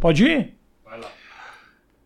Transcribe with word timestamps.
Pode 0.00 0.24
ir? 0.24 0.54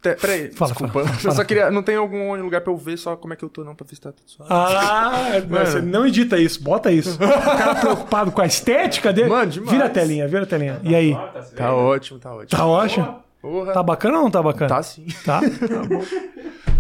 Te- 0.01 0.17
Peraí, 0.17 0.51
Fala, 0.51 0.73
desculpa. 0.73 0.93
fala, 1.05 1.07
eu 1.07 1.15
fala. 1.21 1.35
só 1.37 1.45
queria. 1.45 1.71
Não 1.71 1.81
tem 1.81 1.95
algum 1.95 2.35
lugar 2.43 2.61
pra 2.61 2.73
eu 2.73 2.77
ver 2.77 2.97
só 2.97 3.15
como 3.15 3.35
é 3.35 3.37
que 3.37 3.45
eu 3.45 3.49
tô, 3.49 3.63
não, 3.63 3.73
pra 3.73 3.87
ver 3.89 3.95
se 3.95 4.01
tá 4.01 4.11
tudo 4.11 4.29
suave. 4.29 4.53
Ah, 4.53 5.13
mas 5.49 5.69
você 5.69 5.81
não 5.81 6.05
edita 6.05 6.37
isso, 6.39 6.61
bota 6.61 6.91
isso. 6.91 7.15
O 7.23 7.57
cara 7.59 7.75
preocupado 7.77 8.33
com 8.33 8.41
a 8.41 8.47
estética 8.47 9.13
dele. 9.13 9.29
Mano, 9.29 9.49
demais. 9.53 9.71
Vira 9.71 9.85
a 9.85 9.89
telinha, 9.89 10.27
vira 10.27 10.43
a 10.43 10.47
telinha. 10.47 10.81
E 10.83 10.93
aí? 10.93 11.17
Tá 11.55 11.73
ótimo, 11.73 12.19
tá 12.19 12.35
ótimo. 12.35 12.49
Tá 12.59 12.67
ótimo? 12.67 13.23
Porra. 13.41 13.73
Tá 13.73 13.83
bacana 13.83 14.17
ou 14.19 14.25
não 14.25 14.31
tá 14.31 14.43
bacana? 14.43 14.69
Tá 14.75 14.83
sim. 14.83 15.07
Tá? 15.25 15.39
Tá 15.69 15.83
bom. 15.89 16.03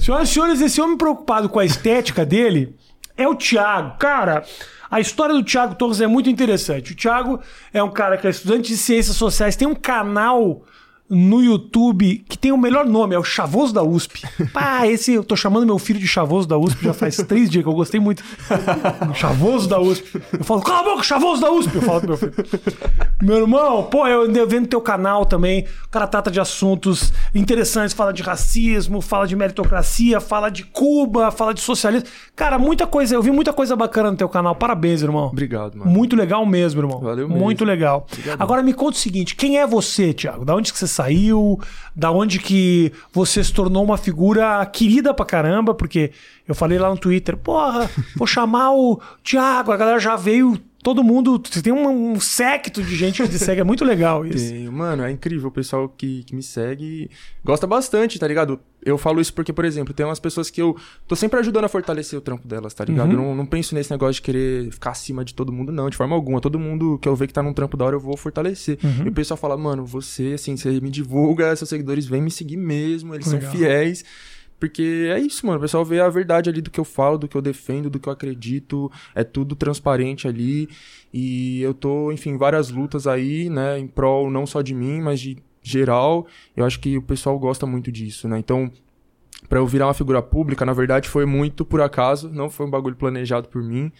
Senhoras 0.00 0.28
e 0.28 0.32
senhores, 0.32 0.60
esse 0.60 0.80
homem 0.80 0.96
preocupado 0.96 1.48
com 1.48 1.60
a 1.60 1.64
estética 1.64 2.26
dele 2.26 2.74
é 3.16 3.28
o 3.28 3.36
Thiago. 3.36 3.98
Cara, 3.98 4.42
a 4.90 4.98
história 4.98 5.32
do 5.32 5.44
Thiago 5.44 5.76
Torres 5.76 6.00
é 6.00 6.08
muito 6.08 6.28
interessante. 6.28 6.92
O 6.92 6.96
Thiago 6.96 7.40
é 7.72 7.80
um 7.80 7.90
cara 7.90 8.16
que 8.16 8.26
é 8.26 8.30
estudante 8.30 8.66
de 8.68 8.76
ciências 8.76 9.14
sociais, 9.16 9.54
tem 9.54 9.68
um 9.68 9.76
canal 9.76 10.62
no 11.08 11.42
YouTube 11.42 12.24
que 12.28 12.38
tem 12.38 12.52
o 12.52 12.56
melhor 12.56 12.86
nome, 12.86 13.14
é 13.14 13.18
o 13.18 13.24
Chavoso 13.24 13.72
da 13.72 13.82
USP. 13.82 14.22
Pá, 14.52 14.86
esse 14.86 15.12
eu 15.12 15.22
tô 15.22 15.36
chamando 15.36 15.66
meu 15.66 15.78
filho 15.78 16.00
de 16.00 16.08
Chavoso 16.08 16.48
da 16.48 16.56
USP 16.56 16.84
já 16.84 16.94
faz 16.94 17.16
três 17.16 17.50
dias 17.50 17.62
que 17.62 17.68
eu 17.68 17.74
gostei 17.74 18.00
muito. 18.00 18.24
Chavoso 19.14 19.68
da 19.68 19.78
USP. 19.78 20.22
Eu 20.32 20.44
falo, 20.44 20.62
cala 20.62 20.80
a 20.80 20.82
boca, 20.82 21.02
Chavoso 21.02 21.40
da 21.40 21.50
USP. 21.50 21.74
Eu 21.74 21.82
falo 21.82 22.00
pro 22.00 22.08
meu 22.08 22.16
filho. 22.16 22.34
Meu 23.20 23.36
irmão, 23.36 23.84
pô, 23.84 24.06
eu 24.06 24.22
andei 24.22 24.44
vendo 24.46 24.66
teu 24.66 24.80
canal 24.80 25.26
também. 25.26 25.66
O 25.86 25.88
cara 25.90 26.06
trata 26.06 26.30
de 26.30 26.40
assuntos 26.40 27.12
interessantes, 27.34 27.94
fala 27.94 28.12
de 28.12 28.22
racismo, 28.22 29.00
fala 29.00 29.26
de 29.26 29.36
meritocracia, 29.36 30.20
fala 30.20 30.50
de 30.50 30.64
Cuba, 30.64 31.30
fala 31.30 31.52
de 31.52 31.60
socialismo. 31.60 32.08
Cara, 32.34 32.58
muita 32.58 32.86
coisa, 32.86 33.14
eu 33.14 33.22
vi 33.22 33.30
muita 33.30 33.52
coisa 33.52 33.76
bacana 33.76 34.10
no 34.10 34.16
teu 34.16 34.28
canal. 34.28 34.54
Parabéns, 34.54 35.02
irmão. 35.02 35.26
Obrigado, 35.26 35.76
mano. 35.78 35.90
Muito 35.90 36.16
legal 36.16 36.44
mesmo, 36.46 36.80
irmão. 36.80 37.00
Valeu 37.00 37.28
mesmo. 37.28 37.40
Muito 37.40 37.64
legal. 37.64 38.06
Agora 38.38 38.62
me 38.62 38.72
conta 38.72 38.96
o 38.96 39.00
seguinte: 39.00 39.36
quem 39.36 39.58
é 39.58 39.66
você, 39.66 40.12
Thiago? 40.12 40.44
Da 40.44 40.54
onde 40.54 40.72
que 40.72 40.78
você 40.78 40.88
saiu? 40.92 41.60
Da 41.94 42.10
onde 42.10 42.38
que 42.38 42.92
você 43.12 43.42
se 43.42 43.52
tornou 43.52 43.84
uma 43.84 43.96
figura 43.96 44.64
querida 44.66 45.12
pra 45.12 45.26
caramba? 45.26 45.74
Porque 45.74 46.12
eu 46.46 46.54
falei 46.54 46.78
lá 46.78 46.90
no 46.90 46.98
Twitter, 46.98 47.36
porra, 47.36 47.90
vou 48.16 48.26
chamar 48.26 48.72
o 48.72 49.00
Thiago, 49.24 49.72
a 49.72 49.76
galera 49.76 49.98
já 49.98 50.16
veio. 50.16 50.58
Todo 50.82 51.04
mundo. 51.04 51.40
Você 51.48 51.62
tem 51.62 51.72
um, 51.72 52.12
um 52.12 52.20
séquito 52.20 52.82
de 52.82 52.96
gente 52.96 53.22
que 53.22 53.28
te 53.28 53.38
segue, 53.38 53.60
é 53.60 53.64
muito 53.64 53.84
legal 53.84 54.24
isso. 54.26 54.52
Tenho. 54.52 54.72
Mano, 54.72 55.04
é 55.04 55.10
incrível 55.10 55.48
o 55.48 55.52
pessoal 55.52 55.88
que, 55.88 56.24
que 56.24 56.34
me 56.34 56.42
segue 56.42 57.10
gosta 57.44 57.66
bastante, 57.66 58.18
tá 58.18 58.26
ligado? 58.26 58.58
Eu 58.84 58.98
falo 58.98 59.20
isso 59.20 59.32
porque, 59.32 59.52
por 59.52 59.64
exemplo, 59.64 59.94
tem 59.94 60.04
umas 60.04 60.18
pessoas 60.18 60.50
que 60.50 60.60
eu 60.60 60.76
tô 61.06 61.14
sempre 61.14 61.38
ajudando 61.38 61.64
a 61.64 61.68
fortalecer 61.68 62.18
o 62.18 62.22
trampo 62.22 62.48
delas, 62.48 62.74
tá 62.74 62.84
ligado? 62.84 63.12
Uhum. 63.12 63.12
Eu 63.12 63.18
não, 63.28 63.34
não 63.36 63.46
penso 63.46 63.74
nesse 63.76 63.90
negócio 63.92 64.14
de 64.14 64.22
querer 64.22 64.72
ficar 64.72 64.90
acima 64.90 65.24
de 65.24 65.34
todo 65.34 65.52
mundo, 65.52 65.70
não, 65.70 65.88
de 65.88 65.96
forma 65.96 66.16
alguma. 66.16 66.40
Todo 66.40 66.58
mundo 66.58 66.98
que 67.00 67.08
eu 67.08 67.14
ver 67.14 67.28
que 67.28 67.32
tá 67.32 67.42
num 67.42 67.52
trampo 67.52 67.76
da 67.76 67.84
hora, 67.84 67.94
eu 67.94 68.00
vou 68.00 68.16
fortalecer. 68.16 68.78
Uhum. 68.82 69.06
E 69.06 69.08
o 69.08 69.12
pessoal 69.12 69.38
fala, 69.38 69.56
mano, 69.56 69.86
você, 69.86 70.32
assim, 70.34 70.56
você 70.56 70.80
me 70.80 70.90
divulga, 70.90 71.54
seus 71.54 71.68
seguidores 71.68 72.06
vêm 72.06 72.20
me 72.20 72.30
seguir 72.30 72.56
mesmo, 72.56 73.14
eles 73.14 73.26
Legal. 73.28 73.42
são 73.42 73.50
fiéis. 73.52 74.04
Porque 74.62 75.10
é 75.12 75.18
isso, 75.18 75.44
mano. 75.44 75.58
O 75.58 75.60
pessoal 75.60 75.84
vê 75.84 75.98
a 75.98 76.08
verdade 76.08 76.48
ali 76.48 76.60
do 76.62 76.70
que 76.70 76.78
eu 76.78 76.84
falo, 76.84 77.18
do 77.18 77.26
que 77.26 77.36
eu 77.36 77.42
defendo, 77.42 77.90
do 77.90 77.98
que 77.98 78.08
eu 78.08 78.12
acredito. 78.12 78.88
É 79.12 79.24
tudo 79.24 79.56
transparente 79.56 80.28
ali. 80.28 80.68
E 81.12 81.60
eu 81.60 81.74
tô, 81.74 82.12
enfim, 82.12 82.36
várias 82.36 82.70
lutas 82.70 83.08
aí, 83.08 83.50
né? 83.50 83.76
Em 83.76 83.88
prol 83.88 84.30
não 84.30 84.46
só 84.46 84.62
de 84.62 84.72
mim, 84.72 85.00
mas 85.00 85.18
de 85.18 85.36
geral. 85.64 86.28
Eu 86.56 86.64
acho 86.64 86.78
que 86.78 86.96
o 86.96 87.02
pessoal 87.02 87.36
gosta 87.40 87.66
muito 87.66 87.90
disso, 87.90 88.28
né? 88.28 88.38
Então, 88.38 88.70
pra 89.48 89.58
eu 89.58 89.66
virar 89.66 89.88
uma 89.88 89.94
figura 89.94 90.22
pública, 90.22 90.64
na 90.64 90.72
verdade, 90.72 91.08
foi 91.08 91.26
muito 91.26 91.64
por 91.64 91.80
acaso. 91.80 92.30
Não 92.30 92.48
foi 92.48 92.64
um 92.64 92.70
bagulho 92.70 92.94
planejado 92.94 93.48
por 93.48 93.64
mim. 93.64 93.90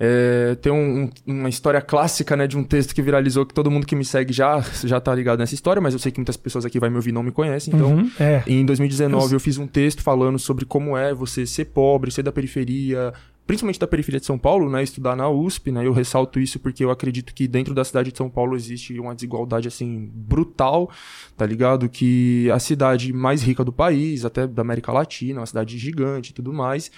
É, 0.00 0.54
tem 0.62 0.70
um- 0.72 1.04
um- 1.04 1.10
uma 1.40 1.48
história 1.48 1.80
clássica, 1.80 2.36
né, 2.36 2.46
de 2.46 2.56
um 2.56 2.62
texto 2.62 2.94
que 2.94 3.02
viralizou 3.02 3.44
que 3.44 3.52
todo 3.52 3.70
mundo 3.70 3.86
que 3.86 3.96
me 3.96 4.04
segue 4.04 4.32
já, 4.32 4.60
já 4.84 5.00
tá 5.00 5.14
ligado 5.14 5.38
nessa 5.40 5.54
história, 5.54 5.82
mas 5.82 5.92
eu 5.92 5.98
sei 5.98 6.12
que 6.12 6.18
muitas 6.20 6.36
pessoas 6.36 6.64
aqui 6.64 6.78
vai 6.78 6.88
me 6.88 6.96
ouvir 6.96 7.10
e 7.10 7.12
não 7.12 7.22
me 7.22 7.32
conhecem, 7.32 7.74
então 7.74 7.94
Uhum, 7.94 8.10
é. 8.20 8.42
em 8.46 8.64
2019 8.64 9.34
eu 9.34 9.40
fiz 9.40 9.58
um 9.58 9.66
texto 9.66 10.02
falando 10.02 10.38
sobre 10.38 10.64
como 10.64 10.96
é 10.96 11.12
você 11.12 11.44
ser 11.46 11.64
pobre, 11.66 12.10
ser 12.12 12.22
da 12.22 12.30
periferia, 12.30 13.12
principalmente 13.46 13.80
da 13.80 13.86
periferia 13.86 14.20
de 14.20 14.26
São 14.26 14.38
Paulo, 14.38 14.70
né, 14.70 14.82
estudar 14.82 15.16
na 15.16 15.28
USP, 15.28 15.72
né? 15.72 15.86
Eu 15.86 15.92
ressalto 15.94 16.38
isso 16.38 16.60
porque 16.60 16.84
eu 16.84 16.90
acredito 16.90 17.32
que 17.34 17.48
dentro 17.48 17.74
da 17.74 17.82
cidade 17.82 18.12
de 18.12 18.18
São 18.18 18.28
Paulo 18.28 18.54
existe 18.54 19.00
uma 19.00 19.14
desigualdade 19.14 19.66
assim 19.66 20.10
brutal, 20.12 20.90
tá 21.36 21.46
ligado? 21.46 21.88
Que 21.88 22.50
a 22.52 22.58
cidade 22.58 23.10
mais 23.12 23.42
rica 23.42 23.64
do 23.64 23.72
país, 23.72 24.24
até 24.26 24.46
da 24.46 24.60
América 24.60 24.92
Latina, 24.92 25.40
uma 25.40 25.46
cidade 25.46 25.78
gigante 25.78 26.30
e 26.30 26.34
tudo 26.34 26.52
mais, 26.52 26.90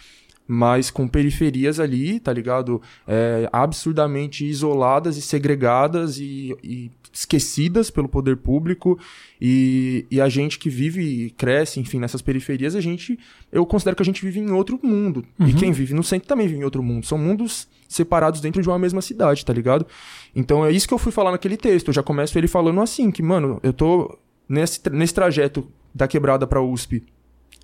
mas 0.53 0.91
com 0.91 1.06
periferias 1.06 1.78
ali, 1.78 2.19
tá 2.19 2.33
ligado? 2.33 2.83
É, 3.06 3.49
absurdamente 3.53 4.44
isoladas 4.44 5.16
e 5.16 5.22
segregadas 5.22 6.19
e, 6.19 6.56
e 6.61 6.91
esquecidas 7.12 7.88
pelo 7.88 8.09
poder 8.09 8.37
público. 8.37 8.99
E, 9.41 10.05
e 10.11 10.21
a 10.21 10.28
gente 10.28 10.59
que 10.59 10.69
vive 10.69 11.03
e 11.03 11.31
cresce, 11.31 11.78
enfim, 11.78 12.00
nessas 12.00 12.21
periferias, 12.21 12.75
a 12.75 12.81
gente. 12.81 13.16
Eu 13.53 13.65
considero 13.65 13.94
que 13.94 14.03
a 14.03 14.05
gente 14.05 14.25
vive 14.25 14.41
em 14.41 14.50
outro 14.50 14.77
mundo. 14.83 15.25
E 15.38 15.53
quem 15.55 15.71
vive 15.71 15.94
no 15.94 16.03
centro 16.03 16.27
também 16.27 16.49
vive 16.49 16.59
em 16.59 16.65
outro 16.65 16.82
mundo. 16.82 17.06
São 17.06 17.17
mundos 17.17 17.69
separados 17.88 18.41
dentro 18.41 18.61
de 18.61 18.69
uma 18.69 18.78
mesma 18.78 19.00
cidade, 19.00 19.44
tá 19.44 19.53
ligado? 19.53 19.87
Então 20.34 20.67
é 20.67 20.72
isso 20.72 20.88
que 20.88 20.94
eu 20.94 20.99
fui 20.99 21.12
falar 21.12 21.31
naquele 21.31 21.56
texto. 21.56 21.88
Eu 21.88 21.94
já 21.94 22.03
começo 22.03 22.37
ele 22.37 22.49
falando 22.49 22.81
assim: 22.81 23.12
que, 23.12 23.22
mano, 23.22 23.61
eu 23.62 23.72
tô 23.72 24.19
nesse, 24.49 24.81
nesse 24.91 25.15
trajeto 25.15 25.71
da 25.94 26.09
quebrada 26.09 26.44
pra 26.44 26.61
USP 26.61 27.05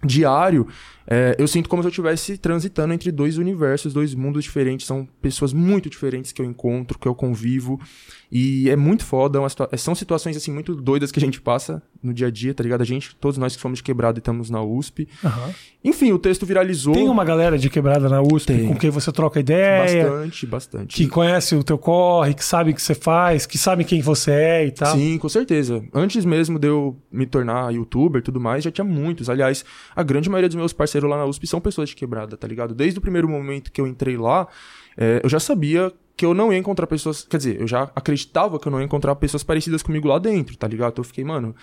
diário, 0.04 0.66
é, 1.06 1.36
eu 1.38 1.46
sinto 1.46 1.68
como 1.68 1.82
se 1.82 1.86
eu 1.86 1.90
estivesse 1.90 2.36
transitando 2.38 2.92
entre 2.92 3.10
dois 3.12 3.38
universos, 3.38 3.92
dois 3.92 4.14
mundos 4.14 4.42
diferentes. 4.44 4.86
São 4.86 5.06
pessoas 5.22 5.52
muito 5.52 5.88
diferentes 5.88 6.32
que 6.32 6.42
eu 6.42 6.46
encontro, 6.46 6.98
que 6.98 7.06
eu 7.06 7.14
convivo. 7.14 7.80
E 8.30 8.68
é 8.68 8.76
muito 8.76 9.04
foda. 9.04 9.40
é 9.40 9.48
situa- 9.48 9.70
são 9.76 9.94
situações, 9.94 10.36
assim, 10.36 10.52
muito 10.52 10.74
doidas 10.74 11.12
que 11.12 11.18
a 11.18 11.22
gente 11.22 11.40
passa 11.40 11.80
no 12.02 12.12
dia 12.12 12.26
a 12.26 12.30
dia, 12.30 12.52
tá 12.52 12.62
ligado? 12.62 12.80
A 12.82 12.84
gente, 12.84 13.14
todos 13.16 13.38
nós 13.38 13.54
que 13.54 13.62
somos 13.62 13.78
de 13.78 13.82
quebrada 13.84 14.18
e 14.18 14.20
estamos 14.20 14.50
na 14.50 14.62
USP. 14.62 15.08
Aham. 15.24 15.50
Enfim, 15.84 16.10
o 16.12 16.18
texto 16.18 16.44
viralizou. 16.44 16.94
Tem 16.94 17.08
uma 17.08 17.24
galera 17.24 17.56
de 17.56 17.70
quebrada 17.70 18.08
na 18.08 18.20
USP 18.20 18.46
Tem. 18.52 18.66
com 18.66 18.76
quem 18.76 18.90
você 18.90 19.12
troca 19.12 19.38
ideia, 19.38 20.04
Bastante, 20.10 20.46
bastante. 20.46 20.96
que 20.96 21.06
conhece 21.08 21.54
o 21.54 21.62
teu 21.62 21.78
corre, 21.78 22.34
que 22.34 22.44
sabe 22.44 22.72
o 22.72 22.74
que 22.74 22.82
você 22.82 22.94
faz, 22.94 23.46
que 23.46 23.56
sabe 23.56 23.84
quem 23.84 24.00
você 24.00 24.32
é 24.32 24.66
e 24.66 24.70
tal. 24.72 24.96
Sim, 24.96 25.16
com 25.18 25.28
certeza. 25.28 25.84
Antes 25.94 26.24
mesmo 26.24 26.58
de 26.58 26.66
eu 26.66 26.96
me 27.12 27.24
tornar 27.26 27.72
youtuber 27.72 28.20
e 28.20 28.24
tudo 28.24 28.40
mais, 28.40 28.64
já 28.64 28.70
tinha 28.72 28.84
muitos. 28.84 29.30
Aliás, 29.30 29.64
a 29.94 30.02
grande 30.02 30.28
maioria 30.28 30.48
dos 30.48 30.56
meus 30.56 30.72
parceiros 30.72 30.95
lá 31.04 31.16
na 31.16 31.24
USP 31.24 31.46
são 31.46 31.60
pessoas 31.60 31.88
de 31.88 31.96
quebrada, 31.96 32.36
tá 32.36 32.46
ligado? 32.46 32.74
Desde 32.74 32.98
o 32.98 33.02
primeiro 33.02 33.28
momento 33.28 33.72
que 33.72 33.80
eu 33.80 33.86
entrei 33.86 34.16
lá, 34.16 34.46
é, 34.96 35.20
eu 35.22 35.28
já 35.28 35.40
sabia 35.40 35.92
que 36.16 36.24
eu 36.24 36.32
não 36.32 36.52
ia 36.52 36.58
encontrar 36.58 36.86
pessoas. 36.86 37.24
Quer 37.24 37.36
dizer, 37.36 37.60
eu 37.60 37.66
já 37.66 37.90
acreditava 37.94 38.58
que 38.58 38.66
eu 38.66 38.72
não 38.72 38.80
ia 38.80 38.84
encontrar 38.84 39.14
pessoas 39.16 39.42
parecidas 39.42 39.82
comigo 39.82 40.08
lá 40.08 40.18
dentro, 40.18 40.56
tá 40.56 40.66
ligado? 40.66 40.92
Então 40.92 41.02
eu 41.02 41.06
fiquei, 41.06 41.24
mano. 41.24 41.54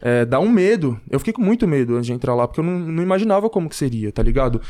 É, 0.00 0.24
dá 0.24 0.40
um 0.40 0.48
medo. 0.48 0.98
Eu 1.10 1.18
fiquei 1.18 1.34
com 1.34 1.42
muito 1.42 1.68
medo 1.68 1.94
antes 1.94 2.06
de 2.06 2.12
entrar 2.12 2.34
lá, 2.34 2.48
porque 2.48 2.60
eu 2.60 2.64
não, 2.64 2.78
não 2.78 3.02
imaginava 3.02 3.50
como 3.50 3.68
que 3.68 3.76
seria, 3.76 4.10
tá 4.10 4.22
ligado? 4.22 4.60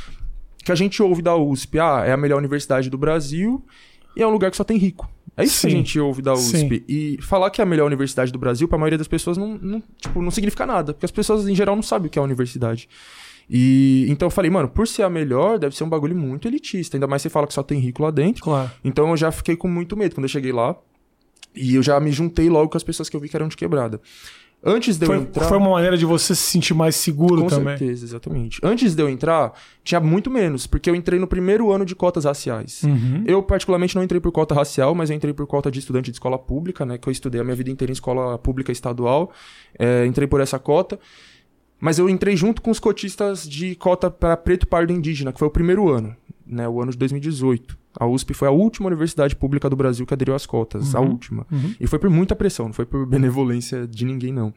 Que 0.64 0.72
a 0.72 0.74
gente 0.74 1.00
ouve 1.02 1.22
da 1.22 1.36
USP, 1.36 1.78
ah, 1.78 2.02
é 2.04 2.12
a 2.12 2.16
melhor 2.16 2.38
universidade 2.38 2.90
do 2.90 2.98
Brasil 2.98 3.64
e 4.16 4.22
é 4.22 4.26
um 4.26 4.30
lugar 4.30 4.50
que 4.50 4.56
só 4.56 4.64
tem 4.64 4.76
rico. 4.76 5.08
É 5.36 5.44
isso 5.44 5.60
que 5.60 5.66
a 5.68 5.70
Sim. 5.70 5.76
gente 5.76 5.98
ouve 5.98 6.20
da 6.20 6.34
USP. 6.34 6.78
Sim. 6.78 6.84
E 6.88 7.18
falar 7.22 7.50
que 7.50 7.60
é 7.60 7.64
a 7.64 7.66
melhor 7.66 7.86
universidade 7.86 8.32
do 8.32 8.38
Brasil, 8.38 8.68
pra 8.68 8.76
maioria 8.76 8.98
das 8.98 9.08
pessoas, 9.08 9.36
não, 9.36 9.56
não, 9.56 9.82
tipo, 9.98 10.20
não 10.20 10.30
significa 10.30 10.66
nada. 10.66 10.92
Porque 10.92 11.06
as 11.06 11.10
pessoas, 11.10 11.48
em 11.48 11.54
geral, 11.54 11.76
não 11.76 11.82
sabem 11.82 12.08
o 12.08 12.10
que 12.10 12.18
é 12.18 12.20
a 12.20 12.24
universidade. 12.24 12.88
E 13.52 14.06
então 14.08 14.26
eu 14.26 14.30
falei, 14.30 14.48
mano, 14.48 14.68
por 14.68 14.86
ser 14.86 15.02
a 15.02 15.10
melhor, 15.10 15.58
deve 15.58 15.76
ser 15.76 15.82
um 15.82 15.88
bagulho 15.88 16.16
muito 16.16 16.46
elitista. 16.46 16.96
Ainda 16.96 17.08
mais 17.08 17.20
você 17.20 17.28
fala 17.28 17.48
que 17.48 17.52
só 17.52 17.64
tem 17.64 17.80
rico 17.80 18.00
lá 18.00 18.12
dentro. 18.12 18.44
Claro. 18.44 18.70
Então 18.84 19.10
eu 19.10 19.16
já 19.16 19.32
fiquei 19.32 19.56
com 19.56 19.66
muito 19.66 19.96
medo 19.96 20.14
quando 20.14 20.26
eu 20.26 20.28
cheguei 20.28 20.52
lá. 20.52 20.76
E 21.52 21.74
eu 21.74 21.82
já 21.82 21.98
me 21.98 22.12
juntei 22.12 22.48
logo 22.48 22.68
com 22.70 22.76
as 22.76 22.84
pessoas 22.84 23.08
que 23.08 23.16
eu 23.16 23.20
vi 23.20 23.28
que 23.28 23.36
eram 23.36 23.48
de 23.48 23.56
quebrada. 23.56 24.00
Antes 24.62 24.98
de 24.98 25.04
eu 25.04 25.06
Foi, 25.06 25.16
entrar. 25.16 25.44
foi 25.48 25.56
uma 25.56 25.70
maneira 25.70 25.96
de 25.96 26.04
você 26.04 26.34
se 26.34 26.42
sentir 26.42 26.74
mais 26.74 26.94
seguro 26.94 27.42
Com 27.42 27.48
também. 27.48 27.78
certeza, 27.78 28.04
exatamente. 28.04 28.60
Antes 28.62 28.94
de 28.94 29.02
eu 29.02 29.08
entrar, 29.08 29.54
tinha 29.82 29.98
muito 29.98 30.30
menos, 30.30 30.66
porque 30.66 30.90
eu 30.90 30.94
entrei 30.94 31.18
no 31.18 31.26
primeiro 31.26 31.72
ano 31.72 31.84
de 31.84 31.94
cotas 31.94 32.26
raciais. 32.26 32.82
Uhum. 32.82 33.24
Eu, 33.26 33.42
particularmente, 33.42 33.96
não 33.96 34.02
entrei 34.04 34.20
por 34.20 34.30
cota 34.30 34.54
racial, 34.54 34.94
mas 34.94 35.08
eu 35.08 35.16
entrei 35.16 35.32
por 35.32 35.46
cota 35.46 35.70
de 35.70 35.78
estudante 35.78 36.10
de 36.10 36.16
escola 36.16 36.38
pública, 36.38 36.84
né? 36.84 36.98
Que 36.98 37.08
eu 37.08 37.10
estudei 37.10 37.40
a 37.40 37.44
minha 37.44 37.56
vida 37.56 37.70
inteira 37.70 37.90
em 37.90 37.94
escola 37.94 38.38
pública 38.38 38.70
estadual. 38.70 39.32
É, 39.78 40.04
entrei 40.04 40.28
por 40.28 40.42
essa 40.42 40.58
cota. 40.58 41.00
Mas 41.80 41.98
eu 41.98 42.08
entrei 42.08 42.36
junto 42.36 42.60
com 42.60 42.70
os 42.70 42.78
cotistas 42.78 43.48
de 43.48 43.74
cota 43.74 44.10
para 44.10 44.36
preto 44.36 44.66
pardo 44.66 44.92
indígena, 44.92 45.32
que 45.32 45.38
foi 45.38 45.48
o 45.48 45.50
primeiro 45.50 45.88
ano, 45.88 46.14
né? 46.46 46.68
O 46.68 46.80
ano 46.80 46.92
de 46.92 46.98
2018. 46.98 47.78
A 47.98 48.06
USP 48.06 48.34
foi 48.34 48.46
a 48.46 48.50
última 48.52 48.86
universidade 48.88 49.34
pública 49.34 49.68
do 49.68 49.74
Brasil 49.74 50.06
que 50.06 50.14
aderiu 50.14 50.34
às 50.34 50.46
cotas, 50.46 50.94
a 50.94 51.00
Uhum. 51.00 51.10
última. 51.10 51.46
Uhum. 51.50 51.74
E 51.80 51.86
foi 51.86 51.98
por 51.98 52.08
muita 52.10 52.36
pressão, 52.36 52.66
não 52.66 52.72
foi 52.72 52.86
por 52.86 53.04
benevolência 53.06 53.86
de 53.86 54.04
ninguém, 54.04 54.32
não. 54.32 54.52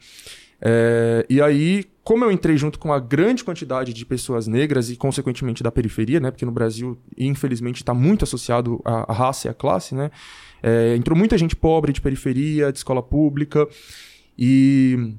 É, 0.61 1.25
e 1.29 1.41
aí, 1.41 1.83
como 2.03 2.23
eu 2.23 2.31
entrei 2.31 2.55
junto 2.57 2.77
com 2.79 2.89
uma 2.89 2.99
grande 2.99 3.43
quantidade 3.43 3.91
de 3.93 4.05
pessoas 4.05 4.47
negras 4.47 4.89
e, 4.89 4.95
consequentemente, 4.95 5.63
da 5.63 5.71
periferia, 5.71 6.19
né? 6.19 6.29
Porque 6.31 6.45
no 6.45 6.51
Brasil, 6.51 6.97
infelizmente, 7.17 7.77
está 7.77 7.93
muito 7.93 8.23
associado 8.23 8.79
à, 8.85 9.11
à 9.11 9.13
raça 9.13 9.47
e 9.47 9.49
à 9.49 9.53
classe, 9.53 9.95
né? 9.95 10.11
É, 10.61 10.95
entrou 10.95 11.17
muita 11.17 11.37
gente 11.37 11.55
pobre 11.55 11.91
de 11.91 11.99
periferia, 11.99 12.71
de 12.71 12.77
escola 12.77 13.01
pública. 13.03 13.67
E 14.37 15.15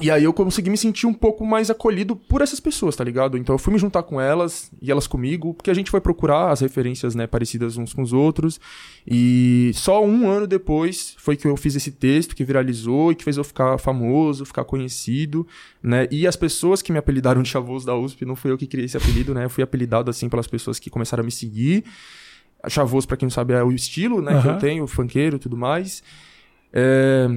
E 0.00 0.10
aí 0.10 0.24
eu 0.24 0.32
consegui 0.32 0.70
me 0.70 0.76
sentir 0.76 1.06
um 1.06 1.12
pouco 1.12 1.44
mais 1.44 1.70
acolhido 1.70 2.16
por 2.16 2.40
essas 2.40 2.58
pessoas, 2.58 2.96
tá 2.96 3.04
ligado? 3.04 3.36
Então 3.36 3.54
eu 3.54 3.58
fui 3.58 3.72
me 3.72 3.78
juntar 3.78 4.02
com 4.02 4.20
elas 4.20 4.70
e 4.80 4.90
elas 4.90 5.06
comigo, 5.06 5.52
porque 5.54 5.70
a 5.70 5.74
gente 5.74 5.90
foi 5.90 6.00
procurar 6.00 6.50
as 6.50 6.60
referências, 6.60 7.14
né, 7.14 7.26
parecidas 7.26 7.76
uns 7.76 7.92
com 7.92 8.02
os 8.02 8.12
outros. 8.12 8.58
E 9.06 9.70
só 9.74 10.04
um 10.04 10.28
ano 10.28 10.46
depois 10.46 11.14
foi 11.18 11.36
que 11.36 11.46
eu 11.46 11.56
fiz 11.56 11.76
esse 11.76 11.92
texto 11.92 12.34
que 12.34 12.42
viralizou 12.42 13.12
e 13.12 13.14
que 13.14 13.22
fez 13.22 13.36
eu 13.36 13.44
ficar 13.44 13.76
famoso, 13.78 14.46
ficar 14.46 14.64
conhecido, 14.64 15.46
né? 15.82 16.08
E 16.10 16.26
as 16.26 16.36
pessoas 16.36 16.80
que 16.80 16.90
me 16.90 16.98
apelidaram 16.98 17.42
de 17.42 17.48
Chavoso 17.48 17.86
da 17.86 17.94
USP, 17.94 18.24
não 18.24 18.34
fui 18.34 18.50
eu 18.50 18.58
que 18.58 18.66
criei 18.66 18.86
esse 18.86 18.96
apelido, 18.96 19.34
né? 19.34 19.44
Eu 19.44 19.50
fui 19.50 19.62
apelidado 19.62 20.10
assim 20.10 20.28
pelas 20.28 20.46
pessoas 20.46 20.78
que 20.78 20.88
começaram 20.88 21.22
a 21.22 21.24
me 21.24 21.32
seguir. 21.32 21.84
Chavoso, 22.68 23.08
pra 23.08 23.16
quem 23.16 23.26
não 23.26 23.30
sabe, 23.30 23.54
é 23.54 23.62
o 23.62 23.72
estilo, 23.72 24.22
né, 24.22 24.40
que 24.40 24.48
eu 24.48 24.58
tenho, 24.58 24.86
funkeiro 24.86 25.36
e 25.36 25.38
tudo 25.38 25.56
mais. 25.56 26.02
É, 26.72 27.28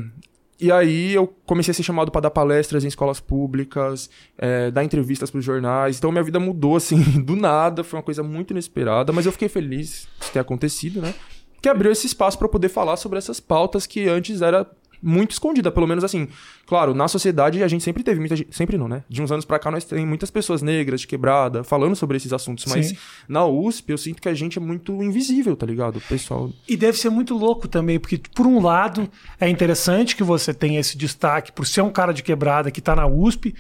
e 0.60 0.72
aí 0.72 1.14
eu 1.14 1.28
comecei 1.46 1.72
a 1.72 1.76
ser 1.76 1.84
chamado 1.84 2.12
para 2.12 2.22
dar 2.22 2.32
palestras 2.32 2.84
em 2.84 2.88
escolas 2.88 3.20
públicas, 3.20 4.10
é, 4.38 4.72
dar 4.72 4.84
entrevistas 4.84 5.30
para 5.30 5.40
os 5.40 5.46
jornais. 5.46 5.98
Então 5.98 6.12
minha 6.12 6.24
vida 6.24 6.40
mudou 6.40 6.78
assim 6.78 6.98
do 7.22 7.36
nada, 7.36 7.84
foi 7.84 7.98
uma 7.98 8.04
coisa 8.04 8.24
muito 8.24 8.52
inesperada, 8.52 9.12
mas 9.12 9.26
eu 9.26 9.32
fiquei 9.32 9.50
feliz 9.50 10.08
de 10.22 10.32
ter 10.32 10.40
acontecido, 10.40 11.02
né? 11.02 11.14
Que 11.62 11.68
abriu 11.68 11.92
esse 11.92 12.08
espaço 12.08 12.38
para 12.38 12.48
poder 12.48 12.70
falar 12.70 12.96
sobre 12.96 13.18
essas 13.18 13.40
pautas 13.40 13.86
que 13.86 14.08
antes 14.08 14.42
era 14.42 14.70
muito 15.06 15.32
escondida, 15.32 15.72
pelo 15.72 15.86
menos 15.86 16.04
assim. 16.04 16.28
Claro, 16.66 16.96
na 16.96 17.08
sociedade 17.08 17.62
a 17.62 17.68
gente 17.68 17.84
sempre 17.84 18.04
teve 18.04 18.20
muita 18.20 18.36
gente, 18.36 18.54
sempre 18.56 18.78
não, 18.78 18.88
né? 18.88 19.04
De 19.08 19.22
uns 19.22 19.32
anos 19.32 19.46
para 19.46 19.60
cá 19.60 19.70
nós 19.70 19.86
tem 19.86 20.06
muitas 20.06 20.32
pessoas 20.32 20.64
negras 20.64 21.02
de 21.02 21.08
quebrada 21.08 21.64
falando 21.64 21.96
sobre 21.96 22.18
esses 22.18 22.34
assuntos, 22.34 22.66
mas 22.66 22.88
Sim. 22.88 22.98
na 23.30 23.46
USP 23.46 23.92
eu 23.92 23.98
sinto 23.98 24.22
que 24.22 24.28
a 24.28 24.34
gente 24.34 24.58
é 24.58 24.62
muito 24.62 24.92
invisível, 25.04 25.56
tá 25.56 25.66
ligado? 25.66 25.98
O 25.98 26.02
pessoal 26.02 26.50
E 26.68 26.76
deve 26.76 26.98
ser 26.98 27.10
muito 27.10 27.38
louco 27.38 27.68
também, 27.68 28.00
porque, 28.00 28.20
por 28.34 28.48
um 28.48 28.60
lado, 28.62 29.08
é 29.40 29.48
interessante 29.48 30.16
que 30.16 30.24
você 30.24 30.54
tenha 30.54 30.80
esse 30.80 30.98
destaque 30.98 31.52
por 31.52 31.68
ser 31.68 31.82
um 31.82 31.92
cara 31.92 32.12
de 32.12 32.24
quebrada 32.24 32.72
que 32.72 32.82
tá 32.82 32.96
na 32.96 33.06
USP, 33.06 33.54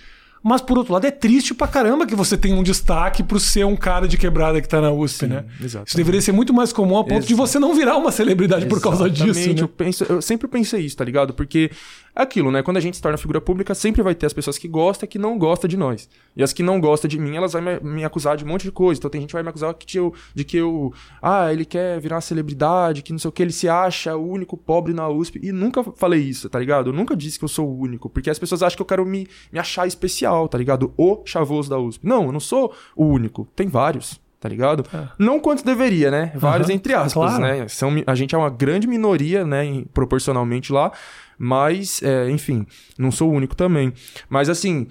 mas, 0.47 0.61
por 0.61 0.77
outro 0.77 0.93
lado, 0.93 1.07
é 1.07 1.09
triste 1.09 1.55
pra 1.55 1.67
caramba 1.67 2.05
que 2.05 2.13
você 2.13 2.37
tenha 2.37 2.55
um 2.55 2.61
destaque 2.61 3.23
por 3.23 3.39
ser 3.39 3.65
um 3.65 3.75
cara 3.75 4.07
de 4.07 4.15
quebrada 4.15 4.61
que 4.61 4.69
tá 4.69 4.79
na 4.79 4.91
USP, 4.91 5.25
né? 5.25 5.43
exatamente. 5.59 5.87
Isso 5.87 5.97
deveria 5.97 6.21
ser 6.21 6.33
muito 6.33 6.53
mais 6.53 6.71
comum 6.71 6.99
a 6.99 7.03
ponto 7.03 7.25
de 7.25 7.33
você 7.33 7.57
não 7.57 7.73
virar 7.73 7.97
uma 7.97 8.11
celebridade 8.11 8.67
por 8.67 8.79
causa 8.79 9.09
disso. 9.09 9.39
Exatamente, 9.39 9.55
Né? 9.55 9.63
Eu, 9.63 9.67
penso, 9.67 10.03
eu 10.03 10.21
sempre 10.21 10.47
pensei 10.47 10.81
isso, 10.81 10.95
tá 10.95 11.03
ligado? 11.03 11.33
Porque 11.33 11.71
aquilo, 12.15 12.51
né? 12.51 12.63
Quando 12.63 12.77
a 12.77 12.79
gente 12.79 12.95
se 12.95 13.01
torna 13.01 13.17
figura 13.17 13.41
pública, 13.41 13.75
sempre 13.75 14.01
vai 14.01 14.15
ter 14.15 14.25
as 14.25 14.33
pessoas 14.33 14.57
que 14.57 14.67
gostam 14.67 15.05
e 15.05 15.07
que 15.09 15.19
não 15.19 15.37
gostam 15.37 15.67
de 15.67 15.75
nós. 15.75 16.09
E 16.35 16.41
as 16.41 16.53
que 16.53 16.63
não 16.63 16.79
gostam 16.79 17.07
de 17.09 17.19
mim, 17.19 17.35
elas 17.35 17.53
vão 17.53 17.61
me, 17.61 17.79
me 17.81 18.03
acusar 18.05 18.37
de 18.37 18.43
um 18.45 18.47
monte 18.47 18.63
de 18.63 18.71
coisa. 18.71 18.99
Então 18.99 19.09
tem 19.11 19.21
gente 19.21 19.29
que 19.29 19.35
vai 19.35 19.43
me 19.43 19.49
acusar 19.49 19.73
que 19.73 19.97
eu, 19.97 20.13
de 20.33 20.43
que 20.43 20.57
eu. 20.57 20.93
Ah, 21.21 21.51
ele 21.51 21.65
quer 21.65 21.99
virar 21.99 22.15
uma 22.15 22.21
celebridade, 22.21 23.01
que 23.01 23.11
não 23.11 23.19
sei 23.19 23.29
o 23.29 23.31
que, 23.31 23.43
ele 23.43 23.51
se 23.51 23.67
acha 23.67 24.15
o 24.15 24.27
único 24.27 24.55
pobre 24.55 24.93
na 24.93 25.07
USP. 25.09 25.39
E 25.43 25.51
nunca 25.51 25.83
falei 25.83 26.21
isso, 26.21 26.49
tá 26.49 26.57
ligado? 26.59 26.89
Eu 26.89 26.93
nunca 26.93 27.15
disse 27.15 27.37
que 27.37 27.45
eu 27.45 27.49
sou 27.49 27.67
o 27.69 27.77
único. 27.79 28.09
Porque 28.09 28.29
as 28.29 28.39
pessoas 28.39 28.63
acham 28.63 28.75
que 28.77 28.81
eu 28.81 28.85
quero 28.87 29.05
me, 29.05 29.27
me 29.51 29.59
achar 29.59 29.85
especial, 29.85 30.47
tá 30.47 30.57
ligado? 30.57 30.93
O 30.97 31.21
chavoso 31.25 31.69
da 31.69 31.77
USP. 31.77 32.05
Não, 32.07 32.25
eu 32.25 32.31
não 32.31 32.39
sou 32.39 32.73
o 32.95 33.05
único. 33.05 33.47
Tem 33.55 33.67
vários. 33.67 34.23
Tá 34.37 34.49
ligado? 34.49 34.83
É. 34.93 35.07
Não 35.17 35.39
quantos 35.39 35.63
deveria, 35.63 36.11
né? 36.11 36.31
Vários 36.35 36.67
Aham, 36.67 36.75
entre 36.75 36.93
aspas, 36.93 37.13
claro. 37.13 37.41
né? 37.41 37.67
São, 37.67 37.91
a 38.05 38.13
gente 38.13 38.35
é 38.35 38.37
uma 38.37 38.49
grande 38.49 38.85
minoria, 38.85 39.43
né, 39.43 39.65
em- 39.65 39.85
proporcionalmente 39.85 40.71
lá, 40.71 40.91
mas, 41.37 42.01
é, 42.03 42.29
enfim, 42.29 42.65
não 42.97 43.11
sou 43.11 43.29
o 43.29 43.33
único 43.33 43.55
também. 43.55 43.91
Mas, 44.29 44.49
assim, 44.49 44.87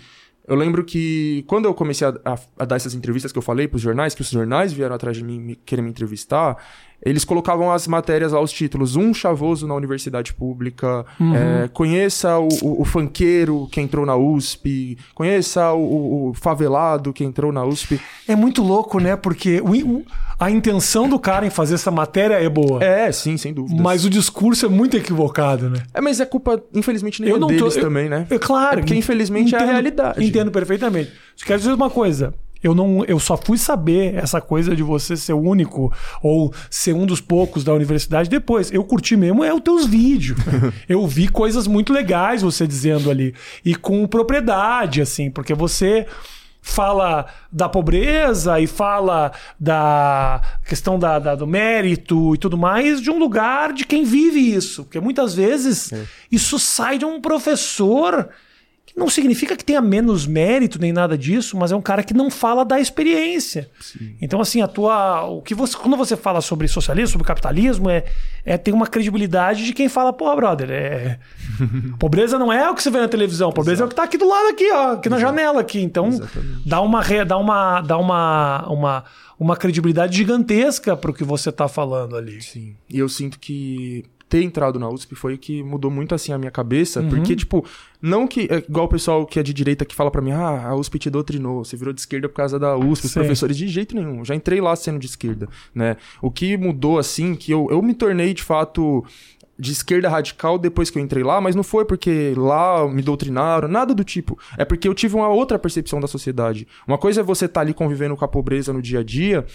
eu 0.47 0.55
lembro 0.57 0.85
que 0.85 1.43
quando 1.47 1.65
eu 1.65 1.75
comecei 1.75 2.07
a, 2.07 2.11
a- 2.25 2.39
a 2.59 2.65
dar 2.65 2.77
essas 2.77 2.95
entrevistas 2.95 3.33
que 3.33 3.39
eu 3.39 3.43
falei 3.43 3.67
pros 3.67 3.81
jornais, 3.83 4.15
que 4.15 4.21
os 4.21 4.29
jornais 4.31 4.73
vieram 4.73 4.95
atrás 4.95 5.17
de 5.17 5.25
mim 5.25 5.41
me, 5.41 5.57
querer 5.57 5.81
me 5.83 5.89
entrevistar, 5.91 6.57
eles 7.05 7.25
colocavam 7.25 7.71
as 7.71 7.87
matérias 7.87 8.33
lá, 8.33 8.41
os 8.41 8.53
títulos, 8.53 8.97
um 8.97 9.13
chavoso 9.13 9.67
na 9.67 9.75
universidade 9.75 10.33
pública, 10.33 11.05
é, 11.65 11.69
conheça 11.69 12.39
o, 12.39 12.49
o, 12.63 12.83
o 12.83 12.85
funkeiro 12.85 13.69
que 13.71 13.81
entrou 13.81 14.07
na 14.07 14.17
USP, 14.17 14.97
conheça 15.15 15.73
o, 15.73 16.31
o- 16.31 16.35
favelado 16.35 17.13
que 17.13 17.23
entrou 17.25 17.53
na 17.53 17.65
USP. 17.65 18.01
É 18.27 18.35
muito 18.35 18.63
louco, 18.63 18.99
né? 18.99 19.17
Porque 19.17 19.61
a 20.39 20.51
intenção 20.51 21.09
do 21.09 21.19
cara 21.19 21.47
em 21.47 21.51
fazer 21.51 21.75
essa 21.75 21.91
matéria 21.91 22.35
é 22.35 22.49
boa. 22.49 22.83
É, 22.83 23.11
sim, 23.13 23.37
sem 23.37 23.53
dúvida. 23.53 23.83
Mas 23.83 24.05
o 24.05 24.11
discurso 24.11 24.67
é 24.67 24.69
muito 24.69 24.97
equivocado, 24.97 25.69
né? 25.71 25.83
É, 25.93 26.01
mas 26.01 26.21
é 26.21 26.27
culpa, 26.27 26.63
infelizmente, 26.75 27.21
nem 27.21 27.31
Eu 27.31 27.39
não 27.39 27.49
tô- 27.49 27.55
deles 27.55 27.77
eu- 27.77 27.83
também, 27.83 28.09
né? 28.09 28.27
É 28.31 28.39
claro. 28.39 28.79
É 28.79 28.83
porque, 28.83 28.95
infelizmente, 28.95 29.55
é 29.55 29.59
a 29.59 29.65
realidade. 29.65 30.25
Entendo 30.25 30.51
perfeitamente. 30.51 31.13
Só 31.37 31.47
quero 31.47 31.59
dizer 31.61 31.73
uma 31.75 31.91
coisa. 31.91 32.33
Eu, 32.65 32.75
não, 32.75 33.05
eu 33.05 33.21
só 33.21 33.37
fui 33.37 33.59
saber 33.59 34.15
essa 34.17 34.41
coisa 34.41 34.75
de 34.75 34.83
você 34.83 35.17
ser 35.17 35.35
o 35.35 35.39
único 35.41 35.93
ou 36.23 36.53
ser 36.71 36.95
um 36.95 37.05
dos 37.07 37.21
poucos 37.21 37.63
da 37.63 37.73
universidade 37.75 38.29
depois. 38.29 38.73
Eu 38.73 38.83
curti 38.85 39.17
mesmo 39.17 39.45
é 39.45 39.53
os 39.53 39.61
teus 39.61 39.87
vídeos. 39.87 40.39
eu 40.89 41.07
vi 41.07 41.29
coisas 41.29 41.67
muito 41.67 41.93
legais 41.93 42.43
você 42.43 42.67
dizendo 42.67 43.11
ali. 43.11 43.35
E 43.65 43.75
com 43.75 44.07
propriedade, 44.07 45.01
assim, 45.03 45.31
porque 45.31 45.53
você 45.55 46.07
fala 46.67 47.27
da 47.53 47.69
pobreza 47.69 48.59
e 48.59 48.67
fala 48.67 49.33
da 49.61 50.41
questão 50.67 50.99
da, 50.99 51.19
da- 51.19 51.35
do 51.35 51.47
mérito 51.47 52.35
e 52.35 52.39
tudo 52.39 52.57
mais 52.57 53.03
de 53.03 53.11
um 53.11 53.19
lugar 53.19 53.75
de 53.75 53.85
quem 53.85 54.03
vive 54.03 54.41
isso. 54.41 54.85
Porque 54.85 54.99
muitas 54.99 55.35
vezes 55.35 55.91
isso 56.33 56.59
sai 56.59 56.97
de 56.97 57.05
um 57.05 57.21
professor 57.21 58.31
não 58.97 59.09
significa 59.09 59.57
que 59.57 59.65
tenha 59.65 59.81
menos 59.81 60.25
mérito 60.25 60.79
nem 60.81 60.93
nada 60.93 61.19
disso, 61.19 61.57
mas 61.57 61.73
é 61.73 61.77
um 61.77 61.83
cara 61.83 62.03
que 62.03 62.15
não 62.15 62.31
fala 62.31 62.65
da 62.65 62.79
experiência. 62.79 63.69
Então, 64.23 64.41
assim, 64.41 64.63
a 64.63 64.69
tua. 64.69 65.25
O 65.25 65.43
que 65.43 65.53
você, 65.53 65.77
quando 65.77 65.97
você 65.97 66.17
fala 66.17 66.41
sobre 66.41 66.69
socialismo, 66.69 67.13
sobre 67.13 67.27
capitalismo, 67.27 67.91
é, 67.91 68.05
é 68.45 68.57
tem 68.57 68.73
uma 68.73 68.87
credibilidade 68.87 69.65
de 69.65 69.73
quem 69.73 69.89
fala, 69.89 70.13
pô, 70.13 70.35
brother, 70.37 70.71
é. 70.71 71.19
pobreza 71.99 72.39
não 72.39 72.53
é 72.53 72.71
o 72.71 72.75
que 72.75 72.83
você 72.83 72.91
vê 72.91 73.01
na 73.01 73.09
televisão, 73.09 73.51
pobreza 73.51 73.83
é 73.83 73.87
o 73.87 73.89
que 73.89 73.97
tá 73.97 74.05
aqui 74.05 74.17
do 74.17 74.29
lado, 74.29 74.49
aqui, 74.49 74.71
ó, 74.73 74.93
aqui 74.93 75.09
na 75.09 75.19
janela 75.19 75.61
aqui. 75.61 75.81
Então, 75.81 76.09
Exatamente. 76.09 76.69
dá 76.69 76.81
uma, 76.81 77.25
dá 77.25 77.37
uma, 77.37 77.81
dá 77.81 77.99
uma, 77.99 78.67
uma, 78.69 79.05
uma 79.41 79.57
credibilidade 79.57 80.17
gigantesca 80.17 80.97
pro 80.97 81.13
que 81.13 81.25
você 81.25 81.51
tá 81.51 81.67
falando 81.67 82.17
ali. 82.17 82.41
Sim. 82.41 82.77
E 82.89 83.01
eu 83.01 83.09
sinto 83.09 83.41
que 83.41 84.05
ter 84.29 84.43
entrado 84.43 84.79
na 84.79 84.89
USP 84.89 85.15
foi 85.15 85.35
o 85.35 85.39
que 85.39 85.63
mudou 85.63 85.91
muito 85.91 86.15
assim 86.15 86.33
a 86.33 86.39
minha 86.39 86.51
cabeça, 86.51 87.01
Uhum. 87.01 87.09
porque 87.09 87.37
tipo, 87.37 87.65
não 88.01 88.27
que 88.27 88.49
é 88.51 88.57
igual 88.69 88.87
o 88.87 88.89
pessoal 88.89 89.25
que 89.27 89.39
é 89.39 89.43
de 89.43 89.53
direita 89.53 89.85
que 89.85 89.95
fala 89.95 90.11
pra 90.11 90.23
mim: 90.23 90.33
"Ah, 90.33 90.69
a 90.69 90.75
USP 90.75 90.99
te 90.99 91.11
doutrinou, 91.11 91.65
você 91.65 91.77
virou 91.77 91.93
de 91.93 92.01
esquerda 92.01 92.29
por 92.29 92.35
causa 92.37 92.59
da 92.59 92.77
USP, 92.77 93.07
os 93.07 93.13
professores 93.15 93.57
de 93.57 93.69
jeito 93.69 93.95
nenhum". 93.95 94.25
Já 94.25 94.35
entrei 94.35 94.61
lá 94.61 94.75
sendo 94.75 94.99
de 94.99 95.07
esquerda, 95.07 95.49
né? 95.75 95.97
O 96.23 96.31
que 96.31 96.57
mudou 96.57 96.99
assim 96.99 97.35
que 97.35 97.53
eu, 97.53 97.69
eu 97.71 97.81
me 97.83 97.95
tornei 97.95 98.35
de 98.35 98.43
fato 98.43 99.05
de 99.57 99.71
esquerda 99.71 100.09
radical 100.09 100.59
depois 100.59 100.91
que 100.91 100.99
eu 100.99 101.03
entrei 101.03 101.23
lá, 101.23 101.41
mas 101.41 101.55
não 101.55 101.63
foi 101.63 101.85
porque 101.85 102.35
lá 102.37 102.89
me 102.89 103.03
doutrinaram, 103.03 103.69
nada 103.69 103.95
do 103.95 104.03
tipo. 104.03 104.37
É 104.59 104.65
porque 104.65 104.89
eu 104.89 104.95
tive 104.95 105.15
uma 105.15 105.29
outra 105.29 105.59
percepção 105.61 106.01
da 106.01 106.09
sociedade. 106.09 106.67
Uma 106.89 106.99
coisa 106.99 107.21
é 107.21 107.23
você 107.23 107.45
estar 107.45 107.61
ali 107.61 107.73
convivendo 107.73 108.17
com 108.17 108.25
a 108.25 108.29
pobreza 108.29 108.73
no 108.73 108.83
dia 108.83 108.99
a 108.99 109.05
dia, 109.05 109.47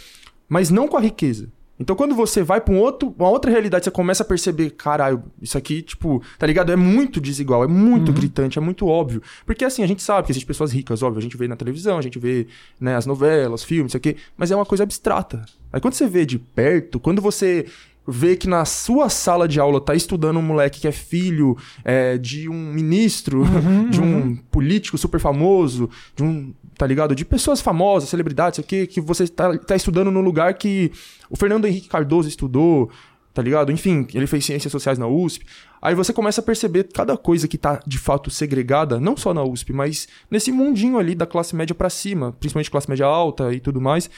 mas 0.48 0.70
não 0.70 0.88
com 0.88 0.96
a 0.96 1.02
riqueza. 1.02 1.50
Então, 1.80 1.96
quando 1.96 2.14
você 2.14 2.44
vai 2.44 2.60
pra 2.60 2.74
um 2.74 2.78
outro, 2.78 3.16
uma 3.18 3.30
outra 3.30 3.50
realidade, 3.50 3.86
você 3.86 3.92
começa 3.92 4.22
a 4.22 4.26
perceber, 4.26 4.72
caralho, 4.72 5.24
isso 5.42 5.58
aqui, 5.58 5.82
tipo, 5.82 6.22
tá 6.38 6.46
ligado? 6.46 6.72
É 6.72 6.76
muito 6.76 7.22
desigual, 7.22 7.64
é 7.64 7.68
muito 7.68 8.12
gritante, 8.12 8.58
é 8.58 8.62
muito 8.62 8.86
óbvio. 8.86 9.22
Porque, 9.46 9.64
assim, 9.64 9.82
a 9.82 9.88
gente 9.88 10.04
sabe 10.04 10.26
que 10.26 10.32
existem 10.32 10.48
pessoas 10.48 10.74
ricas, 10.74 11.02
óbvio, 11.02 11.20
a 11.20 11.22
gente 11.22 11.38
vê 11.38 11.48
na 11.48 11.56
televisão, 11.56 11.98
a 11.98 12.02
gente 12.02 12.20
vê, 12.20 12.48
né, 12.80 12.96
as 12.98 13.06
novelas, 13.06 13.64
filmes, 13.64 13.92
isso 13.92 13.98
aqui, 13.98 14.18
mas 14.36 14.52
é 14.52 14.56
uma 14.56 14.66
coisa 14.66 14.84
abstrata. 14.84 15.46
Aí, 15.72 15.80
quando 15.80 15.94
você 15.94 16.08
vê 16.08 16.26
de 16.26 16.38
perto, 16.38 17.00
quando 17.00 17.22
você 17.22 17.66
vê 18.10 18.36
que 18.36 18.48
na 18.48 18.66
sua 18.66 19.08
sala 19.08 19.48
de 19.48 19.60
aula 19.60 19.80
tá 19.80 19.94
estudando 19.94 20.38
um 20.38 20.42
moleque 20.42 20.82
que 20.82 20.88
é 20.88 20.92
filho 20.92 21.56
é, 21.84 22.18
de 22.18 22.50
um 22.50 22.74
ministro, 22.74 23.44
de 23.90 24.02
um 24.02 24.36
político 24.36 24.98
super 24.98 25.20
famoso, 25.20 25.90
de 26.16 26.24
um, 26.24 26.54
tá 26.80 26.88
ligado? 26.88 27.14
De 27.14 27.26
pessoas 27.26 27.60
famosas, 27.60 28.08
celebridades, 28.08 28.58
aqui, 28.58 28.88
que 28.88 29.02
você 29.02 29.28
tá, 29.28 29.58
tá 29.58 29.76
estudando 29.76 30.10
no 30.10 30.22
lugar 30.22 30.54
que 30.54 30.94
o 31.30 31.36
Fernando 31.36 31.66
Henrique 31.66 31.90
Cardoso 31.90 32.30
estudou, 32.30 32.90
tá 33.34 33.42
ligado? 33.42 33.70
Enfim, 33.70 34.08
ele 34.14 34.26
fez 34.26 34.46
ciências 34.46 34.72
sociais 34.72 34.98
na 34.98 35.06
USP. 35.06 35.46
Aí 35.82 35.94
você 35.94 36.14
começa 36.14 36.40
a 36.40 36.44
perceber 36.44 36.86
cada 36.86 37.18
coisa 37.18 37.50
que 37.50 37.58
tá 37.58 37.82
de 37.86 37.98
fato 37.98 38.32
segregada, 38.32 38.98
não 38.98 39.18
só 39.18 39.34
na 39.34 39.44
USP, 39.44 39.74
mas 39.74 40.08
nesse 40.32 40.54
mundinho 40.54 40.98
ali 40.98 41.16
da 41.16 41.26
classe 41.26 41.54
média 41.54 41.76
pra 41.76 41.90
cima, 41.90 42.32
principalmente 42.40 42.72
classe 42.72 42.90
média 42.90 43.06
alta 43.06 43.54
e 43.54 43.60
tudo 43.60 43.82
mais. 43.82 44.10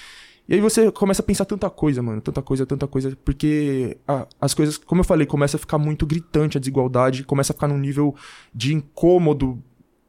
E 0.48 0.54
aí 0.54 0.62
você 0.62 0.92
começa 0.92 1.24
a 1.24 1.26
pensar 1.26 1.46
tanta 1.46 1.68
coisa, 1.68 2.00
mano, 2.04 2.22
tanta 2.22 2.44
coisa, 2.44 2.64
tanta 2.64 2.86
coisa, 2.86 3.18
porque 3.26 3.98
as 4.40 4.54
coisas, 4.54 4.78
como 4.78 5.02
eu 5.02 5.06
falei, 5.06 5.26
começa 5.26 5.58
a 5.58 5.60
ficar 5.60 5.80
muito 5.80 6.06
gritante 6.06 6.58
a 6.58 6.60
desigualdade, 6.60 7.24
começa 7.24 7.54
a 7.54 7.56
ficar 7.56 7.68
num 7.68 7.80
nível 7.80 8.14
de 8.54 8.76
incômodo 8.76 9.64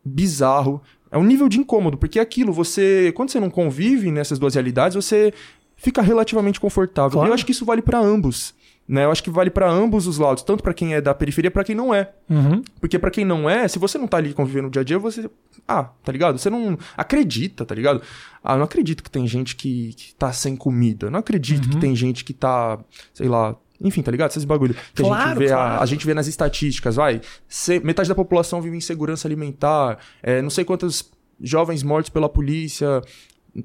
bizarro. 0.04 0.82
É 1.12 1.18
um 1.18 1.24
nível 1.24 1.46
de 1.46 1.60
incômodo, 1.60 1.98
porque 1.98 2.18
é 2.18 2.22
aquilo, 2.22 2.54
você, 2.54 3.12
quando 3.14 3.28
você 3.28 3.38
não 3.38 3.50
convive 3.50 4.10
nessas 4.10 4.38
duas 4.38 4.54
realidades, 4.54 4.94
você 4.94 5.32
fica 5.76 6.00
relativamente 6.00 6.58
confortável. 6.58 7.12
Claro. 7.12 7.28
E 7.28 7.30
eu 7.30 7.34
acho 7.34 7.44
que 7.44 7.52
isso 7.52 7.66
vale 7.66 7.82
pra 7.82 7.98
ambos, 7.98 8.54
né? 8.88 9.04
Eu 9.04 9.10
acho 9.10 9.22
que 9.22 9.28
vale 9.30 9.50
pra 9.50 9.70
ambos 9.70 10.06
os 10.06 10.16
lados, 10.16 10.42
tanto 10.42 10.62
pra 10.62 10.72
quem 10.72 10.94
é 10.94 11.02
da 11.02 11.12
periferia, 11.12 11.50
pra 11.50 11.64
quem 11.64 11.74
não 11.74 11.92
é. 11.92 12.10
Uhum. 12.30 12.62
Porque 12.80 12.98
pra 12.98 13.10
quem 13.10 13.26
não 13.26 13.48
é, 13.48 13.68
se 13.68 13.78
você 13.78 13.98
não 13.98 14.06
tá 14.08 14.16
ali 14.16 14.32
convivendo 14.32 14.64
no 14.64 14.70
dia 14.70 14.80
a 14.80 14.84
dia, 14.84 14.98
você. 14.98 15.28
Ah, 15.68 15.84
tá 16.02 16.10
ligado? 16.10 16.38
Você 16.38 16.48
não 16.48 16.78
acredita, 16.96 17.66
tá 17.66 17.74
ligado? 17.74 18.00
Ah, 18.42 18.54
eu 18.54 18.58
não 18.58 18.64
acredito 18.64 19.02
que 19.02 19.10
tem 19.10 19.26
gente 19.26 19.54
que, 19.54 19.92
que 19.92 20.14
tá 20.14 20.32
sem 20.32 20.56
comida. 20.56 21.10
Não 21.10 21.18
acredito 21.18 21.68
que 21.68 21.76
tem 21.76 21.94
gente 21.94 22.24
que 22.24 22.32
tá, 22.32 22.78
sei 23.12 23.28
lá, 23.28 23.54
Enfim, 23.82 24.02
tá 24.02 24.10
ligado? 24.10 24.30
Esses 24.30 24.44
bagulho 24.44 24.74
que 24.94 25.02
Claro, 25.02 25.22
a 25.22 25.28
gente 25.30 25.38
vê 25.38 25.46
claro. 25.48 25.74
a, 25.74 25.82
a 25.82 25.86
gente 25.86 26.06
vê 26.06 26.14
nas 26.14 26.26
estatísticas, 26.26 26.96
vai. 26.96 27.20
se- 27.48 27.80
metade 27.80 28.08
da 28.08 28.14
população 28.14 28.60
vive 28.62 28.74
em 28.74 28.78
insegurança 28.78 29.26
alimentar, 29.26 29.98
é, 30.22 30.40
não 30.40 30.50
sei 30.50 30.64
quantos 30.64 31.10
jovens 31.40 31.82
mortos 31.82 32.10
pela 32.10 32.28
polícia 32.28 33.02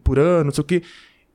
por 0.04 0.18
ano, 0.20 0.46
não 0.46 0.52
sei 0.52 0.62
o 0.62 0.66
quê. 0.66 0.82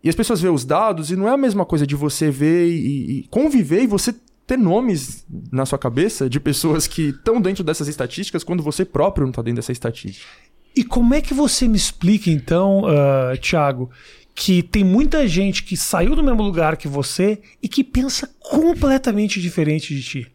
E 0.02 0.08
as 0.08 0.14
pessoas 0.16 0.40
veem 0.40 0.52
os 0.52 0.64
dados 0.64 1.10
e 1.10 1.16
não 1.16 1.28
é 1.28 1.32
a 1.32 1.36
mesma 1.36 1.64
coisa 1.64 1.86
de 1.86 1.94
você 1.94 2.30
ver 2.30 2.66
e, 2.68 3.20
e 3.20 3.22
conviver 3.28 3.82
e 3.82 3.86
você 3.86 4.12
ter 4.44 4.58
nomes 4.58 5.24
na 5.52 5.64
sua 5.64 5.78
cabeça 5.78 6.28
de 6.28 6.40
pessoas 6.40 6.88
que 6.88 7.10
estão 7.10 7.40
dentro 7.40 7.62
dessas 7.62 7.86
estatísticas 7.86 8.42
quando 8.42 8.62
você 8.62 8.84
próprio 8.84 9.24
não 9.24 9.32
tá 9.32 9.40
dentro 9.42 9.56
dessa 9.56 9.70
estatística. 9.70 10.26
E 10.74 10.82
como 10.82 11.14
é 11.14 11.20
que 11.20 11.32
você 11.34 11.68
me 11.68 11.76
explica, 11.76 12.30
então, 12.30 12.80
uh, 12.84 13.36
Thiago, 13.40 13.90
que 14.34 14.62
tem 14.62 14.82
muita 14.82 15.26
gente 15.26 15.62
que 15.62 15.76
saiu 15.76 16.16
do 16.16 16.22
mesmo 16.22 16.42
lugar 16.42 16.76
que 16.76 16.88
você 16.88 17.40
e 17.62 17.68
que 17.68 17.84
pensa 17.84 18.30
completamente 18.40 19.40
diferente 19.40 19.94
de 19.94 20.02
ti? 20.02 20.32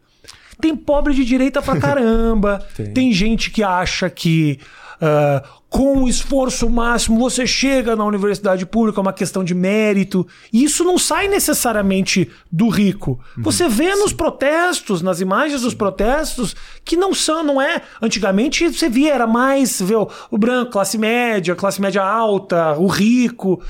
Tem 0.60 0.74
pobre 0.76 1.14
de 1.14 1.24
direita 1.24 1.62
pra 1.62 1.78
caramba, 1.80 2.66
tem. 2.76 2.92
Tem. 2.92 3.12
gente 3.12 3.50
que 3.50 3.62
acha 3.62 4.08
que 4.10 4.58
uh, 5.00 5.46
com 5.68 6.04
o 6.04 6.08
esforço 6.08 6.68
máximo 6.68 7.18
você 7.18 7.46
chega 7.46 7.94
na 7.94 8.04
universidade 8.04 8.64
pública, 8.64 9.00
é 9.00 9.02
uma 9.02 9.12
questão 9.12 9.44
de 9.44 9.54
mérito. 9.54 10.26
E 10.52 10.64
isso 10.64 10.82
não 10.82 10.98
sai 10.98 11.28
necessariamente 11.28 12.30
do 12.50 12.68
rico. 12.68 13.20
Você 13.36 13.68
vê 13.68 13.94
nos 13.94 14.12
protestos, 14.12 15.02
nas 15.02 15.20
imagens 15.20 15.62
dos 15.62 15.74
protestos, 15.74 16.56
que 16.84 16.96
não 16.96 17.12
são, 17.12 17.42
não 17.42 17.60
é. 17.60 17.82
Antigamente 18.00 18.68
você 18.68 18.88
via, 18.88 19.14
era 19.14 19.26
mais 19.26 19.80
vê, 19.80 19.94
o, 19.94 20.08
o 20.30 20.38
branco, 20.38 20.72
classe 20.72 20.96
média, 20.96 21.54
classe 21.54 21.80
média 21.80 22.02
alta, 22.02 22.78
o 22.78 22.86
rico. 22.86 23.60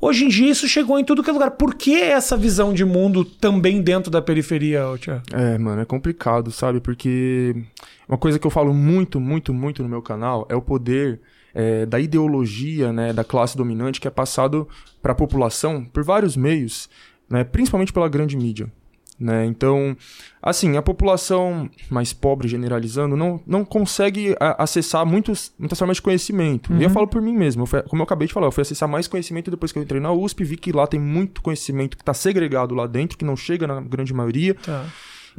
Hoje 0.00 0.26
em 0.26 0.28
dia 0.28 0.50
isso 0.50 0.68
chegou 0.68 0.96
em 0.96 1.04
tudo 1.04 1.24
que 1.24 1.30
é 1.30 1.32
lugar. 1.32 1.52
Por 1.52 1.74
que 1.74 1.96
essa 1.96 2.36
visão 2.36 2.72
de 2.72 2.84
mundo 2.84 3.24
também 3.24 3.82
dentro 3.82 4.12
da 4.12 4.22
periferia, 4.22 4.84
Thiago? 5.00 5.22
É, 5.32 5.58
mano, 5.58 5.82
é 5.82 5.84
complicado, 5.84 6.52
sabe? 6.52 6.80
Porque 6.80 7.56
uma 8.08 8.18
coisa 8.18 8.38
que 8.38 8.46
eu 8.46 8.50
falo 8.50 8.72
muito, 8.72 9.20
muito, 9.20 9.52
muito 9.52 9.82
no 9.82 9.88
meu 9.88 10.00
canal 10.02 10.46
é 10.48 10.56
o 10.56 10.62
poder 10.62 11.20
é, 11.54 11.84
da 11.86 11.98
ideologia, 12.00 12.92
né, 12.92 13.12
da 13.12 13.24
classe 13.24 13.56
dominante 13.56 14.00
que 14.00 14.08
é 14.08 14.10
passado 14.10 14.68
para 15.02 15.12
a 15.12 15.14
população 15.14 15.84
por 15.84 16.02
vários 16.04 16.36
meios, 16.36 16.88
né, 17.28 17.44
principalmente 17.44 17.92
pela 17.92 18.08
grande 18.08 18.36
mídia. 18.36 18.70
Né? 19.20 19.46
Então, 19.46 19.96
assim, 20.40 20.76
a 20.76 20.82
população 20.82 21.68
mais 21.90 22.12
pobre, 22.12 22.46
generalizando, 22.46 23.16
não, 23.16 23.40
não 23.44 23.64
consegue 23.64 24.36
a- 24.38 24.62
acessar 24.62 25.04
muitos, 25.04 25.52
muitas 25.58 25.76
formas 25.76 25.96
de 25.96 26.02
conhecimento. 26.02 26.72
E 26.72 26.84
eu 26.84 26.90
falo 26.90 27.08
por 27.08 27.20
mim 27.20 27.36
mesmo, 27.36 27.62
eu 27.62 27.66
fui- 27.66 27.82
como 27.82 28.00
eu 28.00 28.04
acabei 28.04 28.28
de 28.28 28.32
falar, 28.34 28.46
eu 28.46 28.52
fui 28.52 28.62
acessar 28.62 28.88
mais 28.88 29.08
conhecimento 29.08 29.50
depois 29.50 29.72
que 29.72 29.78
eu 29.80 29.82
entrei 29.82 30.00
na 30.00 30.12
USP, 30.12 30.44
vi 30.44 30.56
que 30.56 30.70
lá 30.70 30.86
tem 30.86 31.00
muito 31.00 31.42
conhecimento 31.42 31.96
que 31.96 32.02
está 32.04 32.14
segregado 32.14 32.76
lá 32.76 32.86
dentro, 32.86 33.18
que 33.18 33.24
não 33.24 33.34
chega 33.36 33.66
na 33.66 33.80
grande 33.80 34.14
maioria. 34.14 34.54
Tá. 34.54 34.86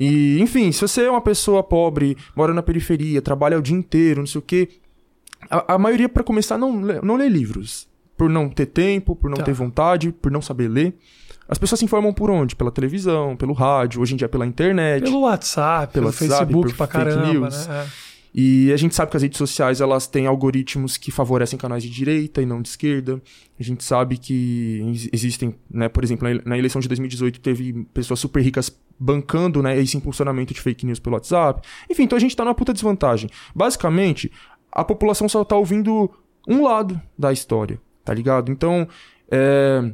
E, 0.01 0.39
enfim, 0.41 0.71
se 0.71 0.79
você 0.81 1.03
é 1.03 1.11
uma 1.11 1.19
pessoa 1.19 1.61
pobre, 1.61 2.15
mora 2.33 2.53
na 2.53 2.63
periferia, 2.63 3.21
trabalha 3.21 3.57
o 3.57 3.61
dia 3.61 3.75
inteiro, 3.75 4.21
não 4.21 4.27
sei 4.27 4.39
o 4.39 4.41
quê, 4.41 4.69
a, 5.49 5.73
a 5.75 5.77
maioria, 5.77 6.07
para 6.07 6.23
começar, 6.23 6.57
não, 6.57 6.79
lê- 6.81 7.01
não 7.01 7.17
lê 7.17 7.27
livros. 7.27 7.87
Por 8.17 8.29
não 8.29 8.47
ter 8.49 8.65
tempo, 8.67 9.15
por 9.15 9.29
não 9.29 9.37
Tá. 9.37 9.43
ter 9.43 9.53
vontade, 9.53 10.11
por 10.11 10.31
não 10.31 10.41
saber 10.41 10.67
ler. 10.69 10.93
As 11.47 11.57
pessoas 11.57 11.79
se 11.79 11.85
informam 11.85 12.13
por 12.13 12.29
onde? 12.29 12.55
Pela 12.55 12.71
televisão, 12.71 13.35
pelo 13.35 13.53
rádio, 13.53 14.01
hoje 14.01 14.13
em 14.13 14.17
dia 14.17 14.29
pela 14.29 14.45
internet. 14.45 15.03
Pelo 15.03 15.21
WhatsApp, 15.21 15.91
pelo, 15.93 16.11
Pelo 16.13 16.15
WhatsApp, 16.31 16.45
Facebook 16.53 16.73
por 16.75 16.87
pra 16.87 16.87
fake 16.87 17.11
caramba, 17.15 17.33
news. 17.33 17.67
né? 17.67 17.87
E 18.33 18.71
a 18.71 18.77
gente 18.77 18.93
sabe 18.93 19.09
que 19.11 19.17
as 19.17 19.23
redes 19.23 19.37
sociais 19.37 19.81
elas 19.81 20.05
têm 20.05 20.27
algoritmos 20.27 20.97
que 20.97 21.11
favorecem 21.11 21.57
canais 21.57 21.81
de 21.83 21.89
direita 21.89 22.41
e 22.41 22.45
não 22.45 22.61
de 22.61 22.69
esquerda. 22.69 23.21
A 23.59 23.63
gente 23.63 23.83
sabe 23.83 24.17
que 24.17 24.81
ex- 24.87 25.09
existem, 25.11 25.55
né, 25.69 25.89
por 25.89 26.03
exemplo, 26.03 26.25
na 26.25 26.31
ele- 26.31 26.41
na 26.45 26.57
eleição 26.57 26.79
de 26.79 26.87
2018 26.87 27.39
teve 27.39 27.85
pessoas 27.93 28.19
super 28.19 28.41
ricas 28.41 28.71
bancando, 28.99 29.63
né, 29.63 29.79
esse 29.79 29.97
impulsionamento 29.97 30.53
de 30.53 30.61
fake 30.61 30.85
news 30.85 30.99
pelo 30.99 31.15
WhatsApp. 31.15 31.67
Enfim, 31.89 32.03
então 32.03 32.17
a 32.17 32.19
gente 32.19 32.35
tá 32.35 32.43
numa 32.45 32.53
puta 32.55 32.73
desvantagem. 32.73 33.29
Basicamente, 33.55 34.31
a 34.71 34.83
população 34.83 35.27
só 35.27 35.43
tá 35.43 35.55
ouvindo 35.55 36.09
um 36.47 36.63
lado 36.63 37.01
da 37.17 37.31
história, 37.33 37.79
tá 38.05 38.13
ligado? 38.13 38.51
Então, 38.51 38.87
é, 39.31 39.91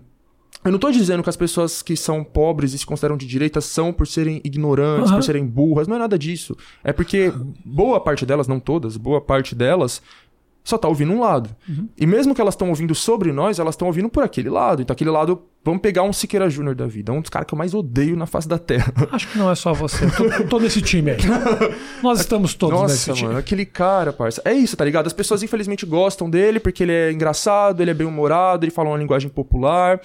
eu 0.66 0.72
não 0.72 0.80
tô 0.80 0.92
dizendo 0.92 1.24
que 1.24 1.30
as 1.30 1.38
pessoas 1.38 1.82
que 1.82 1.96
são 1.96 2.24
pobres 2.24 2.74
e 2.74 2.78
se 2.78 2.86
consideram 2.86 3.16
de 3.16 3.26
direita 3.26 3.62
são 3.62 3.94
por 3.94 4.08
serem 4.08 4.42
ignorantes, 4.44 5.10
Aham. 5.10 5.20
por 5.20 5.24
serem 5.24 5.46
burras, 5.46 5.88
não 5.88 5.96
é 5.96 6.00
nada 6.00 6.18
disso. 6.18 6.58
É 6.84 6.92
porque 6.92 7.32
boa 7.64 8.00
parte 8.00 8.26
delas, 8.26 8.48
não 8.48 8.60
todas, 8.60 8.98
boa 8.98 9.22
parte 9.22 9.54
delas 9.56 10.02
só 10.66 10.80
tá 10.80 10.88
ouvindo 10.88 11.14
um 11.14 11.20
lado. 11.20 11.56
E 11.96 12.08
mesmo 12.08 12.34
que 12.34 12.42
elas 12.42 12.56
estão 12.56 12.70
ouvindo 12.70 12.96
sobre 12.96 13.32
nós, 13.32 13.60
elas 13.60 13.76
estão 13.76 13.88
ouvindo 13.88 14.10
por 14.10 14.24
aquele 14.24 14.50
lado. 14.50 14.82
Então 14.82 14.96
aquele 14.96 15.12
lado, 15.12 15.44
vamos 15.64 15.80
pegar 15.80 16.02
um 16.02 16.12
Siqueira 16.12 16.50
Júnior 16.50 16.74
da 16.74 16.88
vida, 16.88 17.14
um 17.14 17.22
dos 17.22 17.30
caras 17.30 17.48
que 17.48 17.54
eu 17.54 17.58
mais 17.58 17.76
odeio 17.76 18.18
na 18.18 18.26
face 18.26 18.48
da 18.48 18.58
terra. 18.58 18.92
Acho 19.14 19.28
que 19.28 19.38
não 19.38 19.52
é 19.52 19.54
só 19.54 19.74
você. 19.74 20.06
Eu 20.40 20.50
tô, 20.50 20.60
nesse 20.60 20.82
time 20.82 21.12
aí. 21.12 21.18
Nós 22.02 22.20
estamos 22.20 22.56
todos 22.56 22.80
Nossa, 22.80 22.94
nesse 22.94 23.14
time. 23.14 23.28
mano, 23.28 23.38
aquele 23.40 23.64
cara, 23.64 24.12
parça. 24.12 24.42
É 24.44 24.54
isso, 24.54 24.76
tá 24.76 24.84
ligado? 24.84 25.06
As 25.06 25.14
pessoas 25.14 25.44
infelizmente 25.44 25.86
gostam 25.86 26.28
dele 26.28 26.60
porque 26.60 26.82
ele 26.82 26.92
é 26.94 27.12
engraçado, 27.12 27.80
ele 27.82 27.92
é 27.92 27.94
bem 27.94 28.08
humorado, 28.08 28.66
ele 28.66 28.72
fala 28.72 28.90
uma 28.90 28.98
linguagem 28.98 29.30
popular. 29.30 30.02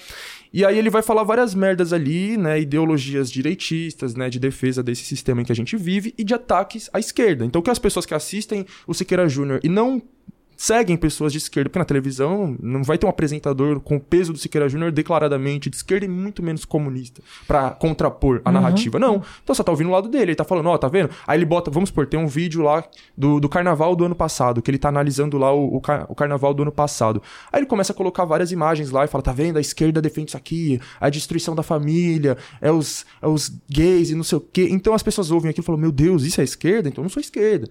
E 0.52 0.64
aí 0.64 0.76
ele 0.76 0.90
vai 0.90 1.00
falar 1.00 1.23
várias 1.23 1.54
merdas 1.54 1.92
ali, 1.92 2.37
né? 2.37 2.61
Ideologias 2.61 3.30
direitistas, 3.30 4.14
né? 4.14 4.28
De 4.28 4.40
defesa 4.40 4.83
desse 4.83 5.04
sistema 5.04 5.40
em 5.40 5.45
que 5.45 5.52
a 5.52 5.57
gente 5.57 5.76
vive 5.76 6.12
e 6.19 6.25
de 6.25 6.35
ataques 6.35 6.90
à 6.92 6.99
esquerda. 6.99 7.45
Então, 7.45 7.62
que 7.62 7.71
as 7.71 7.78
pessoas 7.78 8.04
que 8.04 8.14
assistem 8.14 8.66
o 8.87 8.92
Siqueira 8.92 9.28
Júnior 9.28 9.61
e 9.62 9.69
não 9.69 10.02
seguem 10.62 10.95
pessoas 10.95 11.33
de 11.33 11.38
esquerda, 11.38 11.71
porque 11.71 11.79
na 11.79 11.87
televisão 11.87 12.55
não 12.62 12.85
vai 12.85 12.99
ter 12.99 13.07
um 13.07 13.09
apresentador 13.09 13.81
com 13.81 13.97
o 13.97 14.00
peso 14.00 14.31
do 14.31 14.38
Siqueira 14.38 14.69
Júnior 14.69 14.93
declaradamente 14.93 15.71
de 15.71 15.76
esquerda 15.76 16.05
e 16.05 16.09
muito 16.09 16.43
menos 16.43 16.67
comunista 16.67 17.23
pra 17.49 17.71
contrapor 17.71 18.43
a 18.45 18.52
narrativa. 18.52 18.99
Não. 18.99 19.23
Então 19.43 19.55
você 19.55 19.64
tá 19.64 19.73
ouvindo 19.73 19.88
o 19.88 19.93
lado 19.93 20.07
dele, 20.11 20.25
ele 20.25 20.35
tá 20.35 20.45
falando, 20.45 20.67
ó, 20.69 20.76
tá 20.76 20.87
vendo? 20.87 21.09
Aí 21.26 21.38
ele 21.38 21.47
bota, 21.47 21.71
vamos 21.71 21.88
supor, 21.88 22.07
tem 22.07 22.21
um 22.21 22.26
vídeo 22.26 22.61
lá 22.62 22.85
do, 23.17 23.40
do 23.40 23.49
carnaval 23.49 23.97
do 23.97 24.05
ano 24.05 24.14
passado, 24.14 24.61
que 24.61 24.71
ele 24.71 24.76
tá 24.76 24.90
analisando 24.90 25.38
lá 25.38 25.50
o, 25.50 25.76
o, 25.76 25.81
car- 25.81 26.05
o 26.11 26.14
carnaval 26.14 26.52
do 26.52 26.61
ano 26.61 26.73
passado. 26.73 27.23
Aí 27.50 27.61
ele 27.61 27.67
começa 27.67 27.95
a 27.95 27.97
colocar 27.97 28.26
várias 28.26 28.52
imagens 28.52 28.90
lá 28.90 29.07
e 29.07 29.09
fala, 29.09 29.23
tá 29.23 29.33
vendo? 29.33 29.57
A 29.57 29.62
esquerda 29.62 30.02
defende 30.02 30.29
isso 30.29 30.37
aqui, 30.37 30.79
a 31.00 31.09
destruição 31.09 31.55
da 31.55 31.62
família, 31.62 32.37
é 32.61 32.71
os, 32.71 33.07
é 33.23 33.26
os 33.26 33.50
gays 33.67 34.11
e 34.11 34.14
não 34.14 34.25
sei 34.25 34.37
o 34.37 34.43
quê. 34.43 34.69
Então 34.71 34.93
as 34.93 35.02
pessoas 35.02 35.31
ouvem 35.31 35.49
aquilo 35.49 35.64
e 35.64 35.67
falam, 35.67 35.81
meu 35.81 35.90
Deus, 35.90 36.23
isso 36.23 36.38
é 36.38 36.45
esquerda? 36.45 36.87
Então 36.90 37.00
eu 37.00 37.05
não 37.05 37.11
sou 37.11 37.23
esquerda. 37.23 37.67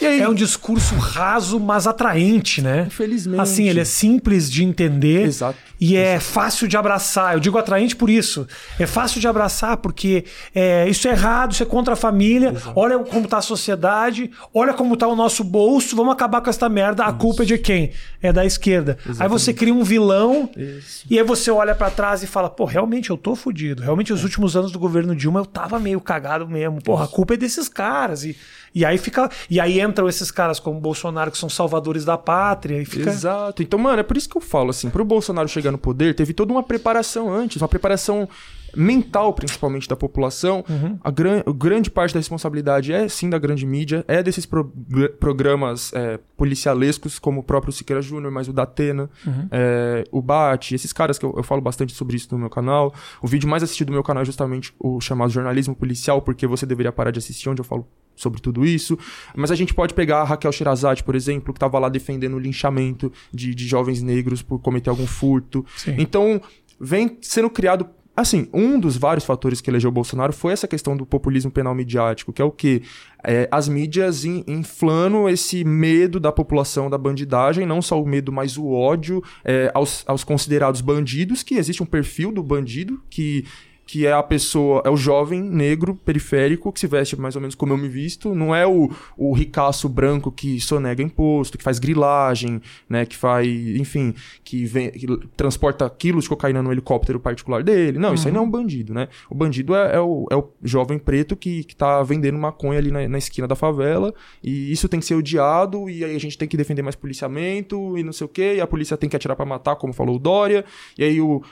E 0.00 0.06
aí, 0.06 0.20
É 0.20 0.28
um 0.28 0.34
discurso 0.34 0.94
raso, 0.96 1.60
mas 1.60 1.86
atraente, 1.86 2.62
né? 2.62 2.84
infelizmente... 2.86 3.40
Assim, 3.40 3.68
ele 3.68 3.80
é 3.80 3.84
simples 3.84 4.50
de 4.50 4.64
entender 4.64 5.26
Exato. 5.26 5.58
e 5.78 5.96
é 5.96 6.18
fácil 6.18 6.66
de 6.66 6.76
abraçar. 6.76 7.34
Eu 7.34 7.40
digo 7.40 7.58
atraente 7.58 7.94
por 7.94 8.08
isso. 8.08 8.46
É 8.78 8.86
fácil 8.86 9.20
de 9.20 9.28
abraçar 9.28 9.76
porque 9.76 10.24
é, 10.54 10.88
isso 10.88 11.06
é 11.06 11.10
errado, 11.10 11.52
isso 11.52 11.62
é 11.62 11.66
contra 11.66 11.92
a 11.92 11.96
família. 11.96 12.54
Olha 12.74 12.98
como 13.00 13.28
tá 13.28 13.38
a 13.38 13.42
sociedade, 13.42 14.30
olha 14.54 14.72
como 14.72 14.96
tá 14.96 15.06
o 15.06 15.14
nosso 15.14 15.44
bolso. 15.44 15.94
Vamos 15.94 16.12
acabar 16.14 16.40
com 16.40 16.48
essa 16.48 16.68
merda. 16.68 17.04
A 17.04 17.12
culpa 17.12 17.42
é 17.42 17.46
de 17.46 17.58
quem? 17.58 17.90
É 18.22 18.32
da 18.32 18.46
esquerda. 18.46 18.96
Aí 19.18 19.28
você 19.28 19.52
cria 19.52 19.74
um 19.74 19.84
vilão 19.84 20.48
Isso. 20.56 21.04
e 21.10 21.18
aí 21.18 21.24
você 21.24 21.50
olha 21.50 21.74
pra 21.74 21.90
trás 21.90 22.22
e 22.22 22.26
fala: 22.26 22.48
pô, 22.48 22.64
realmente 22.64 23.10
eu 23.10 23.16
tô 23.16 23.34
fudido. 23.36 23.82
Realmente 23.82 24.12
os 24.12 24.22
últimos 24.24 24.56
anos 24.56 24.72
do 24.72 24.78
governo 24.78 25.14
Dilma 25.14 25.40
eu 25.40 25.46
tava 25.46 25.78
meio 25.78 26.00
cagado 26.00 26.48
mesmo. 26.48 26.80
Porra, 26.82 27.04
a 27.04 27.08
culpa 27.08 27.34
é 27.34 27.36
desses 27.36 27.68
caras. 27.68 28.24
E, 28.24 28.36
e 28.74 28.84
aí 28.84 28.98
fica. 28.98 29.30
E 29.50 29.60
aí 29.60 29.80
entram 29.80 30.08
esses 30.08 30.30
caras 30.30 30.58
como 30.58 30.80
Bolsonaro, 30.80 31.30
que 31.30 31.38
são 31.38 31.48
salvadores 31.48 32.04
da 32.04 32.16
pátria. 32.16 32.80
E 32.80 32.84
fica. 32.84 33.10
Exato. 33.10 33.62
Então, 33.62 33.78
mano, 33.78 34.00
é 34.00 34.02
por 34.02 34.16
isso 34.16 34.28
que 34.28 34.36
eu 34.36 34.40
falo 34.40 34.70
assim, 34.70 34.90
pro 34.90 35.04
Bolsonaro 35.04 35.48
chegar 35.48 35.70
no 35.70 35.78
poder, 35.78 36.14
teve 36.14 36.32
toda 36.32 36.52
uma 36.52 36.62
preparação 36.62 37.32
antes, 37.32 37.60
uma 37.60 37.68
preparação 37.68 38.28
mental, 38.76 39.32
principalmente, 39.34 39.88
da 39.88 39.96
população. 39.96 40.64
A 41.02 41.10
gran 41.10 41.42
grande 41.56 41.90
parte 41.90 42.14
da 42.14 42.20
responsabilidade 42.20 42.92
é, 42.92 43.08
sim, 43.08 43.28
da 43.30 43.38
grande 43.38 43.66
mídia, 43.66 44.04
é 44.08 44.22
desses 44.22 44.46
pro- 44.46 44.72
programas 45.18 45.92
é, 45.94 46.18
policialescos, 46.36 47.18
como 47.18 47.40
o 47.40 47.42
próprio 47.42 47.72
Siqueira 47.72 48.02
Júnior, 48.02 48.32
mas 48.32 48.48
o 48.48 48.52
da 48.52 48.62
Atena, 48.64 49.10
é, 49.50 50.04
o 50.10 50.20
Bate, 50.22 50.74
esses 50.74 50.92
caras 50.92 51.18
que 51.18 51.24
eu, 51.24 51.34
eu 51.36 51.42
falo 51.42 51.60
bastante 51.60 51.92
sobre 51.92 52.16
isso 52.16 52.28
no 52.32 52.38
meu 52.38 52.50
canal. 52.50 52.94
O 53.22 53.26
vídeo 53.26 53.48
mais 53.48 53.62
assistido 53.62 53.88
do 53.88 53.92
meu 53.92 54.02
canal 54.02 54.22
é 54.22 54.26
justamente 54.26 54.72
o 54.78 55.00
chamado 55.00 55.30
jornalismo 55.30 55.74
policial, 55.74 56.22
porque 56.22 56.46
você 56.46 56.66
deveria 56.66 56.92
parar 56.92 57.10
de 57.10 57.18
assistir, 57.18 57.48
onde 57.48 57.60
eu 57.60 57.64
falo 57.64 57.86
sobre 58.14 58.40
tudo 58.40 58.64
isso. 58.64 58.98
Mas 59.34 59.50
a 59.50 59.54
gente 59.54 59.72
pode 59.72 59.94
pegar 59.94 60.20
a 60.20 60.24
Raquel 60.24 60.52
Sherazade, 60.52 61.02
por 61.02 61.14
exemplo, 61.14 61.52
que 61.52 61.56
estava 61.56 61.78
lá 61.78 61.88
defendendo 61.88 62.34
o 62.34 62.38
linchamento 62.38 63.10
de, 63.32 63.54
de 63.54 63.66
jovens 63.66 64.02
negros 64.02 64.42
por 64.42 64.58
cometer 64.58 64.90
algum 64.90 65.06
furto. 65.06 65.64
Sim. 65.76 65.94
Então, 65.98 66.40
vem 66.78 67.18
sendo 67.22 67.48
criado. 67.48 67.86
Assim, 68.14 68.46
um 68.52 68.78
dos 68.78 68.96
vários 68.96 69.24
fatores 69.24 69.62
que 69.62 69.70
elegeu 69.70 69.88
o 69.88 69.92
Bolsonaro 69.92 70.34
foi 70.34 70.52
essa 70.52 70.68
questão 70.68 70.94
do 70.94 71.06
populismo 71.06 71.50
penal 71.50 71.74
midiático, 71.74 72.30
que 72.32 72.42
é 72.42 72.44
o 72.44 72.50
quê? 72.50 72.82
É, 73.24 73.48
as 73.50 73.68
mídias 73.68 74.26
in- 74.26 74.44
inflando 74.46 75.28
esse 75.30 75.64
medo 75.64 76.20
da 76.20 76.30
população 76.30 76.90
da 76.90 76.98
bandidagem, 76.98 77.64
não 77.64 77.80
só 77.80 78.00
o 78.00 78.06
medo, 78.06 78.30
mas 78.30 78.58
o 78.58 78.66
ódio 78.70 79.22
é, 79.42 79.70
aos, 79.72 80.04
aos 80.06 80.24
considerados 80.24 80.82
bandidos, 80.82 81.42
que 81.42 81.54
existe 81.54 81.82
um 81.82 81.86
perfil 81.86 82.30
do 82.30 82.42
bandido 82.42 83.02
que 83.08 83.46
que 83.92 84.06
é 84.06 84.12
a 84.14 84.22
pessoa, 84.22 84.80
é 84.86 84.88
o 84.88 84.96
jovem 84.96 85.42
negro 85.42 85.94
periférico 85.94 86.72
que 86.72 86.80
se 86.80 86.86
veste 86.86 87.14
mais 87.14 87.36
ou 87.36 87.42
menos 87.42 87.54
como 87.54 87.74
eu 87.74 87.76
me 87.76 87.90
visto, 87.90 88.34
não 88.34 88.54
é 88.54 88.66
o, 88.66 88.90
o 89.18 89.34
ricaço 89.34 89.86
branco 89.86 90.32
que 90.32 90.58
sonega 90.58 91.02
imposto, 91.02 91.58
que 91.58 91.62
faz 91.62 91.78
grilagem, 91.78 92.62
né, 92.88 93.04
que 93.04 93.14
faz, 93.14 93.46
enfim, 93.46 94.14
que, 94.42 94.64
vem, 94.64 94.90
que 94.92 95.06
transporta 95.36 95.90
quilos 95.90 96.24
de 96.24 96.30
cocaína 96.30 96.62
no 96.62 96.72
helicóptero 96.72 97.20
particular 97.20 97.62
dele. 97.62 97.98
Não, 97.98 98.08
uhum. 98.08 98.14
isso 98.14 98.26
aí 98.26 98.32
não 98.32 98.40
é 98.40 98.44
um 98.44 98.50
bandido, 98.50 98.94
né? 98.94 99.08
O 99.28 99.34
bandido 99.34 99.74
é, 99.74 99.96
é, 99.96 100.00
o, 100.00 100.26
é 100.30 100.36
o 100.36 100.48
jovem 100.62 100.98
preto 100.98 101.36
que, 101.36 101.62
que 101.62 101.76
tá 101.76 102.02
vendendo 102.02 102.38
maconha 102.38 102.78
ali 102.78 102.90
na, 102.90 103.06
na 103.06 103.18
esquina 103.18 103.46
da 103.46 103.54
favela 103.54 104.14
e 104.42 104.72
isso 104.72 104.88
tem 104.88 105.00
que 105.00 105.04
ser 105.04 105.16
odiado 105.16 105.90
e 105.90 106.02
aí 106.02 106.16
a 106.16 106.18
gente 106.18 106.38
tem 106.38 106.48
que 106.48 106.56
defender 106.56 106.80
mais 106.80 106.96
policiamento 106.96 107.98
e 107.98 108.02
não 108.02 108.14
sei 108.14 108.24
o 108.24 108.28
que, 108.28 108.54
e 108.54 108.60
a 108.62 108.66
polícia 108.66 108.96
tem 108.96 109.10
que 109.10 109.16
atirar 109.16 109.36
para 109.36 109.44
matar, 109.44 109.76
como 109.76 109.92
falou 109.92 110.16
o 110.16 110.18
Dória, 110.18 110.64
e 110.96 111.04
aí 111.04 111.20
o, 111.20 111.42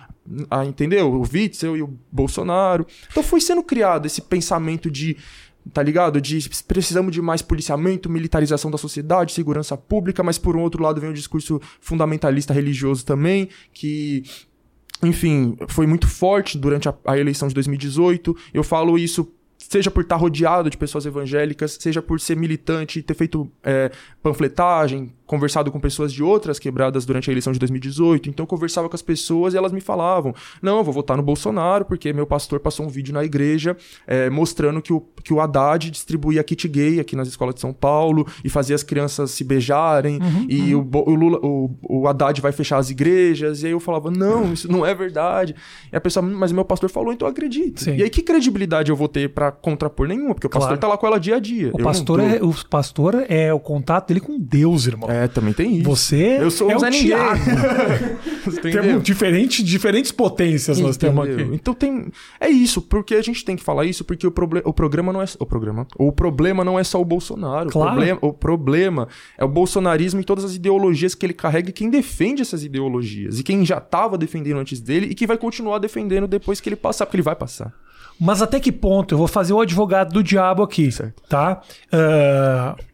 a, 0.51 0.65
entendeu? 0.65 1.13
O 1.13 1.23
Witzel 1.23 1.77
e 1.77 1.83
o 1.83 1.91
Bolsonaro. 2.11 2.30
Então 3.11 3.23
foi 3.23 3.41
sendo 3.41 3.63
criado 3.63 4.07
esse 4.07 4.21
pensamento 4.23 4.91
de 4.91 5.17
tá 5.73 5.83
ligado? 5.83 6.21
De 6.21 6.49
precisamos 6.67 7.13
de 7.13 7.21
mais 7.21 7.43
policiamento, 7.43 8.09
militarização 8.09 8.71
da 8.71 8.79
sociedade, 8.79 9.33
segurança 9.33 9.77
pública, 9.77 10.23
mas 10.23 10.39
por 10.39 10.57
um 10.57 10.63
outro 10.63 10.83
lado 10.83 11.01
vem 11.01 11.11
um 11.11 11.15
discurso 11.15 11.61
fundamentalista 11.81 12.55
religioso 12.55 13.05
também, 13.05 13.49
que 13.73 14.23
enfim, 15.03 15.57
foi 15.69 15.87
muito 15.87 16.07
forte 16.07 16.59
durante 16.59 16.89
a, 16.89 16.95
a 17.07 17.19
eleição 17.19 17.49
de 17.49 17.55
2018. 17.55 18.37
Eu 18.53 18.63
falo 18.63 18.99
isso 18.99 19.33
seja 19.71 19.89
por 19.89 20.03
estar 20.03 20.17
rodeado 20.17 20.69
de 20.69 20.77
pessoas 20.77 21.07
evangélicas, 21.07 21.79
seja 21.79 22.03
por 22.03 22.21
ser 22.21 22.37
militante 22.37 22.99
e 22.99 23.03
ter 23.03 23.15
feito 23.15 23.49
é, 23.63 23.93
panfletagem, 24.21 25.13
conversado 25.25 25.71
com 25.71 25.79
pessoas 25.79 26.13
de 26.13 26.25
outras 26.25 26.59
quebradas 26.59 27.07
durante 27.07 27.31
a 27.31 27.33
eleição 27.33 27.53
de 27.53 27.59
2018. 27.61 28.29
Então 28.29 28.43
eu 28.43 28.49
conversava 28.49 28.89
com 28.89 28.97
as 28.97 29.03
pessoas 29.03 29.55
e 29.55 29.57
elas 29.57 29.71
me 29.71 29.81
falavam: 29.81 30.35
não, 30.61 30.79
eu 30.79 30.85
vou 30.85 30.93
votar 30.93 31.17
no 31.17 31.23
Bolsonaro 31.23 31.85
porque 31.85 32.13
meu 32.13 32.27
pastor 32.27 32.59
passou 32.59 32.85
um 32.85 32.89
vídeo 32.89 33.15
na 33.15 33.23
igreja 33.23 33.77
é, 34.09 34.29
mostrando 34.29 34.83
que 34.83 34.93
o, 34.93 35.01
que 35.23 35.33
o 35.33 35.41
Haddad 35.41 35.89
distribuía 35.89 36.43
kit 36.43 36.67
gay 36.67 36.99
aqui 36.99 37.15
nas 37.15 37.29
escolas 37.29 37.55
de 37.55 37.61
São 37.61 37.73
Paulo 37.73 38.27
e 38.43 38.51
fazia 38.51 38.75
as 38.75 38.83
crianças 38.83 39.31
se 39.31 39.45
beijarem 39.45 40.19
uhum, 40.21 40.47
e 40.49 40.75
uhum. 40.75 40.91
O, 40.93 41.11
o, 41.11 41.15
Lula, 41.15 41.39
o, 41.43 41.71
o 41.83 42.09
Haddad 42.09 42.41
vai 42.41 42.51
fechar 42.51 42.79
as 42.79 42.91
igrejas. 42.91 43.63
E 43.63 43.67
aí 43.67 43.73
eu 43.73 43.79
falava: 43.79 44.11
não, 44.11 44.53
isso 44.53 44.71
não 44.71 44.85
é 44.85 44.93
verdade. 44.97 45.55
E 45.93 45.97
a 45.97 46.01
pessoa, 46.01 46.27
mas 46.27 46.51
meu 46.51 46.65
pastor 46.65 46.91
falou, 46.91 47.13
então 47.13 47.29
eu 47.29 47.31
acredito. 47.31 47.85
Sim. 47.85 47.95
E 47.95 48.03
aí 48.03 48.11
que 48.11 48.21
credibilidade 48.21 48.91
eu 48.91 48.97
vou 48.97 49.07
ter 49.07 49.29
para 49.29 49.60
contrapor 49.61 50.09
nenhuma? 50.09 50.35
Porque 50.35 50.47
o 50.47 50.51
pastor 50.51 50.69
claro. 50.69 50.81
tá 50.81 50.89
lá 50.89 50.97
com 50.97 51.07
ela 51.07 51.19
dia 51.19 51.37
a 51.37 51.41
dia. 51.41 51.71
O 51.73 51.79
pastor, 51.79 52.21
tô... 52.21 52.27
é, 52.27 52.43
o 52.43 52.55
pastor 52.69 53.25
é 53.29 53.53
o 53.53 53.61
contato 53.61 54.09
dele 54.09 54.21
com 54.21 54.39
Deus, 54.39 54.87
irmão. 54.87 55.11
É, 55.11 55.29
também 55.29 55.53
tem 55.53 55.77
isso. 55.77 55.85
Você 55.85 56.39
Eu 56.41 56.51
sou 56.51 56.71
é 56.71 56.77
o 56.77 56.91
Tiago. 56.91 57.41
temos 58.63 59.03
diferente, 59.03 59.63
diferentes 59.63 60.13
potências 60.13 60.79
Entendeu? 60.79 60.89
nós 60.89 60.97
temos 60.97 61.29
aqui. 61.29 61.55
Então 61.55 61.75
tem. 61.75 62.11
É 62.41 62.49
isso, 62.49 62.83
porque 62.83 63.15
a 63.15 63.23
gente 63.23 63.45
tem 63.45 63.57
que 63.57 63.63
falar 63.63 63.85
isso, 63.85 64.05
porque 64.05 64.27
o, 64.27 64.31
proble... 64.31 64.63
o 64.65 64.73
programa 64.73 65.13
não 65.13 65.23
é. 65.23 65.27
O 65.39 65.47
programa. 65.47 65.87
O 65.97 66.13
problema 66.13 66.65
não 66.65 66.79
é 66.79 66.85
só 66.85 67.01
o 67.01 67.05
Bolsonaro. 67.05 67.71
Claro. 67.71 67.91
O, 67.91 67.95
problema... 67.95 68.19
o 68.23 68.33
problema 68.33 69.09
é 69.39 69.45
o 69.45 69.49
bolsonarismo 69.49 70.21
e 70.21 70.25
todas 70.25 70.45
as 70.45 70.55
ideologias 70.55 71.15
que 71.15 71.27
ele 71.27 71.35
carrega 71.35 71.71
e 71.71 71.73
quem 71.73 71.91
defende 71.91 72.43
essas 72.43 72.65
ideologias. 72.65 73.39
E 73.39 73.43
quem 73.43 73.65
já 73.65 73.79
estava 73.79 74.17
defendendo 74.17 74.59
antes 74.59 74.81
dele 74.81 75.07
e 75.07 75.15
que 75.15 75.27
vai 75.27 75.37
continuar 75.37 75.79
defendendo 75.79 76.27
depois 76.27 76.61
que 76.61 76.69
ele 76.69 76.77
passar, 76.77 77.07
porque 77.07 77.17
ele 77.17 77.23
vai 77.23 77.37
passar. 77.37 77.73
Mas 78.21 78.43
até 78.43 78.61
que 78.61 78.71
ponto? 78.71 79.15
Eu 79.15 79.19
vou 79.19 79.27
fazer 79.27 79.53
o 79.53 79.61
advogado 79.61 80.13
do 80.13 80.23
diabo 80.23 80.63
aqui, 80.63 80.93
certo. 80.93 81.23
tá? 81.29 81.63
Uh, 81.93 82.91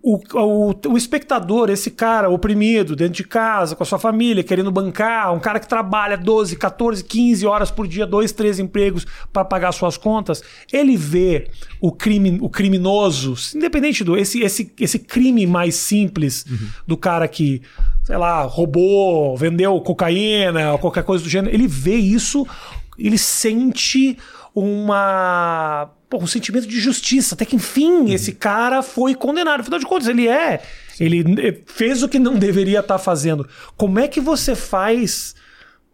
o, 0.00 0.20
o, 0.34 0.74
o, 0.90 0.96
espectador, 0.96 1.68
esse 1.68 1.90
cara 1.90 2.30
oprimido 2.30 2.94
dentro 2.94 3.14
de 3.14 3.24
casa, 3.24 3.74
com 3.74 3.82
a 3.82 3.86
sua 3.86 3.98
família, 3.98 4.44
querendo 4.44 4.70
bancar, 4.70 5.34
um 5.34 5.40
cara 5.40 5.58
que 5.58 5.66
trabalha 5.66 6.16
12, 6.16 6.54
14, 6.54 7.02
15 7.02 7.44
horas 7.46 7.68
por 7.68 7.88
dia, 7.88 8.06
dois, 8.06 8.30
três 8.30 8.60
empregos 8.60 9.04
para 9.32 9.44
pagar 9.44 9.72
suas 9.72 9.96
contas, 9.96 10.40
ele 10.72 10.96
vê 10.96 11.48
o 11.80 11.90
crime, 11.90 12.38
o 12.40 12.48
criminoso, 12.48 13.34
independente 13.56 14.04
do 14.04 14.16
esse, 14.16 14.40
esse, 14.42 14.72
esse 14.78 15.00
crime 15.00 15.44
mais 15.48 15.74
simples 15.74 16.46
uhum. 16.48 16.68
do 16.86 16.96
cara 16.96 17.26
que, 17.26 17.60
sei 18.04 18.16
lá, 18.16 18.42
roubou, 18.42 19.36
vendeu 19.36 19.80
cocaína, 19.80 20.78
qualquer 20.78 21.02
coisa 21.02 21.24
do 21.24 21.30
gênero, 21.30 21.52
ele 21.52 21.66
vê 21.66 21.96
isso, 21.96 22.46
ele 22.96 23.18
sente 23.18 24.16
uma 24.54 25.90
um 26.14 26.26
sentimento 26.26 26.66
de 26.66 26.78
justiça. 26.78 27.34
Até 27.34 27.44
que, 27.44 27.56
enfim, 27.56 27.92
uhum. 27.92 28.08
esse 28.08 28.32
cara 28.32 28.82
foi 28.82 29.14
condenado. 29.14 29.60
Afinal 29.60 29.80
de 29.80 29.86
contas, 29.86 30.08
ele 30.08 30.28
é. 30.28 30.62
Ele 31.00 31.62
fez 31.66 32.02
o 32.02 32.08
que 32.08 32.18
não 32.18 32.34
deveria 32.34 32.80
estar 32.80 32.94
tá 32.94 32.98
fazendo. 32.98 33.48
Como 33.76 33.98
é 33.98 34.06
que 34.06 34.20
você 34.20 34.54
faz 34.54 35.34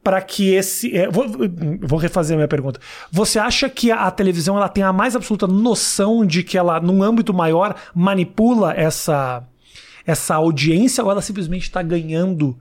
para 0.02 0.20
que 0.20 0.54
esse. 0.54 0.96
É, 0.96 1.08
vou, 1.08 1.26
vou, 1.80 1.98
refazer 1.98 2.34
a 2.34 2.38
minha 2.38 2.48
pergunta. 2.48 2.80
Você 3.12 3.38
acha 3.38 3.68
que 3.68 3.90
a, 3.92 4.06
a, 4.06 4.10
televisão 4.10 4.56
ela 4.56 4.68
tem 4.68 4.82
a 4.82 4.92
mais 4.92 5.14
absoluta 5.14 5.46
noção 5.46 6.24
de 6.24 6.42
que 6.42 6.56
ela, 6.58 6.80
num 6.80 7.02
âmbito 7.02 7.32
maior, 7.32 7.74
manipula 7.94 8.72
essa, 8.74 9.44
essa 10.06 10.34
audiência 10.34 11.04
ou 11.04 11.10
ela 11.10 11.22
simplesmente 11.22 11.64
está 11.64 11.82
ganhando? 11.82 12.58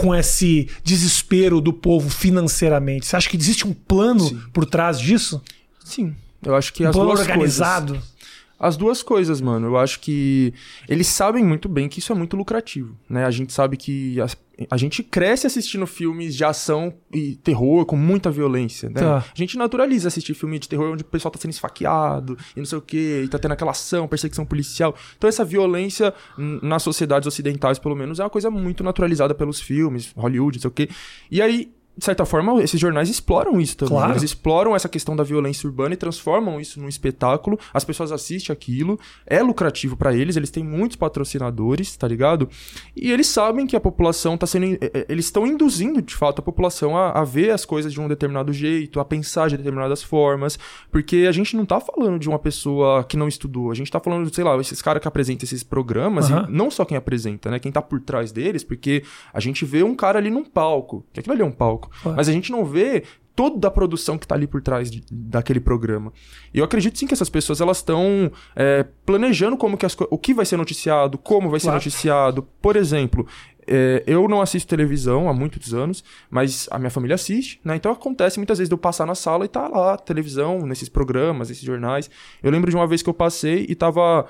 Com 0.00 0.14
esse 0.14 0.68
desespero 0.82 1.60
do 1.60 1.72
povo 1.72 2.08
financeiramente. 2.08 3.06
Você 3.06 3.16
acha 3.16 3.28
que 3.28 3.36
existe 3.36 3.66
um 3.66 3.72
plano 3.72 4.20
Sim. 4.20 4.40
por 4.52 4.64
trás 4.64 4.98
disso? 4.98 5.42
Sim, 5.84 6.14
eu 6.44 6.54
acho 6.54 6.72
que 6.72 6.84
as 6.84 6.94
duas 6.94 7.20
organizado. 7.20 7.92
coisas. 7.94 8.10
As 8.58 8.76
duas 8.76 9.02
coisas, 9.02 9.40
mano. 9.40 9.68
Eu 9.68 9.78
acho 9.78 10.00
que 10.00 10.52
eles 10.86 11.06
sabem 11.06 11.42
muito 11.42 11.66
bem 11.66 11.88
que 11.88 11.98
isso 11.98 12.12
é 12.12 12.14
muito 12.14 12.36
lucrativo, 12.36 12.94
né? 13.08 13.24
A 13.24 13.30
gente 13.30 13.54
sabe 13.54 13.76
que 13.76 14.20
a, 14.20 14.26
a 14.68 14.76
gente 14.76 15.02
cresce 15.02 15.46
assistindo 15.46 15.86
filmes 15.86 16.34
de 16.34 16.44
ação 16.44 16.92
e 17.12 17.36
terror 17.36 17.86
com 17.86 17.96
muita 17.96 18.30
violência, 18.30 18.88
né? 18.88 19.00
Tá. 19.00 19.18
A 19.18 19.38
gente 19.38 19.56
naturaliza 19.56 20.08
assistir 20.08 20.34
filme 20.34 20.58
de 20.58 20.68
terror 20.68 20.92
onde 20.92 21.02
o 21.02 21.06
pessoal 21.06 21.30
tá 21.30 21.38
sendo 21.38 21.52
esfaqueado 21.52 22.36
e 22.54 22.58
não 22.58 22.66
sei 22.66 22.78
o 22.78 22.82
quê, 22.82 23.22
e 23.24 23.28
tá 23.28 23.38
tendo 23.38 23.52
aquela 23.52 23.70
ação, 23.70 24.08
perseguição 24.08 24.44
policial. 24.44 24.94
Então 25.16 25.28
essa 25.28 25.44
violência 25.44 26.12
nas 26.36 26.82
sociedades 26.82 27.26
ocidentais, 27.26 27.78
pelo 27.78 27.96
menos, 27.96 28.20
é 28.20 28.24
uma 28.24 28.30
coisa 28.30 28.50
muito 28.50 28.82
naturalizada 28.82 29.34
pelos 29.34 29.60
filmes, 29.60 30.12
Hollywood, 30.16 30.58
não 30.58 30.62
sei 30.62 30.68
o 30.68 30.72
quê. 30.72 30.88
E 31.30 31.40
aí 31.40 31.72
de 32.00 32.06
certa 32.06 32.24
forma, 32.24 32.62
esses 32.62 32.80
jornais 32.80 33.10
exploram 33.10 33.60
isso 33.60 33.76
também. 33.76 33.94
Claro. 33.94 34.12
Eles 34.12 34.22
exploram 34.22 34.74
essa 34.74 34.88
questão 34.88 35.14
da 35.14 35.22
violência 35.22 35.68
urbana 35.68 35.92
e 35.92 35.98
transformam 35.98 36.58
isso 36.58 36.80
num 36.80 36.88
espetáculo. 36.88 37.58
As 37.74 37.84
pessoas 37.84 38.10
assistem 38.10 38.54
aquilo, 38.54 38.98
é 39.26 39.42
lucrativo 39.42 39.98
para 39.98 40.14
eles, 40.14 40.34
eles 40.34 40.50
têm 40.50 40.64
muitos 40.64 40.96
patrocinadores, 40.96 41.94
tá 41.94 42.08
ligado? 42.08 42.48
E 42.96 43.12
eles 43.12 43.26
sabem 43.26 43.66
que 43.66 43.76
a 43.76 43.80
população 43.80 44.38
tá 44.38 44.46
sendo. 44.46 44.78
Eles 45.10 45.26
estão 45.26 45.46
induzindo, 45.46 46.00
de 46.00 46.14
fato, 46.14 46.38
a 46.38 46.42
população 46.42 46.96
a, 46.96 47.10
a, 47.10 47.22
ver 47.22 47.50
as 47.50 47.66
coisas 47.66 47.92
de 47.92 48.00
um 48.00 48.08
determinado 48.08 48.50
jeito, 48.50 48.98
a 48.98 49.04
pensar 49.04 49.50
de 49.50 49.58
determinadas 49.58 50.02
formas. 50.02 50.58
Porque 50.90 51.26
a 51.28 51.32
gente 51.32 51.54
não 51.54 51.66
tá 51.66 51.80
falando 51.80 52.18
de 52.18 52.30
uma 52.30 52.38
pessoa 52.38 53.04
que 53.04 53.16
não 53.18 53.28
estudou, 53.28 53.70
a 53.70 53.74
gente 53.74 53.90
tá 53.90 54.00
falando, 54.00 54.34
sei 54.34 54.42
lá, 54.42 54.56
esses 54.56 54.80
caras 54.80 55.02
que 55.02 55.08
apresentam 55.08 55.44
esses 55.44 55.62
programas, 55.62 56.30
uhum. 56.30 56.46
e 56.48 56.50
não 56.50 56.70
só 56.70 56.82
quem 56.86 56.96
apresenta, 56.96 57.50
né? 57.50 57.58
Quem 57.58 57.70
tá 57.70 57.82
por 57.82 58.00
trás 58.00 58.32
deles, 58.32 58.64
porque 58.64 59.04
a 59.34 59.38
gente 59.38 59.66
vê 59.66 59.82
um 59.82 59.94
cara 59.94 60.18
ali 60.18 60.30
num 60.30 60.46
palco, 60.46 61.04
que 61.12 61.20
aquilo 61.20 61.34
ali 61.34 61.42
é 61.42 61.44
um 61.44 61.52
palco. 61.52 61.89
Mas 62.04 62.28
a 62.28 62.32
gente 62.32 62.50
não 62.50 62.64
vê 62.64 63.04
toda 63.34 63.68
a 63.68 63.70
produção 63.70 64.18
que 64.18 64.24
está 64.24 64.34
ali 64.34 64.46
por 64.46 64.60
trás 64.60 64.90
de, 64.90 65.02
daquele 65.10 65.60
programa. 65.60 66.12
E 66.52 66.58
eu 66.58 66.64
acredito 66.64 66.98
sim 66.98 67.06
que 67.06 67.14
essas 67.14 67.30
pessoas 67.30 67.60
elas 67.60 67.78
estão 67.78 68.30
é, 68.54 68.84
planejando 69.06 69.56
como 69.56 69.76
que 69.78 69.86
as, 69.86 69.96
o 70.10 70.18
que 70.18 70.34
vai 70.34 70.44
ser 70.44 70.56
noticiado, 70.56 71.16
como 71.16 71.48
vai 71.48 71.58
claro. 71.58 71.80
ser 71.80 71.86
noticiado. 71.86 72.46
Por 72.60 72.76
exemplo, 72.76 73.26
é, 73.66 74.02
eu 74.06 74.26
não 74.28 74.40
assisto 74.40 74.68
televisão 74.68 75.28
há 75.28 75.32
muitos 75.32 75.72
anos, 75.72 76.02
mas 76.28 76.68
a 76.70 76.78
minha 76.78 76.90
família 76.90 77.14
assiste, 77.14 77.60
né? 77.64 77.76
Então 77.76 77.92
acontece 77.92 78.38
muitas 78.38 78.58
vezes 78.58 78.68
de 78.68 78.74
eu 78.74 78.78
passar 78.78 79.06
na 79.06 79.14
sala 79.14 79.44
e 79.44 79.48
tá 79.48 79.68
lá, 79.68 79.96
televisão, 79.96 80.66
nesses 80.66 80.88
programas, 80.88 81.48
nesses 81.48 81.64
jornais. 81.64 82.10
Eu 82.42 82.50
lembro 82.50 82.70
de 82.70 82.76
uma 82.76 82.86
vez 82.86 83.00
que 83.00 83.08
eu 83.08 83.14
passei 83.14 83.64
e 83.68 83.74
tava 83.74 84.26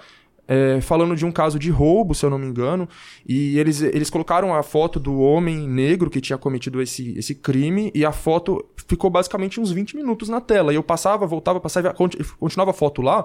é, 0.50 0.80
falando 0.80 1.14
de 1.14 1.24
um 1.24 1.30
caso 1.30 1.60
de 1.60 1.70
roubo, 1.70 2.12
se 2.12 2.26
eu 2.26 2.30
não 2.30 2.36
me 2.36 2.44
engano, 2.44 2.88
e 3.24 3.56
eles, 3.56 3.80
eles 3.82 4.10
colocaram 4.10 4.52
a 4.52 4.64
foto 4.64 4.98
do 4.98 5.20
homem 5.20 5.68
negro 5.68 6.10
que 6.10 6.20
tinha 6.20 6.36
cometido 6.36 6.82
esse, 6.82 7.16
esse 7.16 7.36
crime, 7.36 7.92
e 7.94 8.04
a 8.04 8.10
foto 8.10 8.68
ficou 8.88 9.08
basicamente 9.08 9.60
uns 9.60 9.70
20 9.70 9.94
minutos 9.94 10.28
na 10.28 10.40
tela. 10.40 10.72
E 10.72 10.74
eu 10.74 10.82
passava, 10.82 11.24
voltava, 11.24 11.60
passava, 11.60 11.94
continuava 11.94 12.72
a 12.72 12.74
foto 12.74 13.00
lá, 13.00 13.24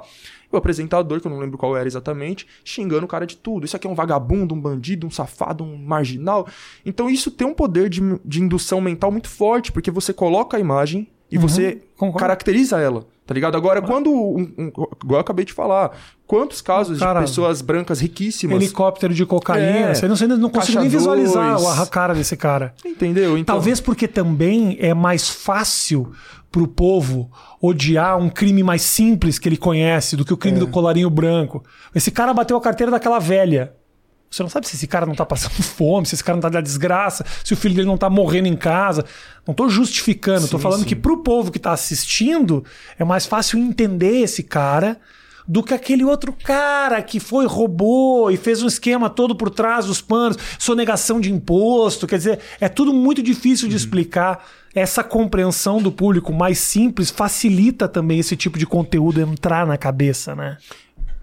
o 0.52 0.58
apresentador, 0.58 1.20
que 1.20 1.26
eu 1.26 1.32
não 1.32 1.40
lembro 1.40 1.58
qual 1.58 1.76
era 1.76 1.88
exatamente, 1.88 2.46
xingando 2.64 3.06
o 3.06 3.10
cara 3.10 3.26
de 3.26 3.38
tudo. 3.38 3.66
Isso 3.66 3.76
aqui 3.76 3.88
é 3.88 3.90
um 3.90 3.96
vagabundo, 3.96 4.54
um 4.54 4.62
bandido, 4.62 5.08
um 5.08 5.12
safado, 5.12 5.64
um 5.64 5.76
marginal. 5.78 6.48
Então 6.86 7.10
isso 7.10 7.32
tem 7.32 7.48
um 7.48 7.56
poder 7.56 7.90
de, 7.90 8.02
de 8.24 8.40
indução 8.40 8.80
mental 8.80 9.12
muito 9.12 9.30
forte, 9.30 9.72
porque 9.72 9.90
você 9.90 10.14
coloca 10.14 10.58
a 10.58 10.60
imagem 10.60 11.08
e 11.36 11.38
uhum, 11.38 11.42
você 11.42 11.82
concordo. 11.98 12.20
caracteriza 12.20 12.80
ela. 12.80 13.06
Tá 13.26 13.34
ligado? 13.34 13.58
Agora, 13.58 13.82
quando. 13.82 14.10
Um, 14.10 14.54
um, 14.58 14.68
igual 14.68 15.18
eu 15.18 15.20
acabei 15.20 15.44
de 15.44 15.52
falar, 15.52 15.92
quantos 16.26 16.62
casos 16.62 17.00
cara, 17.00 17.20
de 17.20 17.26
pessoas 17.26 17.62
brancas 17.62 18.00
riquíssimas. 18.00 18.56
Helicóptero 18.56 19.14
de 19.14 19.26
cocaína. 19.26 19.90
É, 19.90 19.94
você 19.94 20.08
não, 20.08 20.16
você 20.16 20.28
não 20.28 20.50
consigo 20.50 20.80
nem 20.80 20.88
visualizar 20.88 21.58
dois. 21.58 21.80
a 21.80 21.86
cara 21.88 22.14
desse 22.14 22.38
cara. 22.38 22.74
Entendeu? 22.86 23.38
Então... 23.38 23.56
Talvez 23.56 23.82
porque 23.82 24.08
também 24.08 24.78
é 24.80 24.94
mais 24.94 25.28
fácil 25.28 26.14
pro 26.50 26.68
povo 26.68 27.30
odiar 27.62 28.18
um 28.18 28.30
crime 28.30 28.64
mais 28.64 28.84
simples 28.84 29.38
que 29.38 29.50
ele 29.50 29.58
conhece 29.58 30.16
do 30.16 30.24
que 30.24 30.32
o 30.32 30.38
crime 30.38 30.56
é. 30.56 30.60
do 30.62 30.68
colarinho 30.68 31.10
branco. 31.10 31.62
Esse 31.94 32.12
cara 32.12 32.34
bateu 32.34 32.56
a 32.56 32.62
carteira 32.62 32.92
daquela 32.92 33.20
velha. 33.20 33.74
Você 34.36 34.44
não 34.44 34.50
sabe 34.50 34.68
se 34.68 34.76
esse 34.76 34.86
cara 34.86 35.06
não 35.06 35.16
tá 35.16 35.26
passando 35.26 35.54
fome, 35.64 36.06
se 36.06 36.14
esse 36.14 36.24
cara 36.24 36.36
não 36.36 36.42
tá 36.42 36.50
da 36.50 36.60
desgraça, 36.60 37.26
se 37.44 37.54
o 37.54 37.58
filho 37.58 37.74
dele 37.74 37.88
não 37.88 37.98
tá 37.98 38.10
morrendo 38.10 38.48
em 38.48 38.56
casa. 38.56 39.06
Não 39.48 39.54
tô 39.54 39.70
justificando, 39.70 40.48
tô 40.48 40.60
falando 40.60 40.82
sim. 40.82 40.88
que 40.88 40.96
pro 40.96 41.20
povo 41.20 41.52
que 41.52 41.60
tá 41.60 41.72
assistindo 41.72 42.66
é 43.00 43.06
mais 43.06 43.26
fácil 43.26 43.60
entender 43.60 44.20
esse 44.22 44.44
cara 44.44 45.00
do 45.48 45.64
que 45.64 45.74
aquele 45.74 46.04
outro 46.04 46.34
cara 46.34 47.02
que 47.02 47.20
foi, 47.20 47.46
roubou 47.46 48.32
e 48.32 48.36
fez 48.36 48.64
um 48.64 48.68
esquema 48.68 49.10
todo 49.10 49.36
por 49.36 49.50
trás 49.50 49.86
dos 49.86 50.02
panos, 50.02 50.38
sonegação 50.58 51.22
de 51.22 51.32
imposto. 51.32 52.08
Quer 52.08 52.18
dizer, 52.18 52.40
é 52.60 52.68
tudo 52.68 52.92
muito 52.92 53.22
difícil 53.22 53.70
de 53.70 53.76
uhum. 53.76 53.80
explicar. 53.80 54.46
Essa 54.74 55.04
compreensão 55.06 55.82
do 55.82 55.90
público 55.90 56.34
mais 56.34 56.58
simples 56.58 57.10
facilita 57.10 57.88
também 57.88 58.20
esse 58.20 58.36
tipo 58.36 58.60
de 58.60 58.66
conteúdo 58.66 59.22
entrar 59.22 59.66
na 59.66 59.78
cabeça, 59.78 60.36
né? 60.36 60.58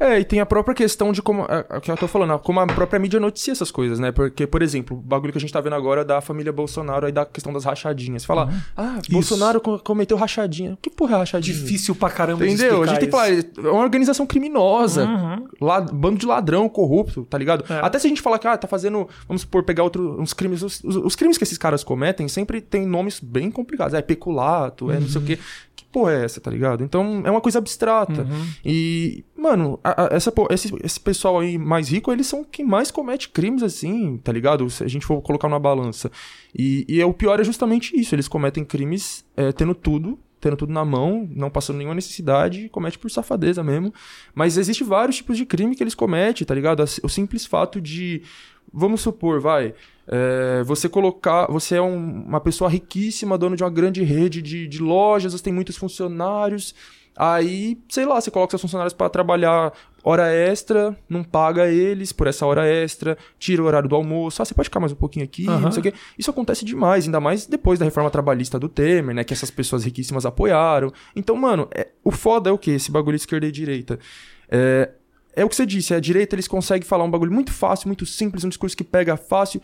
É, 0.03 0.19
e 0.19 0.25
tem 0.25 0.41
a 0.41 0.47
própria 0.47 0.75
questão 0.75 1.13
de 1.13 1.23
como. 1.23 1.43
É, 1.43 1.65
é, 1.71 1.81
que 1.81 1.89
eu 1.89 1.97
tô 1.97 2.09
falando, 2.09 2.37
como 2.41 2.59
a 2.59 2.67
própria 2.67 2.99
mídia 2.99 3.21
noticia 3.21 3.53
essas 3.53 3.71
coisas, 3.71 4.01
né? 4.01 4.11
Porque, 4.11 4.49
por 4.49 4.61
exemplo, 4.61 4.97
o 4.97 5.01
bagulho 5.01 5.33
que 5.33 5.39
a 5.39 5.41
gente 5.41 5.53
tá 5.53 5.61
vendo 5.61 5.77
agora 5.77 6.05
da 6.05 6.21
família 6.21 6.53
Bolsonaro 6.53 7.07
aí 7.07 7.13
da 7.13 7.25
questão 7.25 7.53
das 7.53 7.65
rachadinhas. 7.65 8.25
Fala, 8.25 8.47
uhum. 8.47 8.61
ah, 8.77 8.99
Isso. 9.01 9.13
Bolsonaro 9.13 9.61
cometeu 9.61 10.17
rachadinha. 10.17 10.77
Que 10.83 10.91
porra 10.91 11.15
é 11.15 11.19
rachadinha? 11.19 11.57
Difícil 11.57 11.95
pra 11.95 12.11
caramba 12.11 12.45
Entendeu? 12.45 12.83
a 12.83 12.87
gente 12.87 12.99
tem 12.99 13.09
que 13.09 13.13
falar, 13.13 13.31
é 13.31 13.71
uma 13.71 13.83
organização 13.83 14.27
criminosa. 14.27 15.05
Uhum. 15.05 15.47
Lad, 15.61 15.93
bando 15.93 16.19
de 16.19 16.27
ladrão, 16.27 16.69
corrupto, 16.69 17.25
tá 17.25 17.39
ligado? 17.39 17.65
É. 17.73 17.79
Até 17.81 18.01
se 18.01 18.09
a 18.09 18.11
gente 18.11 18.21
falar 18.21 18.41
que, 18.41 18.49
ah, 18.49 18.59
tá 18.59 18.67
fazendo, 18.67 19.09
vamos 19.29 19.43
supor, 19.43 19.63
pegar 19.63 19.85
outro, 19.85 20.21
uns 20.21 20.33
crimes. 20.33 20.63
Os, 20.63 20.83
os, 20.83 20.97
os, 20.97 21.15
crimes 21.15 21.39
que 21.39 21.45
esses 21.45 21.59
caras 21.59 21.85
cometem 21.85 22.27
sempre 22.27 22.61
tem 22.61 22.85
nomes 22.85 23.21
bem 23.21 23.53
complicados. 23.53 23.95
É 23.95 24.03
peculato, 24.03 24.91
é 24.91 24.99
não 24.99 25.09
sei 25.09 25.19
o 25.19 25.21
uhum. 25.21 25.27
quê 25.29 25.39
porra 25.93 26.13
é 26.13 26.25
essa, 26.25 26.41
tá 26.41 26.51
ligado? 26.51 26.83
Então 26.83 27.23
é 27.25 27.31
uma 27.31 27.41
coisa 27.41 27.59
abstrata. 27.59 28.23
Uhum. 28.23 28.47
E, 28.65 29.25
mano, 29.37 29.79
a, 29.85 30.05
a, 30.05 30.17
essa, 30.17 30.33
esse, 30.51 30.75
esse 30.83 30.99
pessoal 30.99 31.41
aí 31.41 31.59
mais 31.59 31.91
rico, 31.91 32.11
eles 32.11 32.27
são 32.27 32.43
quem 32.43 32.65
mais 32.65 32.91
comete 32.91 33.29
crimes 33.29 33.63
assim, 33.63 34.17
tá 34.17 34.33
ligado? 34.33 34.69
Se 34.71 34.83
a 34.83 34.89
gente 34.89 35.05
for 35.05 35.21
colocar 35.21 35.49
numa 35.49 35.61
balança. 35.61 36.11
E, 36.57 36.85
e 36.89 37.01
é, 37.01 37.05
o 37.05 37.13
pior 37.13 37.39
é 37.39 37.45
justamente 37.45 37.99
isso: 37.99 38.15
eles 38.15 38.27
cometem 38.27 38.65
crimes 38.65 39.25
é, 39.37 39.53
tendo 39.53 39.75
tudo. 39.75 40.19
Tendo 40.41 40.57
tudo 40.57 40.73
na 40.73 40.85
mão, 40.85 41.29
não 41.31 41.49
passando 41.49 41.77
nenhuma 41.77 41.95
necessidade, 41.95 42.69
comete 42.71 42.99
por 42.99 43.09
safadeza 43.09 43.63
mesmo. 43.63 43.95
Mas 44.35 44.59
existe 44.59 44.83
vários 44.83 45.19
tipos 45.19 45.37
de 45.37 45.47
crime 45.47 45.77
que 45.77 45.85
eles 45.85 45.95
cometem, 45.95 46.45
tá 46.45 46.53
ligado? 46.53 46.83
O 47.05 47.09
simples 47.09 47.47
fato 47.47 47.81
de. 47.81 48.23
Vamos 48.73 49.03
supor, 49.03 49.41
vai. 49.41 49.73
É, 50.15 50.63
você 50.65 50.91
colocar. 50.91 51.47
Você 51.51 51.77
é 51.77 51.81
um, 51.81 52.25
uma 52.27 52.41
pessoa 52.41 52.69
riquíssima, 52.69 53.39
dono 53.39 53.57
de 53.57 53.65
uma 53.65 53.71
grande 53.71 54.03
rede 54.03 54.43
de, 54.43 54.69
de 54.69 54.79
lojas, 54.79 55.33
você 55.33 55.43
tem 55.43 55.53
muitos 55.55 55.75
funcionários. 55.77 56.75
Aí, 57.17 57.79
sei 57.89 58.05
lá, 58.05 58.21
você 58.21 58.31
coloca 58.31 58.51
seus 58.51 58.61
funcionários 58.61 58.93
para 58.93 59.09
trabalhar 59.09 59.73
hora 60.05 60.31
extra, 60.31 60.97
não 61.09 61.23
paga 61.23 61.69
eles 61.69 62.13
por 62.13 62.27
essa 62.27 62.45
hora 62.45 62.67
extra, 62.67 63.17
tira 63.39 63.63
o 63.63 63.67
horário 63.67 63.89
do 63.89 63.95
almoço. 63.95 64.43
Ah, 64.43 64.45
você 64.45 64.53
pode 64.53 64.69
ficar 64.69 64.81
mais 64.81 64.93
um 64.93 64.97
pouquinho 64.97 65.25
aqui, 65.25 65.49
uhum. 65.49 65.61
não 65.61 65.73
sei 65.73 65.81
o 65.81 65.83
quê. 65.83 65.95
Isso 66.19 66.31
acontece 66.31 66.63
demais, 66.63 67.07
ainda 67.07 67.21
mais 67.21 67.47
depois 67.47 67.79
da 67.79 67.85
reforma 67.87 68.11
trabalhista 68.11 68.59
do 68.59 68.69
Temer, 68.69 69.15
né? 69.15 69.25
Que 69.25 69.33
essas 69.33 69.51
pessoas 69.51 69.85
riquíssimas 69.85 70.27
apoiaram. 70.27 70.93
Então, 71.17 71.37
mano, 71.37 71.69
é, 71.75 71.89
o 72.05 72.11
foda 72.11 72.51
é 72.51 72.53
o 72.53 72.59
quê? 72.59 72.73
Esse 72.73 72.91
bagulho 72.91 73.17
esquerda 73.17 73.47
e 73.47 73.53
direita. 73.53 73.99
É, 74.51 74.91
é 75.35 75.45
o 75.45 75.49
que 75.49 75.57
você 75.57 75.65
disse, 75.65 75.95
a 75.95 76.01
direita 76.01 76.35
eles 76.35 76.47
conseguem 76.47 76.87
falar 76.87 77.05
um 77.05 77.11
bagulho 77.11 77.33
muito 77.33 77.53
fácil, 77.53 77.89
muito 77.89 78.05
simples, 78.05 78.45
um 78.45 78.49
discurso 78.49 78.77
que 78.77 78.85
pega 78.85 79.17
fácil, 79.17 79.63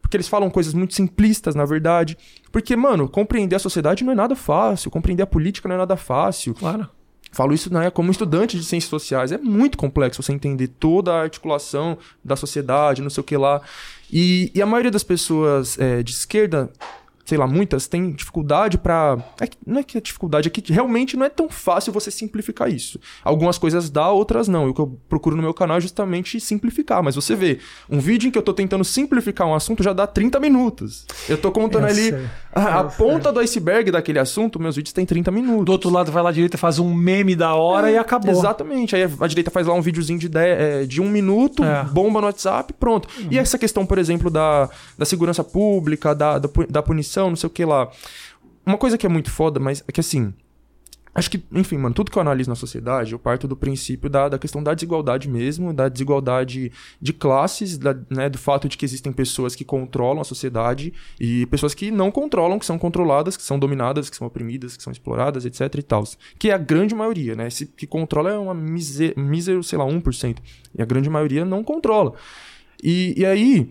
porque 0.00 0.16
eles 0.16 0.28
falam 0.28 0.50
coisas 0.50 0.74
muito 0.74 0.94
simplistas, 0.94 1.54
na 1.54 1.64
verdade. 1.64 2.16
Porque, 2.50 2.74
mano, 2.74 3.08
compreender 3.08 3.56
a 3.56 3.60
sociedade 3.60 4.04
não 4.04 4.12
é 4.12 4.16
nada 4.16 4.34
fácil, 4.34 4.90
compreender 4.90 5.22
a 5.22 5.26
política 5.26 5.68
não 5.68 5.76
é 5.76 5.78
nada 5.78 5.96
fácil. 5.96 6.54
Claro. 6.54 6.88
Falo 7.32 7.54
isso 7.54 7.72
né, 7.72 7.90
como 7.90 8.10
estudante 8.10 8.58
de 8.58 8.64
ciências 8.64 8.90
sociais. 8.90 9.30
É 9.30 9.38
muito 9.38 9.78
complexo 9.78 10.22
você 10.22 10.32
entender 10.32 10.66
toda 10.66 11.12
a 11.12 11.22
articulação 11.22 11.96
da 12.24 12.34
sociedade, 12.34 13.02
não 13.02 13.10
sei 13.10 13.20
o 13.20 13.24
que 13.24 13.36
lá. 13.36 13.60
E, 14.12 14.50
e 14.52 14.60
a 14.60 14.66
maioria 14.66 14.90
das 14.90 15.04
pessoas 15.04 15.78
é, 15.78 16.02
de 16.02 16.10
esquerda 16.10 16.70
sei 17.30 17.38
lá, 17.38 17.46
muitas 17.46 17.86
têm 17.86 18.10
dificuldade 18.10 18.76
para 18.76 19.16
é 19.40 19.48
não 19.64 19.78
é 19.78 19.84
que 19.84 19.96
é 19.96 20.00
dificuldade, 20.00 20.48
é 20.48 20.50
que 20.50 20.72
realmente 20.72 21.16
não 21.16 21.24
é 21.24 21.28
tão 21.28 21.48
fácil 21.48 21.92
você 21.92 22.10
simplificar 22.10 22.68
isso. 22.68 22.98
Algumas 23.22 23.56
coisas 23.56 23.88
dá, 23.88 24.10
outras 24.10 24.48
não. 24.48 24.66
E 24.66 24.70
o 24.70 24.74
que 24.74 24.80
eu 24.80 24.98
procuro 25.08 25.36
no 25.36 25.42
meu 25.42 25.54
canal 25.54 25.76
é 25.76 25.80
justamente 25.80 26.40
simplificar. 26.40 27.04
Mas 27.04 27.14
você 27.14 27.36
vê, 27.36 27.60
um 27.88 28.00
vídeo 28.00 28.26
em 28.26 28.32
que 28.32 28.38
eu 28.38 28.42
tô 28.42 28.52
tentando 28.52 28.82
simplificar 28.84 29.46
um 29.46 29.54
assunto 29.54 29.80
já 29.80 29.92
dá 29.92 30.08
30 30.08 30.40
minutos. 30.40 31.06
Eu 31.28 31.38
tô 31.38 31.52
contando 31.52 31.84
eu 31.84 31.90
ali 31.90 32.12
a, 32.52 32.80
a 32.80 32.84
ponta 32.84 33.30
do 33.30 33.38
iceberg 33.38 33.92
daquele 33.92 34.18
assunto, 34.18 34.58
meus 34.58 34.74
vídeos 34.74 34.92
têm 34.92 35.06
30 35.06 35.30
minutos. 35.30 35.64
Do 35.64 35.72
outro 35.72 35.88
lado 35.88 36.10
vai 36.10 36.22
lá 36.22 36.30
à 36.30 36.32
direita, 36.32 36.58
faz 36.58 36.80
um 36.80 36.92
meme 36.92 37.36
da 37.36 37.54
hora 37.54 37.90
é, 37.90 37.94
e 37.94 37.96
acabou. 37.96 38.32
Exatamente. 38.32 38.96
Aí 38.96 39.04
a 39.04 39.26
direita 39.28 39.52
faz 39.52 39.68
lá 39.68 39.74
um 39.74 39.82
videozinho 39.82 40.18
de, 40.18 40.28
10, 40.28 40.60
é, 40.60 40.84
de 40.84 41.00
um 41.00 41.08
minuto, 41.08 41.62
é. 41.62 41.84
bomba 41.84 42.20
no 42.20 42.26
WhatsApp, 42.26 42.72
pronto. 42.72 43.08
Uhum. 43.18 43.28
E 43.30 43.38
essa 43.38 43.56
questão, 43.56 43.86
por 43.86 43.98
exemplo, 43.98 44.30
da, 44.30 44.68
da 44.98 45.04
segurança 45.04 45.44
pública, 45.44 46.12
da, 46.12 46.38
da, 46.38 46.48
da 46.68 46.82
punição 46.82 47.19
não 47.28 47.36
sei 47.36 47.46
o 47.46 47.50
que 47.50 47.64
lá. 47.64 47.90
Uma 48.64 48.78
coisa 48.78 48.96
que 48.96 49.06
é 49.06 49.08
muito 49.08 49.30
foda, 49.30 49.58
mas 49.58 49.82
é 49.86 49.92
que 49.92 50.00
assim. 50.00 50.32
Acho 51.12 51.28
que, 51.28 51.42
enfim, 51.50 51.76
mano, 51.76 51.92
tudo 51.92 52.08
que 52.08 52.16
eu 52.16 52.20
analiso 52.20 52.48
na 52.48 52.54
sociedade, 52.54 53.12
eu 53.12 53.18
parto 53.18 53.48
do 53.48 53.56
princípio 53.56 54.08
da, 54.08 54.28
da 54.28 54.38
questão 54.38 54.62
da 54.62 54.72
desigualdade 54.72 55.28
mesmo, 55.28 55.74
da 55.74 55.88
desigualdade 55.88 56.70
de 57.02 57.12
classes, 57.12 57.76
da, 57.76 57.96
né, 58.08 58.28
do 58.28 58.38
fato 58.38 58.68
de 58.68 58.78
que 58.78 58.84
existem 58.84 59.12
pessoas 59.12 59.56
que 59.56 59.64
controlam 59.64 60.20
a 60.20 60.24
sociedade 60.24 60.92
e 61.18 61.46
pessoas 61.46 61.74
que 61.74 61.90
não 61.90 62.12
controlam, 62.12 62.60
que 62.60 62.64
são 62.64 62.78
controladas, 62.78 63.36
que 63.36 63.42
são 63.42 63.58
dominadas, 63.58 64.08
que 64.08 64.16
são 64.16 64.24
oprimidas, 64.24 64.76
que 64.76 64.84
são 64.84 64.92
exploradas, 64.92 65.44
etc 65.44 65.62
e 65.78 65.82
tal. 65.82 66.04
Que 66.38 66.50
é 66.50 66.54
a 66.54 66.58
grande 66.58 66.94
maioria, 66.94 67.34
né? 67.34 67.48
Esse 67.48 67.66
que 67.66 67.88
controla 67.88 68.30
é 68.30 68.38
uma 68.38 68.54
mísero, 68.54 69.64
sei 69.64 69.78
lá, 69.78 69.84
1%. 69.84 70.36
E 70.78 70.80
a 70.80 70.84
grande 70.84 71.10
maioria 71.10 71.44
não 71.44 71.64
controla. 71.64 72.14
E, 72.80 73.14
e 73.16 73.26
aí, 73.26 73.68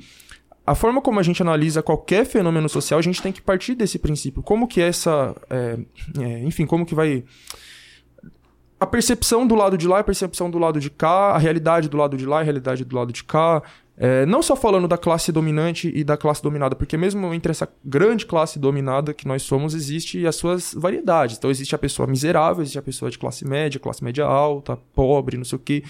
a 0.70 0.76
forma 0.76 1.02
como 1.02 1.20
a 1.20 1.24
gente 1.24 1.42
analisa 1.42 1.82
qualquer 1.82 2.24
fenômeno 2.28 2.70
social, 2.70 3.00
a 3.00 3.02
gente 3.02 3.24
tem 3.24 3.32
que 3.32 3.42
partir 3.42 3.74
desse 3.74 3.98
princípio. 3.98 4.44
Como 4.44 4.68
que 4.68 4.80
essa. 4.80 5.36
É, 5.50 5.80
é, 6.20 6.44
enfim, 6.44 6.68
como 6.68 6.86
que 6.86 6.94
vai. 6.94 7.24
A 8.80 8.86
percepção 8.86 9.48
do 9.48 9.56
lado 9.56 9.76
de 9.76 9.88
lá, 9.88 9.98
a 9.98 10.04
percepção 10.04 10.48
do 10.48 10.60
lado 10.60 10.80
de 10.80 10.92
cá, 10.92 11.32
a 11.32 11.40
realidade 11.40 11.90
do 11.90 11.98
lado 11.98 12.16
de 12.16 12.24
lá, 12.24 12.42
a 12.42 12.44
realidade 12.44 12.86
do 12.86 12.96
lado 12.96 13.12
de 13.12 13.24
cá. 13.24 13.64
É, 13.98 14.28
não 14.28 14.44
só 14.44 14.56
falando 14.56 14.88
da 14.88 14.96
classe 14.96 15.32
dominante 15.32 15.92
e 15.94 16.04
da 16.04 16.16
classe 16.16 16.42
dominada, 16.44 16.76
porque 16.76 16.96
mesmo 16.96 17.34
entre 17.34 17.50
essa 17.50 17.68
grande 17.84 18.28
classe 18.28 18.60
dominada 18.60 19.12
que 19.12 19.28
nós 19.28 19.42
somos, 19.42 19.74
existe 19.74 20.28
as 20.28 20.36
suas 20.36 20.76
variedades. 20.76 21.38
Então 21.38 21.50
existe 21.50 21.74
a 21.74 21.80
pessoa 21.80 22.08
miserável, 22.08 22.62
existe 22.62 22.78
a 22.78 22.84
pessoa 22.84 23.10
de 23.10 23.18
classe 23.18 23.44
média, 23.44 23.80
classe 23.80 24.04
média 24.04 24.24
alta, 24.24 24.78
pobre, 24.94 25.36
não 25.36 25.44
sei 25.44 25.56
o 25.58 25.60
quê. 25.60 25.84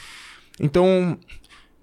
Então, 0.58 1.18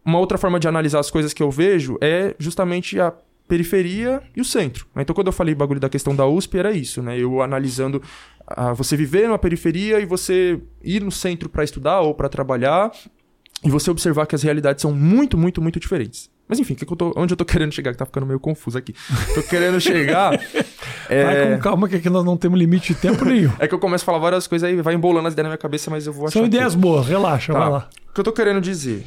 uma 0.07 0.21
outra 0.21 0.39
forma 0.39 0.61
de 0.61 0.69
analisar 0.69 1.01
as 1.01 1.11
coisas 1.11 1.33
que 1.33 1.43
eu 1.43 1.51
vejo 1.51 1.99
é 2.01 2.35
justamente 2.39 3.01
a 3.01 3.13
periferia 3.49 4.23
e 4.35 4.41
o 4.41 4.45
centro. 4.45 4.87
Então, 4.97 5.15
quando 5.15 5.27
eu 5.27 5.33
falei 5.33 5.55
bagulho 5.55 5.81
da 5.81 5.89
questão 5.89 6.15
da 6.15 6.27
USP, 6.27 6.59
era 6.59 6.73
isso, 6.73 7.03
né? 7.03 7.19
Eu 7.19 7.43
analisando 7.43 8.01
uh, 8.57 8.75
você 8.75 8.97
viver 8.97 9.27
numa 9.27 9.39
periferia 9.39 10.01
e 10.01 10.07
você 10.07 10.61
ir 10.83 11.03
no 11.03 11.11
centro 11.11 11.49
para 11.49 11.65
estudar 11.65 12.01
ou 12.01 12.15
para 12.15 12.29
trabalhar 12.29 12.93
e 13.65 13.71
você 13.71 13.91
observar 13.91 14.27
que 14.27 14.35
as 14.35 14.43
realidades 14.43 14.83
são 14.83 14.93
muito, 14.93 15.37
muito, 15.37 15.61
muito 15.61 15.81
diferentes. 15.81 16.31
Mas 16.49 16.61
enfim, 16.61 16.75
que 16.75 16.87
que 16.87 16.93
eu 16.93 16.97
tô, 16.97 17.13
onde 17.17 17.33
eu 17.33 17.37
tô 17.37 17.45
querendo 17.47 17.73
chegar? 17.73 17.93
Que 17.93 17.99
tá 17.99 18.07
ficando 18.07 18.27
meio 18.27 18.39
confuso 18.39 18.79
aqui. 18.79 18.95
Tô 19.35 19.43
querendo 19.43 19.81
chegar. 19.81 20.33
é... 21.09 21.25
Vai 21.25 21.55
com 21.57 21.63
calma, 21.63 21.89
que 21.89 21.97
aqui 21.97 22.11
nós 22.11 22.25
não 22.25 22.37
temos 22.37 22.59
limite 22.59 22.95
de 22.95 23.01
tempo 23.01 23.25
nenhum. 23.25 23.53
é 23.59 23.67
que 23.67 23.75
eu 23.75 23.79
começo 23.79 24.05
a 24.05 24.07
falar 24.07 24.19
várias 24.19 24.47
coisas 24.47 24.69
aí, 24.69 24.81
vai 24.81 24.95
embolando 24.95 25.27
as 25.27 25.35
ideias 25.35 25.47
na 25.47 25.51
minha 25.51 25.59
cabeça, 25.59 25.91
mas 25.91 26.07
eu 26.07 26.13
vou 26.13 26.27
achar. 26.27 26.39
São 26.39 26.47
ideias 26.47 26.75
boas, 26.75 27.07
relaxa, 27.07 27.53
tá. 27.53 27.59
vai 27.59 27.71
lá. 27.71 27.89
O 28.09 28.13
que 28.13 28.21
eu 28.21 28.25
tô 28.25 28.33
querendo 28.33 28.61
dizer? 28.61 29.05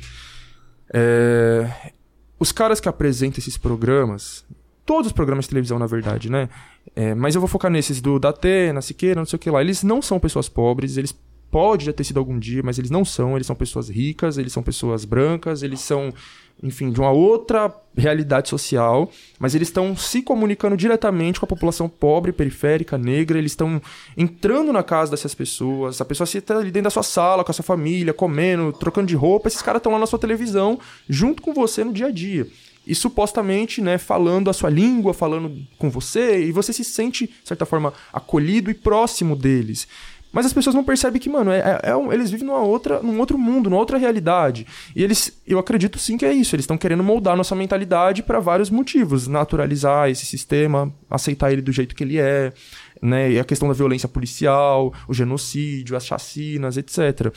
É... 0.93 1.91
Os 2.39 2.51
caras 2.51 2.79
que 2.79 2.87
apresentam 2.87 3.39
esses 3.39 3.57
programas, 3.57 4.45
todos 4.85 5.07
os 5.07 5.13
programas 5.13 5.45
de 5.45 5.49
televisão, 5.49 5.77
na 5.77 5.85
verdade, 5.85 6.31
né? 6.31 6.47
É, 6.95 7.13
mas 7.13 7.35
eu 7.35 7.41
vou 7.41 7.47
focar 7.47 7.69
nesses 7.69 7.99
do 7.99 8.17
da 8.17 8.29
Atena, 8.29 8.81
Siqueira, 8.81 9.19
não 9.19 9.25
sei 9.25 9.37
o 9.37 9.39
que 9.39 9.51
lá. 9.51 9.61
Eles 9.61 9.83
não 9.83 10.01
são 10.01 10.19
pessoas 10.19 10.47
pobres, 10.47 10.97
eles 10.97 11.13
podem 11.51 11.85
já 11.85 11.93
ter 11.93 12.03
sido 12.03 12.17
algum 12.17 12.39
dia, 12.39 12.61
mas 12.63 12.79
eles 12.79 12.89
não 12.89 13.03
são. 13.03 13.35
Eles 13.35 13.45
são 13.45 13.55
pessoas 13.55 13.89
ricas, 13.89 14.37
eles 14.37 14.53
são 14.53 14.63
pessoas 14.63 15.03
brancas, 15.05 15.63
eles 15.63 15.81
são 15.81 16.13
enfim, 16.61 16.91
de 16.91 16.99
uma 16.99 17.11
outra 17.11 17.73
realidade 17.95 18.49
social, 18.49 19.09
mas 19.37 19.55
eles 19.55 19.67
estão 19.67 19.95
se 19.95 20.21
comunicando 20.21 20.75
diretamente 20.75 21.39
com 21.39 21.45
a 21.45 21.47
população 21.47 21.87
pobre, 21.87 22.31
periférica, 22.31 22.97
negra, 22.97 23.37
eles 23.37 23.51
estão 23.51 23.81
entrando 24.17 24.71
na 24.71 24.83
casa 24.83 25.11
dessas 25.11 25.33
pessoas, 25.33 25.99
a 25.99 26.05
pessoa 26.05 26.25
está 26.25 26.57
ali 26.57 26.71
dentro 26.71 26.85
da 26.85 26.89
sua 26.89 27.03
sala, 27.03 27.43
com 27.43 27.51
a 27.51 27.53
sua 27.53 27.63
família, 27.63 28.13
comendo, 28.13 28.73
trocando 28.73 29.07
de 29.07 29.15
roupa, 29.15 29.47
esses 29.47 29.61
caras 29.61 29.79
estão 29.79 29.91
lá 29.91 29.99
na 29.99 30.05
sua 30.05 30.19
televisão, 30.19 30.79
junto 31.07 31.41
com 31.41 31.53
você 31.53 31.83
no 31.83 31.93
dia 31.93 32.07
a 32.07 32.11
dia. 32.11 32.47
E 32.87 32.95
supostamente, 32.95 33.81
né, 33.81 33.97
falando 33.97 34.49
a 34.49 34.53
sua 34.53 34.69
língua, 34.69 35.13
falando 35.13 35.55
com 35.77 35.89
você, 35.89 36.43
e 36.45 36.51
você 36.51 36.73
se 36.73 36.83
sente, 36.83 37.27
de 37.27 37.33
certa 37.47 37.65
forma, 37.65 37.93
acolhido 38.11 38.71
e 38.71 38.73
próximo 38.73 39.35
deles. 39.35 39.87
Mas 40.31 40.45
as 40.45 40.53
pessoas 40.53 40.75
não 40.75 40.83
percebem 40.83 41.19
que, 41.19 41.29
mano, 41.29 41.51
é, 41.51 41.59
é, 41.59 41.89
é 41.89 41.95
um, 41.95 42.13
eles 42.13 42.29
vivem 42.29 42.45
numa 42.45 42.59
outra, 42.59 43.01
num 43.01 43.19
outro 43.19 43.37
mundo, 43.37 43.69
numa 43.69 43.79
outra 43.79 43.97
realidade. 43.97 44.65
E 44.95 45.03
eles, 45.03 45.41
eu 45.45 45.57
acredito 45.57 45.97
sim 45.97 46.17
que 46.17 46.25
é 46.25 46.31
isso. 46.31 46.55
Eles 46.55 46.63
estão 46.63 46.77
querendo 46.77 47.03
moldar 47.03 47.35
nossa 47.35 47.55
mentalidade 47.55 48.21
para 48.21 48.39
vários 48.39 48.69
motivos. 48.69 49.27
Naturalizar 49.27 50.09
esse 50.09 50.25
sistema, 50.25 50.93
aceitar 51.09 51.51
ele 51.51 51.61
do 51.61 51.71
jeito 51.71 51.95
que 51.95 52.03
ele 52.03 52.19
é, 52.19 52.53
né? 53.01 53.31
E 53.31 53.39
a 53.39 53.43
questão 53.43 53.67
da 53.67 53.73
violência 53.73 54.07
policial, 54.07 54.93
o 55.07 55.13
genocídio, 55.13 55.97
as 55.97 56.05
chacinas, 56.05 56.77
etc. 56.77 57.33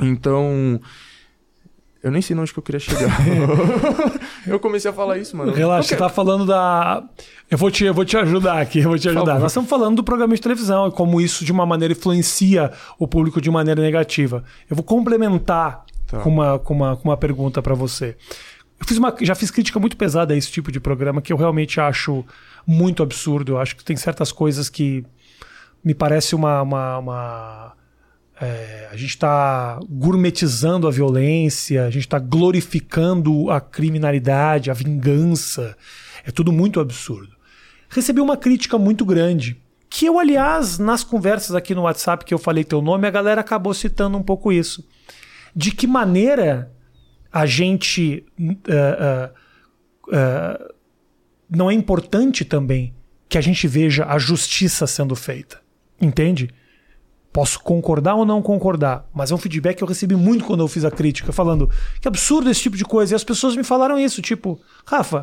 Então, 0.00 0.80
Eu 2.04 2.10
nem 2.10 2.20
sei 2.20 2.36
onde 2.36 2.52
que 2.52 2.58
eu 2.58 2.62
queria 2.62 2.78
chegar. 2.78 3.18
eu 4.46 4.60
comecei 4.60 4.90
a 4.90 4.94
falar 4.94 5.16
isso, 5.16 5.34
mano. 5.34 5.54
Relaxa, 5.54 5.88
você 5.88 5.96
tá 5.96 6.10
falando 6.10 6.44
da. 6.44 7.02
Eu 7.50 7.56
vou, 7.56 7.70
te, 7.70 7.82
eu 7.82 7.94
vou 7.94 8.04
te 8.04 8.14
ajudar 8.18 8.60
aqui, 8.60 8.80
eu 8.80 8.90
vou 8.90 8.98
te 8.98 9.08
ajudar. 9.08 9.38
Nós 9.38 9.52
estamos 9.52 9.70
falando 9.70 9.96
do 9.96 10.04
programa 10.04 10.34
de 10.34 10.40
televisão 10.42 10.86
e 10.86 10.90
como 10.90 11.18
isso 11.18 11.46
de 11.46 11.50
uma 11.50 11.64
maneira 11.64 11.92
influencia 11.92 12.70
o 12.98 13.08
público 13.08 13.40
de 13.40 13.50
maneira 13.50 13.80
negativa. 13.80 14.44
Eu 14.68 14.76
vou 14.76 14.84
complementar 14.84 15.86
tá. 16.06 16.18
com, 16.18 16.28
uma, 16.28 16.58
com, 16.58 16.74
uma, 16.74 16.94
com 16.94 17.08
uma 17.08 17.16
pergunta 17.16 17.62
para 17.62 17.74
você. 17.74 18.18
Eu 18.78 18.86
fiz 18.86 18.98
uma, 18.98 19.14
já 19.22 19.34
fiz 19.34 19.50
crítica 19.50 19.80
muito 19.80 19.96
pesada 19.96 20.34
a 20.34 20.36
esse 20.36 20.52
tipo 20.52 20.70
de 20.70 20.80
programa 20.80 21.22
que 21.22 21.32
eu 21.32 21.38
realmente 21.38 21.80
acho 21.80 22.22
muito 22.66 23.02
absurdo. 23.02 23.52
Eu 23.52 23.58
acho 23.58 23.74
que 23.76 23.82
tem 23.82 23.96
certas 23.96 24.30
coisas 24.30 24.68
que 24.68 25.06
me 25.82 25.94
parece 25.94 26.34
uma, 26.34 26.60
uma, 26.60 26.98
uma 26.98 27.72
é, 28.40 28.88
a 28.90 28.96
gente 28.96 29.10
está 29.10 29.78
gourmetizando 29.88 30.88
a 30.88 30.90
violência, 30.90 31.86
a 31.86 31.90
gente 31.90 32.02
está 32.04 32.18
glorificando 32.18 33.50
a 33.50 33.60
criminalidade, 33.60 34.70
a 34.70 34.74
vingança. 34.74 35.76
É 36.24 36.30
tudo 36.30 36.52
muito 36.52 36.80
absurdo. 36.80 37.34
Recebi 37.88 38.20
uma 38.20 38.36
crítica 38.36 38.76
muito 38.76 39.04
grande. 39.04 39.56
Que 39.88 40.06
eu, 40.06 40.18
aliás, 40.18 40.78
nas 40.78 41.04
conversas 41.04 41.54
aqui 41.54 41.74
no 41.74 41.82
WhatsApp 41.82 42.24
que 42.24 42.34
eu 42.34 42.38
falei 42.38 42.64
teu 42.64 42.82
nome, 42.82 43.06
a 43.06 43.10
galera 43.10 43.40
acabou 43.40 43.72
citando 43.72 44.18
um 44.18 44.22
pouco 44.22 44.50
isso. 44.50 44.84
De 45.54 45.70
que 45.70 45.86
maneira 45.86 46.72
a 47.32 47.46
gente. 47.46 48.24
Uh, 48.38 48.52
uh, 48.52 50.08
uh, 50.08 50.74
não 51.48 51.70
é 51.70 51.74
importante 51.74 52.44
também 52.44 52.92
que 53.28 53.38
a 53.38 53.40
gente 53.40 53.68
veja 53.68 54.06
a 54.06 54.18
justiça 54.18 54.86
sendo 54.88 55.14
feita. 55.14 55.60
Entende? 56.00 56.50
Posso 57.34 57.58
concordar 57.58 58.14
ou 58.14 58.24
não 58.24 58.40
concordar, 58.40 59.08
mas 59.12 59.32
é 59.32 59.34
um 59.34 59.38
feedback 59.38 59.78
que 59.78 59.82
eu 59.82 59.88
recebi 59.88 60.14
muito 60.14 60.44
quando 60.44 60.60
eu 60.60 60.68
fiz 60.68 60.84
a 60.84 60.90
crítica, 60.90 61.32
falando 61.32 61.68
que 62.00 62.06
absurdo 62.06 62.48
esse 62.48 62.60
tipo 62.60 62.76
de 62.76 62.84
coisa. 62.84 63.12
E 63.12 63.16
as 63.16 63.24
pessoas 63.24 63.56
me 63.56 63.64
falaram 63.64 63.98
isso, 63.98 64.22
tipo, 64.22 64.56
Rafa, 64.86 65.20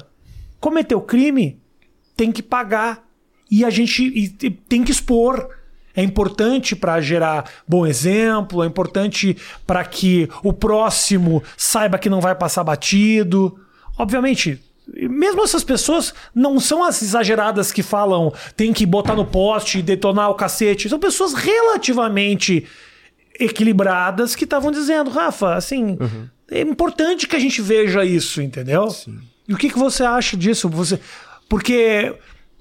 cometeu 0.59 0.99
crime, 0.99 1.61
tem 2.17 2.29
que 2.29 2.43
pagar. 2.43 3.07
E 3.49 3.63
a 3.63 3.69
gente 3.69 4.03
e, 4.03 4.25
e 4.45 4.51
tem 4.51 4.83
que 4.83 4.91
expor. 4.91 5.51
É 5.95 6.03
importante 6.03 6.75
para 6.75 6.99
gerar 6.99 7.49
bom 7.65 7.87
exemplo, 7.87 8.61
é 8.61 8.67
importante 8.67 9.37
para 9.65 9.85
que 9.85 10.27
o 10.43 10.51
próximo 10.51 11.41
saiba 11.55 11.97
que 11.97 12.09
não 12.09 12.19
vai 12.19 12.35
passar 12.35 12.65
batido. 12.65 13.57
Obviamente, 13.97 14.61
mesmo 14.87 15.43
essas 15.43 15.63
pessoas 15.63 16.13
não 16.33 16.59
são 16.59 16.83
as 16.83 17.01
exageradas 17.01 17.71
que 17.71 17.83
falam 17.83 18.33
tem 18.55 18.73
que 18.73 18.85
botar 18.85 19.15
no 19.15 19.25
poste 19.25 19.79
e 19.79 19.81
detonar 19.81 20.29
o 20.29 20.35
cacete. 20.35 20.89
São 20.89 20.99
pessoas 20.99 21.33
relativamente 21.33 22.65
equilibradas 23.39 24.35
que 24.35 24.43
estavam 24.43 24.71
dizendo, 24.71 25.09
Rafa, 25.09 25.55
assim, 25.55 25.97
uhum. 25.99 26.27
é 26.49 26.61
importante 26.61 27.27
que 27.27 27.35
a 27.35 27.39
gente 27.39 27.61
veja 27.61 28.03
isso, 28.05 28.41
entendeu? 28.41 28.89
Sim. 28.89 29.19
E 29.47 29.53
o 29.53 29.57
que, 29.57 29.69
que 29.69 29.79
você 29.79 30.03
acha 30.03 30.37
disso? 30.37 30.69
Você, 30.69 30.99
porque 31.49 32.13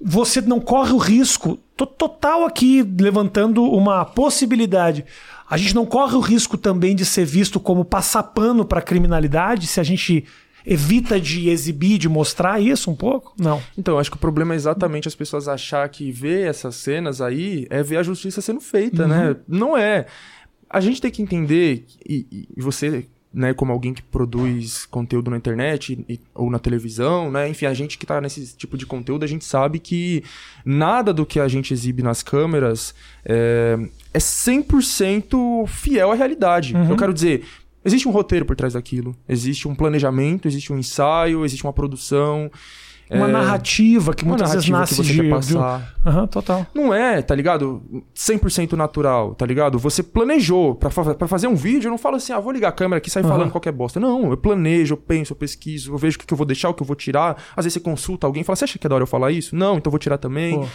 você 0.03 0.41
não 0.41 0.59
corre 0.59 0.91
o 0.91 0.97
risco, 0.97 1.59
tô 1.77 1.85
total 1.85 2.45
aqui 2.45 2.83
levantando 2.99 3.63
uma 3.63 4.03
possibilidade. 4.03 5.05
A 5.49 5.57
gente 5.57 5.75
não 5.75 5.85
corre 5.85 6.15
o 6.15 6.19
risco 6.19 6.57
também 6.57 6.95
de 6.95 7.05
ser 7.05 7.25
visto 7.25 7.59
como 7.59 7.85
passar 7.85 8.23
pano 8.23 8.65
para 8.65 8.79
a 8.79 8.83
criminalidade 8.83 9.67
se 9.67 9.79
a 9.79 9.83
gente 9.83 10.25
evita 10.65 11.19
de 11.19 11.49
exibir, 11.49 11.97
de 11.97 12.09
mostrar 12.09 12.59
isso 12.59 12.89
um 12.89 12.95
pouco? 12.95 13.33
Não. 13.39 13.61
Então, 13.77 13.97
acho 13.97 14.11
que 14.11 14.17
o 14.17 14.19
problema 14.19 14.53
é 14.53 14.55
exatamente 14.55 15.07
as 15.07 15.15
pessoas 15.15 15.47
achar 15.47 15.87
que 15.89 16.11
ver 16.11 16.47
essas 16.47 16.75
cenas 16.75 17.21
aí 17.21 17.67
é 17.69 17.81
ver 17.83 17.97
a 17.97 18.03
justiça 18.03 18.41
sendo 18.41 18.61
feita, 18.61 19.07
né? 19.07 19.21
uhum. 19.21 19.29
né? 19.29 19.35
Não 19.47 19.77
é. 19.77 20.05
A 20.69 20.79
gente 20.79 21.01
tem 21.01 21.11
que 21.11 21.21
entender, 21.21 21.85
e, 22.07 22.47
e 22.55 22.61
você 22.61 23.07
né, 23.33 23.53
como 23.53 23.71
alguém 23.71 23.93
que 23.93 24.01
produz 24.01 24.85
conteúdo 24.85 25.31
na 25.31 25.37
internet 25.37 26.03
e, 26.07 26.19
ou 26.35 26.49
na 26.49 26.59
televisão, 26.59 27.31
né? 27.31 27.47
Enfim, 27.47 27.65
a 27.65 27.73
gente 27.73 27.97
que 27.97 28.03
está 28.03 28.19
nesse 28.19 28.55
tipo 28.57 28.77
de 28.77 28.85
conteúdo, 28.85 29.23
a 29.23 29.27
gente 29.27 29.45
sabe 29.45 29.79
que 29.79 30.23
nada 30.65 31.13
do 31.13 31.25
que 31.25 31.39
a 31.39 31.47
gente 31.47 31.73
exibe 31.73 32.03
nas 32.03 32.21
câmeras 32.21 32.93
é, 33.23 33.79
é 34.13 34.19
100% 34.19 35.65
fiel 35.67 36.11
à 36.11 36.15
realidade. 36.15 36.75
Uhum. 36.75 36.89
Eu 36.89 36.97
quero 36.97 37.13
dizer, 37.13 37.45
Existe 37.83 38.07
um 38.07 38.11
roteiro 38.11 38.45
por 38.45 38.55
trás 38.55 38.73
daquilo. 38.73 39.15
Existe 39.27 39.67
um 39.67 39.75
planejamento, 39.75 40.47
existe 40.47 40.71
um 40.71 40.77
ensaio, 40.77 41.43
existe 41.43 41.63
uma 41.63 41.73
produção. 41.73 42.51
Uma 43.09 43.27
é... 43.27 43.31
narrativa 43.31 44.13
que 44.13 44.23
muitas 44.23 44.49
narrativa 44.49 44.79
vezes 44.79 44.95
nasce 44.95 44.95
que 44.95 45.07
você 45.07 45.13
de... 45.13 45.21
quer 45.21 45.29
passar. 45.29 45.93
Aham, 46.05 46.21
uhum, 46.21 46.27
total. 46.27 46.67
Não 46.73 46.93
é, 46.93 47.21
tá 47.21 47.35
ligado? 47.35 47.83
100% 48.15 48.71
natural, 48.73 49.35
tá 49.35 49.45
ligado? 49.45 49.77
Você 49.79 50.01
planejou 50.01 50.75
para 50.75 50.89
fa 50.89 51.27
fazer 51.27 51.47
um 51.47 51.55
vídeo, 51.55 51.87
eu 51.87 51.91
não 51.91 51.97
falo 51.97 52.15
assim, 52.15 52.31
ah, 52.31 52.39
vou 52.39 52.53
ligar 52.53 52.69
a 52.69 52.71
câmera 52.71 52.99
aqui 52.99 53.09
e 53.09 53.11
sair 53.11 53.23
uhum. 53.23 53.29
falando 53.29 53.51
qualquer 53.51 53.73
bosta. 53.73 53.99
Não, 53.99 54.31
eu 54.31 54.37
planejo, 54.37 54.93
eu 54.93 54.97
penso, 54.97 55.33
eu 55.33 55.35
pesquiso, 55.35 55.91
eu 55.91 55.97
vejo 55.97 56.15
o 56.15 56.19
que, 56.19 56.25
que 56.25 56.33
eu 56.33 56.37
vou 56.37 56.45
deixar, 56.45 56.69
o 56.69 56.73
que 56.73 56.83
eu 56.83 56.87
vou 56.87 56.95
tirar. 56.95 57.35
Às 57.55 57.65
vezes 57.65 57.73
você 57.73 57.79
consulta 57.81 58.25
alguém 58.25 58.41
e 58.41 58.43
fala, 58.45 58.55
você 58.55 58.63
acha 58.63 58.79
que 58.79 58.87
é 58.87 58.89
da 58.89 58.95
hora 58.95 59.03
eu 59.03 59.07
falar 59.07 59.31
isso? 59.31 59.55
Não, 59.55 59.77
então 59.77 59.89
eu 59.89 59.91
vou 59.91 59.99
tirar 59.99 60.17
também. 60.17 60.57
Pô. 60.57 60.67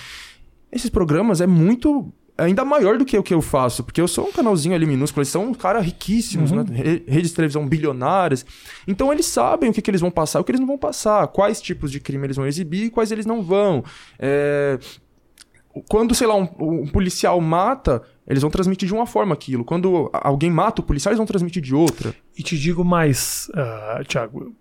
Esses 0.70 0.90
programas 0.90 1.40
é 1.40 1.46
muito 1.46 2.12
ainda 2.36 2.64
maior 2.64 2.98
do 2.98 3.04
que 3.04 3.16
o 3.16 3.22
que 3.22 3.32
eu 3.32 3.40
faço, 3.40 3.82
porque 3.82 4.00
eu 4.00 4.08
sou 4.08 4.28
um 4.28 4.32
canalzinho 4.32 4.74
ali 4.74 4.86
minúsculo, 4.86 5.22
eles 5.22 5.28
são 5.28 5.44
um 5.44 5.54
cara 5.54 5.80
riquíssimos, 5.80 6.50
uhum. 6.50 6.64
né? 6.64 7.02
Redes 7.06 7.30
de 7.30 7.36
televisão 7.36 7.66
bilionárias. 7.66 8.44
Então 8.86 9.12
eles 9.12 9.26
sabem 9.26 9.70
o 9.70 9.72
que, 9.72 9.80
que 9.80 9.90
eles 9.90 10.00
vão 10.00 10.10
passar, 10.10 10.40
o 10.40 10.44
que 10.44 10.50
eles 10.50 10.60
não 10.60 10.66
vão 10.66 10.78
passar, 10.78 11.26
quais 11.28 11.60
tipos 11.60 11.90
de 11.90 12.00
crime 12.00 12.26
eles 12.26 12.36
vão 12.36 12.46
exibir 12.46 12.84
e 12.84 12.90
quais 12.90 13.10
eles 13.10 13.26
não 13.26 13.42
vão. 13.42 13.82
É... 14.18 14.78
Quando, 15.88 16.14
sei 16.14 16.26
lá, 16.26 16.34
um, 16.34 16.48
um 16.58 16.86
policial 16.86 17.38
mata, 17.38 18.02
eles 18.26 18.40
vão 18.40 18.50
transmitir 18.50 18.88
de 18.88 18.94
uma 18.94 19.06
forma 19.06 19.34
aquilo. 19.34 19.62
Quando 19.62 20.10
alguém 20.12 20.50
mata 20.50 20.80
o 20.80 20.84
policial, 20.84 21.10
eles 21.10 21.18
vão 21.18 21.26
transmitir 21.26 21.62
de 21.62 21.74
outra. 21.74 22.14
E 22.36 22.42
te 22.42 22.58
digo 22.58 22.82
mais, 22.82 23.50
uh, 23.50 24.02
Thiago, 24.04 24.54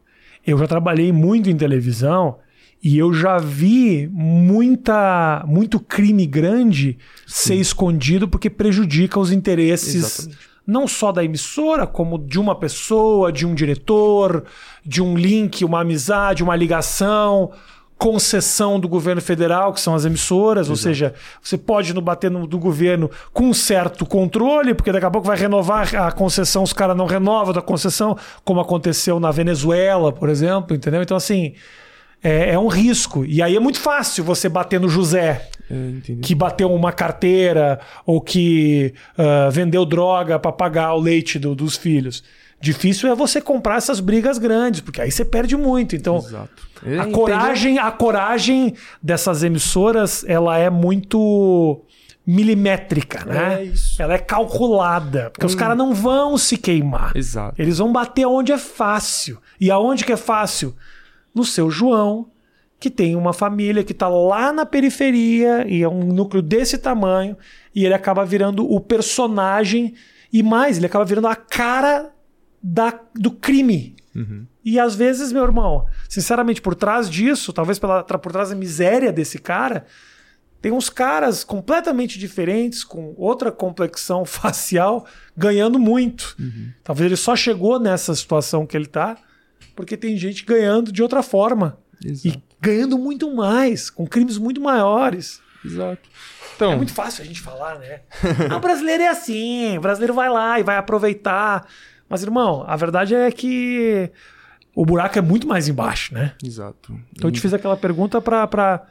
eu 0.45 0.57
já 0.57 0.67
trabalhei 0.67 1.13
muito 1.13 1.49
em 1.49 1.55
televisão 1.55 2.37
e 2.85 2.99
eu 2.99 3.11
já 3.11 3.39
vi 3.39 4.07
muita, 4.13 5.43
muito 5.47 5.79
crime 5.79 6.27
grande 6.27 6.99
Sim. 7.25 7.47
ser 7.47 7.55
escondido 7.55 8.27
porque 8.27 8.47
prejudica 8.47 9.19
os 9.19 9.31
interesses 9.31 9.95
Exatamente. 9.95 10.37
não 10.67 10.87
só 10.87 11.11
da 11.11 11.23
emissora, 11.23 11.87
como 11.87 12.19
de 12.19 12.39
uma 12.39 12.53
pessoa, 12.53 13.31
de 13.31 13.43
um 13.43 13.55
diretor, 13.55 14.43
de 14.85 15.01
um 15.01 15.17
link, 15.17 15.65
uma 15.65 15.81
amizade, 15.81 16.43
uma 16.43 16.55
ligação 16.55 17.51
concessão 17.97 18.77
do 18.79 18.89
governo 18.89 19.21
federal, 19.21 19.73
que 19.73 19.79
são 19.79 19.95
as 19.95 20.05
emissoras, 20.05 20.67
Exato. 20.67 20.71
ou 20.71 20.75
seja, 20.75 21.13
você 21.41 21.57
pode 21.57 21.91
não 21.93 22.01
bater 22.01 22.29
no 22.29 22.45
do 22.45 22.59
governo 22.59 23.09
com 23.33 23.45
um 23.45 23.53
certo 23.53 24.05
controle, 24.05 24.75
porque 24.75 24.91
daqui 24.91 25.05
a 25.05 25.09
pouco 25.09 25.25
vai 25.25 25.37
renovar 25.37 25.95
a 25.95 26.11
concessão, 26.11 26.61
os 26.61 26.73
caras 26.73 26.95
não 26.95 27.05
renovam 27.07 27.53
da 27.53 27.61
concessão, 27.61 28.15
como 28.43 28.59
aconteceu 28.59 29.19
na 29.19 29.31
Venezuela, 29.31 30.11
por 30.11 30.29
exemplo, 30.29 30.75
entendeu? 30.75 31.01
Então, 31.01 31.15
assim, 31.15 31.53
é, 32.25 32.53
é 32.53 32.59
um 32.59 32.67
risco. 32.67 33.23
E 33.23 33.39
aí 33.39 33.55
é 33.55 33.59
muito 33.59 33.79
fácil 33.79 34.23
você 34.23 34.49
bater 34.49 34.79
no 34.79 34.89
José, 34.89 35.47
é, 35.69 36.15
que 36.23 36.33
bateu 36.33 36.73
uma 36.73 36.91
carteira 36.91 37.79
ou 38.03 38.19
que 38.19 38.95
uh, 39.15 39.51
vendeu 39.51 39.85
droga 39.85 40.39
para 40.39 40.51
pagar 40.51 40.95
o 40.95 40.99
leite 40.99 41.37
do, 41.37 41.53
dos 41.53 41.77
filhos. 41.77 42.23
Difícil 42.59 43.11
é 43.11 43.13
você 43.15 43.39
comprar 43.39 43.77
essas 43.77 43.99
brigas 43.99 44.39
grandes, 44.39 44.81
porque 44.81 44.99
aí 44.99 45.11
você 45.11 45.23
perde 45.23 45.55
muito. 45.55 45.95
Então, 45.95 46.23
a 46.99 47.05
coragem, 47.11 47.77
a 47.77 47.91
coragem 47.91 48.73
dessas 49.03 49.43
emissoras, 49.43 50.25
ela 50.27 50.57
é 50.57 50.69
muito 50.71 51.83
milimétrica, 52.25 53.23
né? 53.23 53.59
É 53.59 53.63
isso. 53.65 54.01
Ela 54.01 54.15
é 54.15 54.17
calculada, 54.17 55.29
porque 55.29 55.45
hum. 55.45 55.49
os 55.49 55.53
caras 55.53 55.77
não 55.77 55.93
vão 55.93 56.39
se 56.39 56.57
queimar. 56.57 57.11
Exato. 57.13 57.61
Eles 57.61 57.77
vão 57.77 57.91
bater 57.91 58.25
onde 58.25 58.51
é 58.51 58.57
fácil. 58.57 59.37
E 59.61 59.69
aonde 59.69 60.03
que 60.03 60.11
é 60.11 60.17
fácil? 60.17 60.75
No 61.35 61.43
seu 61.43 61.69
João, 61.69 62.31
que 62.79 62.89
tem 62.89 63.15
uma 63.15 63.33
família 63.33 63.83
que 63.83 63.91
está 63.91 64.07
lá 64.07 64.53
na 64.53 64.65
periferia 64.65 65.65
e 65.67 65.83
é 65.83 65.89
um 65.89 66.05
núcleo 66.05 66.41
desse 66.41 66.77
tamanho, 66.77 67.37
e 67.73 67.83
ele 67.83 67.93
acaba 67.93 68.25
virando 68.25 68.69
o 68.69 68.79
personagem, 68.79 69.93
e 70.31 70.41
mais, 70.41 70.77
ele 70.77 70.85
acaba 70.85 71.03
virando 71.03 71.27
a 71.27 71.35
cara 71.35 72.11
da, 72.61 72.97
do 73.13 73.31
crime. 73.31 73.95
Uhum. 74.15 74.45
E 74.63 74.79
às 74.79 74.95
vezes, 74.95 75.31
meu 75.31 75.43
irmão, 75.43 75.85
sinceramente, 76.09 76.61
por 76.61 76.73
trás 76.73 77.09
disso, 77.09 77.53
talvez 77.53 77.77
pela, 77.77 78.03
por 78.03 78.31
trás 78.31 78.49
da 78.49 78.55
miséria 78.55 79.11
desse 79.11 79.37
cara, 79.37 79.85
tem 80.61 80.71
uns 80.71 80.89
caras 80.89 81.43
completamente 81.43 82.17
diferentes, 82.17 82.83
com 82.83 83.13
outra 83.17 83.51
complexão 83.51 84.25
facial, 84.25 85.05
ganhando 85.37 85.77
muito. 85.77 86.35
Uhum. 86.39 86.71
Talvez 86.83 87.05
ele 87.05 87.15
só 87.15 87.35
chegou 87.35 87.79
nessa 87.79 88.15
situação 88.15 88.65
que 88.65 88.75
ele 88.75 88.85
está 88.85 89.17
porque 89.75 89.97
tem 89.97 90.17
gente 90.17 90.45
ganhando 90.45 90.91
de 90.91 91.01
outra 91.01 91.21
forma. 91.21 91.77
Exato. 92.03 92.27
E 92.37 92.43
ganhando 92.61 92.97
muito 92.97 93.33
mais, 93.33 93.89
com 93.89 94.07
crimes 94.07 94.37
muito 94.37 94.61
maiores. 94.61 95.41
Exato. 95.63 96.09
Então, 96.55 96.71
é 96.71 96.75
muito 96.75 96.93
fácil 96.93 97.23
a 97.23 97.27
gente 97.27 97.41
falar, 97.41 97.79
né? 97.79 98.01
ah, 98.49 98.57
o 98.57 98.59
brasileiro 98.59 99.03
é 99.03 99.07
assim, 99.07 99.77
o 99.77 99.81
brasileiro 99.81 100.13
vai 100.13 100.29
lá 100.29 100.59
e 100.59 100.63
vai 100.63 100.77
aproveitar. 100.77 101.67
Mas, 102.07 102.23
irmão, 102.23 102.63
a 102.67 102.75
verdade 102.75 103.13
é 103.13 103.31
que 103.31 104.11
o 104.75 104.85
buraco 104.85 105.17
é 105.17 105.21
muito 105.21 105.47
mais 105.47 105.67
embaixo, 105.67 106.13
né? 106.13 106.33
Exato. 106.43 106.97
Então 107.13 107.29
eu 107.29 107.31
te 107.31 107.39
fiz 107.39 107.53
aquela 107.53 107.77
pergunta 107.77 108.21
para 108.21 108.85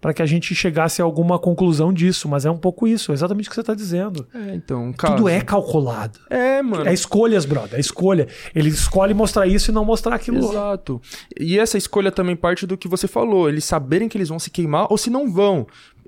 para 0.00 0.14
que 0.14 0.22
a 0.22 0.26
gente 0.26 0.54
chegasse 0.54 1.02
a 1.02 1.04
alguma 1.04 1.38
conclusão 1.38 1.92
disso, 1.92 2.28
mas 2.28 2.46
é 2.46 2.50
um 2.50 2.56
pouco 2.56 2.88
isso, 2.88 3.12
é 3.12 3.14
exatamente 3.14 3.48
o 3.48 3.50
que 3.50 3.56
você 3.56 3.62
tá 3.62 3.74
dizendo. 3.74 4.26
É, 4.34 4.54
então, 4.54 4.92
Tudo 4.92 5.28
é 5.28 5.40
calculado. 5.40 6.18
É, 6.30 6.62
mano. 6.62 6.88
É 6.88 6.94
escolhas, 6.94 7.44
brother, 7.44 7.76
é 7.76 7.80
escolha. 7.80 8.26
Ele 8.54 8.68
escolhe 8.68 9.12
mostrar 9.12 9.46
isso 9.46 9.70
e 9.70 9.74
não 9.74 9.84
mostrar 9.84 10.14
aquilo. 10.14 10.38
Exato. 10.38 11.00
E 11.38 11.58
essa 11.58 11.76
escolha 11.76 12.10
também 12.10 12.34
parte 12.34 12.66
do 12.66 12.78
que 12.78 12.88
você 12.88 13.06
falou, 13.06 13.48
eles 13.48 13.64
saberem 13.64 14.08
que 14.08 14.16
eles 14.16 14.28
vão 14.28 14.38
se 14.38 14.50
queimar 14.50 14.86
ou 14.90 14.96
se 14.96 15.10
não 15.10 15.30
vão. 15.30 15.66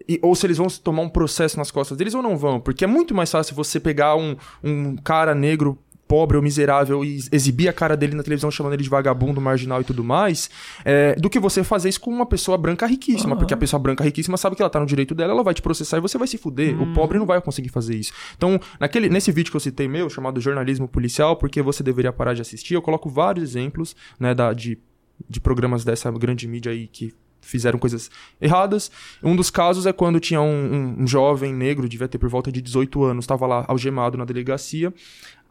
E, 0.08 0.18
ou 0.22 0.34
se 0.34 0.46
eles 0.46 0.56
vão 0.56 0.66
tomar 0.66 1.02
um 1.02 1.08
processo 1.08 1.56
nas 1.58 1.70
costas 1.70 1.96
deles 1.96 2.14
ou 2.14 2.22
não 2.22 2.36
vão. 2.36 2.60
Porque 2.60 2.84
é 2.84 2.88
muito 2.88 3.14
mais 3.14 3.30
fácil 3.30 3.54
você 3.54 3.78
pegar 3.78 4.16
um, 4.16 4.36
um 4.64 4.96
cara 4.96 5.34
negro 5.34 5.78
pobre 6.12 6.36
ou 6.36 6.42
miserável 6.42 7.02
e 7.02 7.24
exibir 7.32 7.68
a 7.68 7.72
cara 7.72 7.96
dele 7.96 8.14
na 8.14 8.22
televisão 8.22 8.50
chamando 8.50 8.74
ele 8.74 8.82
de 8.82 8.90
vagabundo, 8.90 9.40
marginal 9.40 9.80
e 9.80 9.84
tudo 9.84 10.04
mais, 10.04 10.50
é, 10.84 11.14
do 11.14 11.30
que 11.30 11.40
você 11.40 11.64
fazer 11.64 11.88
isso 11.88 12.02
com 12.02 12.10
uma 12.10 12.26
pessoa 12.26 12.58
branca 12.58 12.86
riquíssima. 12.86 13.32
Uhum. 13.32 13.38
Porque 13.38 13.54
a 13.54 13.56
pessoa 13.56 13.80
branca 13.80 14.04
riquíssima 14.04 14.36
sabe 14.36 14.54
que 14.54 14.60
ela 14.60 14.68
tá 14.68 14.78
no 14.78 14.84
direito 14.84 15.14
dela, 15.14 15.32
ela 15.32 15.42
vai 15.42 15.54
te 15.54 15.62
processar 15.62 15.96
e 15.96 16.00
você 16.02 16.18
vai 16.18 16.28
se 16.28 16.36
fuder. 16.36 16.78
O 16.78 16.92
pobre 16.92 17.18
não 17.18 17.24
vai 17.24 17.40
conseguir 17.40 17.70
fazer 17.70 17.94
isso. 17.94 18.12
Então, 18.36 18.60
naquele, 18.78 19.08
nesse 19.08 19.32
vídeo 19.32 19.50
que 19.50 19.56
eu 19.56 19.60
citei 19.60 19.88
meu, 19.88 20.10
chamado 20.10 20.38
Jornalismo 20.38 20.86
Policial, 20.86 21.34
porque 21.34 21.62
você 21.62 21.82
deveria 21.82 22.12
parar 22.12 22.34
de 22.34 22.42
assistir, 22.42 22.74
eu 22.74 22.82
coloco 22.82 23.08
vários 23.08 23.48
exemplos 23.48 23.96
né, 24.20 24.34
da, 24.34 24.52
de, 24.52 24.78
de 25.26 25.40
programas 25.40 25.82
dessa 25.82 26.10
grande 26.10 26.46
mídia 26.46 26.72
aí 26.72 26.88
que 26.88 27.14
fizeram 27.40 27.78
coisas 27.78 28.10
erradas. 28.38 28.90
Um 29.22 29.34
dos 29.34 29.50
casos 29.50 29.86
é 29.86 29.92
quando 29.94 30.20
tinha 30.20 30.42
um, 30.42 30.46
um, 30.46 31.02
um, 31.02 31.06
jovem 31.06 31.54
negro, 31.54 31.88
devia 31.88 32.06
ter 32.06 32.18
por 32.18 32.28
volta 32.28 32.52
de 32.52 32.60
18 32.62 33.02
anos, 33.02 33.24
estava 33.24 33.46
lá 33.46 33.64
algemado 33.66 34.16
na 34.16 34.26
delegacia 34.26 34.92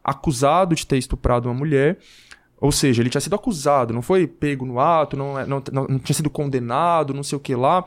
acusado 0.04 0.74
de 0.74 0.86
ter 0.86 0.98
estuprado 0.98 1.48
uma 1.48 1.54
mulher. 1.54 1.98
Ou 2.62 2.70
seja, 2.70 3.02
ele 3.02 3.10
tinha 3.10 3.20
sido 3.20 3.34
acusado, 3.34 3.92
não 3.92 4.02
foi 4.02 4.24
pego 4.24 4.64
no 4.64 4.78
ato, 4.78 5.16
não, 5.16 5.36
é, 5.36 5.44
não, 5.44 5.60
não, 5.72 5.84
não, 5.88 5.98
tinha 5.98 6.14
sido 6.14 6.30
condenado, 6.30 7.12
não 7.12 7.24
sei 7.24 7.36
o 7.36 7.40
que 7.40 7.56
lá. 7.56 7.84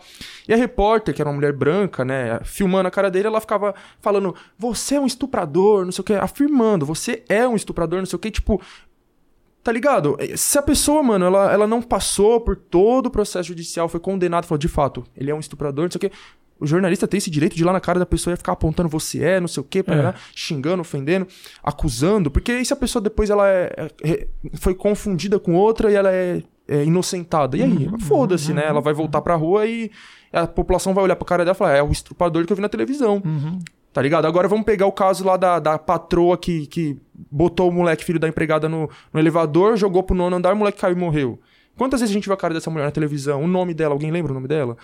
E 0.49 0.53
a 0.53 0.57
repórter, 0.57 1.15
que 1.15 1.21
era 1.21 1.29
uma 1.29 1.35
mulher 1.35 1.53
branca, 1.53 2.03
né, 2.03 2.41
filmando 2.43 2.85
a 2.85 2.91
cara 2.91 3.09
dele, 3.09 3.27
ela 3.27 3.39
ficava 3.39 3.73
falando: 4.01 4.35
Você 4.59 4.95
é 4.95 4.99
um 4.99 5.05
estuprador, 5.05 5.85
não 5.85 5.93
sei 5.93 6.01
o 6.01 6.03
que, 6.03 6.13
afirmando: 6.13 6.85
Você 6.85 7.23
é 7.29 7.47
um 7.47 7.55
estuprador, 7.55 7.99
não 7.99 8.05
sei 8.05 8.17
o 8.17 8.19
que, 8.19 8.29
tipo. 8.29 8.61
Tá 9.63 9.71
ligado? 9.71 10.17
Se 10.35 10.59
a 10.59 10.61
pessoa, 10.61 11.01
mano, 11.01 11.25
ela, 11.25 11.51
ela 11.51 11.65
não 11.65 11.81
passou 11.81 12.39
por 12.41 12.55
todo 12.55 13.07
o 13.07 13.09
processo 13.09 13.47
judicial, 13.47 13.89
foi 13.89 13.99
condenada, 13.99 14.45
falou, 14.45 14.59
de 14.59 14.67
fato, 14.67 15.03
ele 15.17 15.31
é 15.31 15.33
um 15.33 15.39
estuprador, 15.39 15.85
não 15.85 15.91
sei 15.91 15.97
o 15.97 16.01
que 16.01 16.11
o 16.59 16.65
jornalista 16.65 17.07
tem 17.07 17.17
esse 17.17 17.29
direito 17.29 17.55
de 17.55 17.63
ir 17.63 17.65
lá 17.65 17.73
na 17.73 17.81
cara 17.81 17.99
da 17.99 18.05
pessoa 18.05 18.33
e 18.33 18.37
ficar 18.37 18.53
apontando 18.53 18.87
você 18.87 19.23
é, 19.23 19.39
não 19.39 19.47
sei 19.47 19.61
o 19.61 19.63
quê, 19.63 19.79
é. 19.79 20.13
xingando, 20.33 20.81
ofendendo, 20.81 21.27
acusando. 21.61 22.31
Porque 22.31 22.53
e 22.53 22.65
se 22.65 22.73
a 22.73 22.77
pessoa 22.77 23.01
depois 23.01 23.29
ela 23.29 23.47
é, 23.47 23.89
é, 24.03 24.27
foi 24.53 24.73
confundida 24.73 25.37
com 25.39 25.53
outra 25.55 25.91
e 25.91 25.95
ela 25.95 26.11
é, 26.11 26.41
é 26.67 26.83
inocentada? 26.83 27.57
E 27.57 27.63
aí? 27.63 27.87
Uhum, 27.87 27.99
Foda-se, 27.99 28.49
uhum, 28.49 28.55
né? 28.55 28.65
Ela 28.67 28.79
vai 28.79 28.93
voltar 28.93 29.21
pra 29.21 29.35
rua 29.35 29.65
e 29.65 29.91
a 30.31 30.47
população 30.47 30.93
vai 30.93 31.03
olhar 31.03 31.15
pra 31.15 31.25
cara 31.25 31.43
dela 31.43 31.55
e 31.55 31.57
falar: 31.57 31.75
é 31.75 31.83
o 31.83 31.91
estrupador 31.91 32.45
que 32.45 32.53
eu 32.53 32.55
vi 32.55 32.61
na 32.61 32.69
televisão. 32.69 33.21
Uhum. 33.25 33.59
Tá 33.91 34.01
ligado? 34.01 34.25
Agora 34.25 34.47
vamos 34.47 34.65
pegar 34.65 34.85
o 34.87 34.91
caso 34.91 35.23
lá 35.23 35.37
da, 35.37 35.57
da 35.57 35.79
patroa 35.79 36.37
que, 36.37 36.67
que 36.67 36.97
botou 37.31 37.69
o 37.69 37.71
moleque, 37.71 38.03
filho 38.03 38.19
da 38.19 38.27
empregada, 38.27 38.67
no, 38.67 38.89
no 39.13 39.19
elevador, 39.19 39.77
jogou 39.77 40.03
pro 40.03 40.13
nono 40.13 40.35
andar, 40.35 40.53
o 40.53 40.57
moleque 40.57 40.79
caiu 40.79 40.97
e 40.97 40.99
morreu. 40.99 41.39
Quantas 41.77 42.01
vezes 42.01 42.11
a 42.11 42.13
gente 42.13 42.25
viu 42.25 42.33
a 42.33 42.37
cara 42.37 42.53
dessa 42.53 42.69
mulher 42.69 42.85
na 42.85 42.91
televisão? 42.91 43.41
O 43.41 43.47
nome 43.47 43.73
dela, 43.73 43.93
alguém 43.93 44.11
lembra 44.11 44.31
o 44.31 44.35
nome 44.35 44.47
dela? 44.47 44.77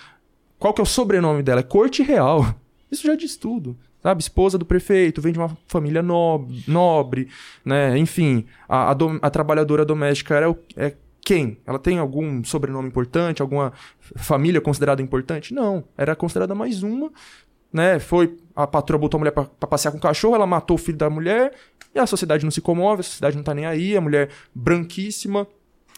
Qual 0.61 0.75
que 0.75 0.79
é 0.79 0.83
o 0.83 0.85
sobrenome 0.85 1.41
dela? 1.41 1.61
É 1.61 1.63
Corte 1.63 2.03
Real. 2.03 2.53
Isso 2.91 3.07
já 3.07 3.15
diz 3.15 3.35
tudo. 3.35 3.75
Sabe? 4.03 4.21
Esposa 4.21 4.59
do 4.59 4.65
prefeito, 4.65 5.19
vem 5.19 5.33
de 5.33 5.39
uma 5.39 5.57
família 5.65 6.03
nobre, 6.03 6.63
nobre 6.67 7.27
né? 7.65 7.97
Enfim, 7.97 8.45
a, 8.69 8.91
a, 8.91 8.93
do, 8.93 9.17
a 9.23 9.29
trabalhadora 9.31 9.83
doméstica 9.83 10.35
era 10.35 10.51
o, 10.51 10.57
é 10.77 10.93
quem? 11.25 11.57
Ela 11.65 11.79
tem 11.79 11.97
algum 11.97 12.43
sobrenome 12.43 12.87
importante? 12.87 13.41
Alguma 13.41 13.73
família 14.15 14.61
considerada 14.61 15.01
importante? 15.01 15.51
Não. 15.51 15.83
Era 15.97 16.15
considerada 16.15 16.53
mais 16.53 16.83
uma, 16.83 17.11
né? 17.73 17.97
Foi. 17.97 18.37
A 18.55 18.67
patroa 18.67 18.99
botou 18.99 19.17
a 19.17 19.19
mulher 19.19 19.31
pra 19.31 19.45
passear 19.67 19.91
com 19.91 19.97
o 19.97 20.01
cachorro, 20.01 20.35
ela 20.35 20.45
matou 20.45 20.75
o 20.75 20.79
filho 20.79 20.97
da 20.97 21.09
mulher, 21.09 21.53
e 21.95 21.97
a 21.97 22.05
sociedade 22.05 22.43
não 22.43 22.51
se 22.51 22.61
comove, 22.61 22.99
a 22.99 23.03
sociedade 23.03 23.35
não 23.35 23.43
tá 23.43 23.55
nem 23.55 23.65
aí, 23.65 23.97
a 23.97 24.01
mulher 24.01 24.29
branquíssima. 24.53 25.47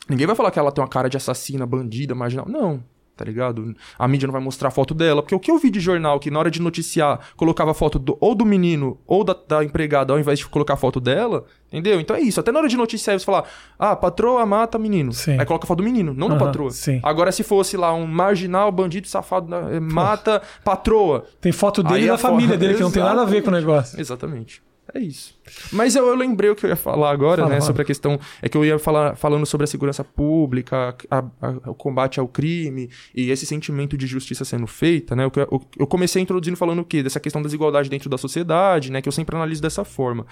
Ninguém 0.08 0.26
vai 0.28 0.38
falar 0.38 0.52
que 0.52 0.60
ela 0.60 0.71
tem 0.71 0.82
uma 0.82 0.89
cara 0.89 1.10
de 1.10 1.17
assassina, 1.17 1.65
bandida, 1.65 2.15
marginal. 2.15 2.47
Não 2.47 2.92
tá 3.15 3.23
ligado? 3.23 3.76
A 3.97 4.08
mídia 4.08 4.28
não 4.28 4.32
vai 4.32 4.41
mostrar 4.41 4.69
a 4.69 4.71
foto 4.71 4.93
dela, 4.93 5.21
porque 5.21 5.36
o 5.36 5.39
que 5.39 5.52
eu 5.52 5.58
vi 5.58 5.69
de 5.69 5.80
jornal 5.80 6.19
que 6.19 6.32
na 6.32 6.39
hora 6.39 6.49
de 6.49 6.62
noticiar 6.62 7.19
colocava 7.36 7.73
foto 7.73 7.99
do, 7.99 8.17
ou 8.19 8.34
do 8.34 8.45
menino 8.45 8.97
ou 9.06 9.23
da, 9.23 9.36
da, 9.47 9.63
empregada 9.63 10.13
ao 10.13 10.19
invés 10.19 10.39
de 10.39 10.47
colocar 10.47 10.73
a 10.73 10.78
foto 10.78 10.99
dela, 10.99 11.45
entendeu? 11.71 11.99
Então 11.99 12.15
é 12.15 12.21
isso. 12.21 12.39
Até 12.39 12.52
na 12.52 12.60
hora 12.60 12.67
de 12.67 12.76
noticiar 12.76 13.19
você 13.19 13.26
falar, 13.26 13.45
ah, 13.78 13.95
patroa 13.95 14.45
mata 14.45 14.80
menino. 14.80 15.13
Sim. 15.13 15.39
Aí 15.39 15.45
coloca 15.45 15.65
a 15.65 15.67
foto 15.67 15.78
do 15.78 15.84
menino, 15.84 16.13
não 16.13 16.28
uhum, 16.28 16.38
da 16.38 16.45
patroa. 16.45 16.71
Sim. 16.71 16.99
Agora 17.04 17.32
se 17.32 17.43
fosse 17.43 17.78
lá 17.78 17.93
um 17.93 18.08
marginal, 18.08 18.71
bandido, 18.71 19.08
safado, 19.08 19.49
né, 19.49 19.80
mata 19.80 20.41
patroa. 20.63 21.26
Tem 21.39 21.52
foto 21.52 21.84
dele 21.84 22.06
e 22.06 22.08
da 22.08 22.17
família 22.17 22.58
dele, 22.58 22.76
que 22.76 22.82
não 22.82 22.91
tem 22.91 23.04
nada 23.04 23.21
a 23.21 23.26
ver 23.26 23.43
com 23.43 23.49
o 23.49 23.54
negócio. 23.54 23.99
Exatamente. 23.99 24.62
É 24.93 25.00
isso. 25.00 25.36
Mas 25.72 25.96
eu, 25.96 26.06
eu, 26.08 26.15
lembrei 26.15 26.50
o 26.50 26.56
que 26.56 26.65
eu 26.65 26.69
ia 26.69 26.76
falar 26.76 27.12
agora, 27.12 27.43
fala, 27.43 27.50
né? 27.50 27.56
Fala. 27.56 27.67
Sobre 27.67 27.82
a 27.84 27.86
questão. 27.86 28.19
É 28.41 28.50
que 28.50 28.58
eu 28.58 28.65
ia 28.65 28.78
falar 28.78 29.15
falando 29.15 29.46
sobre 29.46 29.63
a 29.63 29.67
segurança 29.67 30.04
pública, 30.04 30.96
a, 31.10 31.19
a, 31.41 31.69
o 31.69 31.74
combate 31.74 32.19
ao 32.19 32.28
crime 32.28 32.89
e 33.15 33.32
esse 33.32 33.46
sentimento 33.46 33.98
de 33.98 34.06
justiça 34.06 34.43
sendo 34.43 34.67
feita, 34.67 35.15
né? 35.15 35.24
Eu, 35.24 35.32
eu, 35.36 35.62
eu, 35.80 35.88
comecei 35.88 36.22
introduzindo 36.22 36.58
falando 36.58 36.80
o 36.80 36.86
quê? 36.86 37.02
Dessa 37.02 37.19
questão 37.19 37.41
da 37.41 37.48
desigualdade 37.48 37.89
dentro 37.89 38.10
da 38.10 38.17
sociedade, 38.17 38.91
né? 38.91 39.02
Que 39.02 39.08
eu 39.08 39.13
sempre 39.13 39.36
analiso 39.36 39.62
dessa 39.62 39.86
forma. 39.86 40.26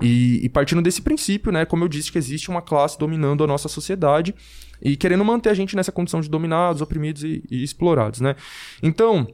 E, 0.00 0.44
e 0.44 0.48
partindo 0.48 0.82
desse 0.82 1.00
princípio, 1.00 1.50
né? 1.50 1.64
Como 1.64 1.82
eu 1.82 1.88
disse, 1.88 2.12
que 2.12 2.18
existe 2.18 2.50
uma 2.50 2.60
classe 2.60 2.98
dominando 2.98 3.42
a 3.42 3.46
nossa 3.46 3.68
sociedade 3.68 4.34
e 4.82 4.96
querendo 4.96 5.24
manter 5.24 5.48
a 5.48 5.54
gente 5.54 5.74
nessa 5.74 5.90
condição 5.90 6.20
de 6.20 6.28
dominados, 6.28 6.82
oprimidos 6.82 7.24
e, 7.24 7.42
e 7.50 7.62
explorados, 7.62 8.20
né? 8.20 8.36
Então 8.82 9.26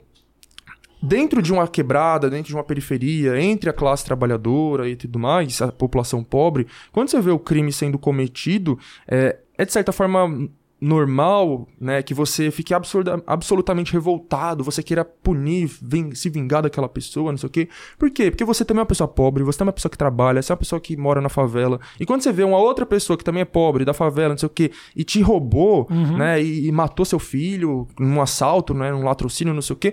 dentro 1.02 1.40
de 1.42 1.52
uma 1.52 1.66
quebrada, 1.66 2.28
dentro 2.28 2.48
de 2.48 2.54
uma 2.54 2.64
periferia, 2.64 3.40
entre 3.40 3.70
a 3.70 3.72
classe 3.72 4.04
trabalhadora 4.04 4.88
e 4.88 4.96
tudo 4.96 5.18
mais, 5.18 5.60
a 5.62 5.72
população 5.72 6.22
pobre, 6.22 6.66
quando 6.92 7.08
você 7.08 7.20
vê 7.20 7.30
o 7.30 7.38
crime 7.38 7.72
sendo 7.72 7.98
cometido, 7.98 8.78
é, 9.08 9.38
é 9.56 9.64
de 9.64 9.72
certa 9.72 9.92
forma 9.92 10.50
normal, 10.80 11.68
né, 11.78 12.02
que 12.02 12.14
você 12.14 12.50
fique 12.50 12.72
absurda, 12.72 13.22
absolutamente 13.26 13.92
revoltado, 13.92 14.64
você 14.64 14.82
queira 14.82 15.04
punir, 15.04 15.70
vem, 15.82 16.14
se 16.14 16.30
vingar 16.30 16.62
daquela 16.62 16.88
pessoa, 16.88 17.30
não 17.30 17.36
sei 17.38 17.46
o 17.48 17.50
quê. 17.50 17.68
Por 17.98 18.10
quê? 18.10 18.30
Porque 18.30 18.44
você 18.44 18.64
também 18.64 18.80
é 18.80 18.82
uma 18.82 18.86
pessoa 18.86 19.06
pobre, 19.06 19.44
você 19.44 19.58
também 19.58 19.68
é 19.68 19.72
uma 19.72 19.74
pessoa 19.74 19.90
que 19.90 19.98
trabalha, 19.98 20.40
você 20.40 20.50
é 20.50 20.54
uma 20.54 20.58
pessoa 20.58 20.80
que 20.80 20.96
mora 20.96 21.20
na 21.20 21.28
favela. 21.28 21.78
E 21.98 22.06
quando 22.06 22.22
você 22.22 22.32
vê 22.32 22.42
uma 22.42 22.56
outra 22.56 22.86
pessoa 22.86 23.18
que 23.18 23.24
também 23.24 23.42
é 23.42 23.44
pobre, 23.44 23.84
da 23.84 23.92
favela, 23.92 24.30
não 24.30 24.38
sei 24.38 24.46
o 24.46 24.50
quê, 24.50 24.72
e 24.96 25.04
te 25.04 25.20
roubou, 25.20 25.86
uhum. 25.90 26.16
né, 26.16 26.42
e, 26.42 26.66
e, 26.66 26.72
matou 26.72 27.04
seu 27.04 27.18
filho 27.18 27.86
num 27.98 28.20
assalto, 28.22 28.72
né, 28.72 28.90
num 28.90 29.04
latrocínio, 29.04 29.52
não 29.52 29.62
sei 29.62 29.74
o 29.74 29.78
quê, 29.78 29.92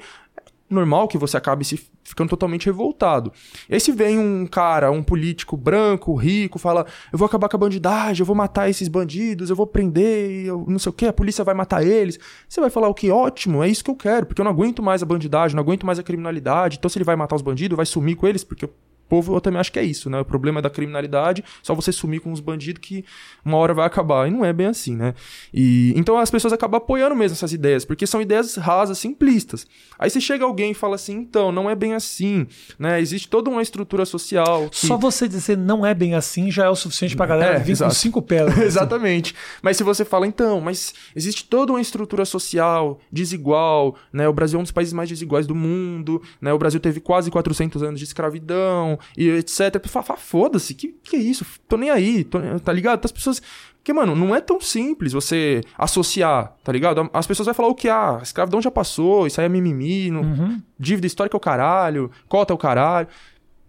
normal 0.70 1.08
que 1.08 1.18
você 1.18 1.38
acabe 1.38 1.64
se 1.64 1.80
ficando 2.04 2.30
totalmente 2.30 2.66
revoltado. 2.66 3.32
E 3.70 3.74
aí 3.74 3.80
se 3.80 3.92
vem 3.92 4.18
um 4.18 4.46
cara, 4.46 4.92
um 4.92 5.04
político 5.04 5.56
branco, 5.58 6.16
rico, 6.16 6.60
fala: 6.60 6.86
"Eu 7.12 7.18
vou 7.18 7.26
acabar 7.26 7.50
com 7.50 7.56
a 7.56 7.60
bandidagem, 7.60 8.22
eu 8.22 8.26
vou 8.26 8.36
matar 8.36 8.70
esses 8.70 8.88
bandidos, 8.88 9.50
eu 9.50 9.56
vou 9.56 9.68
prender, 9.68 10.46
eu 10.46 10.66
não 10.68 10.80
sei 10.80 10.90
o 10.90 10.94
que, 10.94 11.06
a 11.06 11.14
polícia 11.14 11.44
vai 11.44 11.54
matar 11.54 11.86
eles". 11.86 12.20
Você 12.48 12.62
vai 12.62 12.70
falar 12.70 12.88
o 12.88 12.94
que 12.94 13.10
ótimo, 13.10 13.64
é 13.64 13.70
isso 13.70 13.84
que 13.84 13.92
eu 13.92 13.96
quero, 13.96 14.26
porque 14.26 14.42
eu 14.42 14.46
não 14.46 14.52
aguento 14.52 14.82
mais 14.82 15.02
a 15.02 15.06
bandidagem, 15.06 15.56
não 15.56 15.64
aguento 15.64 15.86
mais 15.86 16.00
a 16.00 16.04
criminalidade. 16.04 16.78
Então 16.78 16.90
se 16.90 16.98
ele 16.98 17.06
vai 17.06 17.16
matar 17.16 17.36
os 17.36 17.42
bandidos, 17.42 17.76
vai 17.76 17.86
sumir 17.86 18.16
com 18.16 18.28
eles, 18.28 18.44
porque 18.44 18.70
povo 19.08 19.36
eu 19.36 19.42
também 19.42 19.60
acho 19.60 19.72
que 19.72 19.80
é 19.80 19.84
isso, 19.84 20.10
né? 20.10 20.20
O 20.20 20.26
problema 20.26 20.60
é 20.60 20.62
da 20.62 20.70
criminalidade, 20.70 21.44
só 21.62 21.74
você 21.74 21.92
sumir 21.92 22.22
com 22.22 22.32
os 22.32 22.40
bandidos 22.40 22.82
que 22.82 23.06
uma 23.44 23.58
hora 23.58 23.74
vai 23.74 23.86
acabar. 23.86 24.28
E 24.28 24.32
não 24.32 24.44
é 24.44 24.52
bem 24.52 24.68
assim, 24.68 24.96
né? 24.96 25.14
E 25.54 25.94
então 25.96 26.18
as 26.18 26.30
pessoas 26.30 26.54
acabam 26.54 26.78
apoiando 26.78 27.16
mesmo 27.16 27.36
essas 27.36 27.54
ideias, 27.54 27.86
porque 27.86 28.06
são 28.06 28.22
ideias 28.22 28.56
rasas, 28.56 28.98
simplistas. 28.98 29.66
Aí 29.98 30.10
se 30.10 30.22
chega 30.22 30.46
alguém 30.46 30.72
e 30.72 30.76
fala 30.76 30.96
assim, 30.96 31.14
então, 31.16 31.52
não 31.52 31.70
é 31.70 31.76
bem 31.76 31.94
assim, 31.94 32.48
né? 32.78 33.00
Existe 33.00 33.28
toda 33.28 33.50
uma 33.50 33.62
estrutura 33.62 34.06
social. 34.06 34.70
Que... 34.70 34.86
Só 34.86 34.98
você 34.98 35.28
dizer 35.28 35.58
não 35.58 35.86
é 35.86 35.94
bem 35.94 36.14
assim 36.14 36.52
já 36.52 36.66
é 36.66 36.70
o 36.70 36.76
suficiente 36.76 37.16
pra 37.16 37.26
galera 37.26 37.56
é, 37.56 37.60
vir 37.60 37.72
exato. 37.72 37.92
com 37.92 37.96
cinco 37.96 38.22
pedras. 38.22 38.58
Exatamente. 38.60 39.36
Mas 39.62 39.78
se 39.78 39.84
você 39.84 40.04
fala, 40.04 40.28
então, 40.28 40.60
mas 40.60 40.94
existe 41.16 41.46
toda 41.46 41.72
uma 41.72 41.82
estrutura 41.82 42.26
social 42.26 43.00
desigual, 43.12 43.96
né? 44.12 44.28
O 44.28 44.34
Brasil 44.34 44.58
é 44.58 44.60
um 44.60 44.64
dos 44.64 44.72
países 44.72 44.94
mais 44.94 45.10
desiguais 45.10 45.48
do 45.48 45.56
mundo, 45.56 46.22
né? 46.42 46.54
O 46.54 46.58
Brasil 46.58 46.80
teve 46.80 47.00
quase 47.00 47.32
400 47.32 47.84
anos 47.84 48.00
de 48.00 48.06
escravidão, 48.06 48.97
e 49.18 49.30
etc. 49.30 49.86
Fala, 49.88 50.18
foda-se, 50.18 50.74
que, 50.74 50.90
que 51.04 51.16
é 51.16 51.20
isso? 51.20 51.46
Tô 51.68 51.78
nem 51.78 51.90
aí, 51.90 52.24
tô, 52.24 52.40
tá 52.64 52.74
ligado? 52.74 53.04
As 53.04 53.12
pessoas. 53.12 53.42
Porque, 53.78 53.94
mano, 53.94 54.16
não 54.16 54.36
é 54.36 54.42
tão 54.42 54.60
simples 54.60 55.14
você 55.14 55.62
associar, 55.78 56.54
tá 56.64 56.72
ligado? 56.74 57.10
As 57.14 57.26
pessoas 57.26 57.46
vão 57.46 57.56
falar 57.56 57.70
o 57.70 57.76
que? 57.76 57.88
Ah, 57.88 58.18
a 58.20 58.24
escravidão 58.24 58.62
já 58.62 58.70
passou, 58.70 59.26
isso 59.26 59.40
aí 59.40 59.46
é 59.46 59.50
mimimi, 59.50 60.12
não... 60.12 60.22
uhum. 60.22 60.62
dívida 60.78 61.08
histórica 61.08 61.36
é 61.36 61.40
o 61.40 61.42
caralho, 61.42 62.12
cota 62.28 62.52
é 62.52 62.56
o 62.56 62.58
caralho 62.58 63.08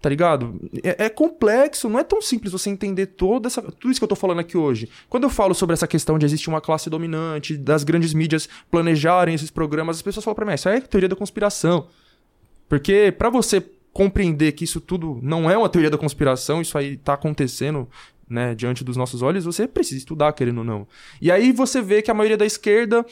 tá 0.00 0.08
ligado? 0.08 0.60
É, 0.82 1.06
é, 1.06 1.08
complexo, 1.08 1.88
não 1.88 1.98
é 1.98 2.04
tão 2.04 2.22
simples 2.22 2.52
você 2.52 2.70
entender 2.70 3.06
toda 3.06 3.48
essa, 3.48 3.60
tudo 3.60 3.90
isso 3.90 4.00
que 4.00 4.04
eu 4.04 4.08
tô 4.08 4.14
falando 4.16 4.40
aqui 4.40 4.56
hoje. 4.56 4.88
Quando 5.08 5.24
eu 5.24 5.30
falo 5.30 5.54
sobre 5.54 5.74
essa 5.74 5.86
questão 5.86 6.18
de 6.18 6.24
existir 6.24 6.48
uma 6.48 6.60
classe 6.60 6.88
dominante, 6.88 7.56
das 7.56 7.82
grandes 7.84 8.14
mídias 8.14 8.48
planejarem 8.70 9.34
esses 9.34 9.50
programas, 9.50 9.96
as 9.96 10.02
pessoas 10.02 10.24
falam 10.24 10.36
pra 10.36 10.44
mim, 10.44 10.52
ah, 10.52 10.54
isso 10.54 10.68
aí 10.68 10.78
é 10.78 10.80
teoria 10.80 11.08
da 11.08 11.16
conspiração. 11.16 11.88
Porque 12.68 13.12
para 13.16 13.30
você 13.30 13.64
compreender 13.92 14.52
que 14.52 14.64
isso 14.64 14.80
tudo 14.80 15.18
não 15.22 15.50
é 15.50 15.56
uma 15.56 15.68
teoria 15.68 15.90
da 15.90 15.98
conspiração, 15.98 16.60
isso 16.60 16.76
aí 16.78 16.96
tá 16.96 17.14
acontecendo 17.14 17.88
né, 18.28 18.54
diante 18.54 18.84
dos 18.84 18.96
nossos 18.96 19.22
olhos, 19.22 19.44
você 19.44 19.66
precisa 19.66 19.98
estudar, 19.98 20.32
querendo 20.32 20.58
ou 20.58 20.64
não. 20.64 20.86
E 21.20 21.30
aí 21.30 21.50
você 21.50 21.80
vê 21.80 22.02
que 22.02 22.10
a 22.10 22.14
maioria 22.14 22.36
da 22.36 22.46
esquerda 22.46 23.04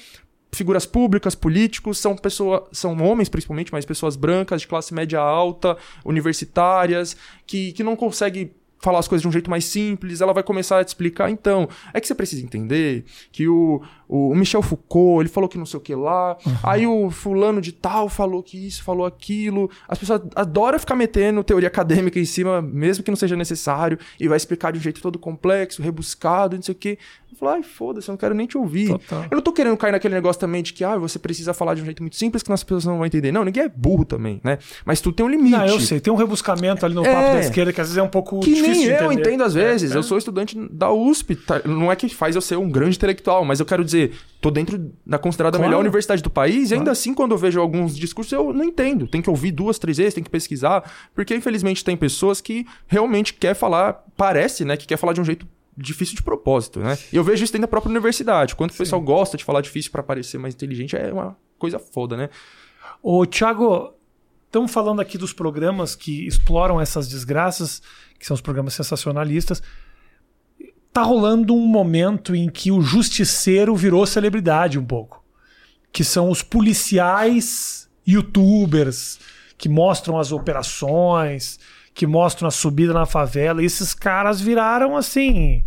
figuras 0.52 0.86
públicas, 0.86 1.34
políticos, 1.34 1.98
são 1.98 2.16
pessoas, 2.16 2.62
são 2.72 2.96
homens 3.02 3.28
principalmente, 3.28 3.72
mas 3.72 3.84
pessoas 3.84 4.16
brancas 4.16 4.62
de 4.62 4.68
classe 4.68 4.94
média 4.94 5.20
alta, 5.20 5.76
universitárias, 6.04 7.16
que, 7.46 7.72
que 7.72 7.84
não 7.84 7.94
conseguem 7.94 8.50
falar 8.86 9.00
as 9.00 9.08
coisas 9.08 9.22
de 9.22 9.28
um 9.28 9.32
jeito 9.32 9.50
mais 9.50 9.64
simples, 9.64 10.20
ela 10.20 10.32
vai 10.32 10.44
começar 10.44 10.78
a 10.78 10.84
te 10.84 10.88
explicar. 10.88 11.28
Então, 11.28 11.68
é 11.92 12.00
que 12.00 12.06
você 12.06 12.14
precisa 12.14 12.44
entender 12.44 13.04
que 13.32 13.48
o, 13.48 13.82
o 14.08 14.32
Michel 14.32 14.62
Foucault, 14.62 15.22
ele 15.22 15.28
falou 15.28 15.48
que 15.48 15.58
não 15.58 15.66
sei 15.66 15.78
o 15.78 15.80
que 15.80 15.92
lá, 15.92 16.36
uhum. 16.46 16.52
aí 16.62 16.86
o 16.86 17.10
fulano 17.10 17.60
de 17.60 17.72
tal 17.72 18.08
falou 18.08 18.44
que 18.44 18.56
isso, 18.64 18.84
falou 18.84 19.04
aquilo. 19.04 19.68
As 19.88 19.98
pessoas 19.98 20.22
adoram 20.36 20.78
ficar 20.78 20.94
metendo 20.94 21.42
teoria 21.42 21.66
acadêmica 21.66 22.20
em 22.20 22.24
cima, 22.24 22.62
mesmo 22.62 23.02
que 23.02 23.10
não 23.10 23.16
seja 23.16 23.34
necessário, 23.34 23.98
e 24.20 24.28
vai 24.28 24.36
explicar 24.36 24.72
de 24.72 24.78
um 24.78 24.82
jeito 24.82 25.02
todo 25.02 25.18
complexo, 25.18 25.82
rebuscado, 25.82 26.54
não 26.54 26.62
sei 26.62 26.72
o 26.72 26.78
que. 26.78 26.96
Eu 27.36 27.40
falo, 27.40 27.52
ai, 27.52 27.62
foda-se, 27.62 28.08
eu 28.08 28.12
não 28.12 28.16
quero 28.16 28.34
nem 28.34 28.46
te 28.46 28.56
ouvir. 28.56 28.88
Total. 28.88 29.24
Eu 29.30 29.34
não 29.36 29.42
tô 29.42 29.52
querendo 29.52 29.76
cair 29.76 29.92
naquele 29.92 30.14
negócio 30.14 30.40
também 30.40 30.62
de 30.62 30.72
que, 30.72 30.82
ah, 30.82 30.96
você 30.96 31.18
precisa 31.18 31.52
falar 31.52 31.74
de 31.74 31.82
um 31.82 31.84
jeito 31.84 32.02
muito 32.02 32.16
simples 32.16 32.42
que 32.42 32.50
as 32.50 32.64
pessoas 32.64 32.86
não 32.86 32.96
vão 32.96 33.04
entender. 33.04 33.30
Não, 33.30 33.44
ninguém 33.44 33.64
é 33.64 33.68
burro 33.68 34.06
também, 34.06 34.40
né? 34.42 34.58
Mas 34.86 35.02
tu 35.02 35.12
tem 35.12 35.24
um 35.24 35.28
limite. 35.28 35.50
Não, 35.50 35.66
eu 35.66 35.78
sei, 35.78 36.00
tem 36.00 36.10
um 36.10 36.16
rebuscamento 36.16 36.86
ali 36.86 36.94
no 36.94 37.04
é, 37.04 37.12
papo 37.12 37.34
da 37.34 37.40
esquerda 37.40 37.72
que 37.72 37.80
às 37.80 37.88
vezes 37.88 37.98
é 37.98 38.02
um 38.02 38.08
pouco 38.08 38.40
que 38.40 38.54
difícil 38.54 38.90
nem 38.90 39.02
eu 39.02 39.12
entendo 39.12 39.44
às 39.44 39.52
vezes. 39.52 39.90
É, 39.90 39.94
é. 39.94 39.98
Eu 39.98 40.02
sou 40.02 40.16
estudante 40.16 40.56
da 40.70 40.90
USP, 40.90 41.36
tá? 41.36 41.60
não 41.66 41.92
é 41.92 41.96
que 41.96 42.08
faz 42.08 42.34
eu 42.34 42.40
ser 42.40 42.56
um 42.56 42.70
grande 42.70 42.96
intelectual, 42.96 43.44
mas 43.44 43.60
eu 43.60 43.66
quero 43.66 43.84
dizer, 43.84 44.12
tô 44.40 44.50
dentro 44.50 44.90
da 45.04 45.18
considerada 45.18 45.58
claro. 45.58 45.70
melhor 45.70 45.80
universidade 45.80 46.22
do 46.22 46.30
país, 46.30 46.70
e 46.70 46.74
ainda 46.74 46.90
assim, 46.90 47.12
quando 47.12 47.32
eu 47.32 47.38
vejo 47.38 47.60
alguns 47.60 47.96
discursos, 47.96 48.32
eu 48.32 48.52
não 48.52 48.64
entendo. 48.64 49.06
Tem 49.06 49.20
que 49.20 49.28
ouvir 49.28 49.50
duas, 49.50 49.78
três 49.78 49.98
vezes, 49.98 50.14
tem 50.14 50.24
que 50.24 50.30
pesquisar, 50.30 50.90
porque 51.14 51.34
infelizmente 51.34 51.84
tem 51.84 51.96
pessoas 51.96 52.40
que 52.40 52.66
realmente 52.86 53.34
quer 53.34 53.54
falar, 53.54 54.04
parece, 54.16 54.64
né, 54.64 54.76
que 54.76 54.86
quer 54.86 54.96
falar 54.96 55.12
de 55.12 55.20
um 55.20 55.24
jeito 55.24 55.46
difícil 55.76 56.16
de 56.16 56.22
propósito, 56.22 56.80
né? 56.80 56.98
E 57.12 57.16
eu 57.16 57.22
vejo 57.22 57.44
isso 57.44 57.52
dentro 57.52 57.66
da 57.66 57.70
própria 57.70 57.90
universidade. 57.90 58.54
Quanto 58.54 58.72
o 58.72 58.76
pessoal 58.76 59.00
gosta 59.00 59.36
de 59.36 59.44
falar 59.44 59.60
difícil 59.60 59.90
para 59.90 60.02
parecer 60.02 60.38
mais 60.38 60.54
inteligente, 60.54 60.96
é 60.96 61.12
uma 61.12 61.36
coisa 61.58 61.78
foda, 61.78 62.16
né? 62.16 62.30
Ô, 63.02 63.26
Thiago, 63.26 63.94
estamos 64.46 64.72
falando 64.72 65.00
aqui 65.00 65.18
dos 65.18 65.32
programas 65.32 65.94
que 65.94 66.26
exploram 66.26 66.80
essas 66.80 67.08
desgraças, 67.08 67.82
que 68.18 68.26
são 68.26 68.34
os 68.34 68.40
programas 68.40 68.74
sensacionalistas. 68.74 69.62
Tá 70.92 71.02
rolando 71.02 71.54
um 71.54 71.66
momento 71.66 72.34
em 72.34 72.48
que 72.48 72.70
o 72.72 72.80
justiceiro 72.80 73.76
virou 73.76 74.06
celebridade 74.06 74.78
um 74.78 74.84
pouco. 74.84 75.22
Que 75.92 76.02
são 76.02 76.30
os 76.30 76.42
policiais 76.42 77.88
youtubers 78.06 79.18
que 79.58 79.68
mostram 79.68 80.18
as 80.18 80.32
operações, 80.32 81.58
que 81.96 82.06
mostram 82.06 82.46
a 82.46 82.50
subida 82.50 82.92
na 82.92 83.06
favela. 83.06 83.62
E 83.62 83.64
esses 83.64 83.94
caras 83.94 84.38
viraram 84.38 84.94
assim. 84.94 85.64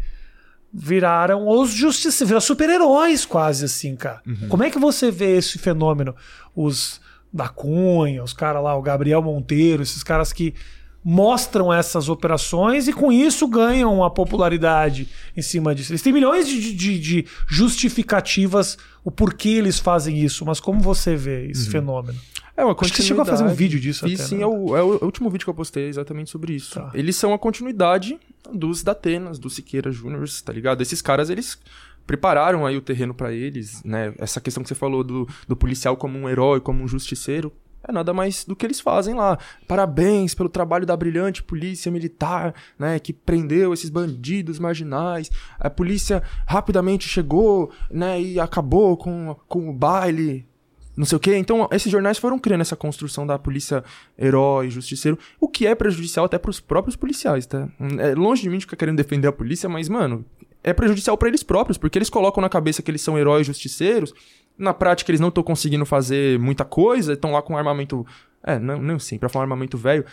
Viraram 0.72 1.48
os 1.50 1.72
justiceiros, 1.72 2.30
viraram 2.30 2.42
super-heróis 2.42 3.26
quase 3.26 3.66
assim, 3.66 3.96
cara. 3.96 4.22
Uhum. 4.28 4.48
Como 4.48 4.64
é 4.64 4.70
que 4.70 4.78
você 4.78 5.10
vê 5.10 5.36
esse 5.36 5.58
fenômeno? 5.58 6.16
Os 6.56 7.02
da 7.34 7.50
Cunha, 7.50 8.24
os 8.24 8.32
caras 8.32 8.64
lá, 8.64 8.76
o 8.76 8.82
Gabriel 8.82 9.24
Monteiro, 9.24 9.82
esses 9.82 10.04
caras 10.04 10.32
que 10.32 10.54
mostram 11.04 11.74
essas 11.74 12.10
operações 12.10 12.88
e 12.88 12.94
com 12.94 13.12
isso 13.12 13.48
ganham 13.48 13.92
uma 13.96 14.12
popularidade 14.12 15.10
em 15.36 15.42
cima 15.42 15.74
disso. 15.74 15.92
Eles 15.92 16.04
têm 16.04 16.14
milhões 16.14 16.48
de, 16.48 16.76
de, 16.76 17.00
de 17.00 17.26
justificativas 17.48 18.78
o 19.04 19.10
porquê 19.10 19.50
eles 19.50 19.80
fazem 19.80 20.20
isso, 20.20 20.46
mas 20.46 20.60
como 20.60 20.80
você 20.80 21.16
vê 21.16 21.48
esse 21.48 21.66
uhum. 21.66 21.72
fenômeno? 21.72 22.20
É 22.60 22.66
uma 22.66 22.76
Acho 22.78 22.92
que 22.92 23.02
você 23.02 23.08
chegou 23.08 23.22
a 23.22 23.26
fazer 23.26 23.46
um 23.46 23.54
vídeo 23.54 23.80
disso 23.80 24.06
e, 24.06 24.16
até, 24.16 24.24
sim, 24.24 24.38
né? 24.38 24.44
é, 24.44 24.48
o, 24.48 24.76
é, 24.76 24.84
o, 24.84 25.06
último 25.06 25.30
vídeo 25.30 25.46
que 25.46 25.50
eu 25.50 25.54
postei 25.54 25.88
exatamente 25.88 26.30
sobre 26.30 26.54
isso. 26.54 26.74
Tá. 26.76 26.92
Eles 26.94 27.16
são 27.16 27.34
a 27.34 27.40
continuidade 27.40 28.20
dos 28.52 28.84
Datenas, 28.84 29.40
do 29.40 29.50
Siqueira 29.50 29.90
Júnior, 29.92 30.26
tá 30.44 30.52
ligado? 30.52 30.82
Esses 30.82 31.02
caras, 31.02 31.30
eles 31.30 31.58
prepararam 32.06 32.66
aí 32.66 32.76
o 32.76 32.82
terreno 32.82 33.14
para 33.14 33.32
eles, 33.32 33.82
né? 33.86 34.14
Essa 34.18 34.42
questão 34.42 34.62
que 34.62 34.68
você 34.68 34.76
falou 34.76 35.06
do, 35.06 35.26
do 35.48 35.56
policial 35.56 35.96
como 35.96 36.20
um 36.20 36.28
herói, 36.28 36.60
como 36.60 36.84
um 36.84 36.88
justiceiro, 36.88 37.50
é 37.82 37.94
nada 37.94 38.14
mais 38.14 38.44
do 38.44 38.58
que 38.58 38.66
eles 38.66 38.82
fazem 38.82 39.16
lá. 39.16 39.38
Parabéns 39.66 40.36
pelo 40.36 40.50
trabalho 40.50 40.86
da 40.86 40.98
brilhante 40.98 41.42
polícia 41.42 41.90
militar, 41.90 42.54
né, 42.78 43.00
que 43.00 43.14
prendeu 43.14 43.74
esses 43.74 43.90
bandidos 43.90 44.60
marginais. 44.60 45.32
A 45.58 45.70
polícia 45.70 46.22
rapidamente 46.46 47.08
chegou, 47.08 47.72
né, 47.90 48.22
e 48.22 48.38
acabou 48.38 48.98
com, 48.98 49.34
com 49.48 49.70
o 49.70 49.74
baile 49.74 50.49
não 51.00 51.06
sei 51.06 51.16
o 51.16 51.20
quê. 51.20 51.38
Então, 51.38 51.66
esses 51.72 51.90
jornais 51.90 52.18
foram 52.18 52.38
criando 52.38 52.60
essa 52.60 52.76
construção 52.76 53.26
da 53.26 53.40
polícia 53.40 53.82
herói, 54.18 54.70
justiceiro, 54.70 55.18
o 55.40 55.48
que 55.48 55.66
é 55.66 55.74
prejudicial 55.74 56.26
até 56.26 56.38
para 56.38 56.52
os 56.52 56.60
próprios 56.60 56.98
policiais, 56.98 57.46
tá? 57.46 57.70
É 58.00 58.14
longe 58.14 58.42
de 58.42 58.50
mim 58.50 58.58
de 58.58 58.66
ficar 58.66 58.76
querendo 58.76 58.98
defender 58.98 59.30
a 59.30 59.32
polícia, 59.32 59.70
mas, 59.70 59.88
mano, 59.88 60.26
é 60.62 60.74
prejudicial 60.74 61.18
para 61.18 61.30
eles 61.30 61.42
próprios, 61.42 61.78
porque 61.78 61.98
eles 61.98 62.10
colocam 62.10 62.42
na 62.42 62.50
cabeça 62.50 62.82
que 62.82 62.92
eles 62.92 63.02
são 63.02 63.18
heróis 63.18 63.48
justiceiros. 63.48 64.14
Na 64.58 64.74
prática, 64.74 65.10
eles 65.10 65.22
não 65.22 65.30
estão 65.30 65.42
conseguindo 65.42 65.86
fazer 65.86 66.38
muita 66.38 66.66
coisa, 66.66 67.14
estão 67.14 67.32
lá 67.32 67.42
com 67.42 67.56
armamento. 67.56 68.06
É, 68.44 68.60
não, 68.60 68.82
não 68.82 69.00
sim, 69.00 69.18
pra 69.18 69.30
falar 69.30 69.46
armamento 69.46 69.78
velho, 69.78 70.04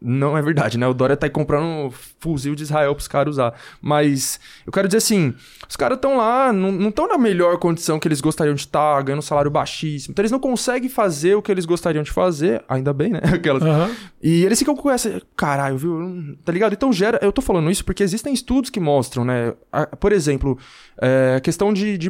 não 0.00 0.38
é 0.38 0.42
verdade, 0.42 0.78
né? 0.78 0.86
O 0.86 0.94
Dória 0.94 1.16
tá 1.16 1.26
aí 1.26 1.30
comprando 1.30 1.64
um 1.64 1.90
fuzil 2.20 2.54
de 2.54 2.62
Israel 2.62 2.94
pros 2.94 3.08
caras 3.08 3.34
usar. 3.34 3.54
Mas 3.82 4.38
eu 4.64 4.72
quero 4.72 4.86
dizer 4.86 4.98
assim: 4.98 5.34
os 5.68 5.76
caras 5.76 5.96
estão 5.96 6.16
lá, 6.16 6.52
não 6.52 6.88
estão 6.88 7.08
na 7.08 7.18
melhor 7.18 7.58
condição 7.58 7.98
que 7.98 8.06
eles 8.06 8.20
gostariam 8.20 8.54
de 8.54 8.60
estar, 8.60 8.96
tá, 8.96 9.02
ganhando 9.02 9.18
um 9.18 9.22
salário 9.22 9.50
baixíssimo. 9.50 10.12
Então 10.12 10.22
eles 10.22 10.30
não 10.30 10.38
conseguem 10.38 10.88
fazer 10.88 11.34
o 11.34 11.42
que 11.42 11.50
eles 11.50 11.66
gostariam 11.66 12.04
de 12.04 12.12
fazer, 12.12 12.62
ainda 12.68 12.92
bem, 12.92 13.10
né? 13.10 13.20
Aquelas. 13.34 13.62
Uhum. 13.62 13.94
E 14.22 14.44
eles 14.44 14.58
ficam 14.58 14.76
com 14.76 14.88
essa. 14.88 15.20
Caralho, 15.36 15.76
viu? 15.76 16.36
Tá 16.44 16.52
ligado? 16.52 16.74
Então 16.74 16.92
gera. 16.92 17.18
Eu 17.20 17.32
tô 17.32 17.42
falando 17.42 17.70
isso 17.70 17.84
porque 17.84 18.02
existem 18.02 18.32
estudos 18.32 18.70
que 18.70 18.78
mostram, 18.78 19.24
né? 19.24 19.52
Por 19.98 20.12
exemplo, 20.12 20.56
é, 21.00 21.34
a 21.38 21.40
questão 21.40 21.72
de, 21.72 21.98
de 21.98 22.08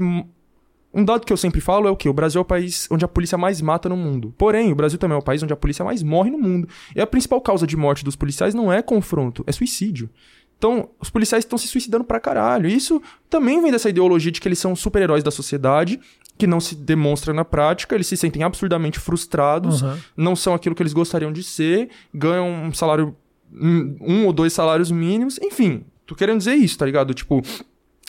um 0.93 1.05
dado 1.05 1.27
que 1.27 1.33
eu 1.33 1.37
sempre 1.37 1.61
falo 1.61 1.87
é 1.87 1.91
o 1.91 1.97
que? 1.97 2.09
O 2.09 2.13
Brasil 2.13 2.39
é 2.39 2.43
o 2.43 2.45
país 2.45 2.89
onde 2.91 3.05
a 3.05 3.09
polícia 3.09 3.37
mais 3.37 3.61
mata 3.61 3.89
no 3.89 3.97
mundo. 3.97 4.35
Porém, 4.39 4.73
o 4.73 4.75
Brasil 4.75 4.99
também 4.99 5.15
é 5.15 5.19
o 5.19 5.23
país 5.23 5.43
onde 5.43 5.53
a 5.53 5.57
polícia 5.57 5.85
mais 5.85 6.03
morre 6.03 6.31
no 6.31 6.39
mundo. 6.39 6.69
E 6.97 7.01
a 7.01 7.07
principal 7.07 7.41
causa 7.41 7.67
de 7.67 7.77
morte 7.77 8.05
dos 8.05 8.17
policiais 8.17 8.55
não 8.55 8.73
é 8.73 8.83
confronto, 8.83 9.45
é 9.47 9.53
suicídio. 9.53 10.09
Então, 10.57 10.89
os 11.01 11.09
policiais 11.09 11.45
estão 11.45 11.57
se 11.57 11.69
suicidando 11.69 12.05
pra 12.05 12.19
caralho. 12.19 12.69
E 12.69 12.75
isso 12.75 13.01
também 13.31 13.63
vem 13.63 13.71
dessa 13.71 13.89
ideologia 13.89 14.33
de 14.33 14.41
que 14.41 14.49
eles 14.49 14.59
são 14.59 14.75
super-heróis 14.75 15.23
da 15.23 15.31
sociedade, 15.31 16.01
que 16.37 16.47
não 16.47 16.59
se 16.59 16.75
demonstra 16.75 17.33
na 17.33 17.45
prática, 17.45 17.95
eles 17.95 18.07
se 18.07 18.17
sentem 18.17 18.43
absurdamente 18.43 18.99
frustrados, 18.99 19.83
uhum. 19.83 19.97
não 20.17 20.37
são 20.37 20.55
aquilo 20.55 20.75
que 20.75 20.83
eles 20.83 20.93
gostariam 20.93 21.33
de 21.33 21.43
ser, 21.43 21.91
ganham 22.15 22.49
um 22.49 22.73
salário, 22.73 23.15
um 23.53 24.27
ou 24.27 24.33
dois 24.33 24.53
salários 24.53 24.91
mínimos, 24.91 25.39
enfim, 25.43 25.85
tô 26.07 26.15
querendo 26.15 26.39
dizer 26.39 26.55
isso, 26.55 26.79
tá 26.79 26.87
ligado? 26.87 27.13
Tipo, 27.13 27.43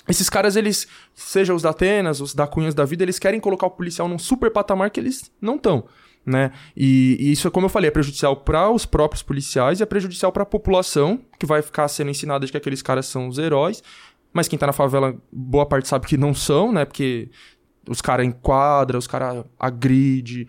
esses 0.10 0.30
caras, 0.30 0.56
eles, 0.56 0.88
seja 1.14 1.54
os 1.54 1.62
da 1.62 1.70
Atenas, 1.70 2.20
os 2.20 2.34
da 2.34 2.48
Cunhas 2.48 2.74
da 2.74 2.86
vida, 2.86 3.04
eles 3.04 3.20
querem 3.20 3.40
colocar 3.40 3.68
o 3.68 3.72
policial 3.72 4.08
num 4.08 4.20
super 4.20 4.52
patamar 4.52 4.90
que 4.90 5.00
eles 5.00 5.32
não 5.42 5.56
estão. 5.56 5.86
Né? 6.26 6.52
E, 6.76 7.18
e, 7.20 7.32
isso, 7.32 7.50
como 7.50 7.66
eu 7.66 7.70
falei, 7.70 7.88
é 7.88 7.92
prejudicial 7.92 8.36
para 8.36 8.70
os 8.70 8.86
próprios 8.86 9.24
policiais 9.24 9.80
e 9.80 9.84
é 9.84 9.86
prejudicial 9.86 10.32
para 10.32 10.44
a 10.44 10.46
população, 10.46 11.20
que 11.40 11.46
vai 11.46 11.62
ficar 11.62 11.88
sendo 11.88 12.12
ensinada 12.12 12.46
de 12.46 12.52
que 12.52 12.58
aqueles 12.58 12.82
caras 12.82 13.06
são 13.06 13.28
os 13.28 13.38
heróis. 13.38 13.84
Mas 14.32 14.48
quem 14.48 14.60
tá 14.60 14.68
na 14.68 14.74
favela, 14.74 15.16
boa 15.32 15.66
parte 15.66 15.88
sabe 15.88 16.06
que 16.06 16.18
não 16.18 16.34
são, 16.34 16.72
né? 16.72 16.86
Porque 16.86 17.30
os 17.88 18.02
caras 18.02 18.26
enquadram, 18.26 19.00
os 19.00 19.08
caras 19.08 19.44
agridem. 19.60 20.48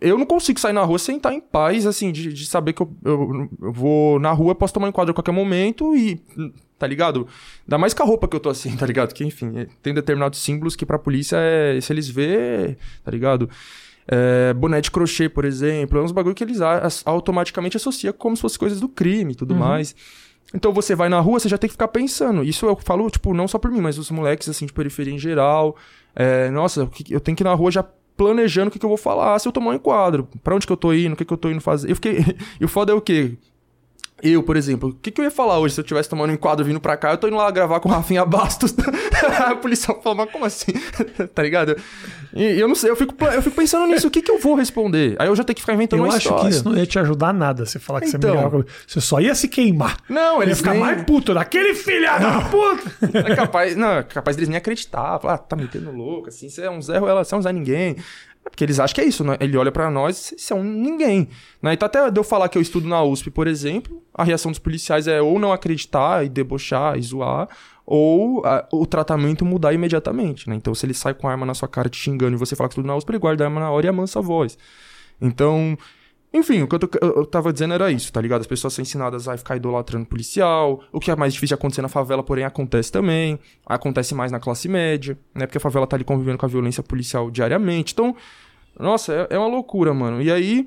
Eu 0.00 0.18
não 0.18 0.26
consigo 0.26 0.60
sair 0.60 0.74
na 0.74 0.82
rua 0.82 0.98
sem 0.98 1.16
estar 1.16 1.32
em 1.32 1.40
paz, 1.40 1.86
assim, 1.86 2.12
de, 2.12 2.30
de 2.30 2.44
saber 2.44 2.74
que 2.74 2.82
eu, 2.82 2.94
eu, 3.02 3.48
eu, 3.62 3.72
vou 3.72 4.18
na 4.18 4.32
rua, 4.32 4.54
posso 4.54 4.74
tomar 4.74 4.88
enquadro 4.88 5.12
a 5.12 5.14
qualquer 5.14 5.32
momento 5.32 5.96
e 5.96 6.20
tá 6.84 6.86
ligado? 6.86 7.26
Ainda 7.66 7.78
mais 7.78 7.94
com 7.94 8.02
a 8.02 8.06
roupa 8.06 8.28
que 8.28 8.36
eu 8.36 8.40
tô 8.40 8.50
assim, 8.50 8.76
tá 8.76 8.84
ligado? 8.84 9.14
Que, 9.14 9.24
enfim, 9.24 9.66
tem 9.82 9.94
determinados 9.94 10.38
símbolos 10.38 10.76
que 10.76 10.84
pra 10.84 10.98
polícia 10.98 11.38
é. 11.38 11.80
Se 11.80 11.92
eles 11.92 12.08
vê, 12.08 12.76
tá 13.02 13.10
ligado? 13.10 13.48
É, 14.06 14.52
boné 14.52 14.82
de 14.82 14.90
crochê, 14.90 15.30
por 15.30 15.46
exemplo, 15.46 15.98
é 15.98 16.02
uns 16.02 16.12
bagulho 16.12 16.34
que 16.34 16.44
eles 16.44 16.58
automaticamente 17.06 17.78
associam 17.78 18.12
como 18.12 18.36
se 18.36 18.42
fossem 18.42 18.58
coisas 18.58 18.78
do 18.78 18.88
crime 18.88 19.32
e 19.32 19.34
tudo 19.34 19.54
uhum. 19.54 19.60
mais. 19.60 19.96
Então 20.54 20.74
você 20.74 20.94
vai 20.94 21.08
na 21.08 21.18
rua, 21.20 21.40
você 21.40 21.48
já 21.48 21.56
tem 21.56 21.68
que 21.68 21.72
ficar 21.72 21.88
pensando. 21.88 22.44
Isso 22.44 22.66
eu 22.66 22.76
falo, 22.76 23.08
tipo, 23.08 23.32
não 23.32 23.48
só 23.48 23.58
por 23.58 23.70
mim, 23.70 23.80
mas 23.80 23.96
os 23.96 24.10
moleques, 24.10 24.46
assim, 24.46 24.66
de 24.66 24.74
periferia 24.74 25.14
em 25.14 25.18
geral. 25.18 25.74
É, 26.14 26.50
nossa, 26.50 26.88
eu 27.08 27.18
tenho 27.18 27.34
que 27.34 27.42
ir 27.42 27.44
na 27.44 27.54
rua 27.54 27.70
já 27.70 27.82
planejando 28.14 28.68
o 28.68 28.70
que, 28.70 28.78
que 28.78 28.84
eu 28.84 28.90
vou 28.90 28.98
falar 28.98 29.38
se 29.38 29.48
eu 29.48 29.52
tomar 29.52 29.70
um 29.70 29.74
enquadro. 29.74 30.28
Pra 30.42 30.54
onde 30.54 30.66
que 30.66 30.72
eu 30.72 30.76
tô 30.76 30.92
indo, 30.92 31.14
o 31.14 31.16
que, 31.16 31.24
que 31.24 31.32
eu 31.32 31.38
tô 31.38 31.48
indo 31.48 31.62
fazer. 31.62 31.90
Eu 31.90 31.94
fiquei. 31.94 32.18
e 32.60 32.64
o 32.64 32.68
foda 32.68 32.92
é 32.92 32.94
o 32.94 33.00
quê? 33.00 33.38
Eu, 34.22 34.42
por 34.42 34.56
exemplo, 34.56 34.90
o 34.90 34.94
que, 34.94 35.10
que 35.10 35.20
eu 35.20 35.24
ia 35.24 35.30
falar 35.30 35.58
hoje 35.58 35.74
se 35.74 35.80
eu 35.80 35.84
tivesse 35.84 36.08
tomando 36.08 36.30
um 36.30 36.34
enquadro 36.34 36.64
vindo 36.64 36.80
pra 36.80 36.96
cá? 36.96 37.10
Eu 37.10 37.18
tô 37.18 37.26
indo 37.26 37.36
lá 37.36 37.50
gravar 37.50 37.80
com 37.80 37.88
o 37.88 37.92
Rafinha 37.92 38.24
Bastos. 38.24 38.74
a 39.44 39.56
policial 39.56 40.00
fala, 40.00 40.16
mas 40.16 40.30
como 40.30 40.44
assim? 40.44 40.72
tá 41.34 41.42
ligado? 41.42 41.76
E 42.32 42.58
eu 42.58 42.66
não 42.66 42.74
sei, 42.74 42.90
eu 42.90 42.96
fico, 42.96 43.14
eu 43.24 43.42
fico 43.42 43.54
pensando 43.54 43.86
nisso, 43.86 44.08
o 44.08 44.10
que, 44.10 44.22
que 44.22 44.30
eu 44.30 44.38
vou 44.38 44.54
responder? 44.54 45.16
Aí 45.18 45.28
eu 45.28 45.36
já 45.36 45.44
tenho 45.44 45.54
que 45.54 45.60
ficar 45.60 45.74
inventando 45.74 46.00
eu 46.00 46.06
uma 46.06 46.16
história. 46.16 46.36
Eu 46.36 46.38
acho 46.38 46.48
que 46.48 46.54
isso 46.54 46.68
não 46.68 46.76
ia 46.76 46.86
te 46.86 46.98
ajudar 46.98 47.34
nada, 47.34 47.66
você 47.66 47.78
falar 47.78 48.00
que 48.00 48.08
então, 48.08 48.20
você 48.20 48.26
é 48.26 48.34
melhor. 48.34 48.64
Você 48.86 49.00
só 49.00 49.20
ia 49.20 49.34
se 49.34 49.48
queimar. 49.48 49.98
Não, 50.08 50.42
eles 50.42 50.52
ia 50.52 50.56
ficar 50.56 50.72
nem... 50.72 50.80
mais 50.80 51.02
puto, 51.02 51.34
daquele 51.34 51.74
filho 51.74 52.06
da 52.06 52.40
puta! 52.42 52.94
É 53.24 53.36
capaz, 53.36 53.76
não, 53.76 53.98
é 53.98 54.02
capaz 54.02 54.36
deles 54.36 54.48
nem 54.48 54.58
acreditar. 54.58 55.18
Falar, 55.20 55.34
ah, 55.34 55.38
tá 55.38 55.54
metendo 55.54 55.90
louco, 55.90 56.28
assim, 56.28 56.48
você 56.48 56.62
é 56.62 56.70
um 56.70 56.80
Zé 56.80 56.96
ela 56.96 57.24
você 57.24 57.34
é 57.34 57.38
um 57.38 57.42
Zé 57.42 57.52
Ninguém. 57.52 57.96
É 58.44 58.50
porque 58.50 58.62
eles 58.62 58.78
acham 58.78 58.94
que 58.94 59.00
é 59.00 59.04
isso, 59.04 59.24
né? 59.24 59.36
Ele 59.40 59.56
olha 59.56 59.72
para 59.72 59.90
nós 59.90 60.32
e 60.32 60.40
são 60.40 60.62
ninguém. 60.62 61.28
Né? 61.62 61.72
Então, 61.72 61.86
até 61.86 62.10
de 62.10 62.20
eu 62.20 62.24
falar 62.24 62.48
que 62.48 62.58
eu 62.58 62.62
estudo 62.62 62.86
na 62.86 63.02
USP, 63.02 63.30
por 63.30 63.46
exemplo, 63.46 64.02
a 64.12 64.22
reação 64.22 64.50
dos 64.50 64.58
policiais 64.58 65.08
é 65.08 65.20
ou 65.22 65.38
não 65.38 65.52
acreditar 65.52 66.24
e 66.24 66.28
debochar 66.28 66.98
e 66.98 67.02
zoar, 67.02 67.48
ou 67.86 68.44
a, 68.44 68.66
o 68.70 68.86
tratamento 68.86 69.44
mudar 69.44 69.72
imediatamente, 69.72 70.48
né? 70.48 70.56
Então, 70.56 70.74
se 70.74 70.84
ele 70.84 70.94
sai 70.94 71.14
com 71.14 71.26
a 71.26 71.32
arma 71.32 71.46
na 71.46 71.54
sua 71.54 71.68
cara 71.68 71.88
te 71.88 71.96
xingando 71.96 72.36
e 72.36 72.38
você 72.38 72.54
fala 72.54 72.68
que 72.68 72.74
estudo 72.74 72.86
na 72.86 72.96
USP, 72.96 73.10
ele 73.10 73.18
guarda 73.18 73.44
a 73.44 73.46
arma 73.46 73.60
na 73.60 73.70
hora 73.70 73.86
e 73.86 73.88
amansa 73.88 74.18
a 74.18 74.22
voz. 74.22 74.58
Então, 75.20 75.76
enfim, 76.34 76.62
o 76.62 76.66
que 76.66 76.74
eu, 76.74 76.78
tô, 76.80 76.88
eu, 77.00 77.24
tava 77.24 77.52
dizendo 77.52 77.74
era 77.74 77.92
isso, 77.92 78.12
tá 78.12 78.20
ligado? 78.20 78.40
As 78.40 78.46
pessoas 78.48 78.74
são 78.74 78.82
ensinadas 78.82 79.28
a 79.28 79.36
ficar 79.36 79.54
idolatrando 79.54 80.04
policial. 80.04 80.82
O 80.90 80.98
que 80.98 81.08
é 81.08 81.14
mais 81.14 81.32
difícil 81.32 81.56
de 81.56 81.60
acontecer 81.60 81.80
na 81.80 81.88
favela, 81.88 82.24
porém, 82.24 82.44
acontece 82.44 82.90
também. 82.90 83.38
Acontece 83.64 84.16
mais 84.16 84.32
na 84.32 84.40
classe 84.40 84.68
média, 84.68 85.16
né? 85.32 85.46
Porque 85.46 85.58
a 85.58 85.60
favela 85.60 85.86
tá 85.86 85.94
ali 85.94 86.02
convivendo 86.02 86.36
com 86.36 86.44
a 86.44 86.48
violência 86.48 86.82
policial 86.82 87.30
diariamente. 87.30 87.92
Então, 87.92 88.16
nossa, 88.76 89.28
é, 89.30 89.36
é 89.36 89.38
uma 89.38 89.46
loucura, 89.46 89.94
mano. 89.94 90.20
E 90.20 90.28
aí, 90.32 90.66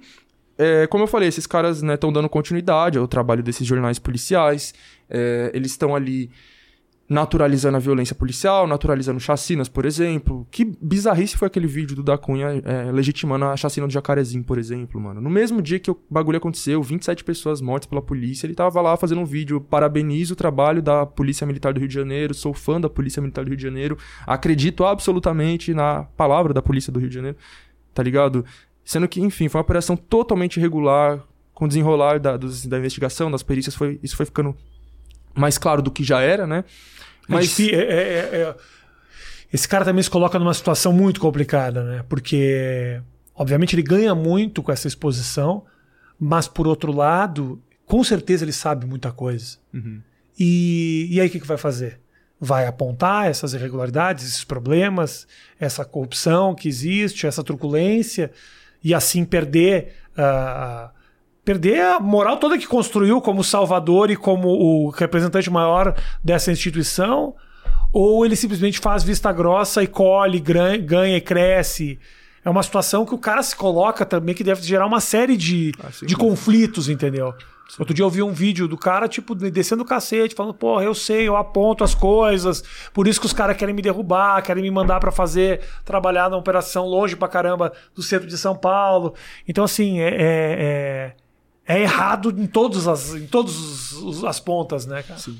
é, 0.57 0.87
como 0.87 1.03
eu 1.03 1.07
falei, 1.07 1.27
esses 1.27 1.45
caras 1.45 1.83
estão 1.83 2.11
né, 2.11 2.13
dando 2.13 2.29
continuidade 2.29 2.97
ao 2.97 3.05
trabalho 3.05 3.43
desses 3.43 3.67
jornais 3.67 3.99
policiais. 3.99 4.73
É, 5.09 5.51
eles 5.53 5.71
estão 5.71 5.93
ali 5.93 6.31
naturalizando 7.09 7.77
a 7.77 7.79
violência 7.79 8.13
policial, 8.13 8.67
naturalizando 8.67 9.19
chacinas, 9.19 9.69
por 9.69 9.85
exemplo. 9.85 10.45
Que 10.51 10.65
bizarrice 10.65 11.37
foi 11.37 11.47
aquele 11.47 11.67
vídeo 11.67 11.95
do 11.95 12.03
Da 12.03 12.17
Cunha 12.17 12.61
é, 12.65 12.91
legitimando 12.91 13.45
a 13.45 13.55
chacina 13.55 13.87
do 13.87 13.93
Jacarezinho, 13.93 14.43
por 14.43 14.57
exemplo, 14.57 14.99
mano. 14.99 15.21
No 15.21 15.29
mesmo 15.29 15.61
dia 15.61 15.79
que 15.79 15.89
o 15.89 15.97
bagulho 16.09 16.37
aconteceu, 16.37 16.83
27 16.83 17.23
pessoas 17.23 17.61
mortas 17.61 17.87
pela 17.87 18.01
polícia, 18.01 18.45
ele 18.45 18.53
tava 18.53 18.81
lá 18.81 18.97
fazendo 18.97 19.21
um 19.21 19.25
vídeo, 19.25 19.61
parabenizo 19.61 20.33
o 20.33 20.35
trabalho 20.35 20.81
da 20.81 21.05
Polícia 21.05 21.47
Militar 21.47 21.73
do 21.73 21.79
Rio 21.79 21.87
de 21.87 21.95
Janeiro, 21.95 22.33
sou 22.33 22.53
fã 22.53 22.79
da 22.79 22.89
Polícia 22.89 23.21
Militar 23.21 23.45
do 23.45 23.49
Rio 23.49 23.57
de 23.57 23.63
Janeiro, 23.63 23.97
acredito 24.25 24.83
absolutamente 24.83 25.73
na 25.73 26.03
palavra 26.17 26.53
da 26.53 26.61
Polícia 26.61 26.91
do 26.91 26.99
Rio 26.99 27.09
de 27.09 27.15
Janeiro, 27.15 27.37
tá 27.93 28.03
ligado? 28.03 28.43
Sendo 28.83 29.07
que, 29.07 29.21
enfim, 29.21 29.47
foi 29.47 29.59
uma 29.59 29.63
operação 29.63 29.95
totalmente 29.95 30.57
irregular, 30.57 31.23
com 31.53 31.65
o 31.65 31.67
desenrolar 31.67 32.19
da, 32.19 32.37
dos, 32.37 32.67
da 32.67 32.77
investigação, 32.77 33.31
das 33.31 33.41
perícias, 33.41 33.73
foi, 33.73 33.99
isso 34.03 34.15
foi 34.15 34.27
ficando 34.27 34.55
mais 35.37 35.57
claro 35.57 35.81
do 35.81 35.91
que 35.91 36.03
já 36.03 36.21
era, 36.21 36.47
né? 36.47 36.63
É 37.29 37.33
Mas 37.33 37.59
é, 37.59 37.65
é, 37.65 37.75
é, 37.75 38.55
esse 39.53 39.67
cara 39.67 39.85
também 39.85 40.01
se 40.01 40.09
coloca 40.09 40.39
numa 40.39 40.53
situação 40.53 40.91
muito 40.91 41.19
complicada, 41.19 41.83
né? 41.83 42.05
Porque, 42.09 43.01
obviamente, 43.35 43.75
ele 43.75 43.83
ganha 43.83 44.15
muito 44.15 44.63
com 44.63 44.71
essa 44.71 44.87
exposição, 44.87 45.65
mas, 46.19 46.47
por 46.47 46.67
outro 46.67 46.91
lado, 46.91 47.61
com 47.85 48.03
certeza 48.03 48.43
ele 48.43 48.51
sabe 48.51 48.85
muita 48.85 49.11
coisa. 49.11 49.57
Uhum. 49.73 50.01
E, 50.39 51.07
e 51.11 51.21
aí 51.21 51.27
o 51.27 51.31
que, 51.31 51.39
que 51.39 51.47
vai 51.47 51.57
fazer? 51.57 51.99
Vai 52.39 52.67
apontar 52.67 53.27
essas 53.27 53.53
irregularidades, 53.53 54.27
esses 54.27 54.43
problemas, 54.43 55.27
essa 55.59 55.83
corrupção 55.83 56.53
que 56.53 56.67
existe, 56.67 57.25
essa 57.25 57.43
truculência, 57.43 58.31
e 58.83 58.93
assim 58.93 59.25
perder. 59.25 59.95
Uh, 60.17 60.96
perder 61.47 61.81
a 61.81 61.99
moral 62.01 62.35
toda 62.35 62.57
que 62.57 62.67
construiu 62.67 63.21
como 63.21 63.41
salvador 63.41 64.11
e 64.11 64.17
como 64.17 64.49
o 64.49 64.89
representante 64.89 65.49
maior 65.49 65.95
dessa 66.21 66.51
instituição, 66.51 67.35
ou 67.93 68.25
ele 68.25 68.35
simplesmente 68.35 68.79
faz 68.79 69.01
vista 69.01 69.31
grossa 69.31 69.81
e 69.81 69.87
colhe, 69.87 70.41
ganha 70.41 71.15
e 71.15 71.21
cresce. 71.21 71.97
É 72.43 72.49
uma 72.49 72.61
situação 72.61 73.05
que 73.05 73.15
o 73.15 73.17
cara 73.17 73.41
se 73.41 73.55
coloca 73.55 74.05
também 74.05 74.35
que 74.35 74.43
deve 74.43 74.61
gerar 74.61 74.85
uma 74.85 74.99
série 74.99 75.37
de, 75.37 75.71
ah, 75.81 75.87
de 76.05 76.17
conflitos, 76.17 76.89
entendeu? 76.89 77.33
Sim. 77.69 77.77
Outro 77.79 77.93
dia 77.93 78.03
eu 78.03 78.09
vi 78.09 78.21
um 78.21 78.33
vídeo 78.33 78.67
do 78.67 78.77
cara, 78.77 79.07
tipo, 79.07 79.33
descendo 79.33 79.83
o 79.83 79.85
cacete, 79.85 80.35
falando, 80.35 80.53
porra, 80.53 80.83
eu 80.83 80.93
sei, 80.93 81.29
eu 81.29 81.37
aponto 81.37 81.81
as 81.81 81.95
coisas, 81.95 82.61
por 82.93 83.07
isso 83.07 83.21
que 83.21 83.25
os 83.25 83.33
caras 83.33 83.55
querem 83.55 83.73
me 83.73 83.81
derrubar, 83.81 84.41
querem 84.41 84.63
me 84.63 84.71
mandar 84.71 84.99
para 84.99 85.13
fazer, 85.13 85.61
trabalhar 85.85 86.29
na 86.29 86.35
operação 86.35 86.85
longe 86.85 87.15
pra 87.15 87.29
caramba 87.29 87.71
do 87.95 88.03
centro 88.03 88.27
de 88.27 88.37
São 88.37 88.53
Paulo. 88.53 89.13
Então, 89.47 89.63
assim, 89.63 90.01
é, 90.01 90.09
é, 90.09 90.15
é 90.19 91.15
é 91.67 91.81
errado 91.81 92.33
em 92.37 92.47
todas 92.47 92.87
as, 92.87 93.13
em 93.13 93.27
todas 93.27 94.23
as 94.23 94.39
pontas, 94.39 94.85
né, 94.85 95.03
cara? 95.03 95.19
Sim. 95.19 95.37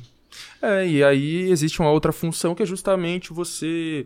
É, 0.61 0.88
e 0.88 1.03
aí 1.03 1.49
existe 1.49 1.80
uma 1.80 1.89
outra 1.89 2.11
função 2.11 2.53
que 2.53 2.61
é 2.61 2.65
justamente 2.65 3.32
você 3.32 4.05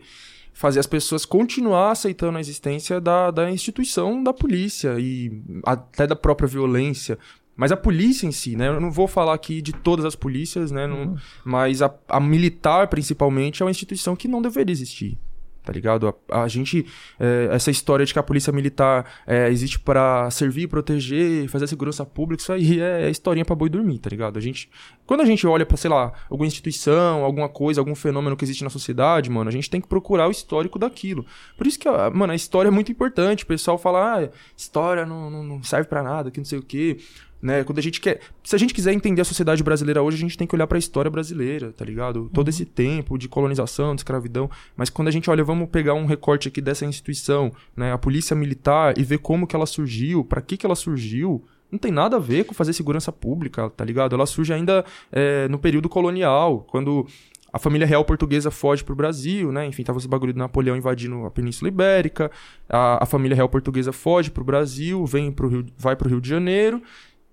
fazer 0.53 0.80
as 0.80 0.88
pessoas 0.88 1.26
continuar 1.26 1.91
aceitando 1.91 2.38
a 2.38 2.41
existência 2.41 3.01
da, 3.01 3.32
da 3.32 3.49
instituição 3.49 4.22
da 4.22 4.34
polícia 4.34 4.99
e 4.99 5.41
até 5.65 6.05
da 6.05 6.15
própria 6.15 6.47
violência. 6.47 7.17
Mas 7.55 7.72
a 7.72 7.78
polícia 7.78 8.28
em 8.28 8.32
si, 8.32 8.55
né? 8.55 8.67
Eu 8.67 8.80
não 8.80 8.91
vou 8.91 9.07
falar 9.07 9.34
aqui 9.34 9.61
de 9.61 9.74
todas 9.74 10.05
as 10.05 10.15
polícias, 10.15 10.72
né? 10.72 10.88
Não, 10.88 11.03
uhum. 11.03 11.17
mas 11.43 11.82
a, 11.82 11.93
a 12.07 12.19
militar, 12.19 12.88
principalmente, 12.88 13.61
é 13.61 13.65
uma 13.65 13.72
instituição 13.72 14.15
que 14.15 14.28
não 14.28 14.41
deveria 14.41 14.72
existir 14.72 15.17
tá 15.64 15.72
ligado? 15.72 16.16
A, 16.30 16.43
a 16.43 16.47
gente, 16.47 16.86
é, 17.20 17.49
essa 17.51 17.72
história 17.72 18.05
de 18.05 18.14
que 18.14 18.20
a 18.20 18.24
polícia 18.24 18.51
militar 18.51 19.05
é, 19.26 19.49
existe 19.49 19.80
para 19.80 20.30
servir, 20.32 20.68
proteger, 20.68 21.47
fazer 21.47 21.68
segurança 21.68 22.05
pública, 22.05 22.41
isso 22.41 22.51
aí 22.51 22.80
é, 22.82 23.03
é 23.03 23.09
historinha 23.09 23.45
pra 23.45 23.55
boi 23.55 23.70
dormir, 23.70 23.99
tá 23.99 24.09
ligado? 24.09 24.38
A 24.38 24.41
gente, 24.41 24.70
quando 25.05 25.22
a 25.22 25.26
gente 25.26 25.45
olha 25.45 25.66
pra, 25.66 25.78
sei 25.78 25.89
lá, 25.89 26.12
alguma 26.30 26.47
instituição, 26.47 27.24
alguma 27.24 27.49
coisa, 27.49 27.82
algum 27.82 27.95
fenômeno 27.95 28.36
que 28.36 28.43
existe 28.43 28.64
na 28.64 28.70
sociedade, 28.70 29.30
mano, 29.30 29.49
a 29.49 29.53
gente 29.53 29.70
tem 29.70 29.82
que 29.82 29.88
procurar 29.88 30.28
o 30.28 30.32
histórico 30.32 30.80
daquilo. 30.80 31.26
Por 31.57 31.68
isso 31.68 31.80
que, 31.80 31.89
mano, 32.14 32.34
a 32.34 32.36
história 32.36 32.70
é 32.70 32.72
muito 32.72 32.91
importante. 32.91 33.43
O 33.43 33.47
pessoal 33.47 33.78
fala, 33.78 34.18
ah, 34.18 34.30
história 34.57 35.05
não, 35.05 35.30
não, 35.30 35.43
não 35.43 35.64
serve 35.64 35.88
para 35.88 36.03
nada, 36.03 36.32
que 36.32 36.39
não 36.39 36.45
sei 36.45 36.59
o 36.59 36.64
quê. 36.64 36.97
Né? 37.41 37.63
Quando 37.63 37.79
a 37.79 37.81
gente 37.81 37.99
quer. 37.99 38.19
Se 38.43 38.55
a 38.55 38.59
gente 38.59 38.73
quiser 38.73 38.93
entender 38.93 39.21
a 39.21 39.25
sociedade 39.25 39.63
brasileira 39.63 40.01
hoje, 40.03 40.17
a 40.17 40.19
gente 40.19 40.37
tem 40.37 40.45
que 40.45 40.55
olhar 40.55 40.67
para 40.67 40.77
a 40.77 40.79
história 40.79 41.09
brasileira, 41.09 41.71
tá 41.71 41.83
ligado? 41.83 42.29
Todo 42.31 42.47
uhum. 42.47 42.49
esse 42.49 42.65
tempo 42.65 43.17
de 43.17 43.27
colonização, 43.27 43.95
de 43.95 44.01
escravidão. 44.01 44.49
Mas 44.75 44.89
quando 44.89 45.07
a 45.07 45.11
gente 45.11 45.29
olha, 45.29 45.43
vamos 45.43 45.69
pegar 45.69 45.95
um 45.95 46.05
recorte 46.05 46.47
aqui 46.47 46.61
dessa 46.61 46.85
instituição, 46.85 47.51
né? 47.75 47.91
A 47.91 47.97
polícia 47.97 48.35
militar, 48.35 48.97
e 48.97 49.03
ver 49.03 49.17
como 49.17 49.47
que 49.47 49.55
ela 49.55 49.65
surgiu, 49.65 50.23
para 50.23 50.41
que 50.41 50.55
que 50.55 50.65
ela 50.65 50.75
surgiu. 50.75 51.43
Não 51.71 51.79
tem 51.79 51.91
nada 51.91 52.17
a 52.17 52.19
ver 52.19 52.43
com 52.43 52.53
fazer 52.53 52.73
segurança 52.73 53.13
pública, 53.13 53.69
tá 53.69 53.85
ligado? 53.85 54.13
Ela 54.13 54.25
surge 54.25 54.53
ainda 54.53 54.83
é, 55.09 55.47
no 55.47 55.57
período 55.57 55.87
colonial, 55.87 56.67
quando 56.69 57.07
a 57.53 57.59
família 57.59 57.85
real 57.85 58.05
portuguesa 58.05 58.49
foge 58.49 58.83
pro 58.83 58.95
Brasil, 58.95 59.51
né? 59.51 59.65
Enfim, 59.65 59.83
tava 59.83 59.97
esse 59.97 60.07
bagulho 60.07 60.33
do 60.33 60.39
Napoleão 60.39 60.75
invadindo 60.75 61.25
a 61.25 61.31
Península 61.31 61.69
Ibérica. 61.69 62.31
A, 62.69 63.03
a 63.03 63.05
família 63.05 63.35
real 63.35 63.49
portuguesa 63.49 63.91
foge 63.91 64.31
pro 64.31 64.43
Brasil, 64.43 65.05
vem 65.05 65.31
pro 65.31 65.47
Rio, 65.47 65.65
vai 65.77 65.95
pro 65.95 66.09
Rio 66.09 66.21
de 66.21 66.29
Janeiro 66.29 66.81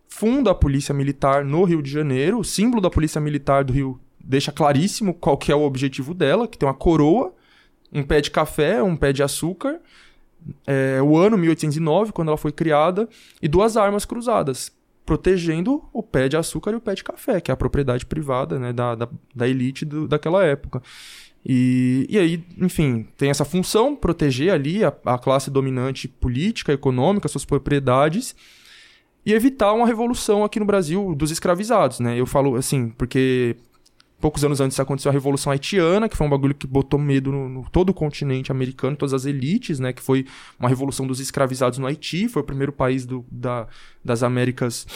funda 0.09 0.51
a 0.51 0.55
Polícia 0.55 0.95
Militar 0.95 1.45
no 1.45 1.65
Rio 1.65 1.83
de 1.83 1.91
Janeiro. 1.91 2.39
O 2.39 2.45
símbolo 2.45 2.81
da 2.81 2.91
Polícia 2.91 3.21
Militar 3.21 3.63
do 3.63 3.73
Rio 3.73 4.01
deixa 4.19 4.51
claríssimo 4.51 5.15
qual 5.15 5.37
que 5.37 5.53
é 5.53 5.55
o 5.55 5.63
objetivo 5.63 6.13
dela, 6.13 6.49
que 6.49 6.59
tem 6.59 6.69
uma 6.69 6.75
coroa, 6.75 7.33
um 7.93 8.03
pé 8.03 8.21
de 8.21 8.31
café, 8.31 8.83
um 8.83 8.97
pé 8.97 9.13
de 9.13 9.23
açúcar, 9.23 9.81
é, 10.67 11.01
o 11.03 11.17
ano 11.17 11.37
1809, 11.37 12.13
quando 12.13 12.29
ela 12.29 12.37
foi 12.37 12.53
criada, 12.53 13.09
e 13.41 13.49
duas 13.49 13.77
armas 13.77 14.05
cruzadas, 14.05 14.73
protegendo 15.05 15.85
o 15.93 16.03
pé 16.03 16.29
de 16.29 16.37
açúcar 16.37 16.73
e 16.73 16.77
o 16.77 16.81
pé 16.81 16.95
de 16.95 17.05
café, 17.05 17.41
que 17.41 17.51
é 17.51 17.55
a 17.55 17.57
propriedade 17.57 18.07
privada 18.07 18.59
né, 18.59 18.73
da, 18.73 18.95
da, 18.95 19.09
da 19.35 19.49
elite 19.49 19.85
do, 19.85 20.07
daquela 20.07 20.45
época. 20.45 20.83
E, 21.45 22.07
e 22.11 22.19
aí, 22.19 22.45
enfim, 22.59 23.07
tem 23.17 23.31
essa 23.31 23.45
função, 23.45 23.97
proteger 23.97 24.53
ali 24.53 24.85
a, 24.85 24.93
a 25.05 25.19
classe 25.19 25.51
dominante 25.51 26.07
política, 26.09 26.73
econômica, 26.73 27.29
suas 27.29 27.45
propriedades, 27.45 28.35
e 29.29 29.35
evitar 29.35 29.75
uma 29.75 29.87
revolução 29.87 30.43
aqui 30.43 30.59
no 30.59 30.65
Brasil 30.65 31.15
dos 31.15 31.31
escravizados, 31.31 32.01
né? 32.01 32.19
Eu 32.19 32.25
falo 32.25 32.57
assim, 32.57 32.89
porque 32.89 33.57
poucos 34.19 34.43
anos 34.43 34.59
antes 34.59 34.81
aconteceu 34.81 35.11
a 35.11 35.13
Revolução 35.13 35.53
Haitiana, 35.53 36.09
que 36.09 36.17
foi 36.17 36.27
um 36.27 36.31
bagulho 36.31 36.55
que 36.55 36.67
botou 36.67 36.99
medo 36.99 37.31
no, 37.31 37.47
no, 37.47 37.71
todo 37.71 37.91
o 37.91 37.95
continente 37.95 38.51
americano, 38.51 38.97
todas 38.97 39.13
as 39.13 39.27
elites, 39.27 39.79
né? 39.79 39.93
Que 39.93 40.01
foi 40.01 40.25
uma 40.59 40.67
revolução 40.67 41.07
dos 41.07 41.21
escravizados 41.21 41.79
no 41.79 41.87
Haiti, 41.87 42.27
foi 42.27 42.41
o 42.41 42.45
primeiro 42.45 42.73
país 42.73 43.05
do, 43.05 43.23
da, 43.31 43.67
das 44.03 44.23
Américas 44.23 44.87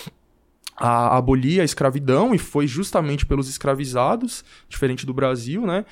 a 0.79 1.15
abolir 1.19 1.61
a 1.61 1.65
escravidão, 1.65 2.35
e 2.35 2.39
foi 2.39 2.67
justamente 2.67 3.27
pelos 3.27 3.51
escravizados, 3.51 4.43
diferente 4.67 5.05
do 5.05 5.13
Brasil, 5.13 5.67
né? 5.67 5.85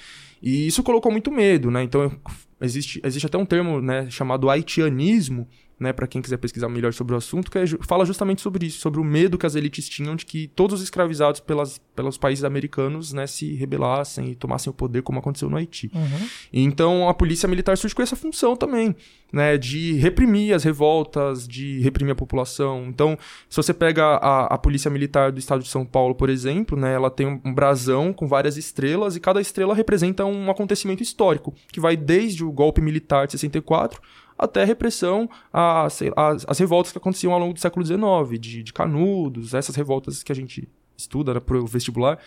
E 0.42 0.66
isso 0.66 0.82
colocou 0.82 1.12
muito 1.12 1.30
medo, 1.30 1.70
né? 1.70 1.82
Então 1.82 2.10
existe, 2.58 3.02
existe 3.04 3.26
até 3.26 3.36
um 3.36 3.44
termo 3.44 3.82
né, 3.82 4.08
chamado 4.08 4.48
haitianismo, 4.48 5.46
né, 5.80 5.94
para 5.94 6.06
quem 6.06 6.20
quiser 6.20 6.36
pesquisar 6.36 6.68
melhor 6.68 6.92
sobre 6.92 7.14
o 7.14 7.16
assunto, 7.16 7.50
que 7.50 7.56
é, 7.56 7.66
fala 7.86 8.04
justamente 8.04 8.42
sobre 8.42 8.66
isso, 8.66 8.78
sobre 8.80 9.00
o 9.00 9.04
medo 9.04 9.38
que 9.38 9.46
as 9.46 9.54
elites 9.54 9.88
tinham 9.88 10.14
de 10.14 10.26
que 10.26 10.46
todos 10.48 10.78
os 10.78 10.84
escravizados 10.84 11.40
pelas, 11.40 11.80
pelos 11.96 12.18
países 12.18 12.44
americanos 12.44 13.14
né, 13.14 13.26
se 13.26 13.54
rebelassem 13.54 14.32
e 14.32 14.34
tomassem 14.34 14.70
o 14.70 14.74
poder, 14.74 15.00
como 15.02 15.18
aconteceu 15.18 15.48
no 15.48 15.56
Haiti. 15.56 15.90
Uhum. 15.94 16.28
Então 16.52 17.08
a 17.08 17.14
polícia 17.14 17.48
militar 17.48 17.78
surge 17.78 17.94
com 17.94 18.02
essa 18.02 18.14
função 18.14 18.54
também, 18.54 18.94
né, 19.32 19.56
de 19.56 19.94
reprimir 19.94 20.54
as 20.54 20.64
revoltas, 20.64 21.48
de 21.48 21.80
reprimir 21.80 22.12
a 22.12 22.16
população. 22.16 22.84
Então, 22.86 23.16
se 23.48 23.56
você 23.56 23.72
pega 23.72 24.04
a, 24.04 24.54
a 24.54 24.58
polícia 24.58 24.90
militar 24.90 25.32
do 25.32 25.38
estado 25.38 25.62
de 25.62 25.68
São 25.68 25.86
Paulo, 25.86 26.14
por 26.14 26.28
exemplo, 26.28 26.78
né, 26.78 26.92
ela 26.92 27.10
tem 27.10 27.26
um 27.26 27.54
brasão 27.54 28.12
com 28.12 28.28
várias 28.28 28.58
estrelas 28.58 29.16
e 29.16 29.20
cada 29.20 29.40
estrela 29.40 29.74
representa 29.74 30.26
um 30.26 30.50
acontecimento 30.50 31.02
histórico, 31.02 31.54
que 31.72 31.80
vai 31.80 31.96
desde 31.96 32.44
o 32.44 32.52
golpe 32.52 32.82
militar 32.82 33.26
de 33.26 33.32
64 33.32 34.02
até 34.40 34.62
a 34.62 34.64
repressão 34.64 35.28
às, 35.52 36.00
às, 36.48 36.58
revoltas 36.58 36.92
que 36.92 36.98
aconteciam 36.98 37.32
ao 37.32 37.38
longo 37.38 37.52
do 37.52 37.60
século 37.60 37.84
XIX, 37.84 38.40
de, 38.40 38.62
de 38.62 38.72
Canudos, 38.72 39.52
essas 39.54 39.76
revoltas 39.76 40.22
que 40.22 40.32
a 40.32 40.34
gente 40.34 40.68
estuda 40.96 41.34
né, 41.34 41.40
para 41.40 41.58
o 41.58 41.66
vestibular. 41.66 42.18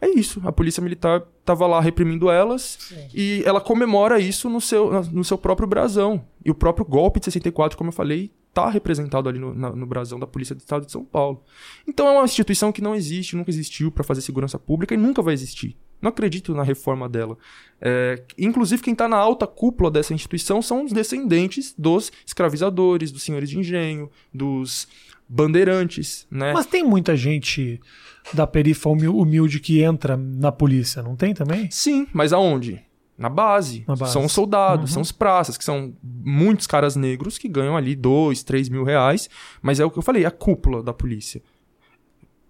É 0.00 0.08
isso. 0.08 0.42
A 0.44 0.52
polícia 0.52 0.82
militar 0.82 1.22
tava 1.44 1.66
lá 1.66 1.80
reprimindo 1.80 2.28
elas 2.30 2.76
Sim. 2.80 3.08
e 3.14 3.42
ela 3.46 3.60
comemora 3.60 4.18
isso 4.18 4.50
no 4.50 4.60
seu, 4.60 4.90
no 5.04 5.24
seu 5.24 5.38
próprio 5.38 5.66
brasão. 5.66 6.26
E 6.44 6.50
o 6.50 6.54
próprio 6.54 6.84
golpe 6.84 7.18
de 7.18 7.24
64, 7.26 7.78
como 7.78 7.88
eu 7.88 7.92
falei, 7.92 8.30
tá 8.52 8.68
representado 8.68 9.28
ali 9.28 9.38
no, 9.38 9.54
na- 9.54 9.70
no 9.74 9.86
brasão 9.86 10.18
da 10.18 10.26
Polícia 10.26 10.54
do 10.54 10.58
Estado 10.58 10.84
de 10.84 10.92
São 10.92 11.04
Paulo. 11.04 11.42
Então 11.86 12.06
é 12.08 12.12
uma 12.12 12.24
instituição 12.24 12.72
que 12.72 12.82
não 12.82 12.94
existe, 12.94 13.36
nunca 13.36 13.50
existiu 13.50 13.90
para 13.90 14.04
fazer 14.04 14.20
segurança 14.20 14.58
pública 14.58 14.92
e 14.94 14.96
nunca 14.96 15.22
vai 15.22 15.32
existir. 15.34 15.76
Não 16.00 16.10
acredito 16.10 16.54
na 16.54 16.62
reforma 16.62 17.08
dela. 17.08 17.36
É, 17.80 18.22
inclusive, 18.38 18.82
quem 18.82 18.92
está 18.92 19.08
na 19.08 19.16
alta 19.16 19.46
cúpula 19.46 19.90
dessa 19.90 20.12
instituição 20.14 20.60
são 20.62 20.84
os 20.84 20.92
descendentes 20.92 21.74
dos 21.76 22.12
escravizadores, 22.24 23.10
dos 23.10 23.22
senhores 23.22 23.48
de 23.50 23.58
engenho, 23.58 24.10
dos 24.32 24.86
bandeirantes, 25.28 26.26
né? 26.30 26.52
Mas 26.52 26.66
tem 26.66 26.82
muita 26.84 27.16
gente 27.16 27.80
da 28.32 28.46
perifa 28.46 28.88
humil- 28.88 29.16
humilde 29.16 29.60
que 29.60 29.80
entra 29.82 30.16
na 30.16 30.50
polícia, 30.52 31.02
não 31.02 31.14
tem 31.16 31.32
também? 31.34 31.68
Sim, 31.70 32.06
mas 32.12 32.32
aonde? 32.32 32.80
Na 33.18 33.28
base. 33.30 33.82
Na 33.88 33.96
base. 33.96 34.12
São 34.12 34.24
os 34.26 34.32
soldados, 34.32 34.90
Uhum. 34.90 34.94
são 34.94 35.02
os 35.02 35.12
praças, 35.12 35.56
que 35.56 35.64
são 35.64 35.94
muitos 36.02 36.66
caras 36.66 36.96
negros 36.96 37.38
que 37.38 37.48
ganham 37.48 37.76
ali 37.76 37.94
dois, 37.96 38.42
três 38.42 38.68
mil 38.68 38.84
reais. 38.84 39.28
Mas 39.62 39.80
é 39.80 39.84
o 39.84 39.90
que 39.90 39.98
eu 39.98 40.02
falei, 40.02 40.24
a 40.26 40.30
cúpula 40.30 40.82
da 40.82 40.92
polícia. 40.92 41.40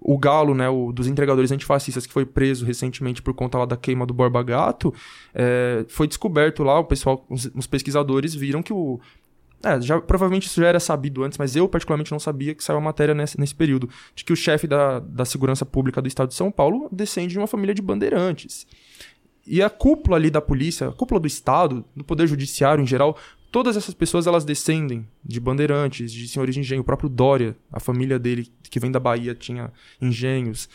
O 0.08 0.16
Galo, 0.16 0.54
né, 0.54 0.68
o 0.68 0.92
dos 0.92 1.08
entregadores 1.08 1.50
antifascistas, 1.50 2.06
que 2.06 2.12
foi 2.12 2.24
preso 2.24 2.64
recentemente 2.64 3.20
por 3.20 3.34
conta 3.34 3.58
lá 3.58 3.64
da 3.64 3.76
queima 3.76 4.06
do 4.06 4.14
Borba 4.14 4.40
Gato, 4.40 4.94
é, 5.34 5.84
foi 5.88 6.06
descoberto 6.06 6.62
lá, 6.62 6.78
o 6.78 6.84
pessoal, 6.84 7.26
os, 7.28 7.50
os 7.52 7.66
pesquisadores 7.66 8.32
viram 8.32 8.62
que 8.62 8.72
o. 8.72 9.00
É, 9.64 9.80
já, 9.80 10.00
provavelmente 10.00 10.46
isso 10.46 10.60
já 10.60 10.68
era 10.68 10.78
sabido 10.78 11.24
antes, 11.24 11.38
mas 11.38 11.56
eu 11.56 11.68
particularmente 11.68 12.12
não 12.12 12.20
sabia 12.20 12.54
que 12.54 12.62
saiu 12.62 12.76
a 12.76 12.80
matéria 12.80 13.16
nesse, 13.16 13.40
nesse 13.40 13.54
período. 13.54 13.90
De 14.14 14.24
que 14.24 14.32
o 14.32 14.36
chefe 14.36 14.68
da, 14.68 15.00
da 15.00 15.24
segurança 15.24 15.66
pública 15.66 16.00
do 16.00 16.06
estado 16.06 16.28
de 16.28 16.34
São 16.34 16.52
Paulo 16.52 16.88
descende 16.92 17.32
de 17.32 17.38
uma 17.38 17.48
família 17.48 17.74
de 17.74 17.82
bandeirantes. 17.82 18.64
E 19.44 19.60
a 19.60 19.68
cúpula 19.68 20.18
ali 20.18 20.30
da 20.30 20.40
polícia, 20.40 20.88
a 20.88 20.92
cúpula 20.92 21.18
do 21.18 21.26
Estado, 21.26 21.84
do 21.96 22.04
Poder 22.04 22.28
Judiciário 22.28 22.82
em 22.82 22.86
geral, 22.86 23.16
todas 23.50 23.76
essas 23.76 23.94
pessoas 23.94 24.26
elas 24.26 24.44
descendem 24.44 25.06
de 25.24 25.40
bandeirantes, 25.40 26.12
de 26.12 26.28
senhores 26.28 26.54
de 26.54 26.60
engenho. 26.60 26.80
O 26.82 26.84
próprio 26.84 27.08
Dória, 27.08 27.56
a 27.72 27.80
família 27.80 28.18
dele, 28.18 28.50
que 28.70 28.78
vem 28.80 28.90
da 28.90 29.00
Bahia, 29.00 29.34
tinha 29.34 29.72
engenhos. 30.00 30.68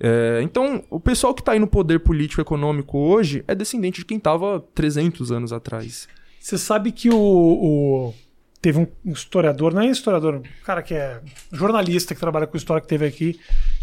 É, 0.00 0.40
então, 0.42 0.82
o 0.90 0.98
pessoal 0.98 1.32
que 1.34 1.40
está 1.40 1.52
aí 1.52 1.58
no 1.58 1.66
poder 1.68 2.00
político 2.00 2.40
e 2.40 2.42
econômico 2.42 2.98
hoje 2.98 3.44
é 3.46 3.54
descendente 3.54 4.00
de 4.00 4.04
quem 4.04 4.16
estava 4.18 4.60
300 4.74 5.30
anos 5.30 5.52
atrás. 5.52 6.08
Você 6.40 6.58
sabe 6.58 6.90
que 6.92 7.08
o, 7.10 7.16
o- 7.16 8.14
teve 8.60 8.78
um 9.04 9.12
historiador, 9.12 9.72
não 9.72 9.82
é 9.82 9.86
historiador, 9.86 10.34
um 10.36 10.42
cara 10.64 10.82
que 10.82 10.94
é 10.94 11.20
jornalista 11.52 12.14
que 12.14 12.20
trabalha 12.20 12.46
com 12.46 12.56
história 12.56 12.80
que 12.82 12.88
teve 12.88 13.06
aqui, 13.06 13.38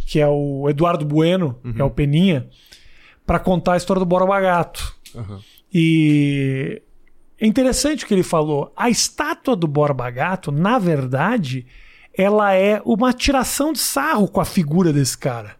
que 0.06 0.20
é 0.20 0.28
o 0.28 0.68
Eduardo 0.70 1.06
Bueno, 1.06 1.58
que 1.74 1.82
é 1.82 1.84
o 1.86 1.90
Peninha, 1.90 2.48
para 3.26 3.40
contar 3.40 3.74
a 3.74 3.78
história 3.78 4.00
do 4.00 4.06
Borba 4.06 4.40
Gato. 4.42 4.96
E 5.74 6.82
é 7.42 7.48
interessante 7.48 8.06
o 8.06 8.08
que 8.08 8.14
ele 8.14 8.22
falou. 8.22 8.72
A 8.78 8.88
estátua 8.88 9.56
do 9.56 9.68
Borba 9.68 10.10
Gato, 10.12 10.52
na 10.52 10.78
verdade, 10.78 11.66
ela 12.16 12.54
é 12.54 12.80
uma 12.86 13.12
tiração 13.12 13.74
de 13.74 13.80
sarro 13.80 14.28
com 14.28 14.40
a 14.40 14.46
figura 14.46 14.94
desse 14.94 15.18
cara. 15.18 15.56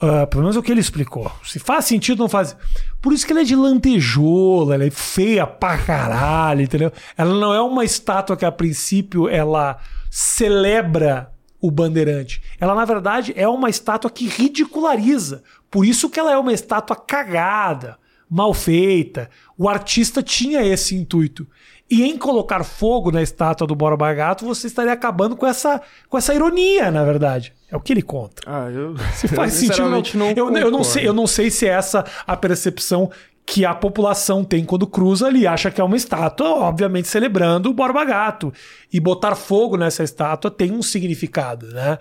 Ah, 0.00 0.26
pelo 0.26 0.42
menos 0.42 0.56
é 0.56 0.58
o 0.58 0.62
que 0.62 0.72
ele 0.72 0.80
explicou. 0.80 1.30
Se 1.44 1.58
faz 1.58 1.84
sentido, 1.84 2.18
não 2.18 2.28
faz. 2.28 2.56
Por 3.00 3.12
isso 3.12 3.24
que 3.26 3.32
ela 3.32 3.42
é 3.42 3.44
de 3.44 3.54
lantejoula, 3.54 4.74
ela 4.74 4.84
é 4.84 4.90
feia 4.90 5.46
pra 5.46 5.76
caralho, 5.76 6.62
entendeu? 6.62 6.90
Ela 7.16 7.34
não 7.34 7.52
é 7.54 7.60
uma 7.60 7.84
estátua 7.84 8.36
que 8.36 8.44
a 8.44 8.50
princípio 8.50 9.28
ela 9.28 9.78
celebra 10.10 11.32
o 11.60 11.70
bandeirante. 11.70 12.42
Ela, 12.58 12.74
na 12.74 12.84
verdade, 12.84 13.32
é 13.36 13.46
uma 13.46 13.70
estátua 13.70 14.10
que 14.10 14.26
ridiculariza. 14.26 15.44
Por 15.70 15.86
isso 15.86 16.10
que 16.10 16.18
ela 16.18 16.32
é 16.32 16.36
uma 16.36 16.52
estátua 16.52 16.96
cagada, 16.96 17.96
mal 18.32 18.54
feita. 18.54 19.28
O 19.58 19.68
artista 19.68 20.22
tinha 20.22 20.64
esse 20.64 20.94
intuito. 20.94 21.46
E 21.90 22.02
em 22.04 22.16
colocar 22.16 22.64
fogo 22.64 23.10
na 23.12 23.20
estátua 23.20 23.66
do 23.66 23.74
Borba 23.74 24.14
Gato, 24.14 24.46
você 24.46 24.66
estaria 24.66 24.94
acabando 24.94 25.36
com 25.36 25.46
essa, 25.46 25.82
com 26.08 26.16
essa 26.16 26.34
ironia, 26.34 26.90
na 26.90 27.04
verdade. 27.04 27.52
É 27.70 27.76
o 27.76 27.80
que 27.80 27.92
ele 27.92 28.00
conta. 28.00 28.42
Ah, 28.46 28.70
eu. 28.70 28.96
Se 29.14 29.28
faz 29.28 29.52
sentido. 29.52 29.90
Não. 30.14 30.30
Eu, 30.30 30.56
eu, 30.56 30.70
não 30.70 30.82
sei, 30.82 31.06
eu 31.06 31.12
não 31.12 31.26
sei 31.26 31.50
se 31.50 31.66
é 31.66 31.72
essa 31.72 32.02
a 32.26 32.34
percepção 32.34 33.10
que 33.44 33.66
a 33.66 33.74
população 33.74 34.42
tem 34.42 34.64
quando 34.64 34.86
cruza 34.86 35.26
ali. 35.26 35.46
Acha 35.46 35.70
que 35.70 35.82
é 35.82 35.84
uma 35.84 35.96
estátua, 35.96 36.48
obviamente 36.48 37.08
celebrando 37.08 37.68
o 37.68 37.74
Borba 37.74 38.02
Gato. 38.06 38.50
E 38.90 38.98
botar 38.98 39.34
fogo 39.34 39.76
nessa 39.76 40.02
estátua 40.02 40.50
tem 40.50 40.72
um 40.72 40.80
significado, 40.80 41.66
né? 41.66 41.98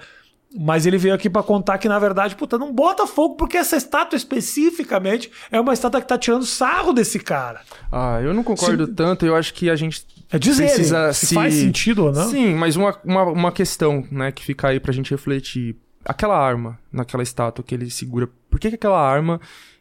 Mas 0.53 0.85
ele 0.85 0.97
veio 0.97 1.13
aqui 1.13 1.29
para 1.29 1.41
contar 1.43 1.77
que, 1.77 1.87
na 1.87 1.97
verdade, 1.97 2.35
puta, 2.35 2.57
não 2.57 2.73
bota 2.73 3.07
fogo, 3.07 3.35
porque 3.35 3.55
essa 3.57 3.77
estátua 3.77 4.17
especificamente 4.17 5.31
é 5.51 5.59
uma 5.59 5.73
estátua 5.73 6.01
que 6.01 6.07
tá 6.07 6.17
tirando 6.17 6.45
sarro 6.45 6.91
desse 6.93 7.19
cara. 7.19 7.61
Ah, 7.91 8.19
eu 8.21 8.33
não 8.33 8.43
concordo 8.43 8.85
Se- 8.85 8.93
tanto. 8.93 9.25
Eu 9.25 9.35
acho 9.35 9.53
que 9.53 9.69
a 9.69 9.75
gente 9.75 10.05
É 10.31 10.37
dizer 10.37 10.65
precisa 10.65 11.13
se, 11.13 11.27
se- 11.27 11.35
faz 11.35 11.53
sentido 11.53 12.05
ou 12.05 12.11
não. 12.11 12.29
Sim, 12.29 12.53
mas 12.55 12.75
uma, 12.75 12.97
uma, 13.03 13.23
uma 13.23 13.51
questão, 13.51 14.05
né, 14.11 14.31
que 14.31 14.43
fica 14.43 14.67
aí 14.67 14.79
pra 14.79 14.91
gente 14.93 15.11
refletir. 15.11 15.75
Aquela 16.03 16.37
arma 16.37 16.79
naquela 16.91 17.21
estátua 17.23 17.63
que 17.63 17.75
ele 17.75 17.89
segura, 17.89 18.27
por 18.49 18.59
que, 18.59 18.69
que 18.69 18.75
aquela 18.75 18.99
arma 18.99 19.39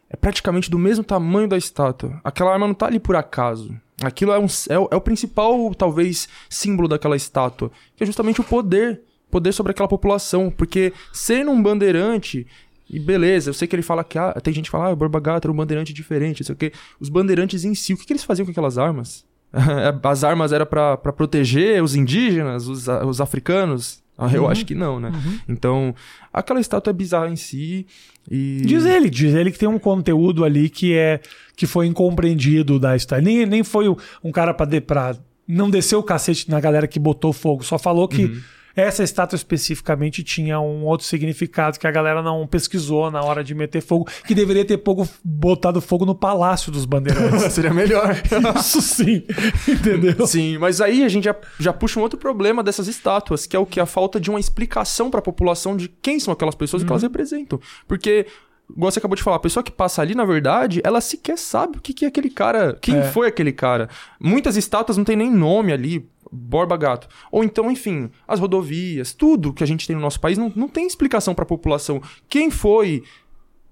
é 0.09 0.17
praticamente 0.17 0.71
do 0.71 0.79
mesmo 0.79 1.03
tamanho 1.03 1.49
da 1.49 1.57
estátua? 1.57 2.21
Aquela 2.23 2.53
arma 2.53 2.67
não 2.69 2.75
tá 2.75 2.87
ali 2.87 3.01
por 3.01 3.17
acaso. 3.17 3.75
Aquilo 4.03 4.31
é, 4.33 4.39
um, 4.39 4.45
é, 4.47 4.75
é 4.75 4.97
o 4.97 5.01
principal, 5.01 5.75
talvez, 5.75 6.29
símbolo 6.49 6.87
daquela 6.89 7.17
estátua, 7.17 7.71
que 7.97 8.03
é 8.05 8.07
justamente 8.07 8.41
o 8.41 8.45
poder. 8.45 9.01
Poder 9.31 9.53
sobre 9.53 9.71
aquela 9.73 9.89
população. 9.89 10.51
Porque 10.51 10.93
sendo 11.13 11.51
um 11.51 11.63
bandeirante, 11.63 12.47
e 12.89 12.99
beleza, 12.99 13.51
eu 13.51 13.55
sei 13.55 13.69
que 13.69 13.75
ele 13.77 13.83
fala 13.83 14.03
que 14.03 14.19
ah, 14.19 14.33
tem 14.43 14.53
gente 14.53 14.65
que 14.67 14.71
fala, 14.71 14.87
ah, 14.87 14.93
o 14.93 14.97
Borba 14.97 15.21
Gato 15.21 15.45
era 15.47 15.53
um 15.53 15.57
bandeirante 15.57 15.93
diferente, 15.93 16.41
não 16.41 16.47
sei 16.47 16.53
o 16.55 16.59
quê. 16.59 16.73
Os 16.99 17.09
bandeirantes 17.09 17.65
em 17.65 17.75
si, 17.75 17.93
o 17.95 17.97
que, 17.97 18.05
que 18.07 18.13
eles 18.13 18.25
faziam 18.25 18.45
com 18.45 18.51
aquelas 18.51 18.77
armas? 18.79 19.25
As 20.03 20.25
armas 20.25 20.53
eram 20.53 20.67
pra 20.67 20.97
pra 20.97 21.13
proteger 21.13 21.83
os 21.83 21.95
indígenas, 21.95 22.67
os, 22.69 22.87
os 22.89 23.21
africanos? 23.21 24.01
Ah, 24.17 24.31
Eu 24.33 24.43
Uhum. 24.43 24.49
acho 24.51 24.67
que 24.67 24.75
não, 24.75 25.01
né? 25.01 25.11
Então, 25.49 25.95
aquela 26.33 26.61
estátua 26.61 26.91
é 26.91 26.95
bizarra 26.95 27.29
em 27.31 27.37
si. 27.37 27.87
E... 28.31 28.61
Diz 28.67 28.85
ele, 28.85 29.09
diz 29.09 29.35
ele 29.35 29.51
que 29.51 29.59
tem 29.59 29.69
um 29.69 29.79
conteúdo 29.79 30.45
ali 30.45 30.69
que 30.69 30.93
é 30.95 31.21
que 31.57 31.67
foi 31.67 31.87
incompreendido 31.87 32.79
da 32.79 32.95
história. 32.95 33.25
Nem, 33.25 33.47
nem 33.47 33.65
foi 33.65 33.89
um- 33.89 34.31
cara 34.31 34.53
pra, 34.53 34.67
de- 34.67 34.81
pra 34.83 35.17
não 35.49 35.71
descer 35.71 35.97
o 35.97 36.03
cacete 36.03 36.51
na 36.51 36.61
galera 36.61 36.87
que 36.87 36.99
botou 37.01 37.33
fogo, 37.33 37.65
só 37.65 37.79
falou 37.79 38.07
que 38.07 38.25
Uhum. 38.27 38.41
Essa 38.75 39.03
estátua 39.03 39.37
especificamente 39.37 40.23
tinha 40.23 40.61
um 40.61 40.85
outro 40.85 41.07
significado 41.07 41.79
que 41.79 41.87
a 41.87 41.91
galera 41.91 42.23
não 42.23 42.47
pesquisou 42.47 43.11
na 43.11 43.23
hora 43.23 43.43
de 43.43 43.55
meter 43.55 43.81
fogo, 43.81 44.09
que 44.27 44.35
deveria 44.35 44.65
ter 44.65 44.83
fogo, 44.83 45.09
botado 45.25 45.81
fogo 45.81 46.05
no 46.07 46.15
palácio 46.15 46.71
dos 46.73 46.85
bandeirantes. 46.85 47.43
Seria 47.53 47.73
melhor. 47.75 48.17
Isso 48.59 48.81
sim, 48.81 49.25
entendeu? 49.69 50.27
Sim, 50.27 50.59
mas 50.59 50.81
aí 50.81 51.05
a 51.05 51.09
gente 51.09 51.25
já, 51.25 51.37
já 51.59 51.73
puxa 51.73 51.99
um 51.99 52.03
outro 52.03 52.19
problema 52.19 52.63
dessas 52.63 52.89
estátuas, 52.89 53.47
que 53.47 53.57
é 53.57 53.59
o 53.59 53.67
que? 53.67 53.81
A 53.81 53.87
falta 53.87 54.21
de 54.21 54.31
uma 54.31 54.41
explicação 54.41 55.11
pra 55.11 55.21
população 55.23 55.77
de 55.77 55.89
quem 55.89 56.19
são 56.21 56.33
aquelas 56.33 56.55
pessoas 56.55 56.83
e 56.83 56.87
que 56.87 56.93
elas 56.93 57.03
representam. 57.03 57.61
Porque, 57.87 58.27
igual 58.75 58.91
você 58.91 58.99
acabou 58.99 59.17
de 59.17 59.23
falar, 59.23 59.37
a 59.37 59.41
pessoa 59.41 59.63
que 59.63 59.71
passa 59.73 60.01
ali, 60.03 60.15
na 60.15 60.25
verdade, 60.25 60.81
ela 60.85 61.01
sequer 61.01 61.39
sabe 61.39 61.79
o 61.79 61.81
que, 61.81 61.93
que 61.93 62.05
é 62.05 62.09
aquele 62.09 62.31
cara, 62.31 62.77
quem 62.81 62.97
É. 62.99 63.03
foi 63.05 63.27
aquele 63.27 63.53
cara. 63.53 63.89
Muitas 64.21 64.57
estátuas 64.57 64.97
não 64.97 65.05
tem 65.05 65.17
nem 65.17 65.31
nome 65.31 65.73
ali. 65.73 66.09
Borba 66.33 66.77
Gato. 66.77 67.09
Ou 67.33 67.43
então, 67.45 67.71
enfim, 67.71 68.11
as 68.27 68.39
rodovias, 68.41 69.13
tudo 69.13 69.53
que 69.53 69.65
a 69.65 69.67
gente 69.67 69.87
tem 69.87 69.97
no 69.97 70.03
nosso 70.03 70.21
país 70.21 70.39
não, 70.39 70.53
não 70.55 70.69
tem 70.69 70.87
explicação 70.87 71.35
pra 71.35 71.45
população. 71.45 72.01
Quem 72.29 72.51
foi 72.51 73.03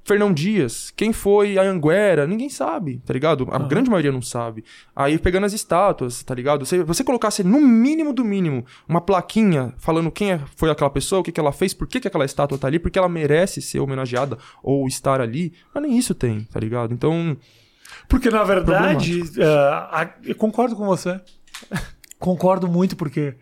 Fernão 0.05 0.33
Dias, 0.33 0.91
quem 0.97 1.13
foi 1.13 1.59
a 1.59 1.63
Anguera, 1.63 2.27
ninguém 2.27 2.49
sabe, 2.49 2.99
tá 3.05 3.13
ligado? 3.13 3.47
A 3.51 3.59
grande 3.59 3.91
maioria 3.91 4.11
não 4.11 4.23
sabe. 4.23 4.65
Aí 4.97 5.19
pegando 5.19 5.45
as 5.45 5.53
estátuas, 5.53 6.23
tá 6.23 6.35
ligado? 6.35 6.65
Se 6.65 6.83
você 6.83 7.05
colocasse 7.05 7.45
no 7.45 7.61
mínimo 7.61 8.15
do 8.15 8.25
mínimo 8.25 8.65
uma 8.89 9.03
plaquinha 9.03 9.75
falando 9.77 10.11
quem 10.11 10.33
é- 10.33 10.41
foi 10.57 10.71
aquela 10.71 10.89
pessoa, 10.89 11.21
o 11.21 11.23
que, 11.23 11.31
que 11.31 11.39
ela 11.39 11.53
fez, 11.53 11.75
por 11.75 11.87
que, 11.87 12.01
que 12.01 12.09
aquela 12.09 12.25
estátua 12.25 12.57
tá 12.57 12.67
ali, 12.67 12.79
porque 12.79 12.99
ela 12.99 13.07
merece 13.09 13.61
ser 13.61 13.81
homenageada 13.81 14.39
ou 14.63 14.87
estar 14.89 15.21
ali, 15.21 15.53
mas 15.75 15.83
nem 15.83 15.99
isso 15.99 16.15
tem, 16.15 16.41
tá 16.45 16.59
ligado? 16.59 16.95
Então, 16.95 17.37
Porque, 18.09 18.31
na 18.31 18.45
verdade, 18.45 19.21
eh, 19.39 19.45
a- 19.45 20.11
eu 20.25 20.35
concordo 20.37 20.75
com 20.75 20.87
você. 20.87 21.21
concordo 22.19 22.69
muito, 22.69 22.97
porque 22.97 23.35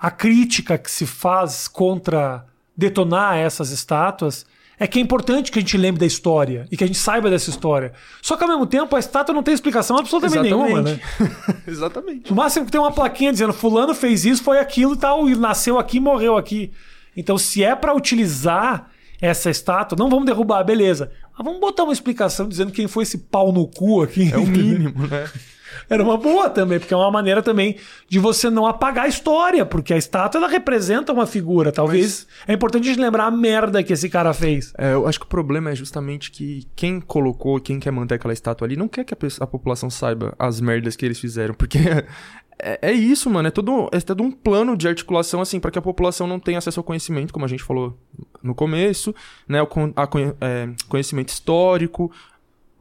a 0.00 0.10
crítica 0.10 0.76
que 0.76 0.90
se 0.90 1.06
faz 1.06 1.68
contra 1.68 2.44
detonar 2.76 3.36
essas 3.36 3.70
estátuas 3.70 4.46
é 4.78 4.86
que 4.86 4.98
é 4.98 5.02
importante 5.02 5.52
que 5.52 5.58
a 5.58 5.62
gente 5.62 5.76
lembre 5.76 6.00
da 6.00 6.06
história 6.06 6.66
e 6.70 6.76
que 6.76 6.82
a 6.82 6.86
gente 6.86 6.98
saiba 6.98 7.30
dessa 7.30 7.50
história. 7.50 7.92
Só 8.20 8.36
que, 8.36 8.42
ao 8.42 8.50
mesmo 8.50 8.66
tempo, 8.66 8.96
a 8.96 8.98
estátua 8.98 9.32
não 9.32 9.42
tem 9.42 9.54
explicação 9.54 9.96
absolutamente 9.96 10.42
nenhuma, 10.42 10.82
né? 10.82 10.98
Exatamente. 11.68 12.30
No 12.30 12.36
máximo 12.36 12.66
que 12.66 12.72
tem 12.72 12.80
uma 12.80 12.90
plaquinha 12.90 13.30
dizendo 13.30 13.52
fulano 13.52 13.94
fez 13.94 14.24
isso, 14.24 14.42
foi 14.42 14.58
aquilo 14.58 14.94
e 14.94 14.96
tal, 14.96 15.28
e 15.28 15.36
nasceu 15.36 15.78
aqui, 15.78 16.00
morreu 16.00 16.36
aqui. 16.36 16.72
Então, 17.16 17.38
se 17.38 17.62
é 17.62 17.76
pra 17.76 17.94
utilizar 17.94 18.90
essa 19.20 19.50
estátua, 19.50 19.96
não 19.96 20.10
vamos 20.10 20.26
derrubar, 20.26 20.64
beleza. 20.64 21.12
Mas 21.36 21.44
vamos 21.44 21.60
botar 21.60 21.84
uma 21.84 21.92
explicação 21.92 22.48
dizendo 22.48 22.72
quem 22.72 22.88
foi 22.88 23.04
esse 23.04 23.18
pau 23.18 23.52
no 23.52 23.68
cu 23.68 24.02
aqui. 24.02 24.32
É 24.32 24.36
o 24.36 24.46
mínimo, 24.46 25.06
né? 25.06 25.30
Era 25.88 26.02
uma 26.02 26.16
boa 26.16 26.48
também, 26.50 26.78
porque 26.78 26.94
é 26.94 26.96
uma 26.96 27.10
maneira 27.10 27.42
também 27.42 27.76
de 28.08 28.18
você 28.18 28.50
não 28.50 28.66
apagar 28.66 29.04
a 29.04 29.08
história, 29.08 29.64
porque 29.64 29.92
a 29.92 29.96
estátua 29.96 30.38
ela 30.38 30.48
representa 30.48 31.12
uma 31.12 31.26
figura. 31.26 31.72
Talvez 31.72 32.26
Mas... 32.28 32.48
é 32.48 32.52
importante 32.52 32.84
a 32.84 32.92
gente 32.92 33.00
lembrar 33.00 33.26
a 33.26 33.30
merda 33.30 33.82
que 33.82 33.92
esse 33.92 34.08
cara 34.08 34.32
fez. 34.32 34.72
É, 34.76 34.94
eu 34.94 35.06
acho 35.06 35.18
que 35.18 35.26
o 35.26 35.28
problema 35.28 35.70
é 35.70 35.74
justamente 35.74 36.30
que 36.30 36.66
quem 36.74 37.00
colocou, 37.00 37.60
quem 37.60 37.78
quer 37.78 37.90
manter 37.90 38.14
aquela 38.14 38.32
estátua 38.32 38.66
ali, 38.66 38.76
não 38.76 38.88
quer 38.88 39.04
que 39.04 39.14
a, 39.14 39.18
a 39.40 39.46
população 39.46 39.90
saiba 39.90 40.34
as 40.38 40.60
merdas 40.60 40.96
que 40.96 41.04
eles 41.04 41.18
fizeram, 41.18 41.54
porque 41.54 41.78
é, 42.58 42.78
é, 42.80 42.92
isso, 42.92 43.28
mano. 43.28 43.48
É 43.48 43.50
todo, 43.50 43.88
é 43.92 44.00
todo 44.00 44.22
um 44.22 44.30
plano 44.30 44.76
de 44.76 44.86
articulação, 44.86 45.40
assim, 45.40 45.58
para 45.58 45.70
que 45.70 45.78
a 45.78 45.82
população 45.82 46.26
não 46.26 46.38
tenha 46.38 46.58
acesso 46.58 46.78
ao 46.80 46.84
conhecimento, 46.84 47.32
como 47.32 47.44
a 47.44 47.48
gente 47.48 47.62
falou 47.62 47.98
no 48.42 48.54
começo, 48.54 49.14
né? 49.48 49.60
O 49.62 49.66
a, 49.96 50.08
é, 50.40 50.68
conhecimento 50.88 51.30
histórico, 51.30 52.10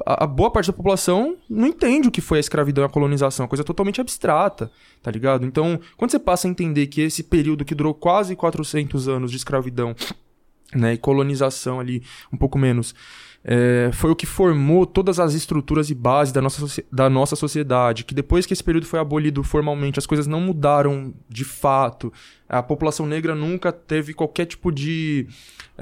a, 0.05 0.27
boa 0.27 0.51
parte 0.51 0.67
da 0.67 0.73
população 0.73 1.37
não 1.49 1.67
entende 1.67 2.07
o 2.07 2.11
que 2.11 2.21
foi 2.21 2.37
a 2.37 2.39
escravidão 2.39 2.83
e 2.83 2.85
a 2.85 2.89
colonização, 2.89 3.45
é 3.45 3.49
coisa 3.49 3.63
totalmente 3.63 4.01
abstrata, 4.01 4.71
tá 5.01 5.11
ligado? 5.11 5.45
Então, 5.45 5.79
quando 5.97 6.11
você 6.11 6.19
passa 6.19 6.47
a 6.47 6.51
entender 6.51 6.87
que 6.87 7.01
esse 7.01 7.23
período 7.23 7.65
que 7.65 7.75
durou 7.75 7.93
quase 7.93 8.35
400 8.35 9.07
anos 9.07 9.31
de 9.31 9.37
escravidão, 9.37 9.95
né, 10.73 10.93
e 10.93 10.97
colonização 10.97 11.79
ali, 11.79 12.01
um 12.31 12.37
pouco 12.37 12.57
menos, 12.57 12.95
é, 13.43 13.89
foi 13.93 14.11
o 14.11 14.15
que 14.15 14.25
formou 14.25 14.85
todas 14.85 15.19
as 15.19 15.33
estruturas 15.33 15.89
e 15.89 15.95
bases 15.95 16.31
da 16.31 16.41
nossa, 16.41 16.83
da 16.91 17.09
nossa 17.09 17.35
sociedade. 17.35 18.03
Que 18.03 18.13
depois 18.13 18.45
que 18.45 18.53
esse 18.53 18.63
período 18.63 18.85
foi 18.85 18.99
abolido 18.99 19.43
formalmente, 19.43 19.99
as 19.99 20.05
coisas 20.05 20.27
não 20.27 20.39
mudaram 20.39 21.13
de 21.27 21.43
fato. 21.43 22.13
A 22.47 22.61
população 22.61 23.07
negra 23.07 23.33
nunca 23.33 23.71
teve 23.71 24.13
qualquer 24.13 24.45
tipo 24.45 24.71
de. 24.71 25.27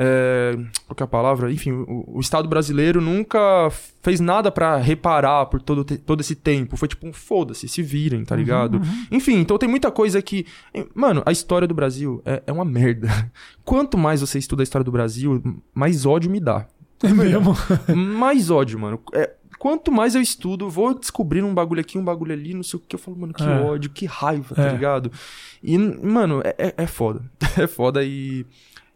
É, 0.02 0.58
qual 0.88 0.96
é 0.98 1.04
a 1.04 1.08
palavra? 1.08 1.52
Enfim, 1.52 1.72
o, 1.72 2.06
o 2.08 2.20
Estado 2.22 2.48
brasileiro 2.48 3.02
nunca 3.02 3.70
fez 4.02 4.22
nada 4.22 4.50
para 4.50 4.78
reparar 4.78 5.46
por 5.48 5.62
todo, 5.62 5.84
todo 5.84 6.22
esse 6.22 6.36
tempo. 6.36 6.78
Foi 6.78 6.88
tipo 6.88 7.06
um 7.06 7.12
foda-se, 7.12 7.68
se 7.68 7.84
virem, 7.84 8.24
tá 8.24 8.34
uhum, 8.34 8.40
ligado? 8.40 8.76
Uhum, 8.76 8.84
uhum. 8.84 9.06
Enfim, 9.12 9.36
então 9.36 9.58
tem 9.58 9.68
muita 9.68 9.92
coisa 9.92 10.22
que. 10.22 10.46
Mano, 10.96 11.22
a 11.26 11.34
história 11.34 11.68
do 11.68 11.74
Brasil 11.74 12.22
é, 12.26 12.42
é 12.48 12.52
uma 12.52 12.64
merda. 12.64 13.10
Quanto 13.66 13.98
mais 13.98 14.22
você 14.22 14.40
estuda 14.40 14.62
a 14.62 14.64
história 14.64 14.86
do 14.86 14.92
Brasil, 14.92 15.44
mais 15.74 16.06
ódio 16.06 16.32
me 16.32 16.40
dá. 16.40 16.66
É 17.04 17.14
mesmo? 17.14 17.54
mais 17.94 18.50
ódio, 18.50 18.80
mano. 18.80 19.02
É, 19.14 19.34
quanto 19.58 19.92
mais 19.92 20.16
eu 20.16 20.22
estudo, 20.22 20.70
vou 20.70 20.98
descobrindo 20.98 21.46
um 21.46 21.54
bagulho 21.54 21.82
aqui, 21.82 21.98
um 21.98 22.04
bagulho 22.04 22.34
ali, 22.34 22.54
não 22.54 22.64
sei 22.64 22.80
o 22.80 22.82
que. 22.82 22.96
Eu 22.96 23.00
falo, 23.00 23.18
mano, 23.18 23.34
que 23.34 23.44
é. 23.44 23.62
ódio, 23.62 23.90
que 23.90 24.06
raiva, 24.06 24.56
tá 24.56 24.68
é. 24.68 24.72
ligado? 24.72 25.12
E, 25.62 25.78
mano, 25.78 26.42
é, 26.44 26.56
é, 26.58 26.74
é 26.78 26.88
foda. 26.88 27.22
é 27.58 27.68
foda 27.68 28.04
e. 28.04 28.46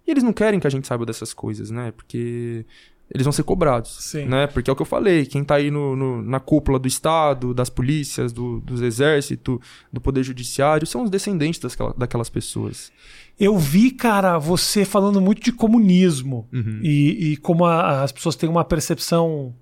E 0.05 0.11
eles 0.11 0.23
não 0.23 0.33
querem 0.33 0.59
que 0.59 0.67
a 0.67 0.69
gente 0.69 0.87
saiba 0.87 1.05
dessas 1.05 1.33
coisas, 1.33 1.71
né? 1.71 1.91
Porque 1.91 2.65
eles 3.13 3.25
vão 3.25 3.31
ser 3.31 3.43
cobrados, 3.43 3.97
Sim. 3.99 4.25
né? 4.25 4.47
Porque 4.47 4.69
é 4.69 4.73
o 4.73 4.75
que 4.75 4.81
eu 4.81 4.87
falei, 4.87 5.25
quem 5.25 5.43
tá 5.43 5.55
aí 5.55 5.69
no, 5.69 5.95
no 5.95 6.21
na 6.21 6.39
cúpula 6.39 6.79
do 6.79 6.87
Estado, 6.87 7.53
das 7.53 7.69
polícias, 7.69 8.33
do, 8.33 8.59
dos 8.61 8.81
exércitos, 8.81 9.59
do 9.91 10.01
poder 10.01 10.23
judiciário, 10.23 10.87
são 10.87 11.03
os 11.03 11.09
descendentes 11.09 11.59
das, 11.59 11.77
daquelas 11.97 12.29
pessoas. 12.29 12.91
Eu 13.39 13.57
vi, 13.57 13.91
cara, 13.91 14.37
você 14.37 14.83
falando 14.83 15.21
muito 15.21 15.41
de 15.43 15.51
comunismo 15.51 16.47
uhum. 16.51 16.79
e, 16.81 17.33
e, 17.33 17.37
como 17.37 17.65
a, 17.65 18.03
as 18.03 18.11
pessoas 18.11 18.35
têm 18.35 18.49
uma 18.49 18.63
percepção 18.63 19.53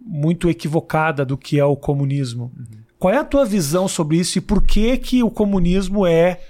muito 0.00 0.48
equivocada 0.48 1.24
do 1.24 1.36
que 1.36 1.58
é 1.58 1.64
o 1.64 1.76
comunismo. 1.76 2.52
Uhum. 2.56 2.78
Qual 2.98 3.12
é 3.12 3.18
a 3.18 3.24
tua 3.24 3.44
visão 3.44 3.86
sobre 3.86 4.16
isso 4.16 4.38
e 4.38 4.40
por 4.40 4.62
que 4.62 4.96
que 4.96 5.22
o 5.22 5.30
comunismo 5.30 6.06
é 6.06 6.40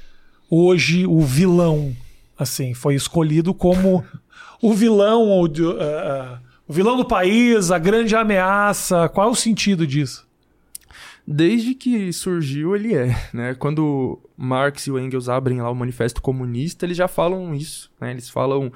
hoje 0.48 1.06
o 1.06 1.20
vilão? 1.20 1.94
Assim, 2.38 2.72
foi 2.72 2.94
escolhido 2.94 3.52
como 3.52 4.04
o 4.62 4.72
vilão, 4.72 5.22
o, 5.28 5.44
uh, 5.44 5.46
uh, 5.46 6.38
o 6.66 6.72
vilão 6.72 6.96
do 6.96 7.04
país, 7.04 7.70
a 7.70 7.78
grande 7.78 8.14
ameaça. 8.14 9.08
Qual 9.08 9.28
é 9.28 9.30
o 9.30 9.34
sentido 9.34 9.86
disso? 9.86 10.28
desde 11.30 11.74
que 11.74 12.10
surgiu 12.10 12.74
ele 12.74 12.94
é, 12.94 13.14
né? 13.34 13.54
Quando 13.54 14.18
Marx 14.34 14.86
e 14.86 14.90
o 14.90 14.98
Engels 14.98 15.28
abrem 15.28 15.60
lá 15.60 15.70
o 15.70 15.74
Manifesto 15.74 16.22
Comunista, 16.22 16.86
eles 16.86 16.96
já 16.96 17.06
falam 17.06 17.54
isso, 17.54 17.90
né? 18.00 18.12
Eles 18.12 18.30
falam 18.30 18.72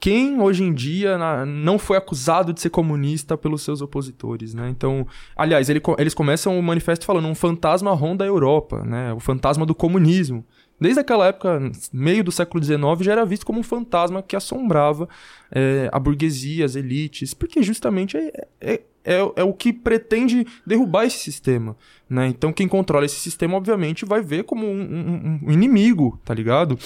quem 0.00 0.40
hoje 0.40 0.64
em 0.64 0.72
dia 0.72 1.16
não 1.46 1.78
foi 1.78 1.96
acusado 1.96 2.52
de 2.52 2.60
ser 2.60 2.70
comunista 2.70 3.36
pelos 3.36 3.62
seus 3.62 3.82
opositores, 3.82 4.54
né? 4.54 4.68
Então, 4.70 5.06
aliás, 5.36 5.68
ele, 5.68 5.80
eles 5.98 6.14
começam 6.14 6.58
o 6.58 6.62
manifesto 6.62 7.04
falando 7.04 7.28
um 7.28 7.34
fantasma 7.34 7.92
ronda 7.92 8.24
a 8.24 8.26
Europa, 8.26 8.82
né? 8.84 9.12
O 9.12 9.20
fantasma 9.20 9.66
do 9.66 9.74
comunismo. 9.74 10.44
Desde 10.82 11.00
aquela 11.00 11.28
época, 11.28 11.70
meio 11.92 12.24
do 12.24 12.32
século 12.32 12.62
XIX, 12.62 12.80
já 13.00 13.12
era 13.12 13.24
visto 13.24 13.46
como 13.46 13.60
um 13.60 13.62
fantasma 13.62 14.20
que 14.20 14.34
assombrava 14.34 15.08
é, 15.50 15.88
a 15.92 15.98
burguesia, 15.98 16.64
as 16.64 16.74
elites, 16.74 17.32
porque 17.32 17.62
justamente 17.62 18.16
é, 18.16 18.48
é, 18.60 18.80
é, 19.04 19.18
é, 19.36 19.44
o 19.44 19.52
que 19.52 19.72
pretende 19.72 20.44
derrubar 20.66 21.04
esse 21.04 21.18
sistema. 21.18 21.76
Né? 22.10 22.26
Então, 22.26 22.52
quem 22.52 22.66
controla 22.66 23.06
esse 23.06 23.20
sistema, 23.20 23.56
obviamente, 23.56 24.04
vai 24.04 24.20
ver 24.22 24.42
como 24.42 24.66
um, 24.66 24.80
um, 24.80 25.40
um 25.44 25.52
inimigo, 25.52 26.20
tá 26.24 26.34
ligado? 26.34 26.76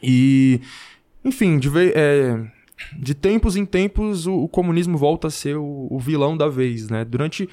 E, 0.00 0.60
enfim, 1.24 1.58
de, 1.58 1.68
é, 1.94 2.40
de 2.96 3.14
tempos 3.14 3.56
em 3.56 3.66
tempos, 3.66 4.28
o, 4.28 4.44
o, 4.44 4.48
comunismo 4.48 4.96
volta 4.96 5.26
a 5.26 5.30
ser 5.30 5.56
o, 5.56 5.88
o 5.90 5.98
vilão 5.98 6.36
da 6.36 6.48
vez, 6.48 6.88
né? 6.88 7.04
Durante 7.04 7.48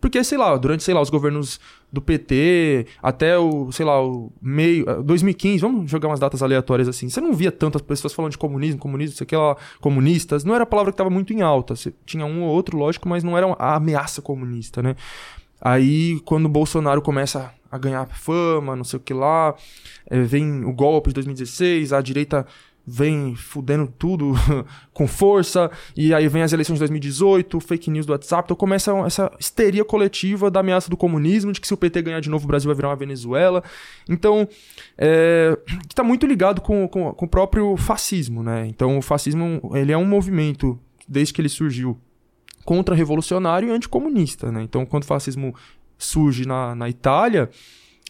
porque, 0.00 0.22
sei 0.22 0.38
lá, 0.38 0.56
durante, 0.56 0.84
sei 0.84 0.94
lá, 0.94 1.00
os 1.00 1.10
governos 1.10 1.58
do 1.92 2.00
PT 2.02 2.86
até 3.02 3.38
o, 3.38 3.70
sei 3.72 3.86
lá, 3.86 4.04
o 4.04 4.32
meio. 4.40 5.02
2015, 5.02 5.56
eh, 5.56 5.58
vamos 5.60 5.90
jogar 5.90 6.08
umas 6.08 6.20
datas 6.20 6.42
aleatórias 6.42 6.88
assim. 6.88 7.08
Você 7.08 7.20
não 7.20 7.32
via 7.32 7.52
tantas 7.52 7.82
pessoas 7.82 8.12
falando 8.12 8.32
de 8.32 8.38
comunismo, 8.38 8.78
comunismo, 8.78 9.16
sei 9.16 9.38
lá, 9.38 9.56
comunistas. 9.80 10.44
Não 10.44 10.54
era 10.54 10.64
a 10.64 10.66
palavra 10.66 10.92
que 10.92 10.94
estava 10.94 11.10
muito 11.10 11.32
em 11.32 11.42
alta. 11.42 11.74
Você 11.76 11.92
tinha 12.04 12.26
um 12.26 12.42
ou 12.42 12.50
outro, 12.50 12.76
lógico, 12.76 13.08
mas 13.08 13.24
não 13.24 13.36
era 13.36 13.46
a 13.58 13.76
ameaça 13.76 14.20
comunista, 14.20 14.82
né? 14.82 14.96
Aí, 15.60 16.20
quando 16.24 16.46
o 16.46 16.50
Bolsonaro 16.50 17.00
começa 17.00 17.52
a 17.70 17.78
ganhar 17.78 18.06
fama, 18.06 18.76
não 18.76 18.84
sei 18.84 18.98
o 18.98 19.02
que 19.02 19.14
lá, 19.14 19.54
é, 20.08 20.20
vem 20.20 20.64
o 20.64 20.72
golpe 20.72 21.08
de 21.08 21.14
2016, 21.14 21.92
a 21.92 22.00
direita 22.00 22.46
vem 22.86 23.34
fudendo 23.34 23.92
tudo 23.98 24.34
com 24.92 25.08
força, 25.08 25.70
e 25.96 26.14
aí 26.14 26.28
vem 26.28 26.42
as 26.42 26.52
eleições 26.52 26.76
de 26.76 26.80
2018, 26.80 27.58
fake 27.60 27.90
news 27.90 28.06
do 28.06 28.12
WhatsApp, 28.12 28.46
então 28.46 28.56
começa 28.56 28.92
essa 29.04 29.30
histeria 29.40 29.84
coletiva 29.84 30.50
da 30.50 30.60
ameaça 30.60 30.88
do 30.88 30.96
comunismo, 30.96 31.52
de 31.52 31.60
que 31.60 31.66
se 31.66 31.74
o 31.74 31.76
PT 31.76 32.02
ganhar 32.02 32.20
de 32.20 32.30
novo 32.30 32.44
o 32.44 32.48
Brasil 32.48 32.68
vai 32.68 32.76
virar 32.76 32.88
uma 32.90 32.96
Venezuela. 32.96 33.62
Então, 34.08 34.48
é, 34.96 35.58
que 35.66 35.92
está 35.92 36.04
muito 36.04 36.26
ligado 36.26 36.60
com, 36.60 36.86
com, 36.88 37.12
com, 37.12 37.24
o 37.24 37.28
próprio 37.28 37.76
fascismo, 37.76 38.42
né? 38.42 38.66
Então, 38.66 38.98
o 38.98 39.02
fascismo 39.02 39.60
ele 39.74 39.90
é 39.90 39.98
um 39.98 40.06
movimento, 40.06 40.78
desde 41.08 41.34
que 41.34 41.40
ele 41.40 41.48
surgiu, 41.48 41.98
contra-revolucionário 42.64 43.68
e 43.68 43.72
anticomunista, 43.72 44.52
né? 44.52 44.62
Então, 44.62 44.86
quando 44.86 45.02
o 45.02 45.06
fascismo 45.06 45.54
surge 45.98 46.46
na, 46.46 46.74
na 46.74 46.88
Itália, 46.88 47.50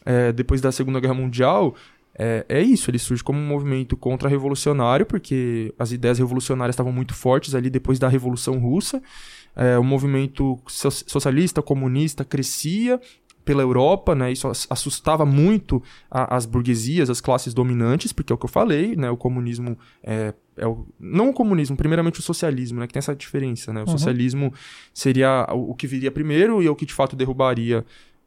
é, 0.05 0.33
depois 0.33 0.61
da 0.61 0.71
Segunda 0.71 1.01
Guerra 1.01 1.15
Mundial, 1.15 1.75
é, 2.19 2.47
é 2.49 2.63
isso, 2.63 2.91
ele 2.91 2.99
surge 2.99 3.23
como 3.23 3.39
um 3.39 3.47
movimento 3.47 3.97
contra-revolucionário, 3.97 5.05
porque 5.05 5.75
as 5.79 5.93
ideias 5.93 6.19
revolucionárias 6.19 6.75
estavam 6.75 6.93
muito 6.93 7.15
fortes 7.15 7.55
ali 7.55 7.69
depois 7.69 7.99
da 7.99 8.09
Revolução 8.09 8.59
Russa. 8.59 9.03
É, 9.55 9.79
o 9.79 9.85
movimento 9.85 10.59
socialista, 10.67 11.63
comunista 11.63 12.25
crescia 12.25 13.01
pela 13.45 13.63
Europa, 13.63 14.15
né? 14.15 14.33
Isso 14.33 14.51
assustava 14.69 15.25
muito 15.25 15.83
a, 16.11 16.37
as 16.37 16.45
burguesias, 16.45 17.09
as 17.09 17.21
classes 17.21 17.55
dominantes, 17.55 18.13
porque 18.13 18.33
é 18.33 18.35
o 18.35 18.39
que 18.39 18.45
eu 18.45 18.51
falei, 18.51 18.97
né? 18.97 19.09
O 19.09 19.17
comunismo 19.17 19.79
é, 20.03 20.35
é 20.57 20.67
o, 20.67 20.85
não 20.99 21.31
o 21.31 21.33
comunismo, 21.33 21.77
primeiramente 21.77 22.19
o 22.19 22.23
socialismo, 22.23 22.81
né? 22.81 22.87
Que 22.87 22.93
tem 22.95 22.99
essa 22.99 23.15
diferença, 23.15 23.73
né? 23.73 23.81
O 23.81 23.85
uhum. 23.85 23.93
socialismo 23.93 24.53
seria 24.93 25.47
o, 25.53 25.71
o 25.71 25.75
que 25.75 25.87
viria 25.87 26.11
primeiro 26.11 26.63
e 26.63 26.67
é 26.67 26.71
o 26.71 26.75
que 26.75 26.85
de 26.85 26.93
fato 26.93 27.15
derrubaria 27.15 27.85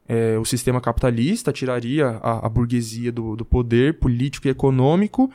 é, 0.08 0.38
o 0.38 0.44
sistema 0.44 0.80
capitalista, 0.80 1.52
tiraria 1.52 2.18
a, 2.22 2.46
a 2.46 2.48
burguesia 2.48 3.12
do, 3.12 3.36
do, 3.36 3.44
poder 3.44 3.98
político 3.98 4.48
e 4.48 4.50
econômico 4.50 5.30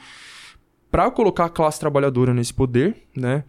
para 0.91 1.09
colocar 1.11 1.45
a 1.45 1.49
classe 1.49 1.79
trabalhadora 1.79 2.33
nesse 2.33 2.53
poder, 2.53 2.95
né? 3.15 3.43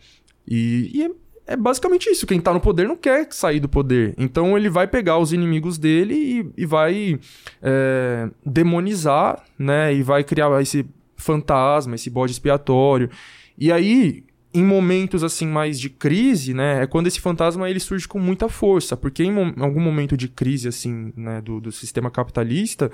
E, 0.47 0.91
e 0.95 1.03
é, 1.05 1.11
é, 1.47 1.57
basicamente 1.57 2.09
isso. 2.11 2.27
Quem 2.27 2.39
está 2.39 2.53
no 2.53 2.61
poder 2.61 2.87
não 2.87 2.97
quer 2.97 3.27
sair 3.31 3.61
do 3.61 3.69
poder. 3.69 4.15
Então 4.19 4.57
ele 4.57 4.69
vai 4.69 4.87
pegar 4.87 5.19
os 5.19 5.33
inimigos 5.33 5.79
dele 5.79 6.15
e, 6.15 6.63
e 6.63 6.67
vai 6.67 7.19
é, 7.63 8.31
demonizar, 8.45 9.45
né? 9.59 9.95
E 9.95 10.03
vai 10.03 10.23
criar 10.25 10.61
esse 10.61 10.87
fantasma, 11.17 11.95
esse 11.95 12.11
bode 12.11 12.33
expiatório. 12.33 13.11
E 13.59 13.73
aí, 13.73 14.23
em 14.57 14.65
momentos 14.65 15.23
assim 15.23 15.47
mais 15.47 15.79
de 15.79 15.91
crise, 15.91 16.55
né, 16.55 16.83
é 16.83 16.87
quando 16.87 17.07
esse 17.07 17.21
fantasma 17.21 17.69
ele 17.69 17.79
surge 17.79 18.09
com 18.09 18.19
muita 18.19 18.49
força, 18.49 18.97
porque 18.97 19.23
em, 19.23 19.55
algum 19.61 19.81
momento 19.81 20.17
de 20.17 20.29
crise 20.29 20.69
assim, 20.69 21.13
né, 21.17 21.41
do, 21.43 21.61
do 21.61 21.71
sistema 21.71 22.11
capitalista, 22.11 22.91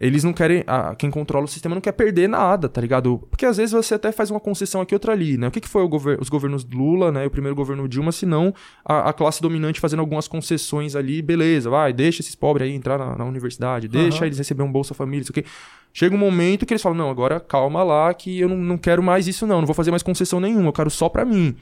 eles 0.00 0.24
não 0.24 0.32
querem, 0.32 0.64
a, 0.66 0.94
quem 0.94 1.10
controla 1.10 1.44
o 1.44 1.48
sistema 1.48 1.74
não 1.74 1.82
quer 1.82 1.92
perder 1.92 2.26
nada, 2.26 2.70
tá 2.70 2.80
ligado? 2.80 3.18
Porque 3.28 3.44
às 3.44 3.58
vezes 3.58 3.72
você 3.72 3.94
até 3.94 4.10
faz 4.10 4.30
uma 4.30 4.40
concessão 4.40 4.80
aqui 4.80 4.94
outra 4.94 5.12
ali, 5.12 5.36
né? 5.36 5.48
O 5.48 5.50
que, 5.50 5.60
que 5.60 5.68
foi 5.68 5.86
gover 5.86 6.18
os 6.18 6.30
governos 6.30 6.64
Lula, 6.64 7.12
né, 7.12 7.26
o 7.26 7.30
primeiro 7.30 7.54
governo 7.54 7.86
Dilma, 7.86 8.10
se 8.10 8.24
não 8.24 8.54
a, 8.82 9.10
a, 9.10 9.12
classe 9.12 9.42
dominante 9.42 9.78
fazendo 9.78 10.00
algumas 10.00 10.26
concessões 10.26 10.96
ali, 10.96 11.20
beleza, 11.20 11.68
vai, 11.68 11.92
deixa 11.92 12.22
esses 12.22 12.34
pobres 12.34 12.66
aí 12.66 12.74
entrar 12.74 12.98
na, 12.98 13.14
na 13.14 13.24
universidade, 13.26 13.88
deixa 13.88 14.20
uhum. 14.20 14.24
eles 14.24 14.38
receber 14.38 14.62
um 14.62 14.72
Bolsa 14.72 14.94
Família, 14.94 15.22
isso 15.22 15.32
aqui. 15.32 15.44
Chega 15.92 16.14
um 16.14 16.18
momento 16.18 16.64
que 16.64 16.72
eles 16.72 16.82
falam: 16.82 16.96
não, 16.96 17.10
agora 17.10 17.38
calma 17.38 17.82
lá, 17.82 18.14
que 18.14 18.40
eu 18.40 18.48
não, 18.48 18.56
não 18.56 18.78
quero 18.78 19.02
mais 19.02 19.28
isso, 19.28 19.46
não, 19.46 19.58
não 19.58 19.66
vou 19.66 19.74
fazer 19.74 19.90
mais 19.90 20.02
concessão 20.02 20.40
nenhuma, 20.40 20.68
eu 20.68 20.72
quero 20.72 20.88
só 20.88 21.10
para 21.10 21.26
mim. 21.26 21.54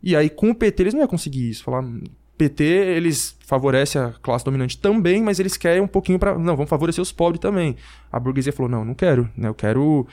E 0.00 0.14
aí, 0.14 0.30
com 0.30 0.50
o 0.50 0.54
PT, 0.54 0.82
eles 0.82 0.94
não 0.94 1.00
iam 1.00 1.08
conseguir 1.08 1.48
isso. 1.48 1.64
Falar, 1.64 1.82
PT, 2.36 2.64
eles 2.64 3.36
favorecem 3.46 4.00
a 4.00 4.12
classe 4.20 4.44
dominante 4.44 4.78
também, 4.78 5.22
mas 5.22 5.38
eles 5.38 5.56
querem 5.56 5.80
um 5.80 5.86
pouquinho 5.86 6.18
para 6.18 6.36
Não, 6.36 6.56
vamos 6.56 6.68
favorecer 6.68 7.00
os 7.00 7.12
pobres 7.12 7.40
também. 7.40 7.76
A 8.10 8.18
burguesia 8.18 8.52
falou: 8.52 8.70
não, 8.70 8.84
não 8.84 8.94
quero, 8.94 9.28
né? 9.36 9.48
Eu 9.48 9.54
quero. 9.54 10.06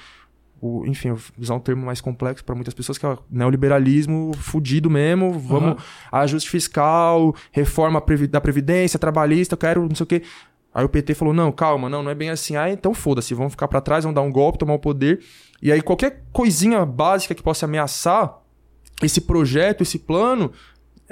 O, 0.61 0.85
enfim, 0.85 1.11
usar 1.39 1.55
um 1.55 1.59
termo 1.59 1.83
mais 1.83 1.99
complexo 1.99 2.45
para 2.45 2.53
muitas 2.53 2.75
pessoas, 2.75 2.95
que 2.95 3.05
é 3.05 3.09
o 3.09 3.19
neoliberalismo 3.31 4.31
fudido 4.37 4.91
mesmo. 4.91 5.33
Vamos. 5.33 5.71
Uhum. 5.71 5.77
Ajuste 6.11 6.51
fiscal, 6.51 7.35
reforma 7.51 8.03
da 8.29 8.39
Previdência, 8.39 8.99
trabalhista, 8.99 9.55
eu 9.55 9.57
quero 9.57 9.87
não 9.87 9.95
sei 9.95 10.03
o 10.03 10.07
quê. 10.07 10.21
Aí 10.73 10.85
o 10.85 10.89
PT 10.89 11.15
falou: 11.15 11.33
não, 11.33 11.51
calma, 11.51 11.89
não, 11.89 12.03
não 12.03 12.11
é 12.11 12.15
bem 12.15 12.29
assim. 12.29 12.55
Ah, 12.55 12.69
então 12.69 12.93
foda-se, 12.93 13.33
vamos 13.33 13.53
ficar 13.53 13.67
para 13.67 13.81
trás, 13.81 14.03
vamos 14.03 14.15
dar 14.15 14.21
um 14.21 14.31
golpe, 14.31 14.59
tomar 14.59 14.75
o 14.75 14.79
poder. 14.79 15.19
E 15.61 15.71
aí 15.71 15.81
qualquer 15.81 16.23
coisinha 16.31 16.85
básica 16.85 17.33
que 17.33 17.41
possa 17.41 17.65
ameaçar 17.65 18.41
esse 19.01 19.21
projeto, 19.21 19.81
esse 19.81 19.97
plano, 19.97 20.51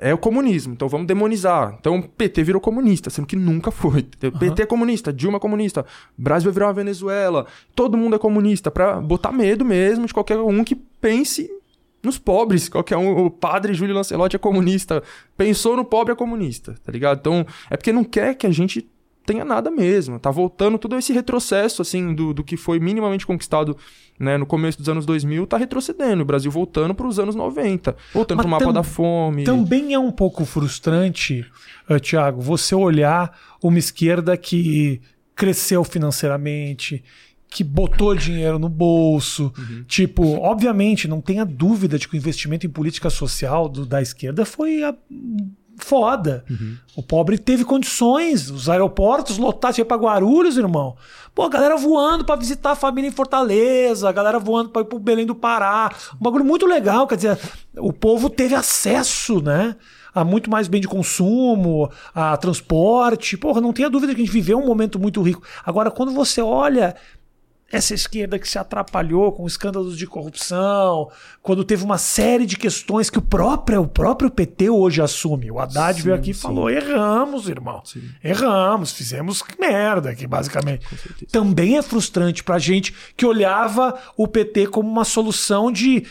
é 0.02 0.14
o 0.14 0.18
comunismo. 0.18 0.74
Então 0.74 0.88
vamos 0.88 1.08
demonizar. 1.08 1.76
Então 1.80 2.02
PT 2.02 2.44
virou 2.44 2.62
comunista, 2.62 3.10
sendo 3.10 3.28
que 3.28 3.36
nunca 3.36 3.72
foi. 3.72 4.08
Uhum. 4.24 4.32
PT 4.32 4.64
é 4.64 4.66
comunista, 4.66 5.14
Dilma 5.14 5.38
é 5.38 5.40
comunista, 5.40 5.86
Brasil 6.18 6.52
vai 6.52 6.54
virar 6.54 6.68
uma 6.68 6.74
Venezuela. 6.74 7.46
Todo 7.76 7.98
mundo 7.98 8.16
é 8.16 8.20
comunista 8.20 8.72
para 8.72 9.00
botar 9.00 9.32
medo 9.32 9.64
mesmo 9.66 10.06
de 10.06 10.14
qualquer 10.14 10.38
um 10.38 10.64
que 10.64 10.76
pense 10.76 11.50
nos 12.02 12.18
pobres. 12.18 12.70
Qualquer 12.70 12.98
um, 12.98 13.26
o 13.26 13.30
padre 13.30 13.74
Júlio 13.74 13.96
Lancelotti 13.96 14.36
é 14.36 14.40
comunista. 14.40 15.04
Pensou 15.38 15.76
no 15.76 15.86
pobre 15.86 16.14
é 16.14 16.16
comunista, 16.16 16.76
tá 16.84 16.92
ligado? 16.92 17.20
Então 17.20 17.46
é 17.70 17.78
porque 17.78 17.92
não 17.92 18.04
quer 18.04 18.36
que 18.36 18.48
a 18.48 18.52
gente 18.52 18.90
tenha 19.30 19.46
nada 19.46 19.70
mesmo. 19.70 20.20
Tá 20.20 20.32
voltando 20.32 20.80
todo 20.80 20.98
esse 20.98 21.14
retrocesso, 21.14 21.84
assim, 21.84 22.16
do, 22.16 22.34
do 22.34 22.44
que 22.44 22.58
foi 22.58 22.80
minimamente 22.80 23.28
conquistado 23.28 23.78
né, 24.20 24.40
no 24.40 24.46
começo 24.46 24.80
dos 24.80 24.90
anos 24.90 25.06
2000, 25.06 25.46
tá 25.46 25.56
retrocedendo. 25.56 26.24
O 26.24 26.26
Brasil 26.26 26.50
voltando 26.50 26.96
para 26.96 27.06
os 27.06 27.20
anos 27.20 27.36
90. 27.36 27.96
Voltando 28.12 28.40
para 28.40 28.48
o 28.48 28.50
mapa 28.50 28.74
da 28.74 28.82
fome. 28.82 29.44
Também 29.44 29.94
é 29.94 30.00
um 30.00 30.12
pouco 30.12 30.44
frustrante, 30.46 31.46
uh, 31.88 31.94
eh, 31.94 32.00
Tiago, 32.00 32.42
você 32.42 32.74
olhar 32.74 33.38
uma 33.62 33.78
esquerda 33.78 34.36
que 34.36 35.00
cresceu 35.36 35.84
financeiramente, 35.84 37.04
que 37.48 37.64
botou 37.64 38.16
dinheiro 38.16 38.58
no 38.58 38.68
bolso. 38.68 39.54
Uhum. 39.56 39.84
Tipo, 39.88 40.24
obviamente, 40.40 41.08
não 41.08 41.22
tenha 41.22 41.46
dúvida 41.46 42.00
de 42.00 42.08
que 42.08 42.16
o 42.16 42.18
investimento 42.18 42.66
em 42.66 42.70
política 42.70 43.12
social 43.12 43.70
do, 43.70 43.86
da 43.86 44.02
esquerda 44.02 44.44
foi 44.44 44.84
a, 44.84 44.96
foda. 45.86 46.44
Uhum. 46.50 46.78
O 46.96 47.04
pobre 47.04 47.38
teve 47.38 47.64
condições, 47.64 48.50
os 48.50 48.70
aeroportos 48.70 49.38
lotados, 49.38 49.78
ia 49.78 49.86
pra 49.86 49.98
Guarulhos, 49.98 50.58
irmão. 50.58 50.96
Pô, 51.34 51.44
a 51.44 51.50
galera 51.50 51.78
voando 51.78 52.26
para 52.26 52.36
visitar 52.36 52.72
a 52.72 52.76
família 52.76 53.08
em 53.08 53.12
Fortaleza, 53.12 54.10
a 54.10 54.12
galera 54.12 54.40
voando 54.40 54.70
para 54.70 54.82
ir 54.82 54.86
pro 54.86 55.00
Belém 55.00 55.26
do 55.26 55.36
Pará. 55.36 55.92
Um 56.16 56.24
bagulho 56.24 56.44
muito 56.44 56.66
legal, 56.66 57.08
quer 57.08 57.16
dizer, 57.16 57.40
o 57.78 57.94
povo 57.94 58.30
teve 58.30 58.56
acesso, 58.56 59.42
né? 59.42 59.76
A 60.14 60.26
muito 60.26 60.50
mais 60.50 60.68
bem 60.68 60.82
de 60.82 60.88
consumo, 60.88 61.90
a 62.14 62.36
transporte. 62.36 63.38
Porra, 63.38 63.62
não 63.62 63.72
tenha 63.72 63.90
dúvida 63.90 64.14
que 64.14 64.22
a 64.22 64.26
gente 64.26 64.34
viveu 64.34 64.58
um 64.58 64.66
momento 64.66 65.00
muito 65.00 65.22
rico. 65.22 65.44
Agora, 65.64 65.92
quando 65.92 66.12
você 66.12 66.42
olha 66.42 66.96
essa 67.72 67.94
esquerda 67.94 68.40
que 68.40 68.50
se 68.50 68.58
atrapalhou 68.58 69.32
com 69.32 69.46
escândalos 69.46 69.98
de 69.98 70.08
corrupção, 70.08 71.10
quando 71.42 71.64
teve 71.64 71.84
uma 71.84 71.98
série 71.98 72.46
de 72.46 72.58
questões 72.58 73.10
que 73.10 73.20
o 73.20 73.22
próprio, 73.22 73.82
o 73.82 73.88
próprio 73.88 74.30
PT 74.30 74.70
hoje 74.70 75.02
assume. 75.02 75.52
O 75.52 75.60
Haddad 75.60 75.98
sim, 75.98 76.04
veio 76.04 76.16
aqui 76.16 76.32
e 76.32 76.34
falou: 76.34 76.70
erramos, 76.70 77.48
irmão. 77.48 77.82
Sim. 77.86 78.04
Erramos, 78.24 78.92
fizemos 78.92 79.44
merda 79.60 80.10
aqui, 80.10 80.26
basicamente. 80.26 80.86
Também 81.32 81.78
é 81.78 81.82
frustrante 81.82 82.44
pra 82.44 82.58
gente 82.58 82.94
que 83.16 83.26
olhava 83.26 83.98
o 84.18 84.28
PT 84.28 84.68
como 84.68 84.90
uma 84.90 85.06
solução 85.06 85.72
de 85.72 86.06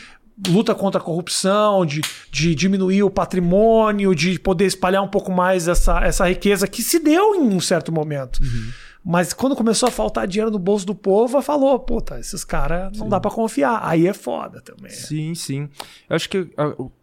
luta 0.47 0.73
contra 0.73 1.01
a 1.01 1.03
corrupção, 1.03 1.85
de, 1.85 2.01
de 2.31 2.55
diminuir 2.55 3.03
o 3.03 3.09
patrimônio, 3.09 4.15
de 4.15 4.39
poder 4.39 4.65
espalhar 4.65 5.03
um 5.03 5.07
pouco 5.07 5.31
mais 5.31 5.67
essa, 5.67 5.99
essa 5.99 6.27
riqueza 6.27 6.67
que 6.67 6.81
se 6.81 6.99
deu 6.99 7.35
em 7.35 7.41
um 7.41 7.59
certo 7.59 7.91
momento. 7.91 8.39
Uhum. 8.41 8.71
Mas 9.03 9.33
quando 9.33 9.55
começou 9.55 9.87
a 9.87 9.91
faltar 9.91 10.27
dinheiro 10.27 10.51
no 10.51 10.59
bolso 10.59 10.85
do 10.85 10.93
povo, 10.93 11.41
falou, 11.41 11.79
puta, 11.79 12.19
esses 12.19 12.43
caras 12.43 12.91
não 12.97 13.05
sim. 13.05 13.09
dá 13.09 13.19
para 13.19 13.31
confiar. 13.31 13.79
Aí 13.83 14.05
é 14.05 14.13
foda 14.13 14.61
também. 14.61 14.91
Sim, 14.91 15.33
sim. 15.33 15.69
Eu 16.09 16.15
acho 16.15 16.29
que. 16.29 16.49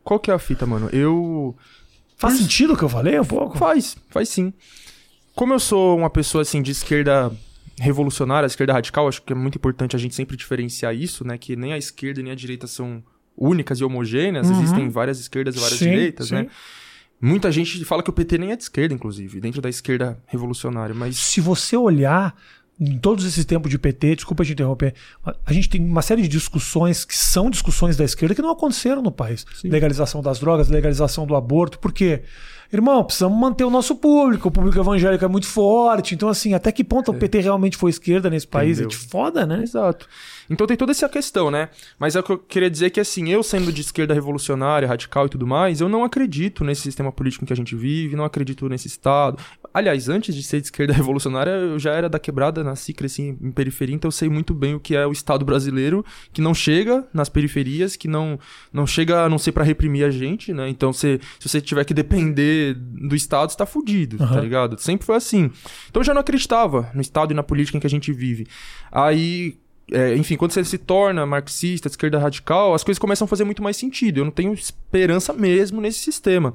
Qual 0.05 0.21
que 0.21 0.31
é 0.31 0.35
a 0.35 0.39
fita, 0.39 0.67
mano? 0.67 0.89
Eu. 0.93 1.57
Faz 2.17 2.35
Por... 2.35 2.43
sentido 2.43 2.75
o 2.75 2.77
que 2.77 2.85
eu 2.85 2.89
falei 2.89 3.19
um 3.19 3.25
pouco? 3.25 3.59
Faz, 3.59 3.97
faz 4.09 4.29
sim. 4.29 4.53
Como 5.35 5.53
eu 5.53 5.61
sou 5.61 5.97
uma 5.97 6.09
pessoa 6.09 6.43
assim 6.43 6.63
de 6.63 6.71
esquerda 6.71 7.31
revolucionária, 7.79 8.47
esquerda 8.47 8.73
radical, 8.73 9.09
acho 9.09 9.21
que 9.23 9.33
é 9.33 9.37
muito 9.37 9.57
importante 9.57 9.95
a 9.95 9.99
gente 9.99 10.15
sempre 10.15 10.37
diferenciar 10.37 10.95
isso, 10.95 11.27
né? 11.27 11.37
Que 11.37 11.57
nem 11.57 11.73
a 11.73 11.79
esquerda 11.79 12.23
nem 12.23 12.33
a 12.33 12.35
direita 12.35 12.67
são 12.67 13.03
únicas 13.37 13.81
e 13.81 13.85
homogêneas, 13.85 14.49
uhum. 14.49 14.63
existem 14.63 14.89
várias 14.89 15.21
esquerdas 15.21 15.57
e 15.57 15.59
várias 15.59 15.79
sim, 15.79 15.91
direitas, 15.91 16.29
sim. 16.29 16.35
né? 16.37 16.47
Muita 17.21 17.51
gente 17.51 17.85
fala 17.85 18.03
que 18.03 18.11
o 18.11 18.13
PT 18.13 18.39
nem 18.39 18.53
é 18.53 18.57
de 18.57 18.63
esquerda, 18.63 18.95
inclusive, 18.95 19.41
dentro 19.41 19.63
da 19.63 19.69
esquerda 19.69 20.19
revolucionária, 20.27 20.95
mas... 20.95 21.17
Se 21.17 21.41
você 21.41 21.77
olhar 21.77 22.37
em 22.79 22.99
todos 22.99 23.25
esses 23.25 23.45
tempos 23.45 23.71
de 23.71 23.79
PT, 23.79 24.17
desculpa 24.17 24.45
te 24.45 24.53
interromper, 24.53 24.95
a 25.45 25.53
gente 25.53 25.69
tem 25.69 25.83
uma 25.83 26.03
série 26.03 26.21
de 26.21 26.29
discussões 26.29 27.07
que 27.07 27.17
são 27.17 27.49
discussões 27.49 27.97
da 27.97 28.05
esquerda 28.05 28.35
que 28.35 28.43
não 28.43 28.51
aconteceram 28.51 29.01
no 29.01 29.11
país. 29.11 29.47
Sim. 29.55 29.69
Legalização 29.69 30.21
das 30.21 30.39
drogas, 30.39 30.69
legalização 30.69 31.27
do 31.27 31.35
aborto, 31.35 31.79
por 31.79 31.93
quê? 31.93 32.23
Irmão, 32.71 33.03
precisamos 33.03 33.39
manter 33.39 33.65
o 33.65 33.71
nosso 33.71 33.97
público, 33.97 34.49
o 34.49 34.51
público 34.51 34.79
evangélico 34.79 35.25
é 35.25 35.29
muito 35.29 35.47
forte, 35.47 36.15
então 36.15 36.29
assim, 36.29 36.53
até 36.53 36.71
que 36.71 36.85
ponto 36.85 37.13
é. 37.13 37.15
o 37.15 37.19
PT 37.19 37.41
realmente 37.41 37.77
foi 37.77 37.91
esquerda 37.91 38.29
nesse 38.29 38.47
país? 38.47 38.79
Entendeu. 38.79 38.89
É 38.89 38.91
de 38.91 38.97
foda, 38.97 39.47
né? 39.47 39.63
Exato. 39.63 40.07
Então 40.49 40.67
tem 40.67 40.77
toda 40.77 40.93
essa 40.93 41.09
questão, 41.09 41.51
né? 41.51 41.69
Mas 41.99 42.17
é 42.17 42.21
o 42.21 42.23
que 42.23 42.33
eu 42.33 42.39
queria 42.39 42.71
dizer 42.71 42.91
que, 42.91 43.01
assim, 43.01 43.29
eu 43.31 43.43
sendo 43.43 43.73
de 43.73 43.81
esquerda 43.81 44.15
revolucionária, 44.15 44.89
radical 44.89 45.27
e 45.27 45.29
tudo 45.29 45.47
mais, 45.47 45.81
eu 45.81 45.89
não 45.89 46.05
acredito 46.05 46.65
nesse 46.65 46.83
sistema 46.83 47.13
político 47.13 47.45
em 47.45 47.47
que 47.47 47.53
a 47.53 47.57
gente 47.57 47.75
vive, 47.75 48.17
não 48.17 48.25
acredito 48.25 48.69
nesse 48.69 48.87
Estado. 48.87 49.39
Aliás, 49.73 50.09
antes 50.09 50.35
de 50.35 50.43
ser 50.43 50.61
de 50.61 50.67
esquerda 50.67 50.93
revolucionária, 50.95 51.51
eu 51.51 51.79
já 51.79 51.93
era 51.93 52.09
da 52.09 52.19
quebrada, 52.19 52.63
nasci, 52.63 52.93
cresci 52.93 53.37
em 53.41 53.51
periferia, 53.51 53.95
então 53.95 54.09
eu 54.09 54.13
sei 54.13 54.29
muito 54.29 54.55
bem 54.55 54.75
o 54.75 54.81
que 54.81 54.95
é 54.95 55.07
o 55.07 55.13
Estado 55.13 55.45
brasileiro, 55.45 56.05
que 56.33 56.41
não 56.41 56.55
chega 56.55 57.07
nas 57.13 57.29
periferias, 57.29 57.97
que 57.97 58.09
não, 58.09 58.39
não 58.73 58.87
chega 58.87 59.25
a 59.25 59.29
não 59.29 59.39
ser 59.39 59.53
para 59.53 59.65
reprimir 59.65 60.05
a 60.05 60.11
gente, 60.11 60.53
né? 60.53 60.69
Então, 60.69 60.93
se, 60.93 61.21
se 61.39 61.49
você 61.49 61.61
tiver 61.61 61.85
que 61.85 61.95
depender 61.95 62.75
do 62.75 63.15
Estado, 63.15 63.51
você 63.51 63.59
tá 63.59 63.67
fudido, 63.67 64.23
uhum. 64.23 64.29
tá 64.29 64.41
ligado? 64.41 64.79
Sempre 64.79 65.07
foi 65.07 65.17
assim. 65.17 65.51
Então 65.89 66.01
eu 66.01 66.05
já 66.05 66.15
não 66.15 66.21
acreditava 66.21 66.91
no 66.95 67.01
Estado 67.01 67.33
e 67.33 67.35
na 67.35 67.43
política 67.43 67.77
em 67.77 67.81
que 67.81 67.87
a 67.87 67.91
gente 67.91 68.13
vive. 68.13 68.47
Aí, 68.91 69.59
é, 69.93 70.17
enfim, 70.17 70.37
quando 70.37 70.51
você 70.51 70.65
se 70.65 70.79
torna 70.79 71.25
marxista, 71.25 71.89
esquerda 71.89 72.19
radical, 72.19 72.75
as 72.75 72.83
coisas 72.83 72.99
começam 72.99 73.25
a 73.25 73.29
fazer 73.29 73.45
muito 73.45 73.63
mais 73.63 73.77
sentido. 73.77 74.19
Eu 74.19 74.25
não 74.25 74.33
tenho 74.33 74.53
esperança 74.53 75.33
mesmo 75.33 75.81
nesse 75.81 76.01
sistema. 76.01 76.53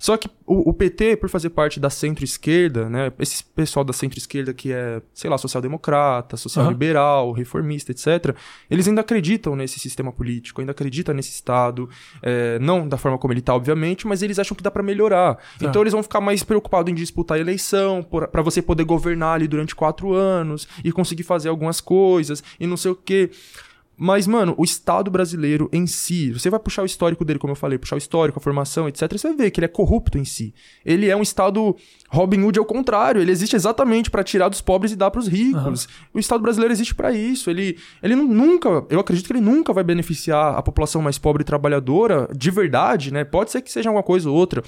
Só 0.00 0.16
que 0.16 0.28
o, 0.46 0.70
o 0.70 0.72
PT, 0.72 1.16
por 1.18 1.28
fazer 1.28 1.50
parte 1.50 1.78
da 1.78 1.90
centro-esquerda, 1.90 2.88
né, 2.88 3.12
esse 3.18 3.44
pessoal 3.44 3.84
da 3.84 3.92
centro-esquerda 3.92 4.54
que 4.54 4.72
é, 4.72 5.02
sei 5.12 5.28
lá, 5.28 5.36
social-democrata, 5.36 6.38
social-liberal, 6.38 7.28
uhum. 7.28 7.32
reformista, 7.34 7.92
etc., 7.92 8.34
eles 8.70 8.88
ainda 8.88 9.02
acreditam 9.02 9.54
nesse 9.54 9.78
sistema 9.78 10.10
político, 10.10 10.62
ainda 10.62 10.72
acreditam 10.72 11.14
nesse 11.14 11.30
Estado, 11.30 11.86
é, 12.22 12.58
não 12.60 12.88
da 12.88 12.96
forma 12.96 13.18
como 13.18 13.34
ele 13.34 13.40
está, 13.40 13.54
obviamente, 13.54 14.06
mas 14.06 14.22
eles 14.22 14.38
acham 14.38 14.56
que 14.56 14.62
dá 14.62 14.70
para 14.70 14.82
melhorar. 14.82 15.34
Tá. 15.34 15.66
Então 15.66 15.82
eles 15.82 15.92
vão 15.92 16.02
ficar 16.02 16.22
mais 16.22 16.42
preocupados 16.42 16.90
em 16.90 16.94
disputar 16.94 17.36
a 17.36 17.40
eleição, 17.40 18.02
para 18.02 18.40
você 18.40 18.62
poder 18.62 18.84
governar 18.84 19.34
ali 19.34 19.46
durante 19.46 19.74
quatro 19.74 20.14
anos 20.14 20.66
e 20.82 20.90
conseguir 20.90 21.24
fazer 21.24 21.50
algumas 21.50 21.78
coisas 21.78 22.42
e 22.58 22.66
não 22.66 22.78
sei 22.78 22.90
o 22.90 22.96
quê. 22.96 23.30
Mas, 24.02 24.26
mano, 24.26 24.54
o 24.56 24.64
Estado 24.64 25.10
brasileiro 25.10 25.68
em 25.70 25.86
si, 25.86 26.32
você 26.32 26.48
vai 26.48 26.58
puxar 26.58 26.82
o 26.82 26.86
histórico 26.86 27.22
dele, 27.22 27.38
como 27.38 27.50
eu 27.50 27.56
falei, 27.56 27.76
puxar 27.76 27.96
o 27.96 27.98
histórico, 27.98 28.38
a 28.38 28.42
formação, 28.42 28.88
etc., 28.88 29.12
você 29.12 29.28
vai 29.28 29.36
ver 29.36 29.50
que 29.50 29.60
ele 29.60 29.66
é 29.66 29.68
corrupto 29.68 30.16
em 30.16 30.24
si. 30.24 30.54
Ele 30.86 31.10
é 31.10 31.14
um 31.14 31.20
Estado 31.20 31.76
Robin 32.08 32.42
Hood 32.42 32.58
ao 32.58 32.64
contrário, 32.64 33.20
ele 33.20 33.30
existe 33.30 33.54
exatamente 33.54 34.10
para 34.10 34.24
tirar 34.24 34.48
dos 34.48 34.62
pobres 34.62 34.92
e 34.92 34.96
dar 34.96 35.10
para 35.10 35.20
os 35.20 35.28
ricos. 35.28 35.84
Uhum. 35.84 35.90
O 36.14 36.18
Estado 36.18 36.40
brasileiro 36.40 36.72
existe 36.72 36.94
para 36.94 37.12
isso. 37.12 37.50
Ele, 37.50 37.76
ele 38.02 38.16
nunca, 38.16 38.86
eu 38.88 39.00
acredito 39.00 39.26
que 39.26 39.34
ele 39.34 39.40
nunca 39.42 39.70
vai 39.70 39.84
beneficiar 39.84 40.56
a 40.56 40.62
população 40.62 41.02
mais 41.02 41.18
pobre 41.18 41.42
e 41.42 41.44
trabalhadora 41.44 42.26
de 42.34 42.50
verdade, 42.50 43.12
né? 43.12 43.22
Pode 43.22 43.50
ser 43.50 43.60
que 43.60 43.70
seja 43.70 43.90
uma 43.90 44.02
coisa 44.02 44.30
ou 44.30 44.34
outra. 44.34 44.64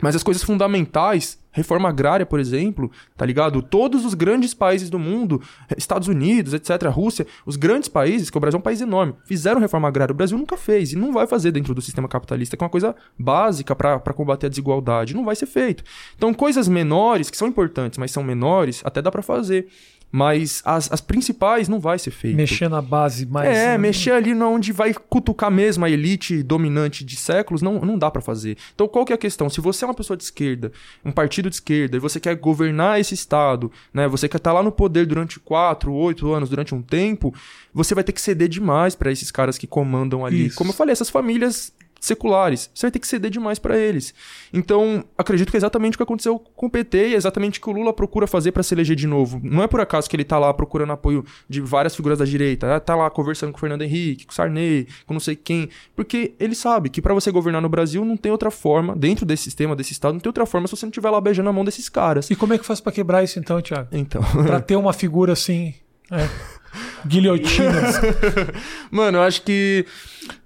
Mas 0.00 0.16
as 0.16 0.22
coisas 0.22 0.42
fundamentais, 0.42 1.38
reforma 1.52 1.88
agrária, 1.88 2.26
por 2.26 2.40
exemplo, 2.40 2.90
tá 3.16 3.24
ligado? 3.24 3.62
Todos 3.62 4.04
os 4.04 4.14
grandes 4.14 4.54
países 4.54 4.90
do 4.90 4.98
mundo, 4.98 5.40
Estados 5.76 6.08
Unidos, 6.08 6.54
etc., 6.54 6.88
Rússia, 6.88 7.26
os 7.46 7.56
grandes 7.56 7.88
países, 7.88 8.30
que 8.30 8.36
o 8.36 8.40
Brasil 8.40 8.56
é 8.56 8.60
um 8.60 8.62
país 8.62 8.80
enorme, 8.80 9.14
fizeram 9.24 9.60
reforma 9.60 9.86
agrária. 9.86 10.12
O 10.12 10.16
Brasil 10.16 10.36
nunca 10.36 10.56
fez 10.56 10.92
e 10.92 10.96
não 10.96 11.12
vai 11.12 11.26
fazer 11.26 11.52
dentro 11.52 11.74
do 11.74 11.82
sistema 11.82 12.08
capitalista, 12.08 12.56
que 12.56 12.62
é 12.62 12.64
uma 12.64 12.70
coisa 12.70 12.96
básica 13.18 13.76
para 13.76 14.00
combater 14.14 14.46
a 14.46 14.48
desigualdade. 14.48 15.14
Não 15.14 15.24
vai 15.24 15.36
ser 15.36 15.46
feito. 15.46 15.84
Então, 16.16 16.32
coisas 16.32 16.66
menores, 16.66 17.30
que 17.30 17.36
são 17.36 17.46
importantes, 17.46 17.98
mas 17.98 18.10
são 18.10 18.24
menores, 18.24 18.80
até 18.84 19.02
dá 19.02 19.10
para 19.10 19.22
fazer. 19.22 19.68
Mas 20.12 20.60
as, 20.62 20.92
as 20.92 21.00
principais 21.00 21.70
não 21.70 21.80
vai 21.80 21.98
ser 21.98 22.10
feito. 22.10 22.36
Mexer 22.36 22.68
na 22.68 22.82
base 22.82 23.24
mais. 23.24 23.48
É, 23.48 23.78
mexer 23.78 24.12
ali 24.12 24.34
onde 24.34 24.70
vai 24.70 24.92
cutucar 24.92 25.50
mesmo 25.50 25.86
a 25.86 25.90
elite 25.90 26.42
dominante 26.42 27.02
de 27.02 27.16
séculos, 27.16 27.62
não, 27.62 27.80
não 27.80 27.96
dá 27.96 28.10
para 28.10 28.20
fazer. 28.20 28.58
Então 28.74 28.86
qual 28.86 29.06
que 29.06 29.12
é 29.12 29.14
a 29.14 29.18
questão? 29.18 29.48
Se 29.48 29.60
você 29.62 29.84
é 29.84 29.88
uma 29.88 29.94
pessoa 29.94 30.14
de 30.14 30.24
esquerda, 30.24 30.70
um 31.02 31.10
partido 31.10 31.48
de 31.48 31.56
esquerda, 31.56 31.96
e 31.96 32.00
você 32.00 32.20
quer 32.20 32.36
governar 32.36 33.00
esse 33.00 33.14
Estado, 33.14 33.72
né? 33.92 34.06
Você 34.06 34.28
quer 34.28 34.36
estar 34.36 34.50
tá 34.50 34.54
lá 34.54 34.62
no 34.62 34.70
poder 34.70 35.06
durante 35.06 35.40
quatro, 35.40 35.94
oito 35.94 36.30
anos, 36.30 36.50
durante 36.50 36.74
um 36.74 36.82
tempo, 36.82 37.34
você 37.72 37.94
vai 37.94 38.04
ter 38.04 38.12
que 38.12 38.20
ceder 38.20 38.48
demais 38.48 38.94
para 38.94 39.10
esses 39.10 39.30
caras 39.30 39.56
que 39.56 39.66
comandam 39.66 40.26
ali. 40.26 40.46
Isso. 40.46 40.56
Como 40.56 40.70
eu 40.70 40.74
falei, 40.74 40.92
essas 40.92 41.08
famílias 41.08 41.72
seculares. 42.02 42.68
Você 42.74 42.86
vai 42.86 42.90
ter 42.90 42.98
que 42.98 43.06
ceder 43.06 43.30
demais 43.30 43.58
para 43.58 43.78
eles. 43.78 44.12
Então, 44.52 45.04
acredito 45.16 45.50
que 45.50 45.56
é 45.56 45.58
exatamente 45.58 45.94
o 45.94 45.96
que 45.96 46.02
aconteceu 46.02 46.38
com 46.38 46.66
o 46.66 46.70
PT 46.70 47.10
e 47.10 47.14
é 47.14 47.16
exatamente 47.16 47.60
o 47.60 47.62
que 47.62 47.70
o 47.70 47.72
Lula 47.72 47.92
procura 47.92 48.26
fazer 48.26 48.50
para 48.50 48.62
se 48.62 48.74
eleger 48.74 48.96
de 48.96 49.06
novo. 49.06 49.40
Não 49.42 49.62
é 49.62 49.68
por 49.68 49.80
acaso 49.80 50.10
que 50.10 50.16
ele 50.16 50.24
tá 50.24 50.38
lá 50.38 50.52
procurando 50.52 50.92
apoio 50.92 51.24
de 51.48 51.60
várias 51.60 51.94
figuras 51.94 52.18
da 52.18 52.24
direita, 52.24 52.80
tá 52.80 52.96
lá 52.96 53.08
conversando 53.08 53.52
com 53.52 53.58
o 53.58 53.60
Fernando 53.60 53.82
Henrique, 53.82 54.26
com 54.26 54.32
o 54.32 54.34
Sarney, 54.34 54.88
com 55.06 55.14
não 55.14 55.20
sei 55.20 55.36
quem, 55.36 55.68
porque 55.94 56.34
ele 56.40 56.56
sabe 56.56 56.90
que 56.90 57.00
para 57.00 57.14
você 57.14 57.30
governar 57.30 57.62
no 57.62 57.68
Brasil 57.68 58.04
não 58.04 58.16
tem 58.16 58.32
outra 58.32 58.50
forma, 58.50 58.96
dentro 58.96 59.24
desse 59.24 59.44
sistema, 59.44 59.76
desse 59.76 59.92
estado, 59.92 60.14
não 60.14 60.20
tem 60.20 60.28
outra 60.28 60.44
forma 60.44 60.66
se 60.66 60.76
você 60.76 60.84
não 60.84 60.90
estiver 60.90 61.10
lá 61.10 61.20
beijando 61.20 61.48
a 61.48 61.52
mão 61.52 61.64
desses 61.64 61.88
caras. 61.88 62.28
E 62.30 62.34
como 62.34 62.52
é 62.52 62.58
que 62.58 62.66
faz 62.66 62.80
para 62.80 62.90
quebrar 62.90 63.22
isso 63.22 63.38
então, 63.38 63.62
Thiago? 63.62 63.88
Então. 63.92 64.22
Pra 64.44 64.60
ter 64.60 64.74
uma 64.74 64.92
figura 64.92 65.32
assim, 65.32 65.74
é, 66.10 66.28
guilhotinas. 67.06 68.00
Mano, 68.90 69.18
eu 69.18 69.22
acho 69.22 69.42
que 69.42 69.86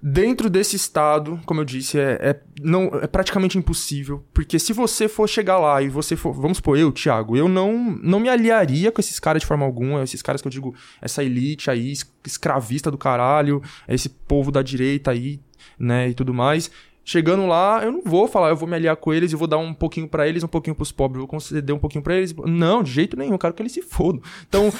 dentro 0.01 0.49
desse 0.49 0.75
estado, 0.75 1.39
como 1.45 1.61
eu 1.61 1.65
disse, 1.65 1.99
é, 1.99 2.17
é, 2.21 2.39
não, 2.61 2.85
é 3.01 3.07
praticamente 3.07 3.57
impossível. 3.57 4.23
Porque 4.33 4.59
se 4.59 4.73
você 4.73 5.07
for 5.07 5.27
chegar 5.27 5.57
lá 5.57 5.81
e 5.81 5.89
você 5.89 6.15
for. 6.15 6.33
Vamos 6.33 6.57
supor, 6.57 6.77
eu, 6.77 6.91
Thiago, 6.91 7.35
eu 7.35 7.47
não, 7.47 7.97
não 8.01 8.19
me 8.19 8.29
aliaria 8.29 8.91
com 8.91 9.01
esses 9.01 9.19
caras 9.19 9.41
de 9.41 9.47
forma 9.47 9.65
alguma. 9.65 10.03
Esses 10.03 10.21
caras 10.21 10.41
que 10.41 10.47
eu 10.47 10.51
digo, 10.51 10.75
essa 11.01 11.23
elite 11.23 11.69
aí, 11.69 11.93
escravista 12.25 12.91
do 12.91 12.97
caralho, 12.97 13.61
esse 13.87 14.09
povo 14.09 14.51
da 14.51 14.61
direita 14.61 15.11
aí, 15.11 15.39
né, 15.79 16.09
e 16.09 16.13
tudo 16.13 16.33
mais. 16.33 16.69
Chegando 17.03 17.47
lá, 17.47 17.81
eu 17.85 17.91
não 17.93 18.01
vou 18.03 18.27
falar, 18.27 18.49
eu 18.49 18.55
vou 18.57 18.67
me 18.67 18.75
aliar 18.75 18.97
com 18.97 19.13
eles 19.13 19.31
e 19.31 19.35
vou 19.37 19.47
dar 19.47 19.57
um 19.57 19.73
pouquinho 19.73 20.09
para 20.09 20.27
eles, 20.27 20.43
um 20.43 20.47
pouquinho 20.47 20.75
pros 20.75 20.91
pobres, 20.91 21.19
vou 21.19 21.27
conceder 21.27 21.73
um 21.73 21.79
pouquinho 21.79 22.03
para 22.03 22.15
eles. 22.15 22.35
Não, 22.35 22.83
de 22.83 22.91
jeito 22.91 23.15
nenhum, 23.15 23.31
eu 23.31 23.39
quero 23.39 23.53
que 23.53 23.61
eles 23.61 23.71
se 23.71 23.81
fodam. 23.81 24.21
Então, 24.45 24.73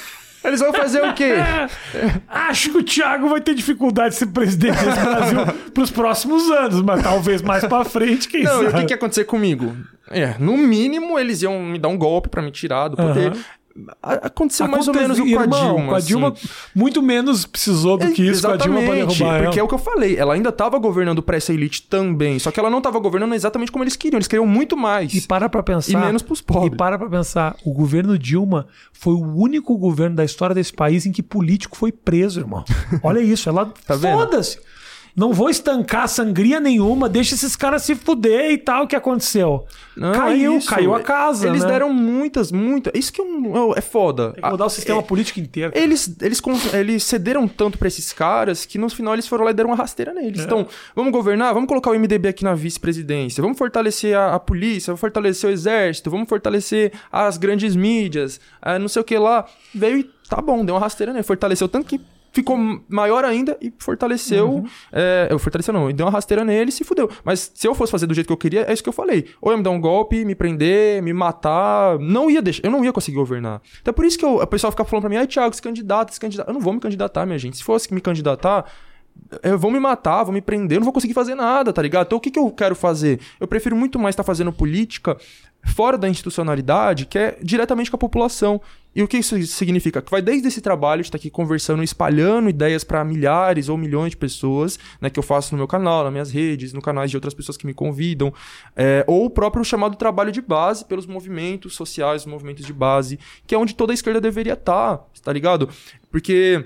eles 0.47 0.59
vão 0.59 0.73
fazer 0.73 1.03
o 1.03 1.13
quê? 1.13 1.33
Acho 2.27 2.71
que 2.71 2.77
o 2.77 2.83
Thiago 2.83 3.29
vai 3.29 3.41
ter 3.41 3.53
dificuldade 3.53 4.09
de 4.11 4.15
ser 4.15 4.27
presidente 4.27 4.77
desse 4.83 4.99
Brasil 4.99 5.39
pros 5.73 5.91
próximos 5.91 6.49
anos, 6.51 6.81
mas 6.81 7.01
talvez 7.03 7.41
mais 7.41 7.65
pra 7.65 7.83
frente, 7.83 8.27
quem 8.27 8.43
Não, 8.43 8.63
e 8.63 8.67
o 8.67 8.71
sabe? 8.71 8.81
que, 8.81 8.87
que 8.87 8.93
ia 8.93 8.97
acontecer 8.97 9.25
comigo? 9.25 9.75
É, 10.09 10.35
no 10.39 10.57
mínimo, 10.57 11.19
eles 11.19 11.41
iam 11.41 11.61
me 11.61 11.77
dar 11.77 11.89
um 11.89 11.97
golpe 11.97 12.29
pra 12.29 12.41
me 12.41 12.49
tirar 12.51 12.87
do 12.87 12.95
poder. 12.95 13.31
Aham. 13.33 13.39
A- 14.01 14.13
Aconteceu 14.27 14.67
mais 14.67 14.87
ou 14.87 14.93
menos 14.93 15.17
o 15.19 15.21
com 15.23 15.27
a 15.39 15.43
irmão, 15.43 15.75
Dilma. 15.75 15.89
Com 15.89 15.95
a 15.95 15.99
Dilma, 15.99 16.27
assim. 16.29 16.47
muito 16.75 17.01
menos 17.01 17.45
precisou 17.45 17.97
do 17.97 18.11
que 18.11 18.21
isso 18.23 18.41
com 18.41 18.53
a 18.53 18.57
Dilma 18.57 18.75
pra 18.81 18.83
Exatamente, 18.95 19.17
derrubar 19.19 19.43
porque 19.43 19.59
é 19.59 19.63
o 19.63 19.67
que 19.67 19.73
eu 19.73 19.79
falei, 19.79 20.15
ela 20.17 20.33
ainda 20.33 20.51
tava 20.51 20.77
governando 20.79 21.21
pra 21.21 21.37
essa 21.37 21.53
elite 21.53 21.83
também, 21.83 22.39
só 22.39 22.51
que 22.51 22.59
ela 22.59 22.69
não 22.69 22.81
tava 22.81 22.99
governando 22.99 23.33
exatamente 23.33 23.71
como 23.71 23.83
eles 23.83 23.95
queriam, 23.95 24.17
eles 24.17 24.27
queriam 24.27 24.45
muito 24.47 24.75
mais. 24.77 25.13
E 25.13 25.21
para 25.21 25.47
pra 25.49 25.61
pensar. 25.63 25.91
E 25.91 26.05
menos 26.05 26.21
pros 26.21 26.41
pobres. 26.41 26.73
E 26.73 26.75
para 26.75 26.97
pra 26.97 27.09
pensar, 27.09 27.55
o 27.65 27.73
governo 27.73 28.17
Dilma 28.17 28.67
foi 28.93 29.13
o 29.13 29.35
único 29.35 29.77
governo 29.77 30.15
da 30.15 30.25
história 30.25 30.53
desse 30.55 30.73
país 30.73 31.05
em 31.05 31.11
que 31.11 31.21
político 31.23 31.77
foi 31.77 31.91
preso, 31.91 32.39
irmão. 32.39 32.63
Olha 33.03 33.19
isso, 33.19 33.49
ela 33.49 33.71
Tá 33.85 33.95
vendo? 33.95 34.17
foda-se. 34.19 34.59
Não 35.17 35.33
vou 35.33 35.49
estancar 35.49 36.07
sangria 36.07 36.59
nenhuma, 36.59 37.09
deixa 37.09 37.33
esses 37.33 37.55
caras 37.55 37.81
se 37.81 37.95
fuder 37.95 38.51
e 38.51 38.57
tal, 38.59 38.83
o 38.83 38.87
que 38.87 38.95
aconteceu? 38.95 39.65
Não, 39.95 40.11
caiu, 40.11 40.57
é 40.57 40.61
caiu 40.61 40.93
a 40.93 40.99
casa, 41.01 41.47
Eles 41.47 41.63
né? 41.63 41.69
deram 41.69 41.91
muitas, 41.91 42.51
muitas. 42.51 42.93
Isso 42.95 43.11
que 43.11 43.19
é, 43.19 43.23
um- 43.23 43.73
é 43.75 43.81
foda. 43.81 44.33
Tem 44.33 44.43
que 44.43 44.49
mudar 44.51 44.65
o 44.65 44.67
Ah, 44.67 44.69
sistema 44.69 44.99
é- 44.99 45.03
político 45.03 45.39
inteiro. 45.39 45.71
Eles, 45.75 46.15
eles, 46.21 46.39
eles 46.71 47.03
cederam 47.03 47.47
tanto 47.47 47.79
pra 47.79 47.87
esses 47.87 48.13
caras 48.13 48.63
que 48.63 48.77
no 48.77 48.87
final 48.91 49.15
eles 49.15 49.27
foram 49.27 49.43
lá 49.45 49.49
e 49.49 49.53
deram 49.55 49.71
uma 49.71 49.75
rasteira 49.75 50.11
É. 50.11 50.13
neles. 50.13 50.41
Então, 50.41 50.67
vamos 50.95 51.11
governar? 51.11 51.51
Vamos 51.51 51.67
colocar 51.67 51.89
o 51.89 51.95
MDB 51.95 52.27
aqui 52.29 52.43
na 52.43 52.53
vice-presidência. 52.53 53.41
Vamos 53.41 53.57
fortalecer 53.57 54.15
a, 54.15 54.35
a 54.35 54.39
polícia, 54.39 54.91
vamos 54.91 55.01
fortalecer 55.01 55.49
o 55.49 55.53
exército, 55.53 56.11
vamos 56.11 56.29
fortalecer 56.29 56.91
as 57.11 57.37
grandes 57.37 57.75
mídias, 57.75 58.39
ah, 58.61 58.77
não 58.77 58.87
sei 58.87 59.01
o 59.01 59.05
que 59.05 59.17
lá. 59.17 59.45
Veio 59.73 59.97
e 59.97 60.03
tá 60.29 60.39
bom, 60.39 60.63
deu 60.63 60.75
uma 60.75 60.81
rasteira 60.81 61.11
nele. 61.11 61.23
Fortaleceu 61.23 61.67
tanto 61.67 61.87
que 61.87 61.99
ficou 62.37 62.55
maior 62.87 63.25
ainda 63.25 63.57
e 63.59 63.73
fortaleceu. 63.79 64.49
Uhum. 64.49 64.67
É, 64.91 65.27
eu 65.31 65.39
fortaleceu 65.39 65.73
não, 65.73 65.89
e 65.89 65.93
deu 65.93 66.05
uma 66.05 66.11
rasteira 66.11 66.45
nele 66.45 66.69
e 66.69 66.71
se 66.71 66.83
fudeu. 66.83 67.09
Mas 67.23 67.51
se 67.53 67.67
eu 67.67 67.73
fosse 67.73 67.91
fazer 67.91 68.05
do 68.05 68.13
jeito 68.13 68.27
que 68.27 68.33
eu 68.33 68.37
queria, 68.37 68.61
é 68.61 68.73
isso 68.73 68.83
que 68.83 68.89
eu 68.89 68.93
falei. 68.93 69.25
Ou 69.41 69.51
ia 69.51 69.57
me 69.57 69.63
dar 69.63 69.71
um 69.71 69.81
golpe, 69.81 70.23
me 70.23 70.35
prender, 70.35 71.01
me 71.01 71.13
matar. 71.13 71.97
Não 71.97 72.29
ia 72.29 72.41
deixar, 72.41 72.63
eu 72.63 72.69
não 72.69 72.85
ia 72.85 72.93
conseguir 72.93 73.17
governar. 73.17 73.59
Então 73.81 73.91
é 73.91 73.95
por 73.95 74.05
isso 74.05 74.19
que 74.19 74.25
eu, 74.25 74.35
o 74.35 74.47
pessoal 74.47 74.69
fica 74.71 74.85
falando 74.85 75.01
pra 75.01 75.09
mim, 75.09 75.17
ai, 75.17 75.25
Thiago, 75.25 75.55
se 75.55 75.61
candidata, 75.61 76.13
se 76.13 76.19
candidata. 76.19 76.49
Eu 76.49 76.53
não 76.53 76.61
vou 76.61 76.73
me 76.73 76.79
candidatar, 76.79 77.25
minha 77.25 77.39
gente. 77.39 77.57
Se 77.57 77.63
fosse 77.63 77.91
me 77.91 78.01
candidatar. 78.01 78.65
Eu 79.41 79.57
vou 79.57 79.71
me 79.71 79.79
matar, 79.79 80.23
vou 80.23 80.31
me 80.31 80.41
prender, 80.41 80.75
eu 80.75 80.79
não 80.81 80.85
vou 80.85 80.93
conseguir 80.93 81.15
fazer 81.15 81.33
nada, 81.33 81.73
tá 81.73 81.81
ligado? 81.81 82.05
Então 82.05 82.19
o 82.19 82.21
que, 82.21 82.29
que 82.29 82.37
eu 82.37 82.51
quero 82.51 82.75
fazer? 82.75 83.19
Eu 83.39 83.47
prefiro 83.47 83.75
muito 83.75 83.97
mais 83.97 84.13
estar 84.13 84.23
fazendo 84.23 84.53
política 84.53 85.17
fora 85.65 85.97
da 85.97 86.07
institucionalidade, 86.07 87.07
que 87.07 87.17
é 87.17 87.37
diretamente 87.41 87.89
com 87.89 87.97
a 87.97 87.99
população. 87.99 88.61
E 88.97 89.03
o 89.03 89.07
que 89.07 89.17
isso 89.17 89.39
significa? 89.45 90.01
Que 90.01 90.09
vai 90.09 90.23
desde 90.23 90.47
esse 90.47 90.59
trabalho 90.59 91.03
de 91.03 91.07
estar 91.07 91.19
aqui 91.19 91.29
conversando, 91.29 91.83
espalhando 91.83 92.49
ideias 92.49 92.83
para 92.83 93.03
milhares 93.05 93.69
ou 93.69 93.77
milhões 93.77 94.09
de 94.09 94.17
pessoas, 94.17 94.79
né, 94.99 95.07
que 95.07 95.19
eu 95.19 95.23
faço 95.23 95.53
no 95.53 95.57
meu 95.59 95.67
canal, 95.67 96.03
nas 96.03 96.11
minhas 96.11 96.31
redes, 96.31 96.73
no 96.73 96.81
canais 96.81 97.11
de 97.11 97.15
outras 97.15 97.35
pessoas 97.35 97.55
que 97.57 97.67
me 97.67 97.75
convidam, 97.75 98.33
é, 98.75 99.05
ou 99.05 99.25
o 99.25 99.29
próprio 99.29 99.63
chamado 99.63 99.95
trabalho 99.95 100.31
de 100.31 100.41
base 100.41 100.83
pelos 100.83 101.05
movimentos 101.05 101.75
sociais, 101.75 102.23
os 102.23 102.25
movimentos 102.25 102.65
de 102.65 102.73
base, 102.73 103.19
que 103.45 103.53
é 103.53 103.57
onde 103.59 103.75
toda 103.75 103.93
a 103.93 103.95
esquerda 103.95 104.19
deveria 104.19 104.53
estar, 104.53 105.05
tá 105.23 105.31
ligado? 105.31 105.69
Porque 106.09 106.65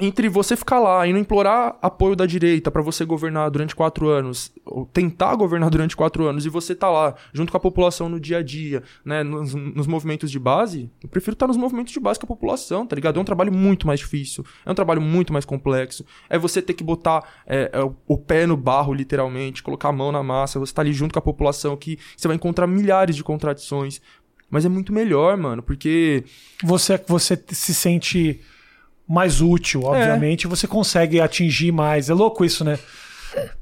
entre 0.00 0.28
você 0.28 0.56
ficar 0.56 0.78
lá 0.78 1.06
e 1.06 1.12
não 1.12 1.20
implorar 1.20 1.76
apoio 1.82 2.16
da 2.16 2.24
direita 2.24 2.70
pra 2.70 2.80
você 2.80 3.04
governar 3.04 3.50
durante 3.50 3.76
quatro 3.76 4.08
anos, 4.08 4.50
ou 4.64 4.86
tentar 4.86 5.34
governar 5.36 5.68
durante 5.68 5.94
quatro 5.94 6.26
anos, 6.26 6.46
e 6.46 6.48
você 6.48 6.74
tá 6.74 6.90
lá 6.90 7.14
junto 7.32 7.50
com 7.52 7.56
a 7.58 7.60
população 7.60 8.08
no 8.08 8.18
dia 8.18 8.38
a 8.38 8.42
dia, 8.42 8.82
né, 9.04 9.22
nos, 9.22 9.54
nos 9.54 9.86
movimentos 9.86 10.30
de 10.30 10.38
base, 10.38 10.90
eu 11.02 11.08
prefiro 11.10 11.34
estar 11.34 11.46
nos 11.46 11.58
movimentos 11.58 11.92
de 11.92 12.00
base 12.00 12.18
com 12.18 12.24
a 12.24 12.28
população, 12.28 12.86
tá 12.86 12.96
ligado? 12.96 13.18
É 13.18 13.20
um 13.20 13.24
trabalho 13.24 13.52
muito 13.52 13.86
mais 13.86 14.00
difícil, 14.00 14.44
é 14.64 14.70
um 14.70 14.74
trabalho 14.74 15.00
muito 15.02 15.30
mais 15.32 15.44
complexo, 15.44 16.04
é 16.28 16.38
você 16.38 16.62
ter 16.62 16.72
que 16.72 16.82
botar 16.82 17.22
é, 17.46 17.70
é, 17.74 17.82
o- 18.08 18.18
pé 18.18 18.46
no 18.46 18.56
barro, 18.56 18.94
literalmente, 18.94 19.62
colocar 19.62 19.90
a 19.90 19.92
mão 19.92 20.10
na 20.10 20.22
massa, 20.22 20.58
você 20.58 20.72
tá 20.72 20.80
ali 20.80 20.92
junto 20.92 21.12
com 21.12 21.18
a 21.18 21.22
população 21.22 21.76
que 21.76 21.98
você 22.16 22.26
vai 22.26 22.36
encontrar 22.36 22.66
milhares 22.66 23.14
de 23.14 23.22
contradições, 23.22 24.00
mas 24.48 24.64
é 24.64 24.68
muito 24.68 24.92
melhor, 24.92 25.36
mano, 25.36 25.62
porque 25.62 26.24
Você, 26.64 26.98
você 27.06 27.42
se 27.48 27.74
sente 27.74 28.40
mais 29.12 29.42
útil, 29.42 29.82
obviamente, 29.84 30.46
você 30.46 30.66
consegue 30.66 31.20
atingir 31.20 31.70
mais. 31.70 32.08
É 32.08 32.14
louco 32.14 32.44
isso, 32.44 32.64
né? 32.64 32.78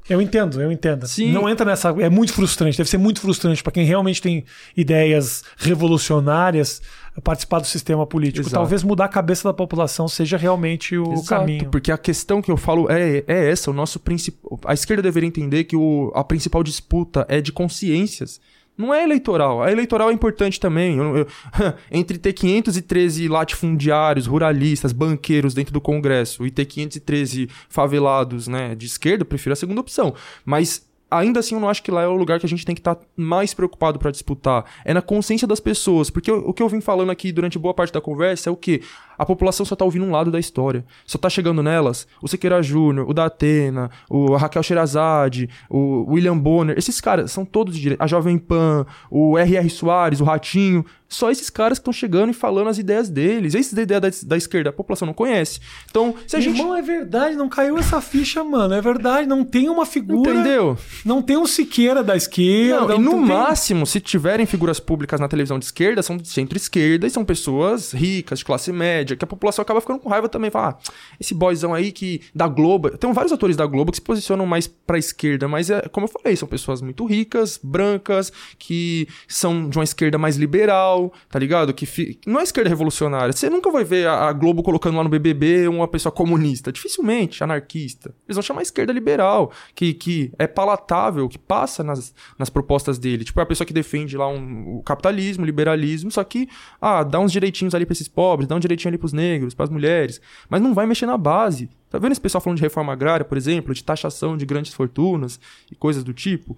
Eu 0.09 0.21
entendo, 0.21 0.61
eu 0.61 0.71
entendo. 0.71 1.07
Sim. 1.07 1.31
Não 1.31 1.47
entra 1.47 1.65
nessa. 1.65 1.89
É 1.99 2.09
muito 2.09 2.33
frustrante, 2.33 2.77
deve 2.77 2.89
ser 2.89 2.97
muito 2.97 3.19
frustrante 3.21 3.61
para 3.61 3.71
quem 3.71 3.85
realmente 3.85 4.21
tem 4.21 4.45
ideias 4.75 5.43
revolucionárias 5.57 6.81
participar 7.21 7.59
do 7.59 7.67
sistema 7.67 8.07
político. 8.07 8.41
Exato. 8.41 8.55
Talvez 8.55 8.83
mudar 8.83 9.05
a 9.05 9.09
cabeça 9.09 9.49
da 9.49 9.53
população 9.53 10.07
seja 10.07 10.37
realmente 10.37 10.97
o 10.97 11.13
Exato, 11.13 11.27
caminho. 11.27 11.69
Porque 11.69 11.91
a 11.91 11.97
questão 11.97 12.41
que 12.41 12.49
eu 12.49 12.55
falo 12.55 12.89
é, 12.89 13.23
é 13.27 13.51
essa, 13.51 13.69
o 13.69 13.73
nosso 13.73 13.99
principal. 13.99 14.59
A 14.65 14.73
esquerda 14.73 15.03
deveria 15.03 15.27
entender 15.27 15.65
que 15.65 15.75
o, 15.75 16.11
a 16.15 16.23
principal 16.23 16.63
disputa 16.63 17.25
é 17.27 17.41
de 17.41 17.51
consciências. 17.51 18.39
Não 18.81 18.93
é 18.93 19.03
eleitoral. 19.03 19.61
A 19.61 19.71
eleitoral 19.71 20.09
é 20.09 20.13
importante 20.13 20.59
também. 20.59 20.97
Eu- 20.97 21.17
eu- 21.17 21.27
entre 21.91 22.17
ter 22.17 22.33
513 22.33 23.27
latifundiários, 23.27 24.25
ruralistas, 24.27 24.91
banqueiros 24.91 25.53
dentro 25.53 25.71
do 25.73 25.79
Congresso 25.79 26.45
e 26.45 26.51
ter 26.51 26.65
513 26.65 27.47
favelados 27.69 28.47
né, 28.47 28.75
de 28.75 28.85
esquerda, 28.85 29.21
eu 29.21 29.25
prefiro 29.25 29.53
a 29.53 29.55
segunda 29.55 29.81
opção. 29.81 30.13
Mas 30.45 30.89
ainda 31.09 31.41
assim 31.41 31.55
eu 31.55 31.61
não 31.61 31.67
acho 31.69 31.83
que 31.83 31.91
lá 31.91 32.03
é 32.03 32.07
o 32.07 32.15
lugar 32.15 32.39
que 32.39 32.45
a 32.45 32.49
gente 32.49 32.65
tem 32.65 32.73
que 32.73 32.79
estar 32.79 32.97
mais 33.17 33.53
preocupado 33.53 33.99
pra 33.99 34.11
disputar. 34.11 34.63
É 34.85 34.93
na 34.93 35.01
consciência 35.01 35.45
das 35.47 35.59
pessoas. 35.59 36.09
Porque 36.09 36.31
o, 36.31 36.49
o 36.49 36.53
que 36.53 36.63
eu 36.63 36.69
vim 36.69 36.79
falando 36.81 37.09
aqui 37.11 37.31
durante 37.31 37.59
boa 37.59 37.73
parte 37.73 37.91
da 37.93 37.99
conversa 38.01 38.49
é 38.49 38.51
o 38.51 38.55
que 38.55 38.81
a 39.21 39.25
população 39.25 39.63
só 39.63 39.75
tá 39.75 39.85
ouvindo 39.85 40.03
um 40.03 40.11
lado 40.11 40.31
da 40.31 40.39
história. 40.39 40.83
Só 41.05 41.15
tá 41.17 41.29
chegando 41.29 41.61
nelas 41.61 42.07
o 42.21 42.27
Sequeira 42.27 42.59
Júnior, 42.63 43.07
o 43.07 43.13
da 43.13 43.25
Atena, 43.25 43.91
o 44.09 44.35
Raquel 44.35 44.63
Sherazade, 44.63 45.47
o 45.69 46.11
William 46.11 46.35
Bonner. 46.37 46.75
Esses 46.75 46.99
caras 46.99 47.31
são 47.31 47.45
todos 47.45 47.75
de 47.75 47.81
direita. 47.81 48.03
A 48.03 48.07
Jovem 48.07 48.39
Pan, 48.39 48.85
o 49.11 49.37
R.R. 49.37 49.69
Soares, 49.69 50.21
o 50.21 50.23
Ratinho. 50.23 50.83
Só 51.07 51.29
esses 51.29 51.49
caras 51.49 51.77
que 51.77 51.81
estão 51.81 51.91
chegando 51.91 52.29
e 52.29 52.33
falando 52.33 52.69
as 52.69 52.77
ideias 52.77 53.09
deles. 53.09 53.53
Esses 53.53 53.73
da 53.73 53.81
ideia 53.81 53.99
da, 53.99 54.09
da 54.23 54.37
esquerda, 54.37 54.69
a 54.69 54.73
população 54.73 55.05
não 55.05 55.13
conhece. 55.13 55.59
Então, 55.89 56.15
se 56.25 56.37
a 56.37 56.39
gente. 56.39 56.57
Irmão, 56.57 56.73
é 56.73 56.81
verdade, 56.81 57.35
não 57.35 57.49
caiu 57.49 57.77
essa 57.77 57.99
ficha, 57.99 58.41
mano. 58.45 58.73
É 58.73 58.79
verdade, 58.81 59.27
não 59.27 59.43
tem 59.43 59.67
uma 59.67 59.85
figura. 59.85 60.31
Entendeu? 60.31 60.77
Não 61.03 61.21
tem 61.21 61.35
um 61.37 61.45
Siqueira 61.45 62.01
da 62.01 62.15
esquerda. 62.15 62.87
Não, 62.87 62.95
e 62.95 62.99
no 62.99 63.11
tem- 63.11 63.19
máximo, 63.25 63.85
se 63.85 63.99
tiverem 63.99 64.45
figuras 64.45 64.79
públicas 64.79 65.19
na 65.19 65.27
televisão 65.27 65.59
de 65.59 65.65
esquerda, 65.65 66.01
são 66.01 66.15
de 66.15 66.29
centro-esquerda 66.29 67.05
e 67.05 67.09
são 67.09 67.25
pessoas 67.25 67.91
ricas, 67.91 68.39
de 68.39 68.45
classe 68.45 68.71
média, 68.71 69.10
que 69.15 69.23
a 69.23 69.27
população 69.27 69.61
acaba 69.63 69.81
ficando 69.81 69.99
com 69.99 70.09
raiva 70.09 70.27
também. 70.29 70.49
Fala, 70.51 70.77
ah, 70.79 70.91
esse 71.19 71.33
boyzão 71.33 71.73
aí 71.73 71.91
que 71.91 72.21
da 72.33 72.47
Globo. 72.47 72.89
Tem 72.97 73.11
vários 73.13 73.31
atores 73.31 73.55
da 73.55 73.65
Globo 73.65 73.91
que 73.91 73.97
se 73.97 74.01
posicionam 74.01 74.45
mais 74.45 74.67
pra 74.67 74.97
esquerda, 74.97 75.47
mas 75.47 75.69
é 75.69 75.81
como 75.89 76.05
eu 76.05 76.09
falei, 76.11 76.35
são 76.35 76.47
pessoas 76.47 76.81
muito 76.81 77.05
ricas, 77.05 77.59
brancas, 77.61 78.31
que 78.57 79.07
são 79.27 79.69
de 79.69 79.77
uma 79.77 79.83
esquerda 79.83 80.17
mais 80.17 80.35
liberal, 80.37 81.11
tá 81.29 81.39
ligado? 81.39 81.73
Que 81.73 81.85
fi- 81.85 82.19
não 82.25 82.39
é 82.39 82.43
esquerda 82.43 82.69
revolucionária. 82.69 83.33
Você 83.33 83.49
nunca 83.49 83.71
vai 83.71 83.83
ver 83.83 84.07
a, 84.07 84.31
Globo 84.33 84.63
colocando 84.63 84.97
lá 84.97 85.03
no 85.03 85.09
BBB 85.09 85.67
uma 85.67 85.87
pessoa 85.87 86.11
comunista. 86.11 86.71
Dificilmente, 86.71 87.43
anarquista. 87.43 88.13
Eles 88.27 88.35
vão 88.35 88.41
chamar 88.41 88.61
esquerda 88.61 88.91
liberal, 88.93 89.51
que, 89.75 89.93
que 89.93 90.31
é 90.39 90.47
palatável, 90.47 91.27
que 91.27 91.37
passa 91.37 91.83
nas, 91.83 92.13
nas 92.37 92.49
propostas 92.49 92.97
dele. 92.97 93.23
Tipo, 93.23 93.39
é 93.39 93.43
a 93.43 93.45
pessoa 93.45 93.65
que 93.65 93.73
defende 93.73 94.17
lá 94.17 94.27
um, 94.27 94.77
o 94.77 94.83
capitalismo, 94.83 95.43
o 95.43 95.45
liberalismo, 95.45 96.11
só 96.11 96.23
que, 96.23 96.47
ah, 96.79 97.03
dá 97.03 97.19
uns 97.19 97.31
direitinhos 97.31 97.73
ali 97.75 97.85
pra 97.85 97.93
esses 97.93 98.07
pobres, 98.07 98.47
dá 98.47 98.55
um 98.55 98.59
direitinho 98.59 98.89
ali 98.89 98.97
pros 99.01 99.11
negros, 99.11 99.53
pras 99.53 99.69
mulheres, 99.69 100.21
mas 100.49 100.61
não 100.61 100.73
vai 100.73 100.85
mexer 100.85 101.05
na 101.05 101.17
base. 101.17 101.69
Tá 101.89 101.99
vendo 101.99 102.13
esse 102.13 102.21
pessoal 102.21 102.41
falando 102.41 102.57
de 102.57 102.63
reforma 102.63 102.93
agrária, 102.93 103.25
por 103.25 103.37
exemplo, 103.37 103.73
de 103.73 103.83
taxação 103.83 104.37
de 104.37 104.45
grandes 104.45 104.73
fortunas 104.73 105.39
e 105.69 105.75
coisas 105.75 106.03
do 106.03 106.13
tipo? 106.13 106.57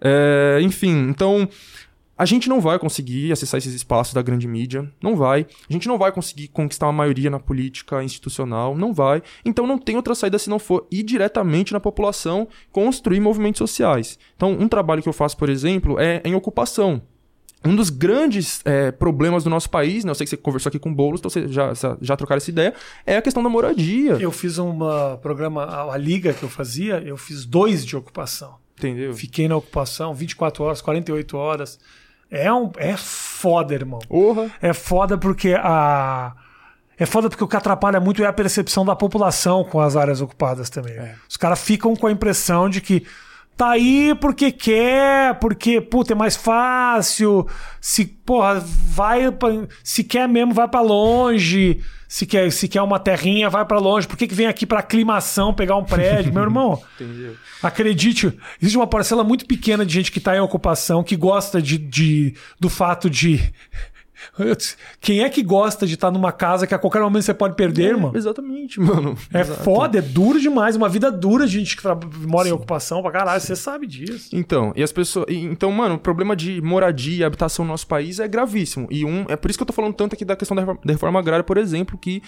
É, 0.00 0.60
enfim, 0.62 1.08
então 1.08 1.48
a 2.18 2.24
gente 2.24 2.48
não 2.48 2.60
vai 2.60 2.80
conseguir 2.80 3.30
acessar 3.30 3.58
esses 3.58 3.72
espaços 3.72 4.12
da 4.12 4.20
grande 4.20 4.48
mídia, 4.48 4.90
não 5.00 5.14
vai. 5.14 5.46
A 5.70 5.72
gente 5.72 5.86
não 5.86 5.96
vai 5.96 6.10
conseguir 6.10 6.48
conquistar 6.48 6.86
uma 6.86 6.92
maioria 6.92 7.30
na 7.30 7.38
política 7.38 8.02
institucional, 8.02 8.76
não 8.76 8.92
vai. 8.92 9.22
Então 9.44 9.68
não 9.68 9.78
tem 9.78 9.94
outra 9.94 10.16
saída 10.16 10.36
se 10.36 10.50
não 10.50 10.58
for 10.58 10.84
ir 10.90 11.04
diretamente 11.04 11.72
na 11.72 11.78
população 11.78 12.48
construir 12.72 13.20
movimentos 13.20 13.58
sociais. 13.58 14.18
Então, 14.36 14.50
um 14.50 14.66
trabalho 14.66 15.00
que 15.00 15.08
eu 15.08 15.12
faço, 15.12 15.36
por 15.36 15.48
exemplo, 15.48 15.98
é 16.00 16.20
em 16.24 16.34
ocupação. 16.34 17.00
Um 17.64 17.74
dos 17.74 17.90
grandes 17.90 18.60
é, 18.64 18.92
problemas 18.92 19.42
do 19.42 19.50
nosso 19.50 19.68
país, 19.68 20.04
né? 20.04 20.10
eu 20.10 20.14
sei 20.14 20.24
que 20.24 20.30
você 20.30 20.36
conversou 20.36 20.70
aqui 20.70 20.78
com 20.78 20.90
o 20.90 20.94
Boulos, 20.94 21.20
então 21.20 21.28
você 21.28 21.48
já, 21.48 21.72
já 22.00 22.16
trocaram 22.16 22.36
essa 22.36 22.50
ideia, 22.50 22.72
é 23.04 23.16
a 23.16 23.22
questão 23.22 23.42
da 23.42 23.48
moradia. 23.48 24.12
Eu 24.12 24.30
fiz 24.30 24.58
um 24.58 24.78
programa, 25.20 25.64
a, 25.64 25.94
a 25.94 25.96
liga 25.96 26.32
que 26.32 26.44
eu 26.44 26.48
fazia, 26.48 27.02
eu 27.04 27.16
fiz 27.16 27.44
dois 27.44 27.84
de 27.84 27.96
ocupação. 27.96 28.56
Entendeu? 28.78 29.12
Fiquei 29.12 29.48
na 29.48 29.56
ocupação 29.56 30.14
24 30.14 30.62
horas, 30.62 30.80
48 30.80 31.36
horas. 31.36 31.80
É, 32.30 32.52
um, 32.52 32.70
é 32.76 32.96
foda, 32.96 33.74
irmão. 33.74 33.98
Porra. 34.08 34.50
É 34.62 34.72
foda 34.72 35.18
porque 35.18 35.54
a. 35.58 36.34
É 36.96 37.06
foda 37.06 37.28
porque 37.28 37.42
o 37.42 37.48
que 37.48 37.56
atrapalha 37.56 38.00
muito 38.00 38.22
é 38.22 38.26
a 38.26 38.32
percepção 38.32 38.84
da 38.84 38.94
população 38.94 39.64
com 39.64 39.80
as 39.80 39.96
áreas 39.96 40.20
ocupadas 40.20 40.68
também. 40.68 40.94
É. 40.94 41.14
Os 41.28 41.36
caras 41.36 41.60
ficam 41.60 41.94
com 41.94 42.06
a 42.06 42.12
impressão 42.12 42.68
de 42.68 42.80
que 42.80 43.06
tá 43.58 43.70
aí 43.72 44.14
porque 44.14 44.52
quer, 44.52 45.34
porque, 45.40 45.80
puta, 45.80 46.12
é 46.12 46.16
mais 46.16 46.36
fácil. 46.36 47.46
Se, 47.80 48.06
porra, 48.06 48.64
vai. 48.64 49.30
Pra, 49.32 49.48
se 49.82 50.04
quer 50.04 50.28
mesmo, 50.28 50.54
vai 50.54 50.68
para 50.68 50.80
longe. 50.80 51.82
Se 52.06 52.24
quer, 52.24 52.50
se 52.52 52.68
quer 52.68 52.80
uma 52.80 53.00
terrinha, 53.00 53.50
vai 53.50 53.64
para 53.66 53.78
longe. 53.78 54.06
Por 54.06 54.16
que, 54.16 54.28
que 54.28 54.34
vem 54.34 54.46
aqui 54.46 54.64
pra 54.64 54.78
aclimação 54.78 55.52
pegar 55.52 55.76
um 55.76 55.84
prédio? 55.84 56.32
Meu 56.32 56.44
irmão, 56.44 56.80
Entendi. 56.98 57.32
acredite, 57.62 58.32
existe 58.62 58.78
uma 58.78 58.86
parcela 58.86 59.24
muito 59.24 59.44
pequena 59.44 59.84
de 59.84 59.92
gente 59.92 60.12
que 60.12 60.20
tá 60.20 60.34
em 60.36 60.40
ocupação, 60.40 61.02
que 61.02 61.16
gosta 61.16 61.60
de, 61.60 61.76
de 61.76 62.34
do 62.58 62.70
fato 62.70 63.10
de 63.10 63.52
quem 65.00 65.22
é 65.22 65.28
que 65.28 65.42
gosta 65.42 65.86
de 65.86 65.94
estar 65.94 66.10
numa 66.10 66.32
casa 66.32 66.66
que 66.66 66.74
a 66.74 66.78
qualquer 66.78 67.00
momento 67.00 67.22
você 67.22 67.34
pode 67.34 67.54
perder, 67.54 67.94
é, 67.94 67.96
mano? 67.96 68.16
Exatamente, 68.16 68.80
mano. 68.80 69.16
É 69.32 69.40
Exato. 69.40 69.62
foda, 69.62 69.98
é 69.98 70.02
duro 70.02 70.40
demais. 70.40 70.76
Uma 70.76 70.88
vida 70.88 71.10
dura 71.10 71.46
de 71.46 71.58
gente 71.58 71.76
que 71.76 71.82
mora 72.26 72.44
Sim. 72.44 72.50
em 72.50 72.52
ocupação 72.54 73.02
pra 73.02 73.10
caralho. 73.10 73.40
Você 73.40 73.56
sabe 73.56 73.86
disso. 73.86 74.30
Então, 74.32 74.72
e 74.76 74.82
as 74.82 74.92
pessoas. 74.92 75.26
Então, 75.28 75.70
mano, 75.70 75.96
o 75.96 75.98
problema 75.98 76.34
de 76.34 76.60
moradia 76.60 77.20
e 77.20 77.24
habitação 77.24 77.64
no 77.64 77.70
nosso 77.70 77.86
país 77.86 78.18
é 78.20 78.28
gravíssimo. 78.28 78.88
E 78.90 79.04
um. 79.04 79.24
É 79.28 79.36
por 79.36 79.50
isso 79.50 79.58
que 79.58 79.62
eu 79.62 79.66
tô 79.66 79.72
falando 79.72 79.94
tanto 79.94 80.14
aqui 80.14 80.24
da 80.24 80.36
questão 80.36 80.56
da 80.56 80.92
reforma 80.92 81.18
agrária, 81.18 81.44
por 81.44 81.58
exemplo, 81.58 81.98
que 81.98 82.22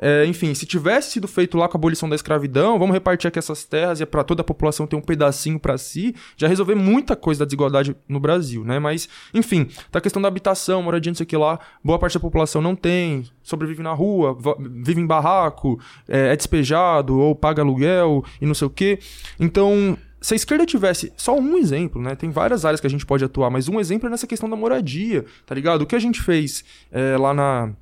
é, 0.00 0.26
enfim, 0.26 0.54
se 0.54 0.66
tivesse 0.66 1.12
sido 1.12 1.28
feito 1.28 1.56
lá 1.56 1.68
com 1.68 1.76
a 1.76 1.78
abolição 1.78 2.08
da 2.08 2.16
escravidão, 2.16 2.78
vamos 2.78 2.94
repartir 2.94 3.28
aqui 3.28 3.38
essas 3.38 3.64
terras 3.64 4.00
e 4.00 4.02
é 4.02 4.06
para 4.06 4.24
toda 4.24 4.40
a 4.40 4.44
população 4.44 4.86
ter 4.86 4.96
um 4.96 5.00
pedacinho 5.00 5.58
para 5.58 5.78
si, 5.78 6.14
já 6.36 6.48
resolver 6.48 6.74
muita 6.74 7.14
coisa 7.14 7.40
da 7.40 7.44
desigualdade 7.44 7.96
no 8.08 8.18
Brasil, 8.18 8.64
né? 8.64 8.78
Mas, 8.78 9.08
enfim, 9.32 9.68
tá 9.90 9.98
a 9.98 10.02
questão 10.02 10.20
da 10.20 10.28
habitação, 10.28 10.82
moradia, 10.82 11.10
não 11.10 11.16
sei 11.16 11.24
o 11.24 11.26
que 11.26 11.36
lá, 11.36 11.58
boa 11.82 11.98
parte 11.98 12.14
da 12.14 12.20
população 12.20 12.60
não 12.60 12.74
tem, 12.74 13.24
sobrevive 13.42 13.82
na 13.82 13.92
rua, 13.92 14.36
vive 14.58 15.00
em 15.00 15.06
barraco, 15.06 15.78
é, 16.08 16.32
é 16.32 16.36
despejado 16.36 17.18
ou 17.18 17.34
paga 17.34 17.62
aluguel 17.62 18.24
e 18.40 18.46
não 18.46 18.54
sei 18.54 18.66
o 18.66 18.70
que. 18.70 18.98
Então, 19.38 19.96
se 20.20 20.34
a 20.34 20.36
esquerda 20.36 20.64
tivesse 20.64 21.12
só 21.16 21.38
um 21.38 21.56
exemplo, 21.58 22.00
né? 22.00 22.16
Tem 22.16 22.30
várias 22.30 22.64
áreas 22.64 22.80
que 22.80 22.86
a 22.86 22.90
gente 22.90 23.04
pode 23.04 23.24
atuar, 23.24 23.50
mas 23.50 23.68
um 23.68 23.78
exemplo 23.78 24.08
é 24.08 24.10
nessa 24.10 24.26
questão 24.26 24.48
da 24.48 24.56
moradia, 24.56 25.24
tá 25.44 25.54
ligado? 25.54 25.82
O 25.82 25.86
que 25.86 25.94
a 25.94 25.98
gente 25.98 26.20
fez 26.22 26.64
é, 26.90 27.16
lá 27.18 27.34
na 27.34 27.74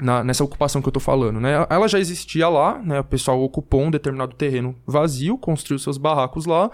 na, 0.00 0.24
nessa 0.24 0.42
ocupação 0.42 0.80
que 0.80 0.88
eu 0.88 0.92
tô 0.92 1.00
falando, 1.00 1.40
né? 1.40 1.66
Ela 1.68 1.88
já 1.88 1.98
existia 1.98 2.48
lá, 2.48 2.78
né? 2.78 3.00
O 3.00 3.04
pessoal 3.04 3.40
ocupou 3.42 3.82
um 3.82 3.90
determinado 3.90 4.34
terreno 4.34 4.74
vazio, 4.86 5.36
construiu 5.36 5.78
seus 5.78 5.98
barracos 5.98 6.46
lá. 6.46 6.70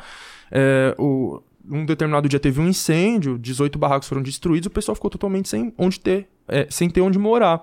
É, 0.51 0.95
o, 0.99 1.43
um 1.69 1.85
determinado 1.85 2.29
dia 2.29 2.39
teve 2.39 2.61
um 2.61 2.69
incêndio, 2.69 3.39
18 3.39 3.79
barracos 3.79 4.09
foram 4.09 4.23
destruídos, 4.23 4.67
o 4.67 4.71
pessoal 4.71 4.95
ficou 4.95 5.11
totalmente 5.11 5.49
sem 5.49 5.73
onde 5.77 5.99
ter, 5.99 6.29
é, 6.49 6.67
sem 6.71 6.89
ter 6.89 7.01
onde 7.01 7.19
morar. 7.19 7.63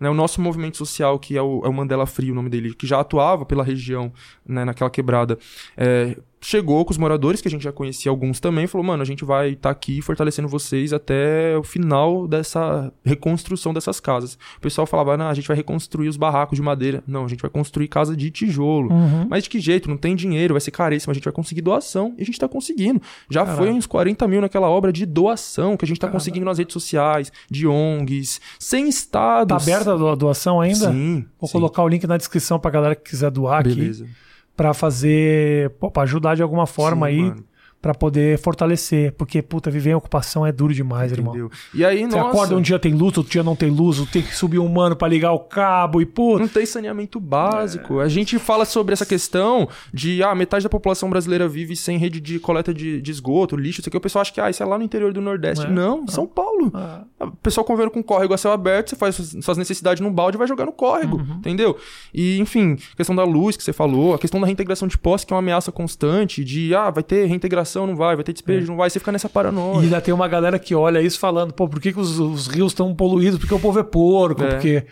Né, 0.00 0.10
o 0.10 0.14
nosso 0.14 0.40
movimento 0.40 0.76
social, 0.76 1.20
que 1.20 1.36
é 1.36 1.42
o, 1.42 1.62
é 1.64 1.68
o, 1.68 1.72
Mandela 1.72 2.04
Frio, 2.04 2.32
o 2.32 2.34
nome 2.34 2.50
dele, 2.50 2.74
que 2.74 2.84
já 2.84 2.98
atuava 2.98 3.46
pela 3.46 3.62
região, 3.62 4.12
né, 4.44 4.64
naquela 4.64 4.90
quebrada, 4.90 5.38
é, 5.76 6.16
chegou 6.44 6.84
com 6.84 6.90
os 6.90 6.98
moradores, 6.98 7.40
que 7.40 7.48
a 7.48 7.50
gente 7.50 7.64
já 7.64 7.72
conhecia 7.72 8.10
alguns 8.10 8.38
também, 8.38 8.66
falou, 8.66 8.86
mano, 8.86 9.02
a 9.02 9.06
gente 9.06 9.24
vai 9.24 9.50
estar 9.50 9.62
tá 9.62 9.70
aqui 9.70 10.02
fortalecendo 10.02 10.46
vocês 10.46 10.92
até 10.92 11.56
o 11.56 11.62
final 11.62 12.28
dessa 12.28 12.92
reconstrução 13.02 13.72
dessas 13.72 13.98
casas. 13.98 14.34
O 14.58 14.60
pessoal 14.60 14.86
falava, 14.86 15.16
não, 15.16 15.28
a 15.28 15.34
gente 15.34 15.48
vai 15.48 15.56
reconstruir 15.56 16.06
os 16.06 16.18
barracos 16.18 16.56
de 16.56 16.62
madeira. 16.62 17.02
Não, 17.06 17.24
a 17.24 17.28
gente 17.28 17.40
vai 17.40 17.50
construir 17.50 17.88
casa 17.88 18.14
de 18.14 18.30
tijolo. 18.30 18.92
Uhum. 18.92 19.26
Mas 19.28 19.44
de 19.44 19.50
que 19.50 19.58
jeito? 19.58 19.88
Não 19.88 19.96
tem 19.96 20.14
dinheiro, 20.14 20.52
vai 20.52 20.60
ser 20.60 20.70
caríssimo, 20.70 21.10
a 21.12 21.14
gente 21.14 21.24
vai 21.24 21.32
conseguir 21.32 21.62
doação. 21.62 22.14
E 22.18 22.22
a 22.22 22.26
gente 22.26 22.38
tá 22.38 22.46
conseguindo. 22.46 23.00
Já 23.30 23.40
Caralho. 23.40 23.58
foi 23.58 23.70
uns 23.72 23.86
40 23.86 24.28
mil 24.28 24.42
naquela 24.42 24.68
obra 24.68 24.92
de 24.92 25.06
doação 25.06 25.78
que 25.78 25.84
a 25.86 25.88
gente 25.88 25.98
tá 25.98 26.08
conseguindo 26.08 26.44
nas 26.44 26.58
redes 26.58 26.74
sociais, 26.74 27.32
de 27.50 27.66
ONGs, 27.66 28.38
sem 28.58 28.86
estados. 28.86 29.56
Tá 29.56 29.72
aberta 29.72 29.94
a 29.94 30.14
doação 30.14 30.60
ainda? 30.60 30.92
Sim. 30.92 31.24
Vou 31.40 31.48
sim. 31.48 31.52
colocar 31.52 31.82
o 31.82 31.88
link 31.88 32.06
na 32.06 32.18
descrição 32.18 32.58
pra 32.58 32.70
galera 32.70 32.94
que 32.94 33.10
quiser 33.10 33.30
doar 33.30 33.62
Beleza. 33.62 34.04
aqui 34.04 34.23
para 34.56 34.72
fazer, 34.74 35.70
para 35.92 36.02
ajudar 36.02 36.36
de 36.36 36.42
alguma 36.42 36.66
forma 36.66 37.06
Sim, 37.06 37.12
aí. 37.12 37.22
Mano 37.22 37.53
para 37.84 37.94
poder 37.94 38.38
fortalecer. 38.38 39.12
Porque, 39.12 39.42
puta, 39.42 39.70
viver 39.70 39.90
em 39.90 39.94
ocupação 39.94 40.46
é 40.46 40.50
duro 40.50 40.72
demais, 40.72 41.12
Entendeu. 41.12 41.34
irmão. 41.34 41.50
E 41.74 41.84
aí, 41.84 41.98
Você 41.98 42.16
nossa... 42.16 42.30
acorda 42.30 42.56
um 42.56 42.62
dia 42.62 42.78
tem 42.78 42.94
luz, 42.94 43.18
outro 43.18 43.30
dia 43.30 43.42
não 43.42 43.54
tem 43.54 43.68
luz, 43.68 44.00
tem 44.10 44.22
que 44.22 44.34
subir 44.34 44.58
um 44.58 44.66
mano 44.66 44.96
para 44.96 45.06
ligar 45.06 45.32
o 45.32 45.40
cabo 45.40 46.00
e, 46.00 46.06
puta... 46.06 46.40
Não 46.40 46.48
tem 46.48 46.64
saneamento 46.64 47.20
básico. 47.20 48.00
É... 48.00 48.04
A 48.04 48.08
gente 48.08 48.38
fala 48.38 48.64
sobre 48.64 48.94
essa 48.94 49.04
questão 49.04 49.68
de, 49.92 50.22
ah, 50.22 50.34
metade 50.34 50.64
da 50.64 50.70
população 50.70 51.10
brasileira 51.10 51.46
vive 51.46 51.76
sem 51.76 51.98
rede 51.98 52.22
de 52.22 52.38
coleta 52.38 52.72
de, 52.72 53.02
de 53.02 53.10
esgoto, 53.10 53.54
lixo, 53.54 53.80
isso 53.80 53.90
aqui. 53.90 53.98
O 53.98 54.00
pessoal 54.00 54.22
acha 54.22 54.32
que, 54.32 54.40
ah, 54.40 54.48
isso 54.48 54.62
é 54.62 54.66
lá 54.66 54.78
no 54.78 54.84
interior 54.84 55.12
do 55.12 55.20
Nordeste. 55.20 55.66
É. 55.66 55.68
Não, 55.68 56.08
São 56.08 56.26
Paulo. 56.26 56.72
É. 57.20 57.24
O 57.24 57.32
pessoal 57.32 57.66
convivendo 57.66 57.90
com 57.90 58.02
córrego 58.02 58.32
a 58.32 58.38
céu 58.38 58.52
aberto, 58.52 58.88
você 58.88 58.96
faz 58.96 59.16
suas 59.16 59.58
necessidades 59.58 60.00
num 60.00 60.10
balde 60.10 60.38
e 60.38 60.38
vai 60.38 60.48
jogar 60.48 60.64
no 60.64 60.72
córrego, 60.72 61.18
uhum. 61.18 61.36
entendeu? 61.36 61.76
E, 62.14 62.38
enfim, 62.38 62.78
questão 62.96 63.14
da 63.14 63.24
luz 63.24 63.58
que 63.58 63.62
você 63.62 63.74
falou, 63.74 64.14
a 64.14 64.18
questão 64.18 64.40
da 64.40 64.46
reintegração 64.46 64.88
de 64.88 64.96
posse, 64.96 65.26
que 65.26 65.34
é 65.34 65.36
uma 65.36 65.40
ameaça 65.40 65.70
constante 65.70 66.42
de, 66.42 66.74
ah, 66.74 66.88
vai 66.88 67.02
ter 67.02 67.26
reintegração, 67.26 67.73
não 67.78 67.96
vai, 67.96 68.14
vai 68.14 68.24
ter 68.24 68.32
despesa 68.32 68.64
é. 68.64 68.68
não 68.68 68.76
vai, 68.76 68.90
você 68.90 68.98
fica 68.98 69.12
nessa 69.12 69.28
paranoia. 69.28 69.80
E 69.80 69.84
ainda 69.84 70.00
tem 70.00 70.12
uma 70.14 70.28
galera 70.28 70.58
que 70.58 70.74
olha 70.74 71.00
isso 71.00 71.18
falando, 71.18 71.52
pô, 71.52 71.68
por 71.68 71.80
que, 71.80 71.92
que 71.92 72.00
os, 72.00 72.18
os 72.18 72.46
rios 72.46 72.72
estão 72.72 72.94
poluídos? 72.94 73.38
Porque 73.38 73.54
o 73.54 73.60
povo 73.60 73.78
é 73.78 73.82
porco, 73.82 74.42
é. 74.42 74.48
porque 74.48 74.86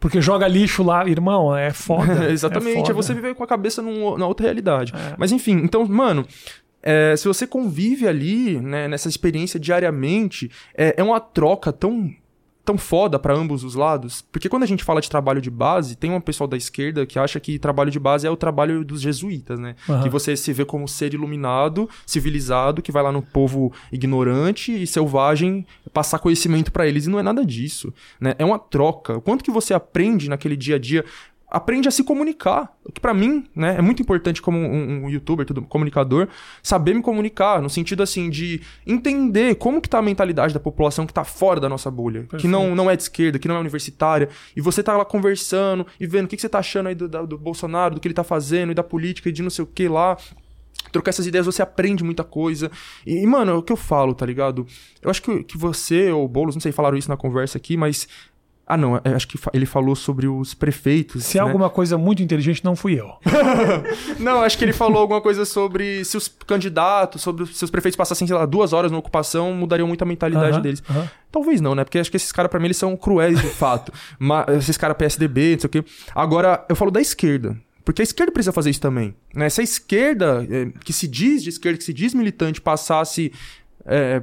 porque 0.00 0.20
joga 0.20 0.46
lixo 0.46 0.82
lá, 0.82 1.06
irmão, 1.08 1.56
é 1.56 1.72
foda. 1.72 2.26
Exatamente, 2.30 2.76
é, 2.76 2.80
foda. 2.80 2.92
é, 2.92 2.94
você 2.94 3.14
viver 3.14 3.34
com 3.34 3.42
a 3.42 3.46
cabeça 3.46 3.82
num, 3.82 4.16
na 4.16 4.26
outra 4.26 4.46
realidade. 4.46 4.92
É. 4.94 5.14
Mas 5.18 5.32
enfim, 5.32 5.60
então, 5.64 5.84
mano, 5.86 6.24
é, 6.82 7.16
se 7.16 7.26
você 7.26 7.46
convive 7.46 8.06
ali, 8.06 8.60
né, 8.60 8.86
nessa 8.86 9.08
experiência 9.08 9.58
diariamente, 9.58 10.50
é, 10.76 10.94
é 10.96 11.02
uma 11.02 11.20
troca 11.20 11.72
tão 11.72 12.12
tão 12.68 12.76
foda 12.76 13.18
para 13.18 13.34
ambos 13.34 13.64
os 13.64 13.74
lados, 13.74 14.22
porque 14.30 14.46
quando 14.46 14.62
a 14.62 14.66
gente 14.66 14.84
fala 14.84 15.00
de 15.00 15.08
trabalho 15.08 15.40
de 15.40 15.50
base, 15.50 15.96
tem 15.96 16.12
um 16.12 16.20
pessoal 16.20 16.46
da 16.46 16.54
esquerda 16.54 17.06
que 17.06 17.18
acha 17.18 17.40
que 17.40 17.58
trabalho 17.58 17.90
de 17.90 17.98
base 17.98 18.26
é 18.26 18.30
o 18.30 18.36
trabalho 18.36 18.84
dos 18.84 19.00
jesuítas, 19.00 19.58
né? 19.58 19.74
Uhum. 19.88 20.02
Que 20.02 20.10
você 20.10 20.36
se 20.36 20.52
vê 20.52 20.66
como 20.66 20.86
ser 20.86 21.14
iluminado, 21.14 21.88
civilizado, 22.04 22.82
que 22.82 22.92
vai 22.92 23.02
lá 23.02 23.10
no 23.10 23.22
povo 23.22 23.72
ignorante 23.90 24.70
e 24.70 24.86
selvagem 24.86 25.66
passar 25.94 26.18
conhecimento 26.18 26.70
para 26.70 26.86
eles 26.86 27.06
e 27.06 27.08
não 27.08 27.18
é 27.18 27.22
nada 27.22 27.42
disso, 27.42 27.90
né? 28.20 28.34
É 28.38 28.44
uma 28.44 28.58
troca. 28.58 29.16
O 29.16 29.22
quanto 29.22 29.42
que 29.42 29.50
você 29.50 29.72
aprende 29.72 30.28
naquele 30.28 30.54
dia 30.54 30.76
a 30.76 30.78
dia 30.78 31.06
aprende 31.50 31.88
a 31.88 31.90
se 31.90 32.04
comunicar. 32.04 32.76
O 32.84 32.92
que 32.92 33.00
para 33.00 33.14
mim, 33.14 33.46
né, 33.54 33.76
é 33.78 33.82
muito 33.82 34.02
importante 34.02 34.42
como 34.42 34.58
um, 34.58 35.04
um, 35.04 35.10
youtuber, 35.10 35.46
tudo, 35.46 35.62
comunicador, 35.62 36.28
saber 36.62 36.94
me 36.94 37.02
comunicar, 37.02 37.62
no 37.62 37.70
sentido 37.70 38.02
assim 38.02 38.28
de 38.28 38.60
entender 38.86 39.54
como 39.56 39.80
que 39.80 39.88
tá 39.88 39.98
a 39.98 40.02
mentalidade 40.02 40.52
da 40.52 40.60
população 40.60 41.06
que 41.06 41.12
tá 41.12 41.24
fora 41.24 41.58
da 41.60 41.68
nossa 41.68 41.90
bolha, 41.90 42.20
Perfeito. 42.20 42.42
que 42.42 42.48
não, 42.48 42.74
não 42.74 42.90
é 42.90 42.96
de 42.96 43.02
esquerda, 43.02 43.38
que 43.38 43.48
não 43.48 43.56
é 43.56 43.60
universitária, 43.60 44.28
e 44.54 44.60
você 44.60 44.82
tá 44.82 44.96
lá 44.96 45.04
conversando 45.04 45.86
e 45.98 46.06
vendo 46.06 46.26
o 46.26 46.28
que, 46.28 46.36
que 46.36 46.42
você 46.42 46.48
tá 46.48 46.58
achando 46.58 46.88
aí 46.88 46.94
do, 46.94 47.08
do, 47.08 47.26
do 47.26 47.38
Bolsonaro, 47.38 47.94
do 47.94 48.00
que 48.00 48.08
ele 48.08 48.14
tá 48.14 48.24
fazendo, 48.24 48.72
e 48.72 48.74
da 48.74 48.82
política, 48.82 49.28
e 49.28 49.32
de 49.32 49.42
não 49.42 49.50
sei 49.50 49.64
o 49.64 49.66
que 49.66 49.88
lá 49.88 50.16
trocar 50.92 51.10
essas 51.10 51.26
ideias, 51.26 51.46
você 51.46 51.62
aprende 51.62 52.02
muita 52.02 52.24
coisa. 52.24 52.70
E, 53.06 53.26
mano, 53.26 53.52
é 53.52 53.54
o 53.54 53.62
que 53.62 53.72
eu 53.72 53.76
falo, 53.76 54.14
tá 54.14 54.24
ligado? 54.24 54.66
Eu 55.02 55.10
acho 55.10 55.22
que, 55.22 55.44
que 55.44 55.58
você 55.58 56.10
ou 56.10 56.24
o 56.24 56.28
Boulos, 56.28 56.54
não 56.54 56.60
sei, 56.60 56.72
falaram 56.72 56.96
isso 56.96 57.08
na 57.08 57.16
conversa 57.16 57.58
aqui, 57.58 57.76
mas 57.76 58.08
ah, 58.68 58.76
não, 58.76 58.96
é, 58.96 59.14
acho 59.14 59.26
que 59.26 59.38
ele 59.54 59.64
falou 59.64 59.96
sobre 59.96 60.28
os 60.28 60.52
prefeitos. 60.52 61.24
Se 61.24 61.38
é 61.38 61.40
né? 61.40 61.46
alguma 61.46 61.70
coisa 61.70 61.96
muito 61.96 62.22
inteligente, 62.22 62.62
não 62.62 62.76
fui 62.76 63.00
eu. 63.00 63.14
não, 64.20 64.42
acho 64.42 64.58
que 64.58 64.64
ele 64.64 64.74
falou 64.74 64.98
alguma 64.98 65.22
coisa 65.22 65.46
sobre 65.46 66.04
se 66.04 66.18
os 66.18 66.28
candidatos, 66.28 67.22
sobre 67.22 67.46
se 67.46 67.64
os 67.64 67.70
prefeitos 67.70 67.96
passassem, 67.96 68.28
sei 68.28 68.36
lá, 68.36 68.44
duas 68.44 68.74
horas 68.74 68.92
na 68.92 68.98
ocupação, 68.98 69.54
mudariam 69.54 69.88
muito 69.88 70.02
a 70.02 70.06
mentalidade 70.06 70.60
deles. 70.60 70.82
Talvez 71.32 71.62
não, 71.62 71.74
né? 71.74 71.82
Porque 71.82 71.98
acho 71.98 72.10
que 72.10 72.18
esses 72.18 72.30
caras, 72.30 72.50
pra 72.50 72.60
mim, 72.60 72.66
eles 72.66 72.76
são 72.76 72.94
cruéis 72.94 73.40
de 73.40 73.48
fato. 73.48 73.90
Mas, 74.18 74.46
esses 74.58 74.76
caras 74.76 74.98
PSDB, 74.98 75.52
não 75.52 75.60
sei 75.60 75.68
o 75.68 75.70
quê. 75.70 75.84
Agora, 76.14 76.66
eu 76.68 76.76
falo 76.76 76.90
da 76.90 77.00
esquerda. 77.00 77.56
Porque 77.86 78.02
a 78.02 78.04
esquerda 78.04 78.30
precisa 78.30 78.52
fazer 78.52 78.68
isso 78.68 78.82
também. 78.82 79.14
Né? 79.34 79.48
Se 79.48 79.62
a 79.62 79.64
esquerda, 79.64 80.46
é, 80.50 80.66
que 80.84 80.92
se 80.92 81.08
diz 81.08 81.42
de 81.42 81.48
esquerda, 81.48 81.78
que 81.78 81.84
se 81.84 81.94
diz 81.94 82.12
militante, 82.12 82.60
passasse 82.60 83.32
é, 83.86 84.22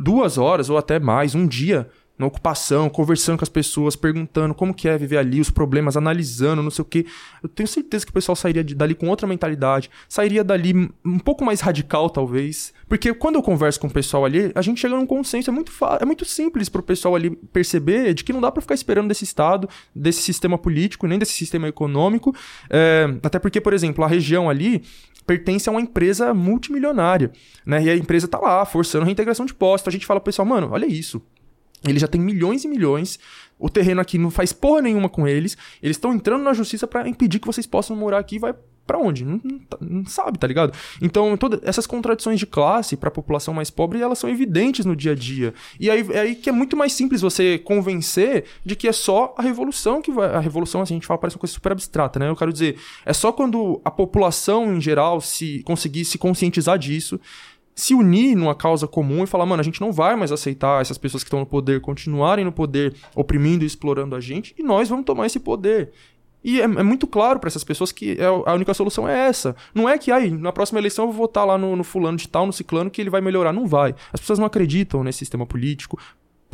duas 0.00 0.36
horas 0.36 0.68
ou 0.68 0.76
até 0.76 0.98
mais, 0.98 1.32
um 1.36 1.46
dia 1.46 1.88
na 2.16 2.26
ocupação, 2.26 2.88
conversando 2.88 3.38
com 3.38 3.44
as 3.44 3.48
pessoas, 3.48 3.96
perguntando 3.96 4.54
como 4.54 4.72
que 4.72 4.88
é 4.88 4.96
viver 4.96 5.16
ali, 5.16 5.40
os 5.40 5.50
problemas, 5.50 5.96
analisando, 5.96 6.62
não 6.62 6.70
sei 6.70 6.82
o 6.82 6.84
quê. 6.84 7.06
Eu 7.42 7.48
tenho 7.48 7.66
certeza 7.66 8.04
que 8.04 8.10
o 8.10 8.14
pessoal 8.14 8.36
sairia 8.36 8.62
de, 8.62 8.74
dali 8.74 8.94
com 8.94 9.08
outra 9.08 9.26
mentalidade, 9.26 9.90
sairia 10.08 10.44
dali 10.44 10.90
um 11.04 11.18
pouco 11.18 11.44
mais 11.44 11.60
radical, 11.60 12.08
talvez. 12.08 12.72
Porque 12.88 13.12
quando 13.14 13.34
eu 13.34 13.42
converso 13.42 13.80
com 13.80 13.88
o 13.88 13.90
pessoal 13.90 14.24
ali, 14.24 14.52
a 14.54 14.62
gente 14.62 14.80
chega 14.80 14.94
num 14.94 15.06
consenso, 15.06 15.50
é 15.50 15.52
muito, 15.52 15.72
é 16.00 16.04
muito 16.04 16.24
simples 16.24 16.68
pro 16.68 16.82
pessoal 16.82 17.16
ali 17.16 17.30
perceber 17.30 18.14
de 18.14 18.22
que 18.22 18.32
não 18.32 18.40
dá 18.40 18.52
para 18.52 18.62
ficar 18.62 18.74
esperando 18.74 19.08
desse 19.08 19.24
Estado, 19.24 19.68
desse 19.94 20.22
sistema 20.22 20.56
político, 20.56 21.06
nem 21.08 21.18
desse 21.18 21.32
sistema 21.32 21.66
econômico. 21.66 22.34
É, 22.70 23.06
até 23.22 23.40
porque, 23.40 23.60
por 23.60 23.72
exemplo, 23.72 24.04
a 24.04 24.08
região 24.08 24.48
ali 24.48 24.84
pertence 25.26 25.68
a 25.68 25.72
uma 25.72 25.80
empresa 25.80 26.34
multimilionária, 26.34 27.32
né? 27.64 27.82
E 27.82 27.90
a 27.90 27.96
empresa 27.96 28.28
tá 28.28 28.38
lá, 28.38 28.64
forçando 28.64 29.02
a 29.02 29.06
reintegração 29.06 29.46
de 29.46 29.54
postos. 29.54 29.88
A 29.88 29.90
gente 29.92 30.06
fala 30.06 30.20
pro 30.20 30.26
pessoal, 30.26 30.46
mano, 30.46 30.68
olha 30.70 30.86
isso. 30.86 31.22
Ele 31.86 31.98
já 31.98 32.08
tem 32.08 32.20
milhões 32.20 32.64
e 32.64 32.68
milhões. 32.68 33.18
O 33.58 33.68
terreno 33.68 34.00
aqui 34.00 34.18
não 34.18 34.30
faz 34.30 34.52
porra 34.52 34.82
nenhuma 34.82 35.08
com 35.08 35.26
eles. 35.28 35.56
Eles 35.82 35.96
estão 35.96 36.12
entrando 36.12 36.42
na 36.42 36.52
justiça 36.52 36.86
para 36.86 37.08
impedir 37.08 37.38
que 37.38 37.46
vocês 37.46 37.66
possam 37.66 37.96
morar 37.96 38.18
aqui. 38.18 38.38
Vai 38.38 38.54
para 38.86 38.98
onde? 38.98 39.24
Não, 39.24 39.40
não, 39.42 39.58
tá, 39.60 39.78
não, 39.80 40.04
sabe, 40.06 40.38
tá 40.38 40.46
ligado? 40.46 40.72
Então, 41.00 41.36
todas 41.36 41.60
essas 41.62 41.86
contradições 41.86 42.38
de 42.38 42.46
classe 42.46 42.96
para 42.96 43.08
a 43.08 43.12
população 43.12 43.54
mais 43.54 43.70
pobre, 43.70 44.00
elas 44.00 44.18
são 44.18 44.28
evidentes 44.28 44.84
no 44.84 44.94
dia 44.94 45.12
a 45.12 45.14
dia. 45.14 45.54
E 45.80 45.90
aí 45.90 46.06
é 46.12 46.20
aí 46.20 46.34
que 46.34 46.48
é 46.48 46.52
muito 46.52 46.76
mais 46.76 46.92
simples 46.92 47.20
você 47.20 47.58
convencer 47.58 48.44
de 48.64 48.76
que 48.76 48.86
é 48.86 48.92
só 48.92 49.34
a 49.38 49.42
revolução 49.42 50.02
que 50.02 50.12
vai. 50.12 50.34
A 50.34 50.40
revolução, 50.40 50.82
assim, 50.82 50.94
a 50.94 50.96
gente 50.96 51.06
fala, 51.06 51.18
parece 51.18 51.36
uma 51.36 51.40
coisa 51.40 51.54
super 51.54 51.72
abstrata, 51.72 52.18
né? 52.18 52.28
Eu 52.28 52.36
quero 52.36 52.52
dizer, 52.52 52.78
é 53.06 53.12
só 53.12 53.32
quando 53.32 53.80
a 53.84 53.90
população 53.90 54.74
em 54.76 54.80
geral 54.80 55.20
se 55.20 55.62
conseguir 55.64 56.04
se 56.04 56.18
conscientizar 56.18 56.78
disso 56.78 57.18
se 57.74 57.94
unir 57.94 58.36
numa 58.36 58.54
causa 58.54 58.86
comum 58.86 59.24
e 59.24 59.26
falar, 59.26 59.46
mano, 59.46 59.60
a 59.60 59.64
gente 59.64 59.80
não 59.80 59.92
vai 59.92 60.14
mais 60.16 60.30
aceitar 60.30 60.80
essas 60.80 60.96
pessoas 60.96 61.22
que 61.22 61.28
estão 61.28 61.40
no 61.40 61.46
poder 61.46 61.80
continuarem 61.80 62.44
no 62.44 62.52
poder, 62.52 62.94
oprimindo 63.14 63.64
e 63.64 63.66
explorando 63.66 64.14
a 64.14 64.20
gente, 64.20 64.54
e 64.58 64.62
nós 64.62 64.88
vamos 64.88 65.04
tomar 65.04 65.26
esse 65.26 65.40
poder. 65.40 65.92
E 66.44 66.60
é, 66.60 66.64
é 66.64 66.82
muito 66.82 67.06
claro 67.06 67.40
para 67.40 67.48
essas 67.48 67.64
pessoas 67.64 67.90
que 67.90 68.20
é, 68.20 68.26
a 68.26 68.52
única 68.52 68.74
solução 68.74 69.08
é 69.08 69.28
essa. 69.28 69.56
Não 69.74 69.88
é 69.88 69.96
que 69.96 70.12
aí, 70.12 70.30
na 70.30 70.52
próxima 70.52 70.78
eleição 70.78 71.06
eu 71.06 71.10
vou 71.10 71.26
votar 71.26 71.46
lá 71.46 71.56
no, 71.56 71.74
no 71.74 71.82
fulano 71.82 72.18
de 72.18 72.28
tal, 72.28 72.46
no 72.46 72.52
ciclano, 72.52 72.90
que 72.90 73.00
ele 73.00 73.08
vai 73.08 73.22
melhorar. 73.22 73.52
Não 73.52 73.66
vai. 73.66 73.94
As 74.12 74.20
pessoas 74.20 74.38
não 74.38 74.46
acreditam 74.46 75.02
nesse 75.02 75.20
sistema 75.20 75.46
político 75.46 75.98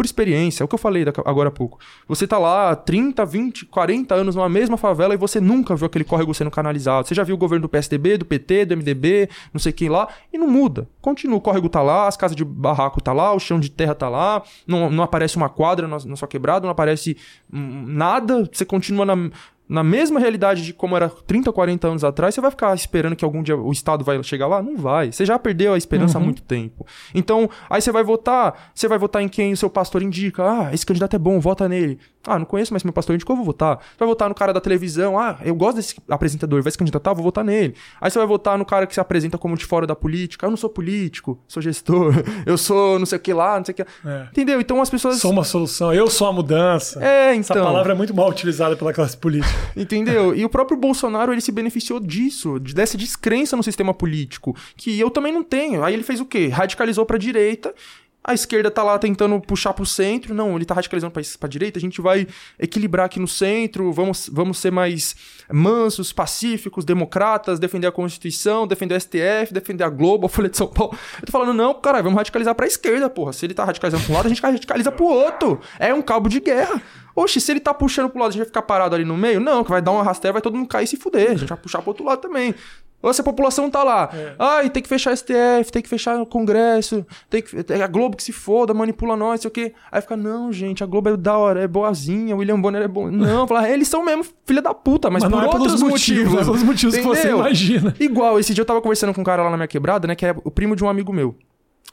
por 0.00 0.06
experiência, 0.06 0.62
é 0.62 0.64
o 0.64 0.68
que 0.68 0.74
eu 0.74 0.78
falei 0.78 1.04
agora 1.26 1.50
há 1.50 1.52
pouco. 1.52 1.78
Você 2.08 2.26
tá 2.26 2.38
lá 2.38 2.74
30, 2.74 3.22
20, 3.22 3.66
40 3.66 4.14
anos 4.14 4.34
numa 4.34 4.48
mesma 4.48 4.78
favela 4.78 5.12
e 5.12 5.16
você 5.18 5.42
nunca 5.42 5.76
viu 5.76 5.84
aquele 5.84 6.06
córrego 6.06 6.32
sendo 6.32 6.50
canalizado. 6.50 7.06
Você 7.06 7.14
já 7.14 7.22
viu 7.22 7.34
o 7.34 7.38
governo 7.38 7.64
do 7.64 7.68
PSDB, 7.68 8.16
do 8.16 8.24
PT, 8.24 8.64
do 8.64 8.78
MDB, 8.78 9.28
não 9.52 9.60
sei 9.60 9.72
quem 9.72 9.90
lá, 9.90 10.08
e 10.32 10.38
não 10.38 10.48
muda. 10.48 10.88
Continua, 11.02 11.36
o 11.36 11.40
córrego 11.42 11.68
tá 11.68 11.82
lá, 11.82 12.08
as 12.08 12.16
casas 12.16 12.34
de 12.34 12.42
barraco 12.42 12.98
tá 13.02 13.12
lá, 13.12 13.34
o 13.34 13.38
chão 13.38 13.60
de 13.60 13.70
terra 13.70 13.94
tá 13.94 14.08
lá, 14.08 14.42
não, 14.66 14.88
não 14.88 15.04
aparece 15.04 15.36
uma 15.36 15.50
quadra 15.50 15.86
na, 15.86 15.98
na 16.02 16.16
sua 16.16 16.26
quebrada, 16.26 16.64
não 16.64 16.70
aparece 16.70 17.14
hum, 17.52 17.84
nada, 17.86 18.48
você 18.50 18.64
continua 18.64 19.04
na 19.04 19.30
na 19.70 19.84
mesma 19.84 20.18
realidade 20.18 20.64
de 20.64 20.74
como 20.74 20.96
era 20.96 21.08
30, 21.08 21.52
40 21.52 21.86
anos 21.86 22.02
atrás, 22.02 22.34
você 22.34 22.40
vai 22.40 22.50
ficar 22.50 22.74
esperando 22.74 23.14
que 23.14 23.24
algum 23.24 23.40
dia 23.40 23.56
o 23.56 23.70
Estado 23.70 24.04
vai 24.04 24.20
chegar 24.24 24.48
lá? 24.48 24.60
Não 24.60 24.76
vai. 24.76 25.12
Você 25.12 25.24
já 25.24 25.38
perdeu 25.38 25.74
a 25.74 25.78
esperança 25.78 26.18
uhum. 26.18 26.24
há 26.24 26.26
muito 26.26 26.42
tempo. 26.42 26.84
Então, 27.14 27.48
aí 27.70 27.80
você 27.80 27.92
vai 27.92 28.02
votar, 28.02 28.72
você 28.74 28.88
vai 28.88 28.98
votar 28.98 29.22
em 29.22 29.28
quem 29.28 29.52
o 29.52 29.56
seu 29.56 29.70
pastor 29.70 30.02
indica. 30.02 30.42
Ah, 30.42 30.74
esse 30.74 30.84
candidato 30.84 31.14
é 31.14 31.18
bom, 31.20 31.38
vota 31.38 31.68
nele. 31.68 32.00
Ah, 32.26 32.36
não 32.36 32.44
conheço, 32.44 32.72
mas 32.74 32.82
meu 32.82 32.92
pastor 32.92 33.14
indicou, 33.14 33.36
vou 33.36 33.44
votar. 33.44 33.76
Você 33.78 33.98
vai 34.00 34.08
votar 34.08 34.28
no 34.28 34.34
cara 34.34 34.52
da 34.52 34.60
televisão. 34.60 35.16
Ah, 35.16 35.38
eu 35.42 35.54
gosto 35.54 35.76
desse 35.76 35.94
apresentador, 36.08 36.62
vai 36.62 36.72
se 36.72 36.76
candidatar, 36.76 37.14
vou 37.14 37.22
votar 37.22 37.44
nele. 37.44 37.74
Aí 38.00 38.10
você 38.10 38.18
vai 38.18 38.26
votar 38.26 38.58
no 38.58 38.64
cara 38.64 38.88
que 38.88 38.92
se 38.92 39.00
apresenta 39.00 39.38
como 39.38 39.56
de 39.56 39.64
fora 39.64 39.86
da 39.86 39.94
política. 39.94 40.46
Eu 40.46 40.50
não 40.50 40.56
sou 40.56 40.68
político, 40.68 41.38
sou 41.46 41.62
gestor. 41.62 42.12
Eu 42.44 42.58
sou 42.58 42.98
não 42.98 43.06
sei 43.06 43.18
o 43.18 43.20
que 43.20 43.32
lá, 43.32 43.58
não 43.58 43.64
sei 43.64 43.72
o 43.72 43.76
que. 43.76 43.82
É. 43.82 44.26
Entendeu? 44.32 44.60
Então 44.60 44.82
as 44.82 44.90
pessoas. 44.90 45.18
Sou 45.18 45.30
uma 45.30 45.44
solução, 45.44 45.92
eu 45.94 46.08
sou 46.08 46.26
a 46.26 46.32
mudança. 46.32 47.02
É, 47.02 47.34
então. 47.34 47.56
Essa 47.56 47.64
palavra 47.64 47.92
é 47.92 47.94
muito 47.94 48.14
mal 48.14 48.28
utilizada 48.28 48.76
pela 48.76 48.92
classe 48.92 49.16
política. 49.16 49.59
Entendeu? 49.76 50.34
E 50.34 50.44
o 50.44 50.48
próprio 50.48 50.76
Bolsonaro, 50.76 51.32
ele 51.32 51.40
se 51.40 51.52
beneficiou 51.52 52.00
disso, 52.00 52.58
dessa 52.58 52.96
descrença 52.96 53.56
no 53.56 53.62
sistema 53.62 53.94
político, 53.94 54.56
que 54.76 54.98
eu 54.98 55.10
também 55.10 55.32
não 55.32 55.42
tenho. 55.42 55.84
Aí 55.84 55.94
ele 55.94 56.02
fez 56.02 56.20
o 56.20 56.24
quê? 56.24 56.48
Radicalizou 56.48 57.06
pra 57.06 57.18
direita 57.18 57.74
a 58.22 58.34
esquerda 58.34 58.70
tá 58.70 58.82
lá 58.82 58.98
tentando 58.98 59.40
puxar 59.40 59.72
pro 59.72 59.86
centro. 59.86 60.34
Não, 60.34 60.56
ele 60.56 60.64
tá 60.64 60.74
radicalizando 60.74 61.12
pra, 61.12 61.48
direita. 61.48 61.78
A 61.78 61.80
gente 61.80 62.00
vai 62.00 62.26
equilibrar 62.58 63.06
aqui 63.06 63.18
no 63.18 63.26
centro. 63.26 63.92
Vamos, 63.92 64.28
vamos 64.30 64.58
ser 64.58 64.70
mais 64.70 65.16
mansos, 65.50 66.12
pacíficos, 66.12 66.84
democratas, 66.84 67.58
defender 67.58 67.86
a 67.86 67.92
Constituição, 67.92 68.66
defender 68.66 68.94
o 68.94 69.00
STF, 69.00 69.52
defender 69.52 69.84
a 69.84 69.88
Globo, 69.88 70.26
a 70.26 70.28
Folha 70.28 70.48
de 70.48 70.56
São 70.56 70.66
Paulo. 70.66 70.96
Eu 71.18 71.26
tô 71.26 71.32
falando, 71.32 71.54
não, 71.54 71.74
caralho, 71.74 72.04
vamos 72.04 72.18
radicalizar 72.18 72.54
pra 72.54 72.66
esquerda, 72.66 73.08
porra. 73.08 73.32
Se 73.32 73.46
ele 73.46 73.54
tá 73.54 73.64
radicalizando 73.64 74.04
pra 74.04 74.12
um 74.12 74.16
lado, 74.16 74.26
a 74.26 74.28
gente 74.28 74.42
radicaliza 74.42 74.92
pro 74.92 75.06
outro. 75.06 75.60
É 75.78 75.92
um 75.94 76.02
cabo 76.02 76.28
de 76.28 76.40
guerra. 76.40 76.82
Oxe, 77.14 77.40
se 77.40 77.52
ele 77.52 77.60
tá 77.60 77.74
puxando 77.74 78.08
pro 78.08 78.18
lado, 78.18 78.28
a 78.28 78.32
gente 78.32 78.40
vai 78.40 78.46
ficar 78.46 78.62
parado 78.62 78.94
ali 78.94 79.04
no 79.04 79.16
meio? 79.16 79.40
Não, 79.40 79.64
que 79.64 79.70
vai 79.70 79.82
dar 79.82 79.92
uma 79.92 80.02
rasteira, 80.02 80.32
vai 80.32 80.42
todo 80.42 80.56
mundo 80.56 80.68
cair 80.68 80.84
e 80.84 80.86
se 80.86 80.96
fuder. 80.96 81.32
A 81.32 81.36
gente 81.36 81.48
vai 81.48 81.58
puxar 81.58 81.80
pro 81.80 81.90
outro 81.90 82.04
lado 82.04 82.20
também. 82.20 82.54
Ou 83.02 83.14
se 83.14 83.20
a 83.22 83.24
população 83.24 83.70
tá 83.70 83.82
lá, 83.82 84.10
é. 84.12 84.34
ai, 84.38 84.68
tem 84.68 84.82
que 84.82 84.88
fechar 84.88 85.16
STF, 85.16 85.72
tem 85.72 85.80
que 85.80 85.88
fechar 85.88 86.20
o 86.20 86.26
Congresso, 86.26 87.06
tem 87.30 87.40
que, 87.40 87.56
a 87.72 87.86
Globo 87.86 88.14
que 88.14 88.22
se 88.22 88.30
foda, 88.30 88.74
manipula 88.74 89.16
nós, 89.16 89.40
sei 89.40 89.48
o 89.48 89.50
quê. 89.50 89.72
Aí 89.90 90.02
fica, 90.02 90.18
não, 90.18 90.52
gente, 90.52 90.84
a 90.84 90.86
Globo 90.86 91.08
é 91.08 91.16
da 91.16 91.36
hora, 91.36 91.62
é 91.62 91.66
boazinha, 91.66 92.36
o 92.36 92.40
William 92.40 92.60
Bonner 92.60 92.82
é 92.82 92.88
bom. 92.88 93.08
Não, 93.10 93.46
fala, 93.46 93.68
eles 93.68 93.88
são 93.88 94.04
mesmo 94.04 94.24
filha 94.44 94.60
da 94.60 94.74
puta, 94.74 95.08
mas, 95.08 95.22
mas 95.22 95.32
por 95.32 95.42
é 95.42 95.46
outros 95.46 95.82
motivos. 95.82 96.24
motivos 96.24 96.44
pelos 96.44 96.62
motivos 96.62 96.94
entendeu? 96.94 97.14
que 97.14 97.22
você 97.22 97.30
imagina. 97.30 97.94
Igual, 97.98 98.38
esse 98.38 98.52
dia 98.52 98.62
eu 98.62 98.66
tava 98.66 98.82
conversando 98.82 99.14
com 99.14 99.22
um 99.22 99.24
cara 99.24 99.42
lá 99.42 99.50
na 99.50 99.56
minha 99.56 99.68
quebrada, 99.68 100.06
né, 100.06 100.14
que 100.14 100.26
é 100.26 100.34
o 100.44 100.50
primo 100.50 100.76
de 100.76 100.84
um 100.84 100.88
amigo 100.88 101.12
meu. 101.12 101.34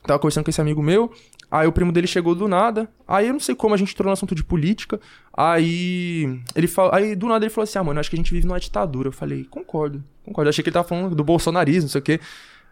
Tava 0.04 0.20
conversando 0.20 0.46
com 0.46 0.50
esse 0.50 0.62
amigo 0.62 0.82
meu, 0.82 1.12
aí 1.52 1.68
o 1.68 1.72
primo 1.72 1.92
dele 1.92 2.08
chegou 2.08 2.34
do 2.34 2.48
nada, 2.48 2.90
aí 3.06 3.28
eu 3.28 3.34
não 3.34 3.40
sei 3.40 3.54
como 3.56 3.74
a 3.74 3.78
gente 3.78 3.94
entrou 3.94 4.08
no 4.08 4.14
assunto 4.14 4.34
de 4.34 4.44
política, 4.44 5.00
aí 5.34 6.40
ele 6.56 6.68
falou, 6.68 6.94
aí 6.94 7.14
do 7.16 7.28
nada 7.28 7.44
ele 7.44 7.50
falou 7.50 7.64
assim, 7.64 7.78
ah, 7.78 7.84
mano, 7.84 8.00
acho 8.00 8.10
que 8.10 8.16
a 8.16 8.20
gente 8.20 8.34
vive 8.34 8.48
numa 8.48 8.60
ditadura. 8.60 9.10
Eu 9.10 9.12
falei, 9.12 9.46
concordo, 9.46 10.02
concordo. 10.24 10.48
Eu 10.48 10.50
achei 10.50 10.64
que 10.64 10.70
ele 10.70 10.74
tava 10.74 10.88
falando 10.88 11.14
do 11.14 11.24
bolsonarismo, 11.24 11.84
não 11.84 11.90
sei 11.90 12.00
o 12.00 12.04
quê. 12.04 12.20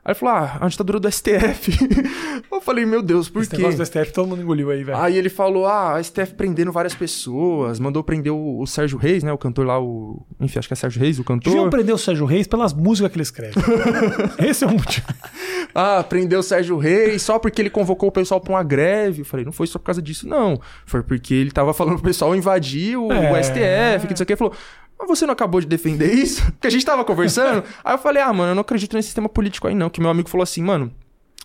Aí 0.05 0.11
ele 0.11 0.19
falou, 0.19 0.35
ah, 0.35 0.57
a 0.61 0.67
ditadura 0.67 0.99
do 0.99 1.11
STF. 1.11 1.71
eu 2.51 2.61
falei, 2.61 2.85
meu 2.85 3.01
Deus, 3.01 3.27
por 3.27 3.41
Esse 3.41 3.49
quê? 3.49 3.57
negócio 3.57 3.79
do 3.79 3.85
STF 3.87 4.13
todo 4.13 4.27
mundo 4.27 4.43
engoliu 4.43 4.69
aí, 4.69 4.83
velho. 4.83 4.99
Aí 4.99 5.17
ele 5.17 5.29
falou, 5.29 5.65
ah, 5.65 5.95
a 5.95 6.03
STF 6.03 6.35
prendendo 6.35 6.71
várias 6.71 6.93
pessoas, 6.93 7.79
mandou 7.79 8.03
prender 8.03 8.31
o, 8.31 8.59
o, 8.61 8.67
Sérgio 8.67 8.99
Reis, 8.99 9.23
né, 9.23 9.33
o 9.33 9.37
cantor 9.37 9.65
lá, 9.65 9.81
o... 9.81 10.23
Enfim, 10.39 10.59
acho 10.59 10.67
que 10.67 10.75
é 10.75 10.77
Sérgio 10.77 11.01
Reis, 11.01 11.17
o 11.17 11.23
cantor. 11.23 11.51
Deviam 11.51 11.71
prender 11.71 11.95
o 11.95 11.97
Sérgio 11.97 12.27
Reis 12.27 12.45
pelas 12.45 12.71
músicas 12.71 13.11
que 13.11 13.17
ele 13.17 13.23
escreve. 13.23 13.55
Esse 14.37 14.63
é 14.63 14.67
o 14.67 14.73
motivo. 14.73 15.07
ah, 15.73 16.05
prendeu 16.07 16.41
o 16.41 16.43
Sérgio 16.43 16.77
Reis 16.77 17.23
só 17.23 17.39
porque 17.39 17.59
ele 17.59 17.71
convocou 17.71 18.09
o 18.09 18.11
pessoal 18.11 18.39
pra 18.39 18.53
uma 18.53 18.63
greve. 18.63 19.21
Eu 19.21 19.25
falei, 19.25 19.43
não 19.43 19.51
foi 19.51 19.65
só 19.65 19.79
por 19.79 19.85
causa 19.85 20.03
disso, 20.03 20.27
não. 20.27 20.61
Foi 20.85 21.01
porque 21.01 21.33
ele 21.33 21.49
tava 21.49 21.73
falando 21.73 21.95
pro 21.95 22.03
pessoal 22.03 22.35
invadir 22.35 22.95
o, 22.95 23.11
é... 23.11 23.31
o 23.31 23.43
STF, 23.43 24.05
que 24.05 24.13
não 24.13 24.17
sei 24.17 24.23
o 24.23 24.27
que. 24.27 24.33
Ele 24.33 24.37
falou, 24.37 24.53
mas 24.97 25.07
você 25.07 25.25
não 25.25 25.33
acabou 25.33 25.61
de 25.61 25.67
defender 25.67 26.11
isso? 26.13 26.43
Porque 26.53 26.67
a 26.67 26.71
gente 26.71 26.85
tava 26.85 27.03
conversando. 27.03 27.63
aí 27.83 27.93
eu 27.93 27.97
falei, 27.97 28.21
ah, 28.21 28.31
mano, 28.33 28.51
eu 28.51 28.55
não 28.55 28.61
acredito 28.61 28.95
nesse 28.95 29.07
sistema 29.07 29.29
político 29.29 29.67
aí 29.67 29.75
não. 29.75 29.89
Que 29.89 30.01
meu 30.01 30.09
amigo 30.09 30.29
falou 30.29 30.43
assim, 30.43 30.61
mano, 30.61 30.91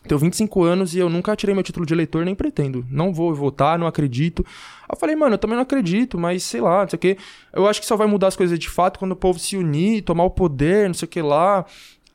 tenho 0.06 0.18
25 0.18 0.62
anos 0.62 0.94
e 0.94 0.98
eu 0.98 1.10
nunca 1.10 1.36
tirei 1.36 1.54
meu 1.54 1.62
título 1.62 1.84
de 1.84 1.92
eleitor, 1.92 2.24
nem 2.24 2.34
pretendo. 2.34 2.86
Não 2.90 3.12
vou 3.12 3.34
votar, 3.34 3.78
não 3.78 3.86
acredito. 3.86 4.44
Aí 4.82 4.94
eu 4.94 4.98
falei, 4.98 5.14
mano, 5.14 5.34
eu 5.34 5.38
também 5.38 5.56
não 5.56 5.62
acredito, 5.62 6.18
mas 6.18 6.42
sei 6.42 6.60
lá, 6.60 6.82
não 6.82 6.88
sei 6.88 6.96
o 6.96 7.00
quê. 7.00 7.18
Eu 7.52 7.66
acho 7.66 7.80
que 7.80 7.86
só 7.86 7.96
vai 7.96 8.06
mudar 8.06 8.28
as 8.28 8.36
coisas 8.36 8.58
de 8.58 8.68
fato 8.68 8.98
quando 8.98 9.12
o 9.12 9.16
povo 9.16 9.38
se 9.38 9.56
unir, 9.56 10.02
tomar 10.02 10.24
o 10.24 10.30
poder, 10.30 10.88
não 10.88 10.94
sei 10.94 11.06
o 11.06 11.08
que 11.08 11.20
lá. 11.20 11.66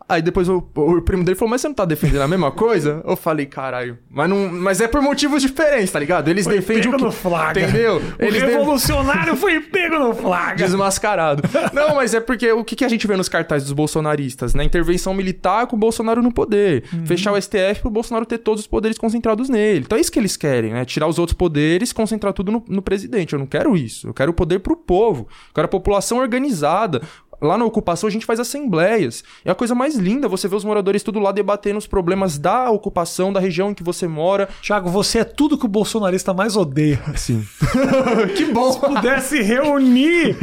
Aí 0.08 0.22
depois 0.22 0.48
o, 0.48 0.64
o, 0.76 1.02
primo 1.02 1.24
dele 1.24 1.36
falou, 1.36 1.50
mas 1.50 1.62
você 1.62 1.68
não 1.68 1.74
tá 1.74 1.84
defendendo 1.84 2.22
a 2.22 2.28
mesma 2.28 2.52
coisa? 2.52 3.02
Eu 3.04 3.16
falei, 3.16 3.48
caralho. 3.48 3.98
Mas, 4.08 4.30
não, 4.30 4.50
mas 4.52 4.80
é 4.80 4.88
por 4.88 5.02
motivos 5.02 5.42
diferentes, 5.42 5.92
tá 5.92 6.00
ligado? 6.00 6.28
Eles 6.28 6.46
foi 6.46 6.56
defendem 6.56 6.84
pego 6.84 6.96
o 6.96 6.98
que... 7.00 7.06
no 7.06 7.12
flagra. 7.12 7.64
Entendeu? 7.64 8.02
O 8.20 8.24
Eles 8.24 8.42
revolucionário 8.42 9.34
de... 9.34 9.40
foi 9.40 9.60
pego 9.62 9.98
no 9.98 10.14
flagra. 10.14 10.58
Desmascarado. 10.58 11.42
não, 11.74 11.96
mas 11.96 12.14
é 12.14 12.20
porque 12.20 12.52
o 12.52 12.64
que, 12.64 12.76
que 12.76 12.86
a 12.86 12.88
gente 12.88 13.08
vê 13.08 13.18
nos 13.18 13.28
cartazes 13.28 13.68
dos 13.68 13.74
bolsonaristas? 13.74 14.54
Na 14.54 14.60
né? 14.60 14.66
intervenção 14.66 15.12
militar 15.12 15.66
com 15.66 15.76
o 15.76 15.80
Bolsonaro 15.80 16.22
no 16.22 16.32
poder. 16.32 16.84
Uhum. 16.94 17.06
Fechar 17.08 17.32
o 17.32 17.42
STF 17.42 17.82
pro 17.82 17.90
Bolsonaro 17.90 18.28
ter 18.28 18.38
todos 18.38 18.62
os 18.62 18.68
poderes 18.68 19.00
concentrados 19.00 19.50
nele. 19.50 19.86
Então 19.86 19.98
é 19.98 20.02
isso 20.02 20.12
que 20.12 20.20
eles 20.20 20.38
querem, 20.38 20.72
né? 20.72 20.86
Tirar 20.86 21.08
os 21.08 21.18
outros 21.18 21.36
poderes, 21.36 21.92
concentrar 21.92 22.32
tudo 22.32 22.52
no, 22.52 22.64
no 22.68 22.82
presidente. 22.84 23.34
Eu 23.34 23.40
não 23.40 23.48
quero 23.48 23.76
isso. 23.76 24.08
Eu 24.08 24.14
quero 24.14 24.30
o 24.30 24.36
poder 24.36 24.60
pro 24.60 24.78
povo. 24.78 25.28
Eu 25.48 25.54
quero 25.56 25.66
a 25.66 25.70
população 25.70 26.20
organizada. 26.20 27.02
Lá 27.46 27.58
na 27.58 27.66
ocupação 27.66 28.08
a 28.08 28.12
gente 28.12 28.26
faz 28.26 28.40
assembleias. 28.40 29.24
É 29.44 29.52
a 29.52 29.56
coisa 29.56 29.76
mais 29.76 29.96
linda 29.96 30.28
você 30.28 30.48
ver 30.48 30.56
os 30.56 30.64
moradores 30.64 31.04
tudo 31.04 31.20
lá 31.20 31.32
debatendo 31.32 31.78
os 31.78 31.88
problemas 31.88 32.38
da 32.38 32.70
ocupação, 32.70 33.32
da 33.32 33.40
região 33.40 33.72
em 33.72 33.74
que 33.74 33.84
você 33.84 34.08
mora. 34.08 34.50
Tiago, 34.62 34.90
você 34.90 35.20
é 35.20 35.24
tudo 35.24 35.58
que 35.58 35.66
o 35.66 35.70
bolsonarista 35.70 36.34
mais 36.34 36.56
odeia. 36.56 37.02
Sim. 37.16 37.46
que 38.36 38.46
bom! 38.46 38.72
Se 38.72 38.80
pudesse 38.80 39.42
reunir 39.42 40.38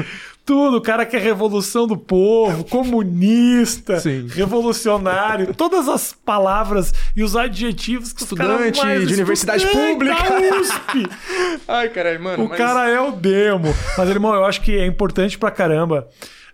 tudo, 0.45 0.79
o 0.79 0.81
cara 0.81 1.07
que 1.07 1.16
é 1.16 1.20
revolução 1.20 1.87
do 1.87 1.97
povo, 1.97 2.65
comunista, 2.65 4.01
Sim. 4.01 4.27
revolucionário, 4.29 5.55
todas 5.55 5.89
as 5.89 6.12
palavras 6.12 6.93
e 7.15 7.23
os 7.23 7.37
adjetivos 7.37 8.12
que 8.12 8.23
estudante 8.23 8.79
os 8.79 8.85
mais 8.85 9.07
de 9.07 9.15
universidade 9.15 9.66
pública, 9.66 10.16
USP. 10.61 11.09
Ai, 11.69 11.89
caralho, 11.89 12.23
mano. 12.23 12.45
O 12.45 12.49
mas... 12.49 12.59
cara 12.59 12.89
é 12.89 13.01
o 13.01 13.12
demo. 13.12 13.73
Mas 13.97 14.09
irmão, 14.09 14.35
eu 14.35 14.45
acho 14.45 14.61
que 14.62 14.77
é 14.77 14.85
importante 14.85 15.39
pra 15.39 15.51
caramba 15.51 16.09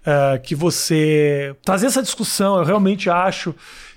uh, 0.08 0.40
que 0.40 0.54
você 0.54 1.54
trazer 1.62 1.86
essa 1.86 2.02
discussão. 2.02 2.58
Eu 2.58 2.64
realmente 2.64 3.10
acho 3.10 3.54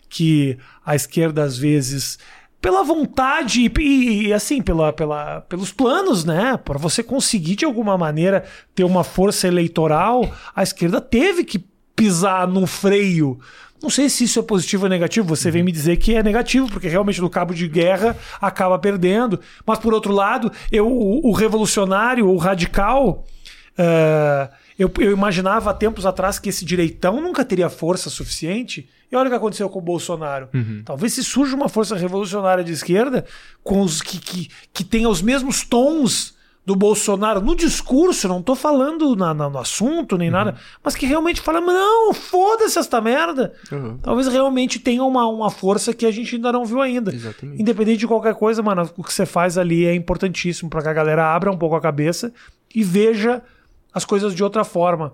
que 0.10 0.58
a 0.86 0.96
esquerda, 0.96 1.44
às 1.44 1.58
vezes, 1.58 2.20
pela 2.60 2.84
vontade 2.84 3.72
e, 3.80 4.28
e, 4.28 4.34
assim, 4.34 4.62
pela, 4.62 4.92
pela, 4.92 5.42
pelos 5.42 5.72
planos, 5.72 6.26
né? 6.26 6.58
Para 6.58 6.78
você 6.78 7.02
conseguir 7.02 7.56
de 7.56 7.66
alguma 7.66 7.98
maneira 7.98 8.44
ter 8.76 8.84
uma 8.84 9.04
força 9.04 9.48
eleitoral, 9.48 10.30
a 10.54 10.62
esquerda 10.62 11.00
teve 11.00 11.46
que 11.46 11.64
pisar 11.96 12.48
no 12.48 12.68
freio. 12.68 13.40
Não 13.82 13.90
sei 13.90 14.10
se 14.10 14.26
isso 14.26 14.40
é 14.40 14.44
positivo 14.44 14.84
ou 14.84 14.90
negativo. 14.90 15.28
Você 15.36 15.50
vem 15.50 15.64
me 15.64 15.72
dizer 15.72 15.98
que 15.98 16.14
é 16.14 16.22
negativo, 16.22 16.68
porque 16.70 16.88
realmente 16.88 17.20
no 17.20 17.30
cabo 17.30 17.52
de 17.52 17.68
guerra 17.68 18.16
acaba 18.40 18.78
perdendo. 18.78 19.40
Mas 19.66 19.80
por 19.80 19.92
outro 19.92 20.14
lado, 20.14 20.52
eu, 20.72 20.88
o, 20.88 21.30
o 21.30 21.32
revolucionário, 21.32 22.30
o 22.30 22.38
radical. 22.38 23.26
Uh, 23.72 24.61
eu, 24.82 24.92
eu, 25.00 25.12
imaginava 25.12 25.70
há 25.70 25.74
tempos 25.74 26.08
atrás 26.08 26.40
que 26.40 26.50
esse 26.50 26.66
direitão 26.66 27.22
nunca 27.22 27.46
teria 27.46 27.70
força 27.70 28.10
suficiente. 28.10 28.90
E 29.12 29.16
olha 29.16 29.28
o 29.28 29.30
que 29.30 29.36
aconteceu 29.36 29.70
com 29.70 29.78
o 29.78 29.82
Bolsonaro. 29.82 30.50
Uhum. 30.54 30.82
Talvez 30.84 31.14
se 31.14 31.24
surja 31.24 31.56
uma 31.56 31.70
força 31.70 31.96
revolucionária 31.96 32.64
de 32.64 32.72
esquerda 32.72 33.26
com 33.64 33.82
os 33.82 34.02
que, 34.02 34.20
que, 34.20 34.50
que 34.74 34.84
tenha 34.84 35.08
os 35.08 35.22
mesmos 35.22 35.64
tons 35.64 36.36
do 36.66 36.76
Bolsonaro 36.76 37.42
no 37.42 37.56
discurso, 37.56 38.28
não 38.28 38.42
tô 38.42 38.54
falando 38.56 39.16
na, 39.16 39.34
na, 39.34 39.50
no 39.50 39.58
assunto 39.58 40.16
nem 40.16 40.30
uhum. 40.30 40.34
nada, 40.34 40.56
mas 40.84 40.96
que 40.96 41.08
realmente 41.08 41.42
fala, 41.42 41.60
não, 41.60 42.14
foda-se 42.14 42.78
esta 42.78 43.02
merda. 43.02 43.54
Uhum. 43.72 43.98
Talvez 43.98 44.28
realmente 44.28 44.80
tenha 44.80 45.04
uma, 45.04 45.28
uma 45.28 45.50
força 45.50 45.94
que 45.94 46.06
a 46.06 46.12
gente 46.12 46.36
ainda 46.36 46.52
não 46.52 46.66
viu 46.66 46.82
ainda. 46.82 47.14
Exatamente. 47.14 47.62
Independente 47.62 48.00
de 48.00 48.08
qualquer 48.08 48.36
coisa, 48.36 48.62
mano, 48.62 48.90
o 48.98 49.04
que 49.04 49.14
você 49.14 49.26
faz 49.26 49.58
ali 49.58 49.86
é 49.86 49.94
importantíssimo 49.94 50.70
para 50.70 50.82
que 50.82 50.90
a 50.90 50.94
galera 50.94 51.36
abra 51.36 51.52
um 51.52 51.58
pouco 51.58 51.76
a 51.76 51.82
cabeça 51.82 52.32
e 52.74 52.84
veja 52.84 53.44
as 53.94 54.06
coisas 54.06 54.34
de 54.34 54.44
outra 54.44 54.64
forma. 54.64 55.14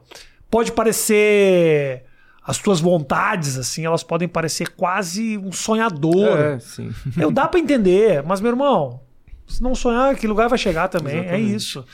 Pode 0.49 0.71
parecer 0.71 2.03
as 2.43 2.57
tuas 2.57 2.79
vontades, 2.79 3.57
assim, 3.57 3.85
elas 3.85 4.03
podem 4.03 4.27
parecer 4.27 4.69
quase 4.69 5.37
um 5.37 5.51
sonhador. 5.51 6.39
É, 6.39 6.59
sim. 6.59 6.93
Eu 7.17 7.29
dá 7.29 7.45
para 7.47 7.59
entender, 7.59 8.23
mas 8.23 8.39
meu 8.39 8.51
irmão, 8.51 9.01
se 9.45 9.61
não 9.61 9.75
sonhar, 9.75 10.15
que 10.15 10.25
lugar 10.25 10.47
vai 10.47 10.57
chegar 10.57 10.87
também. 10.87 11.17
É 11.17 11.19
Exatamente. 11.19 11.51
É 11.51 11.55
isso. 11.55 11.85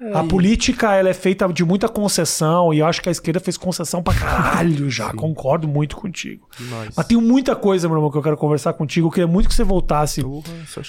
É, 0.00 0.16
a 0.16 0.22
política 0.22 0.94
ela 0.94 1.08
é 1.08 1.14
feita 1.14 1.46
de 1.52 1.64
muita 1.64 1.88
concessão 1.88 2.72
e 2.72 2.78
eu 2.78 2.86
acho 2.86 3.02
que 3.02 3.08
a 3.08 3.12
esquerda 3.12 3.40
fez 3.40 3.56
concessão 3.56 4.00
pra 4.02 4.14
caralho 4.14 4.88
já. 4.88 5.10
Sim. 5.10 5.16
Concordo 5.16 5.66
muito 5.66 5.96
contigo. 5.96 6.48
Demais. 6.56 6.94
Mas 6.96 7.06
tem 7.06 7.18
muita 7.18 7.56
coisa, 7.56 7.88
meu 7.88 7.96
irmão, 7.96 8.10
que 8.10 8.16
eu 8.16 8.22
quero 8.22 8.36
conversar 8.36 8.72
contigo. 8.74 9.08
Eu 9.08 9.10
queria 9.10 9.26
muito 9.26 9.48
que 9.48 9.54
você 9.54 9.64
voltasse 9.64 10.22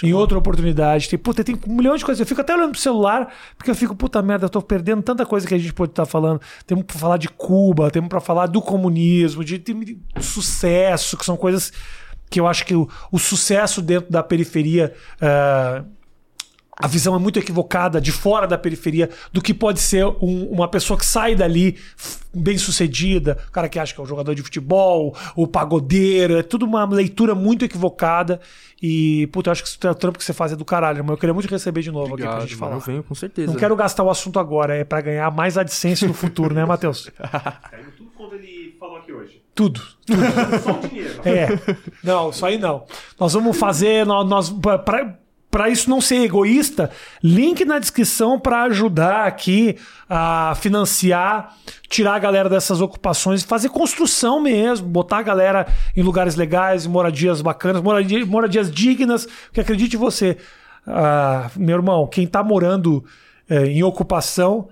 em 0.03 0.13
outra 0.13 0.37
oportunidade. 0.37 1.09
Tem, 1.09 1.17
puta, 1.17 1.43
tem 1.43 1.57
um 1.67 1.73
milhão 1.73 1.95
de 1.97 2.05
coisas. 2.05 2.19
Eu 2.19 2.25
fico 2.25 2.41
até 2.41 2.55
olhando 2.55 2.71
pro 2.71 2.79
celular 2.79 3.33
porque 3.57 3.71
eu 3.71 3.75
fico, 3.75 3.95
puta 3.95 4.21
merda, 4.21 4.45
eu 4.45 4.49
tô 4.49 4.61
perdendo 4.61 5.01
tanta 5.01 5.25
coisa 5.25 5.47
que 5.47 5.55
a 5.55 5.57
gente 5.57 5.73
pode 5.73 5.91
estar 5.91 6.05
tá 6.05 6.09
falando. 6.09 6.39
Temos 6.67 6.83
pra 6.85 6.99
falar 6.99 7.17
de 7.17 7.29
Cuba, 7.29 7.89
temos 7.89 8.09
pra 8.09 8.19
falar 8.19 8.45
do 8.45 8.61
comunismo, 8.61 9.43
de, 9.43 9.57
de, 9.57 9.73
de 9.73 9.99
sucesso, 10.19 11.17
que 11.17 11.25
são 11.25 11.35
coisas 11.35 11.73
que 12.29 12.39
eu 12.39 12.45
acho 12.45 12.63
que 12.63 12.75
o, 12.75 12.87
o 13.11 13.17
sucesso 13.17 13.81
dentro 13.81 14.11
da 14.11 14.21
periferia. 14.21 14.93
Uh, 15.15 15.98
a 16.81 16.87
visão 16.87 17.13
é 17.13 17.19
muito 17.19 17.37
equivocada 17.37 17.99
de 17.99 18.09
fora 18.09 18.47
da 18.47 18.57
periferia 18.57 19.09
do 19.33 19.41
que 19.41 19.53
pode 19.53 19.81
ser 19.81 20.05
um, 20.05 20.47
uma 20.49 20.65
pessoa 20.65 20.97
que 20.97 21.05
sai 21.05 21.35
dali 21.35 21.77
bem 22.33 22.57
sucedida, 22.57 23.37
o 23.49 23.51
cara 23.51 23.67
que 23.67 23.77
acha 23.77 23.93
que 23.93 23.99
é 23.99 24.03
um 24.03 24.07
jogador 24.07 24.33
de 24.33 24.41
futebol, 24.41 25.13
o 25.35 25.45
pagodeiro, 25.45 26.37
é 26.37 26.43
tudo 26.43 26.65
uma 26.65 26.85
leitura 26.85 27.35
muito 27.35 27.65
equivocada. 27.65 28.39
E, 28.81 29.27
puta, 29.27 29.49
eu 29.49 29.51
acho 29.51 29.63
que 29.63 29.87
o 29.87 29.93
trampo 29.93 30.17
que 30.17 30.23
você 30.23 30.31
faz 30.31 30.53
é 30.53 30.55
do 30.55 30.63
caralho, 30.63 31.03
mas 31.03 31.11
eu 31.11 31.17
queria 31.17 31.33
muito 31.33 31.49
receber 31.49 31.81
de 31.81 31.91
novo 31.91 32.13
Obrigado, 32.13 32.29
aqui 32.29 32.39
pra 32.39 32.47
gente 32.47 32.57
falar. 32.57 32.75
Eu 32.75 32.79
venho, 32.79 33.03
com 33.03 33.13
certeza. 33.13 33.51
Não 33.51 33.59
quero 33.59 33.75
gastar 33.75 34.03
o 34.03 34.09
assunto 34.09 34.39
agora, 34.39 34.73
é 34.73 34.85
para 34.85 35.01
ganhar 35.01 35.29
mais 35.31 35.57
AdSense 35.57 36.07
no 36.07 36.13
futuro, 36.13 36.55
né, 36.55 36.63
Matheus? 36.63 37.09
Caiu 37.19 37.91
tudo 37.97 38.09
quando 38.15 38.35
ele 38.35 38.77
falou 38.79 38.97
aqui 38.97 39.11
hoje. 39.11 39.41
Tudo. 39.53 39.81
tudo. 40.05 40.21
Só 40.63 40.79
o 40.79 40.87
dinheiro. 40.87 41.21
É. 41.25 41.47
Não, 42.01 42.29
isso 42.29 42.45
aí 42.45 42.57
não. 42.57 42.85
Nós 43.19 43.33
vamos 43.33 43.57
fazer. 43.57 44.05
Nós, 44.05 44.25
nós 44.29 44.49
pra, 44.85 45.19
para 45.51 45.69
isso 45.69 45.89
não 45.89 45.99
ser 45.99 46.17
egoísta, 46.23 46.91
link 47.23 47.65
na 47.65 47.79
descrição 47.79 48.39
para 48.39 48.63
ajudar 48.63 49.25
aqui 49.25 49.77
a 50.07 50.53
financiar, 50.55 51.55
tirar 51.89 52.15
a 52.15 52.19
galera 52.19 52.49
dessas 52.49 52.81
ocupações 52.81 53.43
fazer 53.43 53.69
construção 53.69 54.39
mesmo, 54.39 54.87
botar 54.87 55.17
a 55.17 55.23
galera 55.23 55.67
em 55.95 56.03
lugares 56.03 56.35
legais, 56.35 56.85
em 56.85 56.89
moradias 56.89 57.41
bacanas, 57.41 57.81
moradias, 57.81 58.27
moradias 58.27 58.71
dignas, 58.71 59.27
porque 59.45 59.61
acredite 59.61 59.97
você, 59.97 60.37
uh, 60.85 61.59
meu 61.59 61.77
irmão, 61.77 62.05
quem 62.05 62.25
está 62.25 62.43
morando 62.43 63.03
uh, 63.49 63.53
em 63.65 63.81
ocupação 63.81 64.69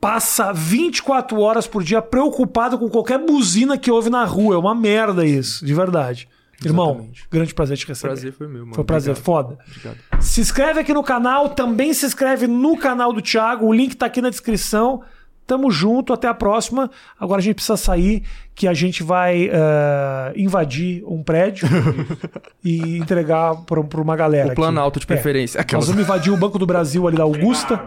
passa 0.00 0.52
24 0.52 1.40
horas 1.40 1.66
por 1.66 1.82
dia 1.82 2.00
preocupado 2.00 2.78
com 2.78 2.88
qualquer 2.88 3.18
buzina 3.18 3.76
que 3.76 3.90
ouve 3.90 4.08
na 4.08 4.24
rua. 4.24 4.54
É 4.54 4.58
uma 4.58 4.74
merda 4.74 5.24
isso, 5.24 5.66
de 5.66 5.74
verdade. 5.74 6.28
Irmão, 6.64 6.90
Exatamente. 6.90 7.26
grande 7.30 7.54
prazer 7.54 7.76
te 7.76 7.86
receber. 7.86 8.08
Prazer 8.12 8.32
foi 8.32 8.48
meu, 8.48 8.60
mano. 8.60 8.74
Foi 8.74 8.82
um 8.82 8.86
prazer, 8.86 9.10
Obrigado. 9.12 9.24
foda. 9.24 9.58
Obrigado. 9.68 10.22
Se 10.22 10.40
inscreve 10.40 10.80
aqui 10.80 10.94
no 10.94 11.02
canal, 11.02 11.50
também 11.50 11.92
se 11.92 12.06
inscreve 12.06 12.46
no 12.46 12.78
canal 12.78 13.12
do 13.12 13.20
Thiago, 13.20 13.66
o 13.66 13.72
link 13.72 13.94
tá 13.94 14.06
aqui 14.06 14.22
na 14.22 14.30
descrição. 14.30 15.02
Tamo 15.46 15.70
junto, 15.70 16.12
até 16.12 16.26
a 16.26 16.34
próxima. 16.34 16.90
Agora 17.20 17.40
a 17.40 17.42
gente 17.42 17.54
precisa 17.54 17.76
sair, 17.76 18.24
que 18.52 18.66
a 18.66 18.74
gente 18.74 19.04
vai 19.04 19.46
uh, 19.46 20.32
invadir 20.34 21.04
um 21.06 21.22
prédio 21.22 21.68
e 22.64 22.98
entregar 22.98 23.54
para 23.64 23.80
uma 23.80 24.16
galera. 24.16 24.50
O 24.50 24.54
Planalto 24.56 24.98
de 24.98 25.04
é. 25.04 25.06
preferência. 25.06 25.60
É. 25.60 25.72
Nós 25.72 25.86
vamos 25.86 26.02
invadir 26.02 26.32
o 26.32 26.36
Banco 26.36 26.58
do 26.58 26.66
Brasil 26.66 27.06
ali 27.06 27.16
da 27.16 27.22
Augusta. 27.22 27.80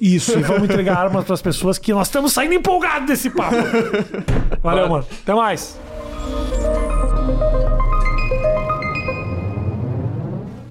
Isso, 0.00 0.38
e 0.38 0.42
vamos 0.42 0.64
entregar 0.64 0.98
armas 0.98 1.24
para 1.24 1.34
as 1.34 1.42
pessoas 1.42 1.78
que 1.78 1.92
nós 1.92 2.08
estamos 2.08 2.32
saindo 2.32 2.54
empolgados 2.54 3.06
desse 3.06 3.30
papo. 3.30 3.56
Valeu, 4.60 4.88
mano. 4.88 5.06
Até 5.22 5.32
mais. 5.32 5.78